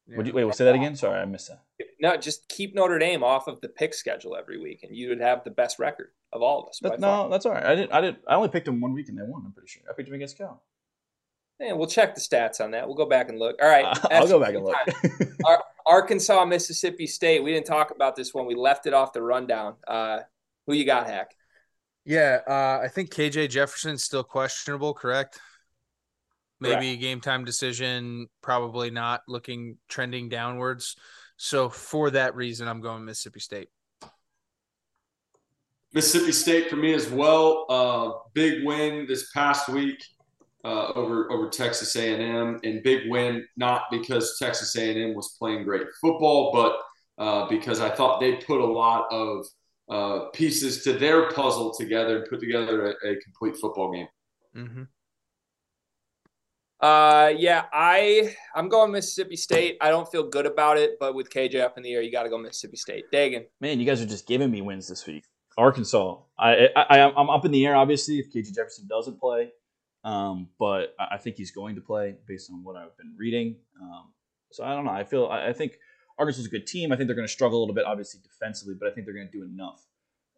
Yeah. 0.09 0.17
Would 0.17 0.27
you, 0.27 0.33
wait, 0.33 0.45
we'll 0.45 0.53
say 0.53 0.63
that 0.65 0.75
again. 0.75 0.95
Sorry, 0.95 1.19
I 1.19 1.25
missed 1.25 1.49
that. 1.49 1.61
No, 1.99 2.15
just 2.15 2.47
keep 2.47 2.73
Notre 2.73 2.97
Dame 2.97 3.23
off 3.23 3.47
of 3.47 3.59
the 3.59 3.67
pick 3.67 3.93
schedule 3.93 4.37
every 4.37 4.57
week, 4.57 4.83
and 4.83 4.95
you 4.95 5.09
would 5.09 5.19
have 5.19 5.43
the 5.43 5.49
best 5.49 5.79
record 5.79 6.11
of 6.31 6.41
all 6.41 6.63
of 6.63 6.69
us. 6.69 6.79
by 6.81 6.89
That, 6.89 7.01
far. 7.01 7.25
no, 7.25 7.29
that's 7.29 7.45
all 7.45 7.51
right. 7.51 7.65
I 7.65 7.75
didn't. 7.75 7.91
I 7.93 7.99
did. 8.01 8.15
I 8.27 8.35
only 8.35 8.47
picked 8.47 8.65
them 8.67 8.79
one 8.79 8.93
week 8.93 9.09
and 9.09 9.17
they 9.17 9.23
won. 9.23 9.43
I'm 9.45 9.51
pretty 9.51 9.67
sure. 9.67 9.83
I 9.89 9.93
picked 9.93 10.07
them 10.07 10.15
against 10.15 10.37
Cal. 10.37 10.63
Yeah, 11.59 11.73
we'll 11.73 11.87
check 11.87 12.15
the 12.15 12.21
stats 12.21 12.61
on 12.61 12.71
that. 12.71 12.87
We'll 12.87 12.95
go 12.95 13.05
back 13.07 13.27
and 13.29 13.37
look. 13.39 13.57
All 13.61 13.67
right. 13.67 13.85
I'll 14.11 14.27
go 14.27 14.39
back 14.39 14.53
and 14.53 14.63
look. 14.63 14.75
Ar- 15.45 15.63
Arkansas, 15.85 16.45
Mississippi 16.45 17.07
State. 17.07 17.43
We 17.43 17.51
didn't 17.51 17.65
talk 17.65 17.91
about 17.91 18.15
this 18.15 18.33
one. 18.33 18.45
We 18.45 18.55
left 18.55 18.85
it 18.85 18.93
off 18.93 19.11
the 19.11 19.21
rundown. 19.21 19.75
Uh, 19.87 20.19
who 20.67 20.73
you 20.73 20.85
got, 20.85 21.07
Hack? 21.07 21.31
Yeah, 22.07 22.39
uh, 22.47 22.79
I 22.81 22.87
think 22.87 23.09
KJ 23.09 23.49
Jefferson's 23.49 24.01
still 24.01 24.23
questionable, 24.23 24.93
correct? 24.93 25.41
Maybe 26.61 26.91
a 26.91 26.95
game 26.95 27.19
time 27.19 27.43
decision, 27.43 28.27
probably 28.41 28.89
not 28.89 29.23
looking 29.27 29.77
trending 29.89 30.29
downwards. 30.29 30.95
So 31.35 31.67
for 31.67 32.09
that 32.11 32.33
reason, 32.33 32.65
I'm 32.69 32.79
going 32.79 33.03
Mississippi 33.03 33.41
State. 33.41 33.67
Mississippi 35.93 36.31
State 36.31 36.69
for 36.69 36.77
me 36.77 36.93
as 36.93 37.09
well. 37.09 37.65
Uh, 37.67 38.11
big 38.33 38.65
win 38.65 39.05
this 39.05 39.29
past 39.31 39.67
week 39.67 40.01
uh, 40.63 40.93
over 40.95 41.29
over 41.29 41.49
Texas 41.49 41.93
A&M, 41.97 42.57
and 42.63 42.83
big 42.83 43.11
win 43.11 43.45
not 43.57 43.83
because 43.91 44.37
Texas 44.39 44.73
A&M 44.77 45.13
was 45.13 45.35
playing 45.37 45.65
great 45.65 45.87
football, 45.99 46.53
but 46.53 47.21
uh, 47.21 47.49
because 47.49 47.81
I 47.81 47.89
thought 47.89 48.21
they 48.21 48.35
put 48.35 48.61
a 48.61 48.65
lot 48.65 49.11
of 49.11 49.45
uh, 49.89 50.25
pieces 50.33 50.83
to 50.83 50.93
their 50.93 51.29
puzzle 51.31 51.73
together 51.73 52.19
and 52.19 52.29
put 52.29 52.39
together 52.39 52.88
a, 53.03 53.11
a 53.11 53.15
complete 53.17 53.55
football 53.57 53.91
game. 53.91 54.07
Mm-hmm. 54.55 54.83
Uh, 56.79 57.33
yeah, 57.35 57.65
I 57.73 58.35
I'm 58.53 58.69
going 58.69 58.91
Mississippi 58.91 59.35
State. 59.35 59.77
I 59.81 59.89
don't 59.89 60.09
feel 60.11 60.29
good 60.29 60.45
about 60.45 60.77
it, 60.77 60.97
but 60.99 61.15
with 61.15 61.29
KJ 61.29 61.59
up 61.61 61.77
in 61.77 61.83
the 61.83 61.93
air, 61.93 62.01
you 62.01 62.11
got 62.11 62.23
to 62.23 62.29
go 62.29 62.38
Mississippi 62.38 62.77
State. 62.77 63.05
Dagan. 63.11 63.45
Man, 63.59 63.80
you 63.80 63.85
guys 63.85 64.01
are 64.01 64.05
just 64.05 64.27
giving 64.27 64.51
me 64.51 64.61
wins 64.61 64.88
this 64.88 65.07
week. 65.07 65.23
Arkansas. 65.57 66.18
I, 66.38 66.69
I, 66.76 66.99
I 66.99 67.19
I'm 67.19 67.31
up 67.31 67.45
in 67.45 67.51
the 67.51 67.65
air. 67.65 67.76
Obviously, 67.76 68.19
if 68.19 68.31
KJ 68.31 68.53
Jefferson 68.53 68.88
doesn't 68.88 69.19
play, 69.19 69.51
um, 70.03 70.49
but 70.59 70.93
I 70.99 71.15
I 71.15 71.18
think 71.18 71.35
he's 71.35 71.51
going 71.51 71.73
to 71.76 71.81
play 71.81 72.15
based 72.27 72.51
on 72.51 72.64
what 72.64 72.76
I've 72.76 72.95
been 72.97 73.15
reading. 73.18 73.55
Um, 73.81 74.14
so 74.51 74.64
I 74.64 74.76
don't 74.76 74.85
know. 74.85 74.91
I 74.91 75.03
feel 75.03 75.26
I, 75.27 75.47
I 75.47 75.53
think 75.53 75.80
Arkansas 76.18 76.41
is 76.41 76.48
a 76.48 76.49
good 76.49 76.68
team. 76.68 76.91
I 76.91 76.95
think 76.95 77.07
they're 77.07 77.15
going 77.15 77.27
to 77.27 77.31
struggle 77.31 77.60
a 77.60 77.61
little 77.61 77.76
bit, 77.76 77.85
obviously 77.85 78.22
defensively, 78.23 78.76
but 78.80 78.89
I 78.89 78.91
think 78.91 79.06
they're 79.06 79.15
going 79.15 79.30
to 79.30 79.38
do 79.38 79.44
enough 79.44 79.85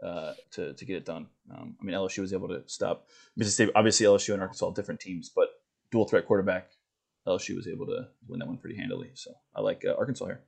uh, 0.04 0.34
to 0.52 0.74
to 0.74 0.86
get 0.86 0.98
it 0.98 1.06
done. 1.06 1.28
Um, 1.52 1.76
I 1.80 1.84
mean, 1.84 1.96
LSU 1.96 2.20
was 2.20 2.34
able 2.34 2.48
to 2.50 2.64
stop 2.68 3.08
Mississippi. 3.36 3.72
Obviously, 3.76 4.06
LSU 4.06 4.34
and 4.34 4.42
Arkansas 4.42 4.68
are 4.68 4.74
different 4.74 5.00
teams, 5.00 5.30
but 5.30 5.50
dual 5.92 6.06
threat 6.06 6.26
quarterback. 6.26 6.70
LSU 7.28 7.56
was 7.56 7.68
able 7.68 7.86
to 7.86 8.08
win 8.28 8.40
that 8.40 8.48
one 8.48 8.58
pretty 8.58 8.78
handily. 8.78 9.12
So 9.14 9.32
I 9.56 9.62
like 9.62 9.84
uh, 9.86 9.96
Arkansas 9.98 10.26
here. 10.26 10.42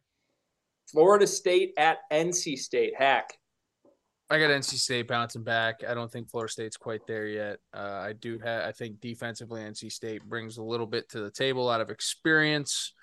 Florida 0.87 1.27
State 1.27 1.73
at 1.77 1.99
NC 2.11 2.57
State. 2.57 2.93
Hack. 2.97 3.37
I 4.29 4.39
got 4.39 4.49
NC 4.49 4.75
State 4.75 5.09
bouncing 5.09 5.43
back. 5.43 5.83
I 5.87 5.93
don't 5.93 6.09
think 6.09 6.29
Florida 6.29 6.51
State's 6.51 6.77
quite 6.77 7.05
there 7.05 7.27
yet. 7.27 7.59
Uh, 7.73 8.01
I 8.01 8.13
do 8.13 8.39
have. 8.39 8.63
I 8.63 8.71
think 8.71 9.01
defensively, 9.01 9.61
NC 9.61 9.91
State 9.91 10.23
brings 10.23 10.57
a 10.57 10.63
little 10.63 10.87
bit 10.87 11.09
to 11.09 11.19
the 11.19 11.31
table 11.31 11.69
out 11.69 11.81
of 11.81 11.89
experience. 11.89 12.93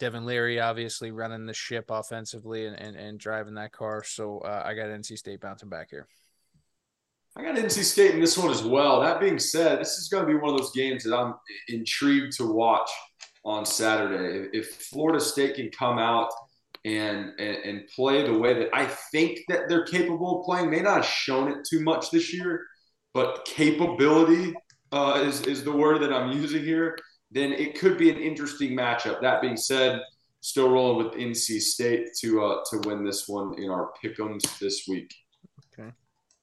Devin 0.00 0.24
Leary 0.24 0.58
obviously 0.58 1.12
running 1.12 1.46
the 1.46 1.54
ship 1.54 1.86
offensively 1.90 2.66
and, 2.66 2.76
and, 2.76 2.96
and 2.96 3.20
driving 3.20 3.54
that 3.54 3.70
car. 3.70 4.02
So 4.02 4.38
uh, 4.38 4.62
I 4.64 4.74
got 4.74 4.86
NC 4.86 5.18
State 5.18 5.40
bouncing 5.40 5.68
back 5.68 5.88
here. 5.90 6.08
I 7.36 7.44
got 7.44 7.54
NC 7.54 7.84
State 7.84 8.14
in 8.14 8.20
this 8.20 8.36
one 8.36 8.50
as 8.50 8.64
well. 8.64 9.00
That 9.00 9.20
being 9.20 9.38
said, 9.38 9.78
this 9.78 9.98
is 9.98 10.08
going 10.08 10.26
to 10.26 10.32
be 10.32 10.34
one 10.34 10.52
of 10.52 10.58
those 10.58 10.72
games 10.72 11.04
that 11.04 11.16
I'm 11.16 11.34
intrigued 11.68 12.36
to 12.38 12.46
watch 12.46 12.90
on 13.44 13.64
Saturday. 13.64 14.48
If 14.52 14.70
Florida 14.90 15.20
State 15.20 15.54
can 15.54 15.70
come 15.70 15.98
out 15.98 16.30
and, 16.84 17.32
and 17.38 17.56
and 17.56 17.88
play 17.94 18.26
the 18.26 18.36
way 18.36 18.54
that 18.54 18.70
I 18.72 18.86
think 19.12 19.40
that 19.48 19.68
they're 19.68 19.84
capable 19.84 20.40
of 20.40 20.46
playing, 20.46 20.70
may 20.70 20.80
not 20.80 20.96
have 20.96 21.06
shown 21.06 21.48
it 21.52 21.58
too 21.68 21.80
much 21.80 22.10
this 22.10 22.32
year, 22.32 22.66
but 23.12 23.44
capability 23.44 24.54
uh, 24.90 25.22
is 25.24 25.42
is 25.42 25.62
the 25.62 25.72
word 25.72 26.00
that 26.02 26.12
I'm 26.12 26.32
using 26.32 26.64
here. 26.64 26.96
Then 27.30 27.52
it 27.52 27.78
could 27.78 27.96
be 27.96 28.10
an 28.10 28.18
interesting 28.18 28.72
matchup. 28.72 29.20
That 29.20 29.40
being 29.40 29.56
said, 29.56 30.02
still 30.40 30.70
rolling 30.70 31.04
with 31.04 31.14
NC 31.14 31.60
State 31.60 32.08
to 32.20 32.42
uh, 32.42 32.64
to 32.70 32.88
win 32.88 33.04
this 33.04 33.28
one 33.28 33.54
in 33.58 33.70
our 33.70 33.90
pick'ems 34.02 34.58
this 34.58 34.86
week. 34.88 35.14
Okay. 35.72 35.90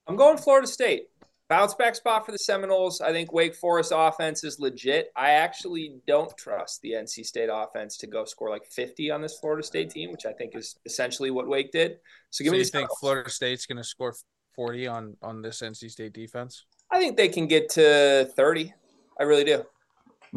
I'm 0.07 0.15
going 0.15 0.37
Florida 0.37 0.67
State. 0.67 1.09
Bounce 1.49 1.73
back 1.75 1.95
spot 1.95 2.25
for 2.25 2.33
the 2.33 2.37
Seminoles. 2.37 2.99
I 2.99 3.13
think 3.13 3.31
Wake 3.31 3.55
Forest 3.55 3.93
offense 3.95 4.43
is 4.43 4.59
legit. 4.59 5.13
I 5.15 5.31
actually 5.31 5.95
don't 6.05 6.35
trust 6.37 6.81
the 6.81 6.91
NC 6.91 7.25
State 7.25 7.49
offense 7.51 7.95
to 7.99 8.07
go 8.07 8.25
score 8.25 8.49
like 8.49 8.65
50 8.65 9.11
on 9.11 9.21
this 9.21 9.39
Florida 9.39 9.63
State 9.63 9.89
team, 9.89 10.11
which 10.11 10.25
I 10.25 10.33
think 10.33 10.57
is 10.57 10.77
essentially 10.85 11.31
what 11.31 11.47
Wake 11.47 11.71
did. 11.71 11.99
So 12.31 12.43
give 12.43 12.51
so 12.51 12.53
me 12.53 12.57
you 12.57 12.63
think 12.65 12.73
Seminoles. 12.73 12.99
Florida 12.99 13.29
State's 13.29 13.65
going 13.65 13.77
to 13.77 13.83
score 13.83 14.13
40 14.55 14.87
on 14.87 15.17
on 15.21 15.41
this 15.41 15.61
NC 15.61 15.89
State 15.89 16.11
defense? 16.11 16.65
I 16.91 16.99
think 16.99 17.15
they 17.15 17.29
can 17.29 17.47
get 17.47 17.69
to 17.71 18.29
30. 18.35 18.73
I 19.19 19.23
really 19.23 19.45
do. 19.45 19.63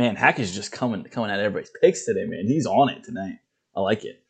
Man, 0.00 0.16
Hack 0.16 0.38
is 0.38 0.54
just 0.54 0.72
coming 0.72 1.04
coming 1.04 1.30
at 1.30 1.38
everybody's 1.40 1.70
picks 1.82 2.06
today, 2.06 2.24
man. 2.24 2.46
He's 2.46 2.64
on 2.64 2.88
it 2.88 3.04
tonight. 3.04 3.34
I 3.76 3.80
like 3.80 4.06
it. 4.06 4.22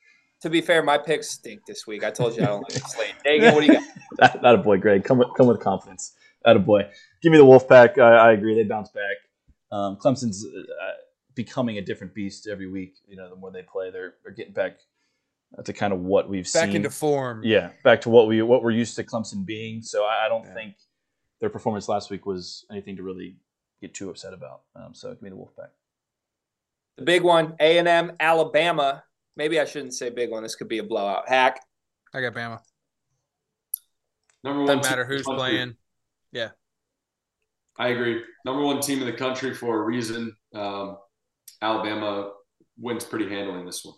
To 0.42 0.50
be 0.50 0.60
fair, 0.60 0.82
my 0.82 0.98
picks 0.98 1.30
stink 1.30 1.60
this 1.64 1.86
week. 1.86 2.02
I 2.02 2.10
told 2.10 2.36
you 2.36 2.42
I 2.42 2.46
don't 2.46 2.62
like 2.62 2.72
the 2.72 2.80
slate. 2.88 3.14
Dagan, 3.24 3.54
what 3.54 3.60
do 3.60 3.66
you 3.66 3.72
got? 3.78 3.84
That, 4.18 4.42
that 4.42 4.54
a 4.56 4.58
boy, 4.58 4.78
Greg. 4.78 5.04
Come 5.04 5.18
with, 5.18 5.28
come 5.36 5.46
with 5.46 5.60
confidence. 5.60 6.12
That 6.44 6.56
a 6.56 6.58
boy. 6.58 6.90
Give 7.22 7.30
me 7.30 7.38
the 7.38 7.44
Wolfpack. 7.44 7.98
I, 8.00 8.30
I 8.30 8.32
agree. 8.32 8.56
They 8.56 8.64
bounce 8.68 8.88
back. 8.88 9.14
Um, 9.70 9.96
Clemson's 10.04 10.44
uh, 10.44 10.90
becoming 11.36 11.78
a 11.78 11.82
different 11.82 12.14
beast 12.14 12.48
every 12.50 12.66
week. 12.68 12.94
You 13.06 13.14
know, 13.14 13.30
the 13.30 13.36
more 13.36 13.52
they 13.52 13.62
play, 13.62 13.92
they're 13.92 14.14
they're 14.24 14.34
getting 14.34 14.54
back 14.54 14.72
to 15.64 15.72
kind 15.72 15.92
of 15.92 16.00
what 16.00 16.28
we've 16.28 16.48
seen. 16.48 16.62
Back 16.62 16.68
seen. 16.70 16.76
into 16.78 16.90
form. 16.90 17.42
yeah, 17.44 17.70
back 17.84 18.00
to 18.00 18.10
what 18.10 18.26
we 18.26 18.42
what 18.42 18.64
we're 18.64 18.72
used 18.72 18.96
to 18.96 19.04
Clemson 19.04 19.46
being. 19.46 19.82
So 19.82 20.02
I, 20.02 20.26
I 20.26 20.28
don't 20.28 20.46
Yeah. 20.46 20.54
think 20.54 20.74
their 21.40 21.48
performance 21.50 21.88
last 21.88 22.10
week 22.10 22.26
was 22.26 22.66
anything 22.72 22.96
to 22.96 23.04
really 23.04 23.36
get 23.80 23.94
too 23.94 24.10
upset 24.10 24.34
about. 24.34 24.62
Um, 24.76 24.94
so 24.94 25.10
give 25.10 25.22
me 25.22 25.30
the 25.30 25.36
Wolfpack. 25.36 25.70
The 26.96 27.04
big 27.04 27.22
one, 27.22 27.54
A&M, 27.60 28.12
Alabama. 28.20 29.04
Maybe 29.36 29.58
I 29.58 29.64
shouldn't 29.64 29.94
say 29.94 30.10
big 30.10 30.30
one. 30.30 30.42
This 30.42 30.54
could 30.54 30.68
be 30.68 30.78
a 30.78 30.84
blowout. 30.84 31.28
Hack. 31.28 31.60
I 32.12 32.20
got 32.20 32.34
Bama. 32.34 32.60
Number 34.44 34.64
one 34.64 34.78
Doesn't 34.78 34.90
matter 34.90 35.04
who's 35.04 35.22
playing. 35.22 35.76
Yeah. 36.32 36.48
I 37.78 37.88
agree. 37.88 38.22
Number 38.44 38.62
one 38.62 38.80
team 38.80 39.00
in 39.00 39.06
the 39.06 39.12
country 39.12 39.54
for 39.54 39.80
a 39.80 39.84
reason. 39.84 40.34
Um, 40.54 40.98
Alabama 41.62 42.32
wins 42.78 43.04
pretty 43.04 43.28
handily 43.28 43.60
in 43.60 43.66
this 43.66 43.84
one. 43.84 43.94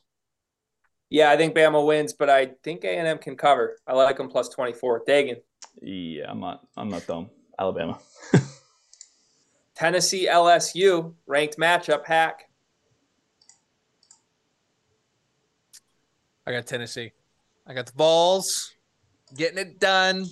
Yeah, 1.11 1.31
I 1.31 1.37
think 1.37 1.55
Bama 1.55 1.85
wins, 1.85 2.13
but 2.13 2.31
I 2.31 2.53
think 2.63 2.85
A&M 2.85 3.19
can 3.19 3.37
cover. 3.37 3.77
I 3.87 3.95
like 3.95 4.17
them 4.17 4.29
plus 4.29 4.49
24. 4.49 5.05
Dagan. 5.07 5.37
Yeah, 5.81 6.31
I'm 6.31 6.41
not 6.41 6.61
I'm 6.77 6.89
not 6.89 7.07
dumb. 7.07 7.31
Alabama. 7.59 7.99
Tennessee, 9.75 10.29
LSU, 10.31 11.15
ranked 11.27 11.59
matchup. 11.59 12.07
Hack. 12.07 12.49
I 16.47 16.53
got 16.53 16.67
Tennessee. 16.67 17.13
I 17.67 17.75
got 17.75 17.87
the 17.87 17.93
Vols, 17.93 18.73
getting 19.37 19.59
it 19.59 19.79
done. 19.79 20.27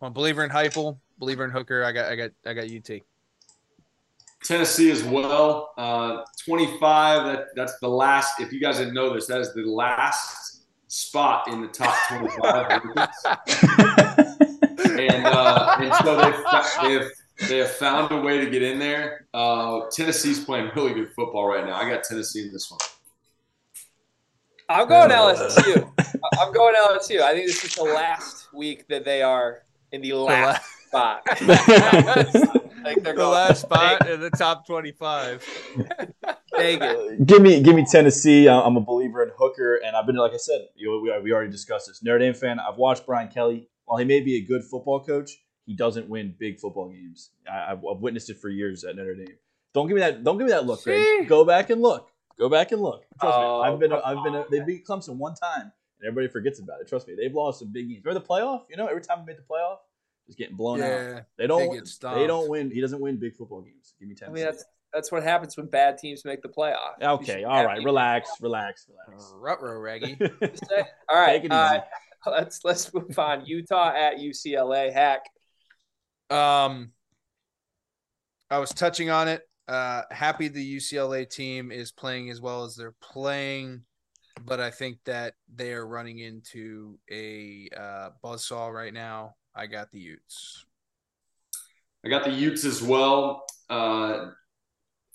I'm 0.00 0.08
a 0.08 0.10
believer 0.10 0.44
in 0.44 0.50
Heupel, 0.50 0.98
believer 1.18 1.44
in 1.44 1.50
Hooker. 1.50 1.84
I 1.84 1.92
got, 1.92 2.10
I 2.10 2.16
got, 2.16 2.30
I 2.44 2.52
got 2.52 2.64
UT. 2.64 3.00
Tennessee 4.44 4.90
as 4.90 5.02
well. 5.02 5.72
Uh, 5.78 6.22
25. 6.44 7.24
That 7.24 7.46
that's 7.56 7.78
the 7.78 7.88
last. 7.88 8.40
If 8.40 8.52
you 8.52 8.60
guys 8.60 8.76
didn't 8.78 8.94
know 8.94 9.14
this, 9.14 9.26
that 9.28 9.40
is 9.40 9.54
the 9.54 9.62
last 9.62 10.66
spot 10.88 11.48
in 11.48 11.62
the 11.62 11.68
top 11.68 11.96
25. 12.08 12.82
and 14.98 15.26
uh, 15.26 15.76
and 15.80 15.94
so 16.04 16.16
they 16.16 16.32
they 16.82 16.92
have 17.00 17.10
they 17.48 17.58
have 17.58 17.70
found 17.70 18.12
a 18.12 18.20
way 18.20 18.44
to 18.44 18.50
get 18.50 18.62
in 18.62 18.78
there. 18.78 19.26
Uh, 19.34 19.82
Tennessee's 19.90 20.44
playing 20.44 20.70
really 20.76 20.94
good 20.94 21.12
football 21.14 21.46
right 21.46 21.64
now. 21.64 21.76
I 21.76 21.88
got 21.88 22.04
Tennessee 22.04 22.42
in 22.42 22.52
this 22.52 22.70
one. 22.70 22.80
I'm 24.68 24.88
going. 24.88 25.10
LSU. 25.10 25.92
I'm 26.40 26.52
going 26.52 26.74
LSU. 26.74 27.20
I 27.20 27.34
think 27.34 27.46
this 27.46 27.64
is 27.64 27.74
the 27.74 27.84
last 27.84 28.52
week 28.54 28.88
that 28.88 29.04
they 29.04 29.22
are 29.22 29.62
in 29.92 30.00
the 30.00 30.14
last 30.14 30.64
spot. 30.88 31.22
like 32.84 32.94
think 32.94 33.02
they're 33.02 33.14
The 33.14 33.26
last 33.26 33.62
spot 33.62 34.08
in 34.08 34.20
the 34.20 34.30
top 34.30 34.66
25. 34.66 35.44
Dagan. 36.54 37.26
give 37.26 37.42
me 37.42 37.60
give 37.62 37.74
me 37.74 37.84
Tennessee. 37.90 38.48
I- 38.48 38.60
I'm 38.60 38.76
a 38.76 38.80
believer 38.80 39.22
in 39.22 39.30
Hooker, 39.36 39.76
and 39.84 39.96
I've 39.96 40.06
been 40.06 40.16
like 40.16 40.32
I 40.32 40.36
said, 40.36 40.68
you 40.76 40.88
know, 40.88 41.00
we, 41.00 41.22
we 41.24 41.32
already 41.32 41.50
discussed 41.50 41.88
this. 41.88 42.02
Notre 42.02 42.18
Dame 42.20 42.34
fan. 42.34 42.60
I've 42.60 42.76
watched 42.76 43.06
Brian 43.06 43.28
Kelly. 43.28 43.68
While 43.86 43.98
he 43.98 44.04
may 44.04 44.20
be 44.20 44.36
a 44.36 44.40
good 44.40 44.62
football 44.64 45.04
coach, 45.04 45.30
he 45.66 45.74
doesn't 45.74 46.08
win 46.08 46.34
big 46.38 46.58
football 46.58 46.88
games. 46.90 47.30
I, 47.50 47.72
I've, 47.72 47.78
I've 47.84 47.98
witnessed 48.00 48.30
it 48.30 48.38
for 48.38 48.48
years 48.48 48.84
at 48.84 48.96
Notre 48.96 49.14
Dame. 49.14 49.36
Don't 49.72 49.86
give 49.88 49.94
me 49.96 50.00
that. 50.00 50.22
Don't 50.22 50.38
give 50.38 50.46
me 50.46 50.52
that 50.52 50.66
look, 50.66 50.82
Greg. 50.84 51.26
Go 51.28 51.44
back 51.44 51.70
and 51.70 51.82
look. 51.82 52.10
Go 52.38 52.48
back 52.48 52.72
and 52.72 52.80
look. 52.82 53.04
Trust 53.20 53.38
Oh, 53.38 53.62
me. 53.62 53.68
I've 53.68 53.78
been. 53.78 53.90
come 53.90 54.00
I've 54.04 54.24
been. 54.24 54.34
on, 54.34 54.44
they 54.50 54.60
beat 54.60 54.86
Clemson 54.86 55.16
one 55.16 55.34
time, 55.34 55.72
and 56.00 56.06
everybody 56.08 56.28
forgets 56.28 56.58
about 56.60 56.80
it. 56.80 56.88
Trust 56.88 57.08
me. 57.08 57.14
They've 57.16 57.32
lost 57.34 57.58
some 57.60 57.72
big 57.72 57.88
games. 57.88 58.04
Remember 58.04 58.20
the 58.20 58.26
playoff? 58.26 58.62
You 58.70 58.76
know, 58.76 58.86
every 58.86 59.02
time 59.02 59.20
we 59.20 59.26
made 59.26 59.36
the 59.38 59.42
playoff, 59.42 59.78
just 60.26 60.38
getting 60.38 60.56
blown 60.56 60.80
out. 60.80 61.22
They 61.38 61.46
don't. 61.46 61.70
They 61.70 61.76
get 61.76 61.88
They 62.14 62.26
don't 62.26 62.48
win. 62.48 62.70
He 62.70 62.80
doesn't 62.80 63.00
win 63.00 63.16
big 63.16 63.34
football 63.36 63.62
games. 63.62 63.94
Give 63.98 64.08
me 64.08 64.14
I 64.16 64.24
Tennessee. 64.26 64.34
mean, 64.34 64.44
that's 64.44 64.64
that's 64.92 65.10
what 65.12 65.22
happens 65.24 65.56
when 65.56 65.66
bad 65.66 65.98
teams 65.98 66.24
make 66.24 66.40
the 66.42 66.48
playoff. 66.48 67.00
Okay, 67.02 67.42
All 67.44 67.50
right. 67.52 67.64
all 67.64 67.74
have 67.76 67.84
relax, 67.84 68.30
relax, 68.40 68.86
relax. 68.88 69.32
Rutro 69.36 69.78
Reggie. 69.80 70.16
All 70.20 70.28
right, 71.12 71.36
Take 71.42 71.44
it 71.46 71.52
uh, 71.52 71.80
let's 72.26 72.60
let's 72.64 72.92
move 72.94 73.18
on. 73.18 73.44
Utah 73.44 73.92
at 73.94 74.18
UCLA. 74.18 74.92
Hack. 74.92 75.22
Um, 76.30 76.92
I 78.50 78.58
was 78.58 78.70
touching 78.70 79.10
on 79.10 79.28
it. 79.28 79.42
Uh, 79.66 80.02
happy 80.10 80.48
the 80.48 80.76
UCLA 80.76 81.28
team 81.28 81.72
is 81.72 81.90
playing 81.90 82.30
as 82.30 82.40
well 82.40 82.64
as 82.64 82.76
they're 82.76 82.94
playing, 83.00 83.82
but 84.44 84.60
I 84.60 84.70
think 84.70 84.98
that 85.06 85.34
they 85.54 85.72
are 85.72 85.86
running 85.86 86.18
into 86.18 86.98
a 87.10 87.68
uh, 87.76 88.10
buzzsaw 88.22 88.72
right 88.72 88.92
now. 88.92 89.36
I 89.54 89.66
got 89.66 89.90
the 89.90 90.00
Utes. 90.00 90.66
I 92.04 92.10
got 92.10 92.24
the 92.24 92.30
Utes 92.30 92.64
as 92.64 92.82
well. 92.82 93.44
Uh, 93.70 94.26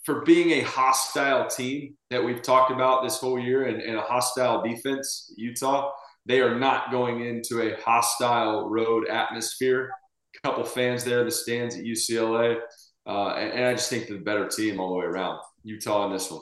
for 0.04 0.22
being 0.22 0.52
a 0.52 0.62
hostile 0.62 1.48
team 1.48 1.96
that 2.10 2.24
we've 2.24 2.42
talked 2.42 2.72
about 2.72 3.04
this 3.04 3.20
whole 3.20 3.40
year 3.40 3.66
and, 3.66 3.82
and 3.82 3.98
a 3.98 4.02
hostile 4.02 4.64
defense, 4.64 5.32
Utah, 5.38 5.92
they 6.26 6.42
are 6.42 6.58
not 6.58 6.90
going 6.92 7.26
into 7.26 7.62
a 7.62 7.80
hostile 7.82 8.70
road 8.70 9.08
atmosphere. 9.08 9.92
A 10.36 10.48
couple 10.48 10.64
fans 10.64 11.04
there 11.04 11.20
in 11.20 11.26
the 11.26 11.32
stands 11.32 11.76
at 11.76 11.84
UCLA. 11.84 12.60
Uh, 13.06 13.30
and, 13.30 13.54
and 13.54 13.66
I 13.66 13.74
just 13.74 13.90
think 13.90 14.08
they're 14.08 14.18
the 14.18 14.24
better 14.24 14.48
team 14.48 14.80
all 14.80 14.90
the 14.90 15.00
way 15.00 15.06
around. 15.06 15.40
Utah 15.64 16.06
in 16.06 16.14
this 16.14 16.30
one. 16.32 16.42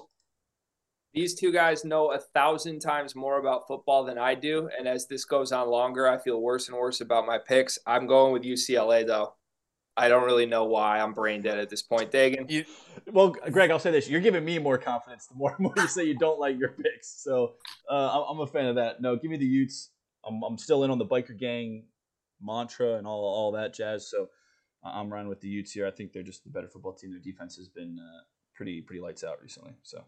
These 1.13 1.35
two 1.35 1.51
guys 1.51 1.83
know 1.83 2.11
a 2.11 2.19
thousand 2.19 2.79
times 2.79 3.15
more 3.15 3.39
about 3.39 3.67
football 3.67 4.03
than 4.03 4.19
I 4.19 4.35
do, 4.35 4.69
and 4.77 4.87
as 4.87 5.07
this 5.07 5.25
goes 5.25 5.51
on 5.51 5.67
longer, 5.69 6.07
I 6.07 6.17
feel 6.19 6.39
worse 6.39 6.67
and 6.67 6.77
worse 6.77 7.01
about 7.01 7.25
my 7.25 7.39
picks. 7.39 7.79
I'm 7.87 8.05
going 8.05 8.33
with 8.33 8.43
UCLA 8.43 9.07
though. 9.07 9.33
I 9.95 10.09
don't 10.09 10.25
really 10.25 10.45
know 10.45 10.65
why. 10.65 10.99
I'm 10.99 11.13
brain 11.13 11.41
dead 11.41 11.57
at 11.57 11.69
this 11.69 11.81
point. 11.81 12.11
Dagan. 12.11 12.67
Well, 13.11 13.29
Greg, 13.29 13.71
I'll 13.71 13.79
say 13.79 13.89
this: 13.89 14.07
you're 14.07 14.21
giving 14.21 14.45
me 14.45 14.59
more 14.59 14.77
confidence 14.77 15.25
the 15.25 15.33
more, 15.33 15.55
more 15.57 15.73
you 15.77 15.87
say 15.87 16.03
you 16.03 16.15
don't 16.15 16.39
like 16.39 16.59
your 16.59 16.69
picks. 16.69 17.23
So 17.23 17.53
uh, 17.89 18.21
I'm, 18.21 18.35
I'm 18.35 18.39
a 18.41 18.47
fan 18.47 18.67
of 18.67 18.75
that. 18.75 19.01
No, 19.01 19.15
give 19.15 19.31
me 19.31 19.37
the 19.37 19.45
Utes. 19.45 19.89
I'm, 20.23 20.43
I'm 20.43 20.57
still 20.57 20.83
in 20.83 20.91
on 20.91 20.99
the 20.99 21.05
biker 21.05 21.37
gang 21.37 21.85
mantra 22.41 22.95
and 22.95 23.07
all 23.07 23.23
all 23.23 23.51
that 23.53 23.73
jazz. 23.73 24.09
So 24.09 24.29
I- 24.83 24.99
I'm 24.99 25.11
running 25.11 25.29
with 25.29 25.41
the 25.41 25.47
Utes 25.49 25.71
here. 25.71 25.87
I 25.87 25.91
think 25.91 26.13
they're 26.13 26.23
just 26.23 26.43
the 26.43 26.49
better 26.49 26.67
football 26.69 26.93
team. 26.93 27.11
Their 27.11 27.19
defense 27.19 27.55
has 27.57 27.67
been 27.67 27.99
uh, 27.99 28.21
pretty 28.53 28.81
pretty 28.81 29.01
lights 29.01 29.23
out 29.23 29.41
recently. 29.41 29.73
So 29.83 30.03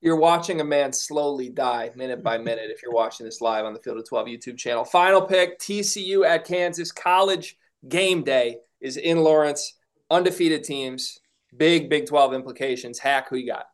You're 0.00 0.16
watching 0.16 0.60
a 0.60 0.64
man 0.64 0.92
slowly 0.92 1.48
die 1.48 1.90
minute 1.96 2.22
by 2.22 2.36
minute 2.38 2.70
if 2.70 2.82
you're 2.82 2.92
watching 2.92 3.24
this 3.24 3.40
live 3.40 3.64
on 3.64 3.72
the 3.72 3.80
Field 3.80 3.98
of 3.98 4.06
12 4.08 4.26
YouTube 4.26 4.58
channel. 4.58 4.84
Final 4.84 5.22
pick 5.22 5.58
TCU 5.58 6.26
at 6.26 6.44
Kansas. 6.44 6.92
College 6.92 7.56
game 7.88 8.22
day 8.22 8.58
is 8.80 8.96
in 8.96 9.18
Lawrence. 9.24 9.74
Undefeated 10.10 10.62
teams. 10.64 11.18
Big 11.56 11.88
Big 11.88 12.06
12 12.06 12.34
implications. 12.34 12.98
Hack, 12.98 13.28
who 13.30 13.36
you 13.36 13.46
got? 13.46 13.66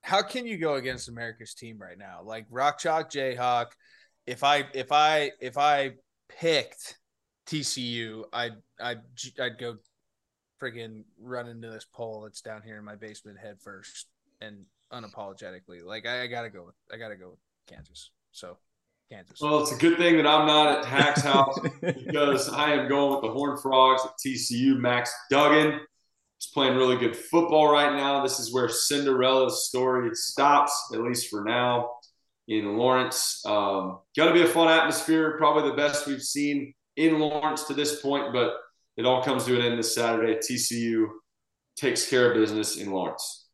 How 0.00 0.22
can 0.22 0.46
you 0.46 0.58
go 0.58 0.74
against 0.74 1.08
America's 1.08 1.54
team 1.54 1.78
right 1.80 1.96
now? 1.96 2.22
Like 2.24 2.46
Rock 2.50 2.78
Chalk 2.78 3.10
Jayhawk. 3.12 3.66
If 4.26 4.44
I 4.44 4.66
if 4.74 4.92
I 4.92 5.32
if 5.40 5.58
I 5.58 5.92
picked 6.28 6.98
TCU, 7.46 8.24
I'd 8.32 8.54
I'd 8.80 9.00
I'd 9.40 9.58
go 9.58 9.76
friggin' 10.60 11.02
run 11.20 11.48
into 11.48 11.68
this 11.68 11.84
pole 11.92 12.22
that's 12.22 12.40
down 12.40 12.62
here 12.62 12.78
in 12.78 12.84
my 12.84 12.94
basement 12.94 13.38
head 13.38 13.60
first 13.60 14.06
and 14.40 14.64
unapologetically. 14.92 15.84
Like 15.84 16.06
I, 16.06 16.22
I 16.22 16.26
gotta 16.28 16.50
go 16.50 16.64
with 16.64 16.74
I 16.92 16.96
gotta 16.96 17.16
go 17.16 17.30
with 17.30 17.40
Kansas. 17.66 18.10
So 18.30 18.58
Kansas. 19.10 19.40
Well, 19.40 19.60
it's 19.60 19.72
a 19.72 19.76
good 19.76 19.98
thing 19.98 20.16
that 20.16 20.26
I'm 20.26 20.46
not 20.46 20.78
at 20.78 20.84
Hack's 20.84 21.22
house 21.22 21.58
because 21.80 22.48
I 22.48 22.72
am 22.72 22.88
going 22.88 23.12
with 23.12 23.22
the 23.22 23.30
Horned 23.30 23.60
Frogs 23.60 24.02
at 24.04 24.12
TCU. 24.24 24.78
Max 24.78 25.12
Duggan 25.30 25.80
is 26.40 26.50
playing 26.52 26.76
really 26.76 26.96
good 26.96 27.16
football 27.16 27.70
right 27.70 27.94
now. 27.94 28.22
This 28.22 28.38
is 28.38 28.52
where 28.52 28.68
Cinderella's 28.68 29.68
story 29.68 30.10
stops, 30.14 30.72
at 30.94 31.00
least 31.00 31.28
for 31.28 31.44
now, 31.44 31.90
in 32.52 32.76
Lawrence. 32.76 33.42
Um, 33.46 34.00
Got 34.16 34.26
to 34.26 34.34
be 34.34 34.42
a 34.42 34.46
fun 34.46 34.68
atmosphere, 34.68 35.36
probably 35.38 35.70
the 35.70 35.76
best 35.76 36.06
we've 36.06 36.22
seen 36.22 36.74
in 36.96 37.18
Lawrence 37.18 37.64
to 37.64 37.74
this 37.74 38.00
point, 38.00 38.32
but 38.32 38.54
it 38.96 39.06
all 39.06 39.22
comes 39.22 39.46
to 39.46 39.56
an 39.56 39.62
end 39.62 39.78
this 39.78 39.94
Saturday. 39.94 40.34
TCU 40.38 41.06
takes 41.76 42.08
care 42.08 42.30
of 42.30 42.36
business 42.36 42.76
in 42.76 42.90
Lawrence. 42.90 43.48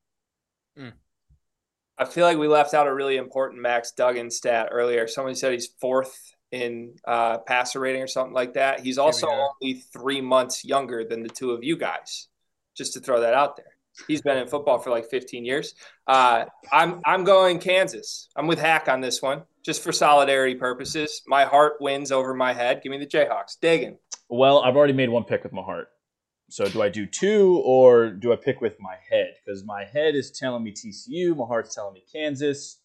I 1.97 2.05
feel 2.05 2.27
like 2.27 2.39
we 2.39 2.49
left 2.49 2.75
out 2.75 2.87
a 2.87 2.95
really 2.95 3.17
important 3.17 3.63
Max 3.63 3.93
Duggan 3.93 4.31
stat 4.31 4.69
earlier. 4.71 5.07
Somebody 5.07 5.37
said 5.37 5.53
he's 5.53 5.69
fourth 5.81 6.17
in 6.51 6.95
uh, 7.07 7.39
passer 7.39 7.81
rating 7.81 8.03
or 8.03 8.07
something 8.07 8.35
like 8.35 8.55
that. 8.55 8.81
He's 8.81 8.99
also 8.99 9.29
only 9.29 9.83
three 9.93 10.21
months 10.21 10.65
younger 10.65 11.05
than 11.05 11.23
the 11.23 11.29
two 11.29 11.53
of 11.53 11.63
you 11.63 11.77
guys. 11.77 12.29
Just 12.77 12.95
to 12.95 13.01
throw 13.01 13.21
that 13.21 13.35
out 13.35 13.57
there. 13.57 13.78
He's 14.07 14.23
been 14.23 14.39
in 14.39 14.47
football 14.47 14.79
for 14.79 14.91
like 14.91 15.07
15 15.07 15.45
years. 15.45 15.75
Uh, 16.07 16.45
I'm 16.73 17.01
I'm 17.05 17.25
going 17.25 17.59
Kansas. 17.59 18.29
I'm 18.37 18.47
with 18.47 18.59
Hack 18.59 18.89
on 18.89 19.01
this 19.01 19.21
one, 19.21 19.43
just 19.65 19.83
for 19.83 19.93
solidarity 19.93 20.55
purposes. 20.55 21.23
My 21.27 21.45
heart 21.45 21.75
wins 21.81 22.13
over 22.13 22.35
my 22.35 22.53
head. 22.53 22.81
Give 22.83 22.91
me 22.91 22.99
the 22.99 23.07
Jayhawks. 23.07 23.59
Dagan. 23.61 23.97
Well, 24.29 24.61
I've 24.61 24.77
already 24.77 24.93
made 24.93 25.09
one 25.09 25.25
pick 25.25 25.43
with 25.43 25.53
my 25.53 25.63
heart. 25.63 25.89
So 26.51 26.67
do 26.67 26.81
I 26.81 26.89
do 26.89 27.05
two 27.05 27.61
or 27.65 28.11
do 28.11 28.33
I 28.33 28.37
pick 28.37 28.61
with 28.61 28.77
my 28.81 28.97
head? 29.11 29.35
Because 29.45 29.65
my 29.65 29.85
head 29.85 30.15
is 30.15 30.31
telling 30.31 30.65
me 30.65 30.73
TCU, 30.73 31.37
my 31.37 31.45
heart's 31.45 31.75
telling 31.75 31.95
me 31.95 32.05
Kansas. 32.11 32.81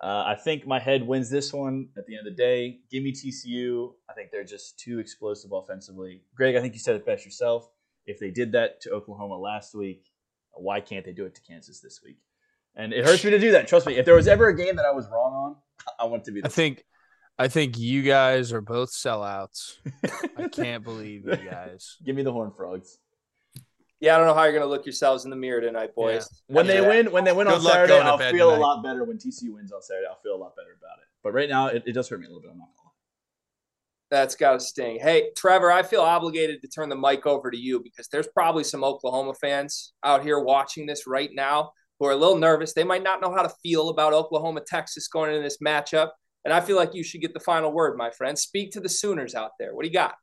Uh, 0.00 0.24
I 0.26 0.34
think 0.34 0.66
my 0.66 0.78
head 0.78 1.06
wins 1.06 1.30
this 1.30 1.52
one 1.52 1.88
at 1.96 2.06
the 2.06 2.18
end 2.18 2.26
of 2.26 2.36
the 2.36 2.42
day. 2.42 2.80
Give 2.90 3.02
me 3.02 3.12
TCU. 3.12 3.92
I 4.10 4.12
think 4.12 4.30
they're 4.30 4.44
just 4.44 4.78
too 4.78 4.98
explosive 4.98 5.52
offensively. 5.52 6.22
Greg, 6.34 6.56
I 6.56 6.60
think 6.60 6.74
you 6.74 6.80
said 6.80 6.96
it 6.96 7.06
best 7.06 7.24
yourself. 7.24 7.70
If 8.06 8.18
they 8.18 8.30
did 8.30 8.52
that 8.52 8.80
to 8.82 8.90
Oklahoma 8.90 9.38
last 9.38 9.74
week, 9.74 10.04
why 10.56 10.80
can't 10.80 11.04
they 11.04 11.12
do 11.12 11.24
it 11.24 11.34
to 11.34 11.40
Kansas 11.42 11.80
this 11.80 12.00
week? 12.04 12.18
And 12.74 12.92
it 12.92 13.04
hurts 13.04 13.24
me 13.24 13.30
to 13.30 13.38
do 13.38 13.52
that. 13.52 13.66
Trust 13.68 13.86
me. 13.86 13.96
If 13.96 14.04
there 14.04 14.14
was 14.14 14.28
ever 14.28 14.48
a 14.48 14.56
game 14.56 14.76
that 14.76 14.84
I 14.84 14.92
was 14.92 15.06
wrong 15.08 15.32
on, 15.34 15.56
I 16.00 16.04
want 16.04 16.24
to 16.24 16.32
be. 16.32 16.44
I 16.44 16.48
think, 16.48 16.84
I 17.38 17.48
think 17.48 17.78
you 17.78 18.02
guys 18.02 18.52
are 18.52 18.60
both 18.60 18.90
sellouts. 18.92 19.76
I 20.36 20.48
can't 20.52 20.84
believe 20.84 21.24
you 21.26 21.36
guys. 21.36 21.96
Give 22.04 22.14
me 22.14 22.22
the 22.22 22.32
Horn 22.32 22.52
Frogs. 22.56 22.98
Yeah, 23.98 24.14
I 24.14 24.18
don't 24.18 24.26
know 24.26 24.34
how 24.34 24.44
you're 24.44 24.52
gonna 24.52 24.66
look 24.66 24.84
yourselves 24.84 25.24
in 25.24 25.30
the 25.30 25.36
mirror 25.36 25.62
tonight, 25.62 25.94
boys. 25.94 26.28
Yeah. 26.48 26.54
When 26.54 26.66
they 26.66 26.82
win, 26.82 27.10
when 27.10 27.24
they 27.24 27.32
win 27.32 27.46
Good 27.46 27.54
on 27.54 27.62
Saturday, 27.62 27.94
I'll 27.94 28.18
feel 28.18 28.50
tonight. 28.50 28.56
a 28.56 28.60
lot 28.60 28.82
better. 28.82 29.04
When 29.04 29.16
TCU 29.16 29.54
wins 29.54 29.72
on 29.72 29.80
Saturday, 29.80 30.06
I'll 30.08 30.20
feel 30.22 30.34
a 30.34 30.36
lot 30.36 30.54
better 30.54 30.76
about 30.78 30.98
it. 30.98 31.08
But 31.22 31.32
right 31.32 31.48
now, 31.48 31.68
it, 31.68 31.82
it 31.86 31.92
does 31.92 32.06
hurt 32.08 32.20
me 32.20 32.26
a 32.26 32.28
little 32.28 32.42
bit. 32.42 32.50
I'm 32.50 32.58
not 32.58 32.68
gonna 32.76 32.84
lie. 32.84 32.85
That's 34.10 34.36
got 34.36 34.52
to 34.52 34.60
sting. 34.60 34.98
Hey, 35.00 35.30
Trevor, 35.36 35.72
I 35.72 35.82
feel 35.82 36.00
obligated 36.00 36.62
to 36.62 36.68
turn 36.68 36.88
the 36.88 36.96
mic 36.96 37.26
over 37.26 37.50
to 37.50 37.56
you 37.56 37.80
because 37.80 38.06
there's 38.08 38.28
probably 38.28 38.62
some 38.62 38.84
Oklahoma 38.84 39.34
fans 39.34 39.94
out 40.04 40.22
here 40.22 40.38
watching 40.38 40.86
this 40.86 41.08
right 41.08 41.30
now 41.32 41.72
who 41.98 42.06
are 42.06 42.12
a 42.12 42.16
little 42.16 42.38
nervous. 42.38 42.72
They 42.72 42.84
might 42.84 43.02
not 43.02 43.20
know 43.20 43.34
how 43.34 43.42
to 43.42 43.52
feel 43.62 43.88
about 43.88 44.12
Oklahoma, 44.12 44.60
Texas 44.66 45.08
going 45.08 45.30
into 45.30 45.42
this 45.42 45.58
matchup. 45.58 46.10
And 46.44 46.54
I 46.54 46.60
feel 46.60 46.76
like 46.76 46.94
you 46.94 47.02
should 47.02 47.20
get 47.20 47.34
the 47.34 47.40
final 47.40 47.72
word, 47.72 47.96
my 47.96 48.10
friend. 48.10 48.38
Speak 48.38 48.70
to 48.72 48.80
the 48.80 48.88
Sooners 48.88 49.34
out 49.34 49.50
there. 49.58 49.74
What 49.74 49.82
do 49.82 49.88
you 49.88 49.94
got? 49.94 50.14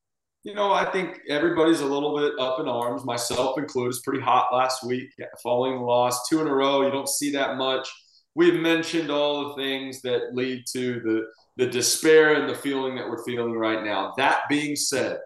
You 0.44 0.54
know, 0.54 0.72
I 0.72 0.90
think 0.92 1.20
everybody's 1.28 1.82
a 1.82 1.86
little 1.86 2.18
bit 2.18 2.40
up 2.40 2.60
in 2.60 2.68
arms, 2.68 3.04
myself 3.06 3.58
included. 3.58 3.90
It's 3.90 4.02
pretty 4.02 4.22
hot 4.22 4.54
last 4.54 4.86
week 4.86 5.10
following 5.42 5.80
the 5.80 5.86
loss. 5.86 6.28
Two 6.30 6.42
in 6.42 6.48
a 6.48 6.54
row, 6.54 6.84
you 6.86 6.92
don't 6.92 7.10
see 7.10 7.32
that 7.32 7.58
much. 7.58 7.90
We've 8.36 8.60
mentioned 8.60 9.10
all 9.10 9.50
the 9.50 9.56
things 9.62 10.02
that 10.02 10.34
lead 10.34 10.64
to 10.74 11.00
the, 11.02 11.26
the 11.58 11.68
despair 11.68 12.34
and 12.34 12.50
the 12.50 12.56
feeling 12.56 12.96
that 12.96 13.10
we're 13.10 13.24
feeling 13.24 13.54
right 13.54 13.84
now. 13.84 14.14
That 14.18 14.42
being 14.50 14.76
said, 14.76 15.20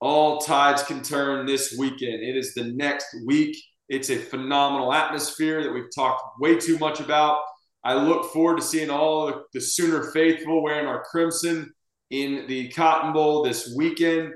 all 0.00 0.40
tides 0.40 0.82
can 0.82 1.02
turn 1.02 1.46
this 1.46 1.76
weekend. 1.78 2.22
It 2.22 2.36
is 2.36 2.54
the 2.54 2.64
next 2.64 3.06
week. 3.26 3.56
It's 3.88 4.10
a 4.10 4.16
phenomenal 4.16 4.92
atmosphere 4.92 5.62
that 5.62 5.72
we've 5.72 5.94
talked 5.94 6.40
way 6.40 6.58
too 6.58 6.78
much 6.78 7.00
about. 7.00 7.38
I 7.84 7.94
look 7.94 8.32
forward 8.32 8.58
to 8.58 8.66
seeing 8.66 8.90
all 8.90 9.44
the, 9.52 9.60
Sooner 9.60 10.10
faithful 10.12 10.62
wearing 10.62 10.86
our 10.86 11.04
crimson 11.04 11.72
in 12.10 12.46
the 12.46 12.68
Cotton 12.70 13.12
Bowl 13.12 13.42
this 13.42 13.74
weekend. 13.76 14.34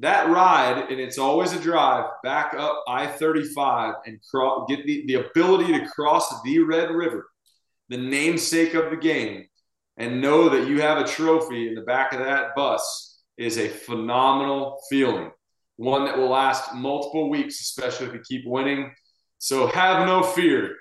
That 0.00 0.30
ride, 0.30 0.90
and 0.90 0.98
it's 0.98 1.18
always 1.18 1.52
a 1.52 1.60
drive 1.60 2.06
back 2.22 2.54
up 2.54 2.82
I 2.88 3.06
35 3.06 3.96
and 4.06 4.18
get 4.68 4.86
the, 4.86 5.04
the 5.06 5.26
ability 5.26 5.78
to 5.78 5.86
cross 5.86 6.42
the 6.42 6.58
Red 6.60 6.90
River, 6.90 7.28
the 7.90 7.98
namesake 7.98 8.72
of 8.72 8.90
the 8.90 8.96
game, 8.96 9.46
and 10.00 10.22
know 10.22 10.48
that 10.48 10.66
you 10.66 10.80
have 10.80 10.96
a 10.96 11.06
trophy 11.06 11.68
in 11.68 11.74
the 11.74 11.82
back 11.82 12.14
of 12.14 12.20
that 12.20 12.56
bus 12.56 13.20
is 13.36 13.58
a 13.58 13.68
phenomenal 13.68 14.80
feeling. 14.88 15.30
One 15.76 16.06
that 16.06 16.16
will 16.16 16.30
last 16.30 16.74
multiple 16.74 17.28
weeks, 17.28 17.60
especially 17.60 18.06
if 18.06 18.14
you 18.14 18.20
keep 18.26 18.46
winning. 18.46 18.94
So 19.36 19.66
have 19.66 20.06
no 20.06 20.22
fear. 20.22 20.74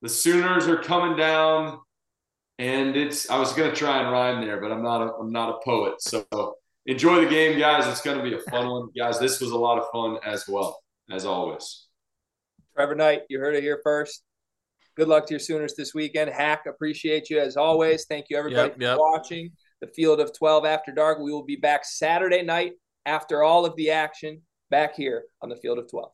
The 0.00 0.08
Sooners 0.08 0.68
are 0.68 0.76
coming 0.76 1.16
down 1.16 1.80
and 2.60 2.96
it's 2.96 3.28
I 3.28 3.38
was 3.38 3.52
gonna 3.52 3.74
try 3.74 4.00
and 4.00 4.12
rhyme 4.12 4.46
there, 4.46 4.60
but 4.60 4.70
I'm 4.70 4.82
not 4.82 5.02
a 5.02 5.12
I'm 5.14 5.32
not 5.32 5.48
a 5.48 5.64
poet. 5.64 6.00
So 6.00 6.54
enjoy 6.86 7.24
the 7.24 7.28
game, 7.28 7.58
guys. 7.58 7.84
It's 7.88 8.00
gonna 8.00 8.22
be 8.22 8.34
a 8.34 8.50
fun 8.50 8.68
one, 8.68 8.90
guys. 8.96 9.18
This 9.18 9.40
was 9.40 9.50
a 9.50 9.58
lot 9.58 9.76
of 9.76 9.86
fun 9.92 10.18
as 10.24 10.46
well, 10.46 10.78
as 11.10 11.24
always. 11.24 11.88
Trevor 12.76 12.94
Knight, 12.94 13.22
you 13.28 13.40
heard 13.40 13.56
it 13.56 13.62
here 13.64 13.80
first. 13.82 14.22
Good 14.96 15.08
luck 15.08 15.26
to 15.26 15.32
your 15.32 15.40
Sooners 15.40 15.74
this 15.74 15.92
weekend. 15.92 16.30
Hack, 16.30 16.66
appreciate 16.66 17.28
you 17.28 17.40
as 17.40 17.56
always. 17.56 18.04
Thank 18.04 18.26
you, 18.30 18.36
everybody, 18.36 18.68
Yep, 18.68 18.76
for 18.76 18.82
yep. 18.82 18.98
watching 18.98 19.50
the 19.80 19.88
Field 19.88 20.20
of 20.20 20.32
12 20.32 20.64
After 20.64 20.92
Dark. 20.92 21.18
We 21.18 21.32
will 21.32 21.44
be 21.44 21.56
back 21.56 21.84
Saturday 21.84 22.42
night 22.42 22.72
after 23.04 23.42
all 23.42 23.66
of 23.66 23.74
the 23.76 23.90
action 23.90 24.40
back 24.70 24.94
here 24.94 25.24
on 25.42 25.48
the 25.48 25.56
Field 25.56 25.78
of 25.78 25.90
12. 25.90 26.10